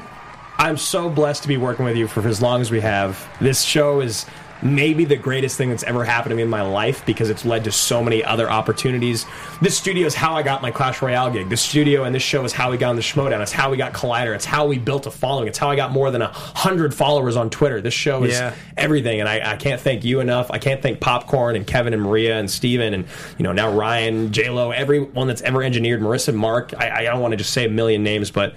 I'm 0.59 0.77
so 0.77 1.09
blessed 1.09 1.41
to 1.41 1.47
be 1.47 1.57
working 1.57 1.83
with 1.83 1.97
you 1.97 2.07
for 2.07 2.25
as 2.27 2.39
long 2.41 2.61
as 2.61 2.69
we 2.69 2.79
have. 2.81 3.27
This 3.41 3.63
show 3.63 4.01
is 4.01 4.25
maybe 4.63 5.05
the 5.05 5.15
greatest 5.17 5.57
thing 5.57 5.69
that's 5.69 5.83
ever 5.83 6.03
happened 6.05 6.31
to 6.31 6.35
me 6.35 6.41
in 6.41 6.49
my 6.49 6.61
life 6.61 7.05
because 7.05 7.29
it's 7.29 7.43
led 7.43 7.63
to 7.65 7.71
so 7.71 8.01
many 8.03 8.23
other 8.23 8.49
opportunities. 8.49 9.25
This 9.61 9.77
studio 9.77 10.07
is 10.07 10.15
how 10.15 10.35
I 10.35 10.43
got 10.43 10.61
my 10.61 10.71
Clash 10.71 11.01
Royale 11.01 11.29
gig. 11.31 11.49
This 11.49 11.61
studio 11.61 12.03
and 12.05 12.15
this 12.15 12.23
show 12.23 12.43
is 12.45 12.53
how 12.53 12.71
we 12.71 12.77
got 12.77 12.89
on 12.89 12.95
the 12.95 13.01
Schmoedown. 13.01 13.41
It's 13.41 13.51
how 13.51 13.69
we 13.69 13.77
got 13.77 13.93
Collider. 13.93 14.33
It's 14.33 14.45
how 14.45 14.65
we 14.65 14.77
built 14.79 15.05
a 15.05 15.11
following. 15.11 15.47
It's 15.47 15.57
how 15.57 15.69
I 15.69 15.75
got 15.75 15.91
more 15.91 16.11
than 16.11 16.21
a 16.21 16.27
hundred 16.31 16.93
followers 16.95 17.35
on 17.35 17.49
Twitter. 17.49 17.81
This 17.81 17.93
show 17.93 18.23
is 18.23 18.33
Yeah. 18.33 18.53
everything, 18.77 19.19
and 19.19 19.27
I, 19.27 19.53
I 19.53 19.55
can't 19.57 19.81
thank 19.81 20.03
you 20.05 20.21
enough. 20.21 20.49
I 20.49 20.59
can't 20.59 20.81
thank 20.81 20.99
Popcorn 21.01 21.55
and 21.55 21.67
Kevin 21.67 21.93
and 21.93 22.01
Maria 22.01 22.39
and 22.39 22.49
Steven 22.49 22.93
and 22.93 23.05
you 23.37 23.43
know 23.43 23.51
now 23.51 23.69
Ryan, 23.71 24.31
J 24.31 24.49
Lo, 24.49 24.71
everyone 24.71 25.27
that's 25.27 25.41
ever 25.41 25.61
engineered, 25.61 26.01
Marissa, 26.01 26.33
Mark. 26.33 26.73
I, 26.77 26.99
I 26.99 27.03
don't 27.03 27.19
want 27.21 27.33
to 27.33 27.37
just 27.37 27.51
say 27.51 27.65
a 27.65 27.69
million 27.69 28.03
names, 28.03 28.31
but 28.31 28.53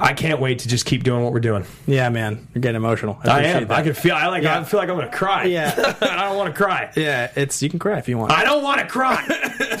I 0.00 0.14
can't 0.14 0.40
wait 0.40 0.60
to 0.60 0.68
just 0.68 0.86
keep 0.86 1.04
doing 1.04 1.22
what 1.22 1.32
we're 1.32 1.40
doing. 1.40 1.64
Yeah, 1.86 2.08
man. 2.08 2.48
You're 2.54 2.62
getting 2.62 2.76
emotional. 2.76 3.18
I 3.22 3.40
appreciate 3.40 3.62
am. 3.62 3.68
that. 3.68 3.78
I 3.78 3.82
can 3.82 3.94
feel. 3.94 4.14
I 4.14 4.28
like. 4.28 4.44
I 4.44 4.64
feel 4.64 4.80
like 4.80 4.88
I'm 4.88 4.96
going 4.96 5.10
to 5.10 5.16
cry. 5.16 5.44
Yeah. 5.44 5.74
I 6.00 6.22
don't 6.24 6.36
want 6.36 6.54
to 6.54 6.56
cry. 6.56 6.90
Yeah, 6.96 7.30
it's 7.36 7.62
you 7.62 7.68
can 7.68 7.78
cry 7.78 7.98
if 7.98 8.08
you 8.08 8.16
want. 8.16 8.32
I 8.32 8.44
don't 8.44 8.62
want 8.62 8.80
to 8.80 8.86
cry. 8.86 9.78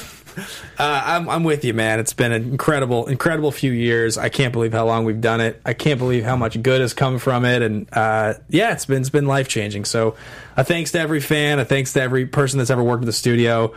Uh, 0.78 1.02
I'm, 1.04 1.28
I'm 1.28 1.44
with 1.44 1.64
you, 1.64 1.74
man. 1.74 1.98
It's 1.98 2.12
been 2.14 2.32
an 2.32 2.44
incredible, 2.44 3.06
incredible 3.06 3.52
few 3.52 3.72
years. 3.72 4.16
I 4.16 4.28
can't 4.30 4.52
believe 4.52 4.72
how 4.72 4.86
long 4.86 5.04
we've 5.04 5.20
done 5.20 5.40
it. 5.40 5.60
I 5.64 5.74
can't 5.74 5.98
believe 5.98 6.24
how 6.24 6.36
much 6.36 6.62
good 6.62 6.80
has 6.80 6.94
come 6.94 7.18
from 7.18 7.44
it, 7.44 7.60
and 7.60 7.88
uh, 7.92 8.34
yeah, 8.48 8.72
it's 8.72 8.86
been 8.86 9.00
it's 9.00 9.10
been 9.10 9.26
life 9.26 9.48
changing. 9.48 9.84
So, 9.84 10.16
a 10.56 10.64
thanks 10.64 10.92
to 10.92 11.00
every 11.00 11.20
fan, 11.20 11.58
a 11.58 11.64
thanks 11.64 11.92
to 11.94 12.00
every 12.00 12.26
person 12.26 12.58
that's 12.58 12.70
ever 12.70 12.82
worked 12.82 13.02
in 13.02 13.06
the 13.06 13.12
studio, 13.12 13.74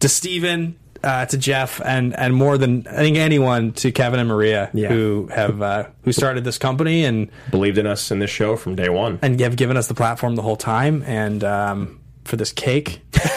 to 0.00 0.08
Steven, 0.08 0.76
uh, 1.04 1.26
to 1.26 1.36
Jeff, 1.38 1.80
and 1.84 2.16
and 2.18 2.34
more 2.34 2.56
than 2.58 2.86
I 2.88 2.96
think 2.96 3.16
anyone 3.18 3.72
to 3.74 3.92
Kevin 3.92 4.18
and 4.20 4.28
Maria 4.28 4.70
Yeah. 4.74 4.88
who 4.88 5.28
have 5.32 5.60
uh, 5.62 5.84
who 6.02 6.12
started 6.12 6.44
this 6.44 6.58
company 6.58 7.04
and 7.04 7.28
Believed 7.50 7.78
in 7.78 7.86
us 7.86 8.10
in 8.10 8.18
this 8.18 8.30
show 8.30 8.56
from 8.56 8.74
day 8.74 8.88
one. 8.88 9.18
and 9.22 9.38
have 9.40 9.56
given 9.56 9.76
us 9.76 9.86
the 9.88 9.94
platform 9.94 10.34
the 10.36 10.42
whole 10.42 10.56
time 10.56 11.02
and 11.06 11.44
um, 11.44 12.00
for 12.24 12.36
this 12.36 12.52
cake. 12.52 13.00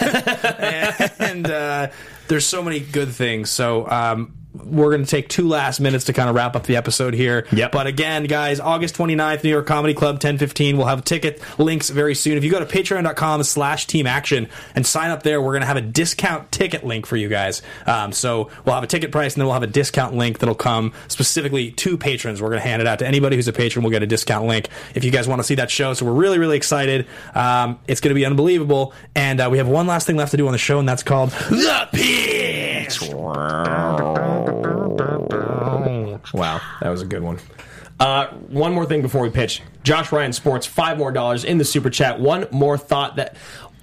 and 1.20 1.50
uh, 1.50 1.88
there's 2.28 2.46
so 2.46 2.62
many 2.62 2.80
good 2.80 3.08
things. 3.10 3.50
So 3.50 3.88
um, 3.90 4.34
we're 4.54 4.90
going 4.90 5.04
to 5.04 5.10
take 5.10 5.28
two 5.28 5.46
last 5.46 5.78
minutes 5.78 6.06
to 6.06 6.12
kind 6.12 6.28
of 6.28 6.34
wrap 6.34 6.56
up 6.56 6.64
the 6.64 6.76
episode 6.76 7.14
here. 7.14 7.46
Yep. 7.52 7.72
But 7.72 7.86
again, 7.86 8.24
guys, 8.24 8.60
August 8.60 8.96
29th, 8.96 9.44
New 9.44 9.50
York 9.50 9.66
Comedy 9.66 9.94
Club, 9.94 10.14
1015. 10.14 10.76
We'll 10.76 10.86
have 10.86 11.04
ticket 11.04 11.42
links 11.58 11.90
very 11.90 12.14
soon. 12.14 12.38
If 12.38 12.44
you 12.44 12.50
go 12.50 12.58
to 12.58 12.66
patreon.com 12.66 13.42
slash 13.42 13.86
team 13.86 14.06
action 14.06 14.48
and 14.74 14.86
sign 14.86 15.10
up 15.10 15.22
there, 15.22 15.40
we're 15.40 15.52
going 15.52 15.60
to 15.62 15.66
have 15.66 15.76
a 15.76 15.82
discount 15.82 16.50
ticket 16.50 16.84
link 16.84 17.06
for 17.06 17.16
you 17.16 17.28
guys. 17.28 17.62
Um, 17.86 18.12
so 18.12 18.50
we'll 18.64 18.74
have 18.74 18.84
a 18.84 18.88
ticket 18.88 19.12
price 19.12 19.34
and 19.34 19.40
then 19.40 19.46
we'll 19.46 19.54
have 19.54 19.62
a 19.62 19.66
discount 19.66 20.14
link 20.14 20.38
that'll 20.38 20.54
come 20.54 20.92
specifically 21.08 21.70
to 21.72 21.98
patrons. 21.98 22.40
We're 22.40 22.48
going 22.48 22.62
to 22.62 22.68
hand 22.68 22.80
it 22.80 22.88
out 22.88 23.00
to 23.00 23.06
anybody 23.06 23.36
who's 23.36 23.48
a 23.48 23.52
patron. 23.52 23.84
We'll 23.84 23.92
get 23.92 24.02
a 24.02 24.06
discount 24.06 24.46
link 24.46 24.68
if 24.94 25.04
you 25.04 25.10
guys 25.10 25.28
want 25.28 25.40
to 25.40 25.44
see 25.44 25.56
that 25.56 25.70
show. 25.70 25.92
So 25.92 26.06
we're 26.06 26.12
really, 26.12 26.38
really 26.38 26.56
excited. 26.56 27.06
Um, 27.34 27.78
it's 27.86 28.00
going 28.00 28.10
to 28.10 28.18
be 28.18 28.24
unbelievable. 28.24 28.94
And 29.14 29.40
uh, 29.40 29.48
we 29.50 29.58
have 29.58 29.68
one 29.68 29.86
last 29.86 30.06
thing 30.06 30.16
left 30.16 30.30
to 30.30 30.36
do 30.36 30.46
on 30.46 30.52
the 30.52 30.58
show, 30.58 30.78
and 30.78 30.88
that's 30.88 31.02
called 31.02 31.30
The 31.30 32.67
Wow, 36.34 36.60
that 36.80 36.90
was 36.90 37.02
a 37.02 37.06
good 37.06 37.22
one. 37.22 37.38
Uh, 38.00 38.28
one 38.48 38.72
more 38.74 38.86
thing 38.86 39.02
before 39.02 39.22
we 39.22 39.30
pitch. 39.30 39.62
Josh 39.82 40.12
Ryan 40.12 40.32
Sports, 40.32 40.66
five 40.66 40.98
more 40.98 41.10
dollars 41.12 41.44
in 41.44 41.58
the 41.58 41.64
super 41.64 41.90
chat. 41.90 42.20
One 42.20 42.46
more 42.50 42.78
thought 42.78 43.16
that 43.16 43.36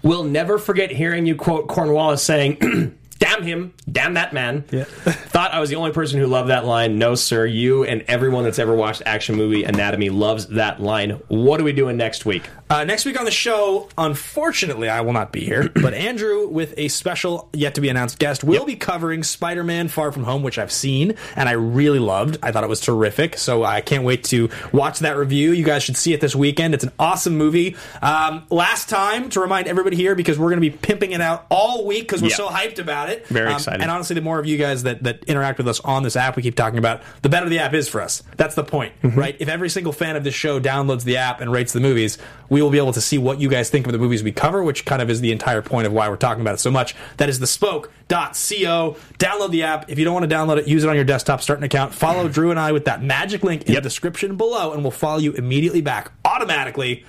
we'll 0.03 0.24
never 0.24 0.58
forget 0.58 0.91
hearing 0.91 1.26
you 1.26 1.36
quote 1.36 1.68
Cornwallis 1.68 2.22
saying, 2.22 2.95
"Damn 3.20 3.43
him, 3.43 3.74
damn 3.91 4.14
that 4.14 4.32
man." 4.32 4.64
Yeah. 4.72 4.84
Thought 5.36 5.53
I 5.53 5.60
was 5.60 5.70
the 5.70 5.76
only 5.76 5.91
person 5.91 6.20
who 6.20 6.28
loved 6.28 6.49
that 6.49 6.64
line. 6.66 6.97
No, 6.97 7.16
sir. 7.16 7.45
You 7.45 7.84
and 7.84 8.03
everyone 8.08 8.43
that's 8.45 8.60
ever 8.60 8.74
watched 8.74 9.01
action 9.06 9.36
movie 9.36 9.64
Anatomy 9.66 10.10
loves 10.10 10.47
that 10.47 10.82
line. 10.82 11.12
What 11.28 11.60
are 11.60 11.64
we 11.66 11.74
doing 11.74 11.97
next 11.97 12.26
week? 12.26 12.43
Uh, 12.68 12.84
next 12.84 13.05
week 13.05 13.18
on 13.20 13.26
the 13.26 13.32
show, 13.32 13.88
unfortunately, 13.95 14.89
I 14.89 15.01
will 15.01 15.13
not 15.13 15.32
be 15.32 15.45
here, 15.45 15.70
but 15.70 15.93
Andrew, 15.93 16.47
with 16.47 16.74
a 16.78 16.88
special 16.88 17.47
yet 17.53 17.76
to 17.76 17.82
be 17.82 17.89
announced 17.89 18.18
guest, 18.18 18.43
will 18.43 18.66
be 18.66 18.76
covering 18.76 19.22
Spider 19.22 19.63
Man 19.63 19.88
Far 19.88 20.11
From 20.11 20.24
Home, 20.24 20.41
which 20.41 20.57
I've 20.57 20.72
seen 20.72 21.13
and 21.36 21.47
I 21.47 21.51
really 21.51 21.99
loved. 21.99 22.39
I 22.41 22.51
thought 22.51 22.63
it 22.63 22.70
was 22.70 22.80
terrific, 22.82 23.38
so 23.38 23.63
I 23.63 23.82
can't 23.82 24.03
wait 24.03 24.24
to 24.26 24.49
watch 24.72 24.97
that 24.99 25.16
review. 25.16 25.51
You 25.51 25.63
guys 25.63 25.84
should 25.84 25.95
see 25.95 26.13
it 26.13 26.22
this 26.22 26.36
weekend. 26.36 26.74
It's 26.74 26.84
an 26.84 26.91
awesome 26.97 27.38
movie. 27.38 27.76
Um, 28.01 28.47
last 28.49 28.89
time, 28.89 29.30
to 29.30 29.39
remind 29.41 29.68
everybody 29.68 29.95
here, 29.95 30.16
because 30.16 30.39
we're 30.39 30.49
going 30.49 30.61
to 30.61 30.68
be 30.68 30.76
pimping 30.76 31.11
it 31.11 31.22
out 31.22 31.45
all 31.51 31.86
week 31.86 32.01
because 32.07 32.24
we're 32.24 32.30
Yeah. 32.30 32.36
so 32.38 32.47
hyped 32.47 32.80
about 32.80 33.09
it. 33.09 33.28
Very 33.28 33.49
Um, 33.49 33.57
excited. 33.57 33.82
And 33.82 33.91
honestly, 33.91 34.16
the 34.16 34.22
more 34.22 34.39
of 34.39 34.47
you 34.47 34.57
guys 34.57 34.82
that, 34.84 35.03
that 35.03 35.24
interact 35.26 35.59
with 35.59 35.68
us 35.68 35.80
on 35.82 36.01
this 36.01 36.16
app 36.16 36.36
we 36.36 36.41
keep 36.41 36.55
talking 36.55 36.80
about, 36.80 37.03
the 37.22 37.30
better 37.30 37.47
the 37.47 37.59
app 37.59 37.76
is 37.76 37.88
for 37.88 38.01
us. 38.01 38.24
That's 38.38 38.55
the 38.55 38.63
point, 38.63 38.93
Mm-hmm. 39.03 39.20
right? 39.20 39.36
If 39.38 39.49
every 39.49 39.70
single 39.70 39.93
fan 39.93 40.16
of 40.16 40.24
this 40.24 40.34
show 40.34 40.59
downloads 40.59 41.03
the 41.03 41.18
app 41.18 41.41
and 41.41 41.51
rates 41.51 41.72
the 41.74 41.80
movies, 41.80 42.18
we 42.56 42.62
will 42.62 42.70
be 42.70 42.78
able 42.78 42.93
to 42.93 43.01
see 43.01 43.18
what 43.18 43.41
you 43.41 43.49
guys 43.49 43.70
think 43.70 43.86
of 43.86 43.91
the 43.91 43.99
movies 43.99 44.24
we 44.24 44.32
cover, 44.32 44.64
which 44.64 44.86
kind 44.86 45.01
of 45.01 45.10
is 45.10 45.20
the 45.20 45.34
entire 45.34 45.62
point 45.62 45.86
of 45.86 45.91
why 45.91 46.08
we're 46.08 46.16
talking 46.16 46.39
about 46.39 46.53
it 46.53 46.60
so 46.60 46.72
much. 46.72 46.95
That 47.18 47.28
is 47.28 47.38
the 47.39 47.47
spoke.co. 47.47 48.95
Download 49.20 49.51
the 49.51 49.64
app. 49.64 49.89
If 49.91 49.99
you 49.99 50.06
don't 50.06 50.14
want 50.14 50.30
to 50.30 50.34
download 50.34 50.58
it, 50.60 50.66
use 50.66 50.86
it 50.86 50.89
on 50.89 50.95
your 50.95 51.03
desktop, 51.03 51.41
start 51.41 51.60
an 51.60 51.66
account. 51.66 51.93
Follow 51.93 52.30
Drew 52.30 52.51
and 52.51 52.60
I 52.60 52.72
with 52.72 52.86
that 52.86 53.03
magic 53.03 53.43
link 53.43 53.64
in 53.64 53.74
Yep. 53.74 53.84
the 53.84 53.89
description 53.89 54.38
below, 54.38 54.72
and 54.72 54.84
we'll 54.84 54.91
follow 54.91 55.20
you 55.20 55.34
immediately 55.34 55.82
back 55.82 56.12
automatically. 56.24 57.03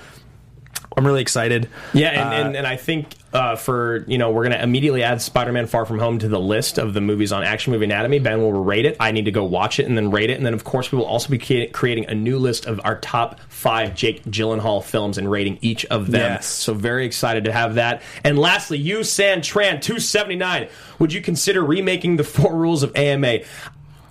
I'm 0.97 1.07
really 1.07 1.21
excited. 1.21 1.69
Yeah, 1.93 2.09
and, 2.09 2.47
and, 2.47 2.57
and 2.57 2.67
I 2.67 2.77
think 2.77 3.15
uh, 3.33 3.57
for 3.57 4.05
you 4.07 4.17
know 4.17 4.31
we're 4.31 4.45
gonna 4.45 4.63
immediately 4.63 5.03
add 5.03 5.21
Spider-Man: 5.21 5.67
Far 5.67 5.85
From 5.85 5.99
Home 5.99 6.19
to 6.21 6.29
the 6.29 6.41
list 6.41 6.79
of 6.79 6.95
the 6.95 7.03
movies 7.03 7.33
on 7.33 7.45
Action 7.45 7.73
Movie 7.73 7.85
Anatomy. 7.85 8.19
Ben 8.19 8.41
will 8.41 8.53
rate 8.53 8.87
it. 8.87 8.97
I 8.99 9.13
need 9.13 9.27
to 9.27 9.31
go 9.31 9.45
watch 9.45 9.79
it 9.79 9.87
and 9.87 9.97
then 9.97 10.11
rate 10.11 10.31
it, 10.31 10.39
and 10.39 10.47
then 10.47 10.55
of 10.55 10.65
course 10.65 10.91
we 10.91 10.99
will 10.99 11.05
also 11.05 11.29
be 11.29 11.69
creating 11.69 12.07
a 12.07 12.15
new 12.15 12.39
list 12.39 12.65
of 12.65 12.81
our 12.83 12.99
top 13.01 13.41
five 13.49 13.95
Jake 13.95 14.25
Gyllenhaal 14.25 14.83
films 14.83 15.19
and 15.19 15.31
rating 15.31 15.59
each 15.61 15.85
of 15.87 16.11
them. 16.11 16.33
Yes. 16.33 16.47
So 16.47 16.73
very 16.73 17.05
excited 17.05 17.45
to 17.45 17.53
have 17.53 17.75
that. 17.75 18.03
And 18.25 18.39
lastly, 18.39 18.79
you 18.79 19.05
San 19.05 19.41
Tran 19.41 19.83
two 19.83 20.01
seventy 20.01 20.37
nine. 20.37 20.69
Would 20.99 21.13
you 21.13 21.21
consider 21.21 21.63
remaking 21.63 22.17
the 22.17 22.25
four 22.25 22.55
rules 22.55 22.83
of 22.83 22.97
AMA? 22.97 23.41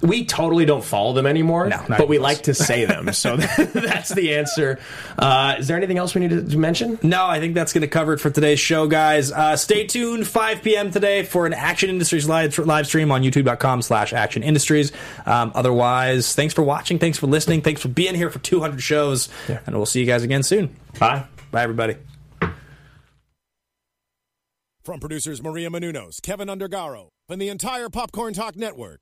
We 0.06 0.26
totally 0.26 0.66
don't 0.66 0.84
follow 0.84 1.14
them 1.14 1.26
anymore, 1.26 1.68
No, 1.68 1.84
but 1.88 2.08
we 2.08 2.20
like 2.20 2.44
to 2.44 2.54
say 2.54 2.86
them. 2.86 3.12
So 3.14 3.38
that's 3.58 4.10
the 4.14 4.36
answer. 4.36 4.80
Uh, 5.18 5.56
is 5.60 5.68
there 5.68 5.78
anything 5.78 5.98
else 5.98 6.14
we 6.14 6.22
need 6.22 6.30
to, 6.32 6.44
to 6.44 6.58
mention? 6.58 7.00
No, 7.02 7.26
I 7.26 7.40
think 7.40 7.56
that's 7.56 7.74
going 7.74 7.82
to 7.82 7.88
cover 7.88 8.14
it 8.14 8.20
for 8.20 8.30
today's 8.30 8.60
show, 8.60 8.88
guys. 8.88 9.32
Uh, 9.32 9.56
stay 9.56 9.88
tuned, 9.88 10.28
5 10.28 10.62
p.m. 10.62 10.92
today 10.92 11.24
for 11.24 11.46
an 11.46 11.54
Action 11.54 11.90
Industries 11.90 12.28
live, 12.28 12.58
live 12.60 12.88
stream 12.88 13.12
on 13.12 13.24
youtube.com 13.24 13.82
slash 13.82 14.14
Action 14.14 14.44
Industries. 14.44 14.92
Um, 15.26 15.52
otherwise, 15.56 16.36
thanks 16.36 16.54
for 16.54 16.62
watching. 16.64 17.00
Thanks 17.00 17.18
for 17.18 17.28
listening. 17.28 17.62
Thanks 17.62 17.82
for 17.82 17.88
being 17.88 18.16
here 18.16 18.30
for 18.30 18.40
200 18.40 18.82
shows. 18.82 19.30
And 19.48 19.76
we'll 19.76 19.86
see 19.86 20.00
you 20.00 20.06
guys 20.06 20.24
again 20.24 20.44
soon. 20.44 20.76
Bye. 21.00 21.26
Bye, 21.52 21.64
everybody. 21.64 21.96
From 24.84 25.00
producers 25.00 25.42
Maria 25.42 25.70
Menounos, 25.72 26.22
Keven 26.22 26.48
Undergaro, 26.48 27.08
and 27.28 27.42
the 27.42 27.50
entire 27.50 27.90
Popcorn 27.90 28.34
Talk 28.34 28.56
Network, 28.56 29.02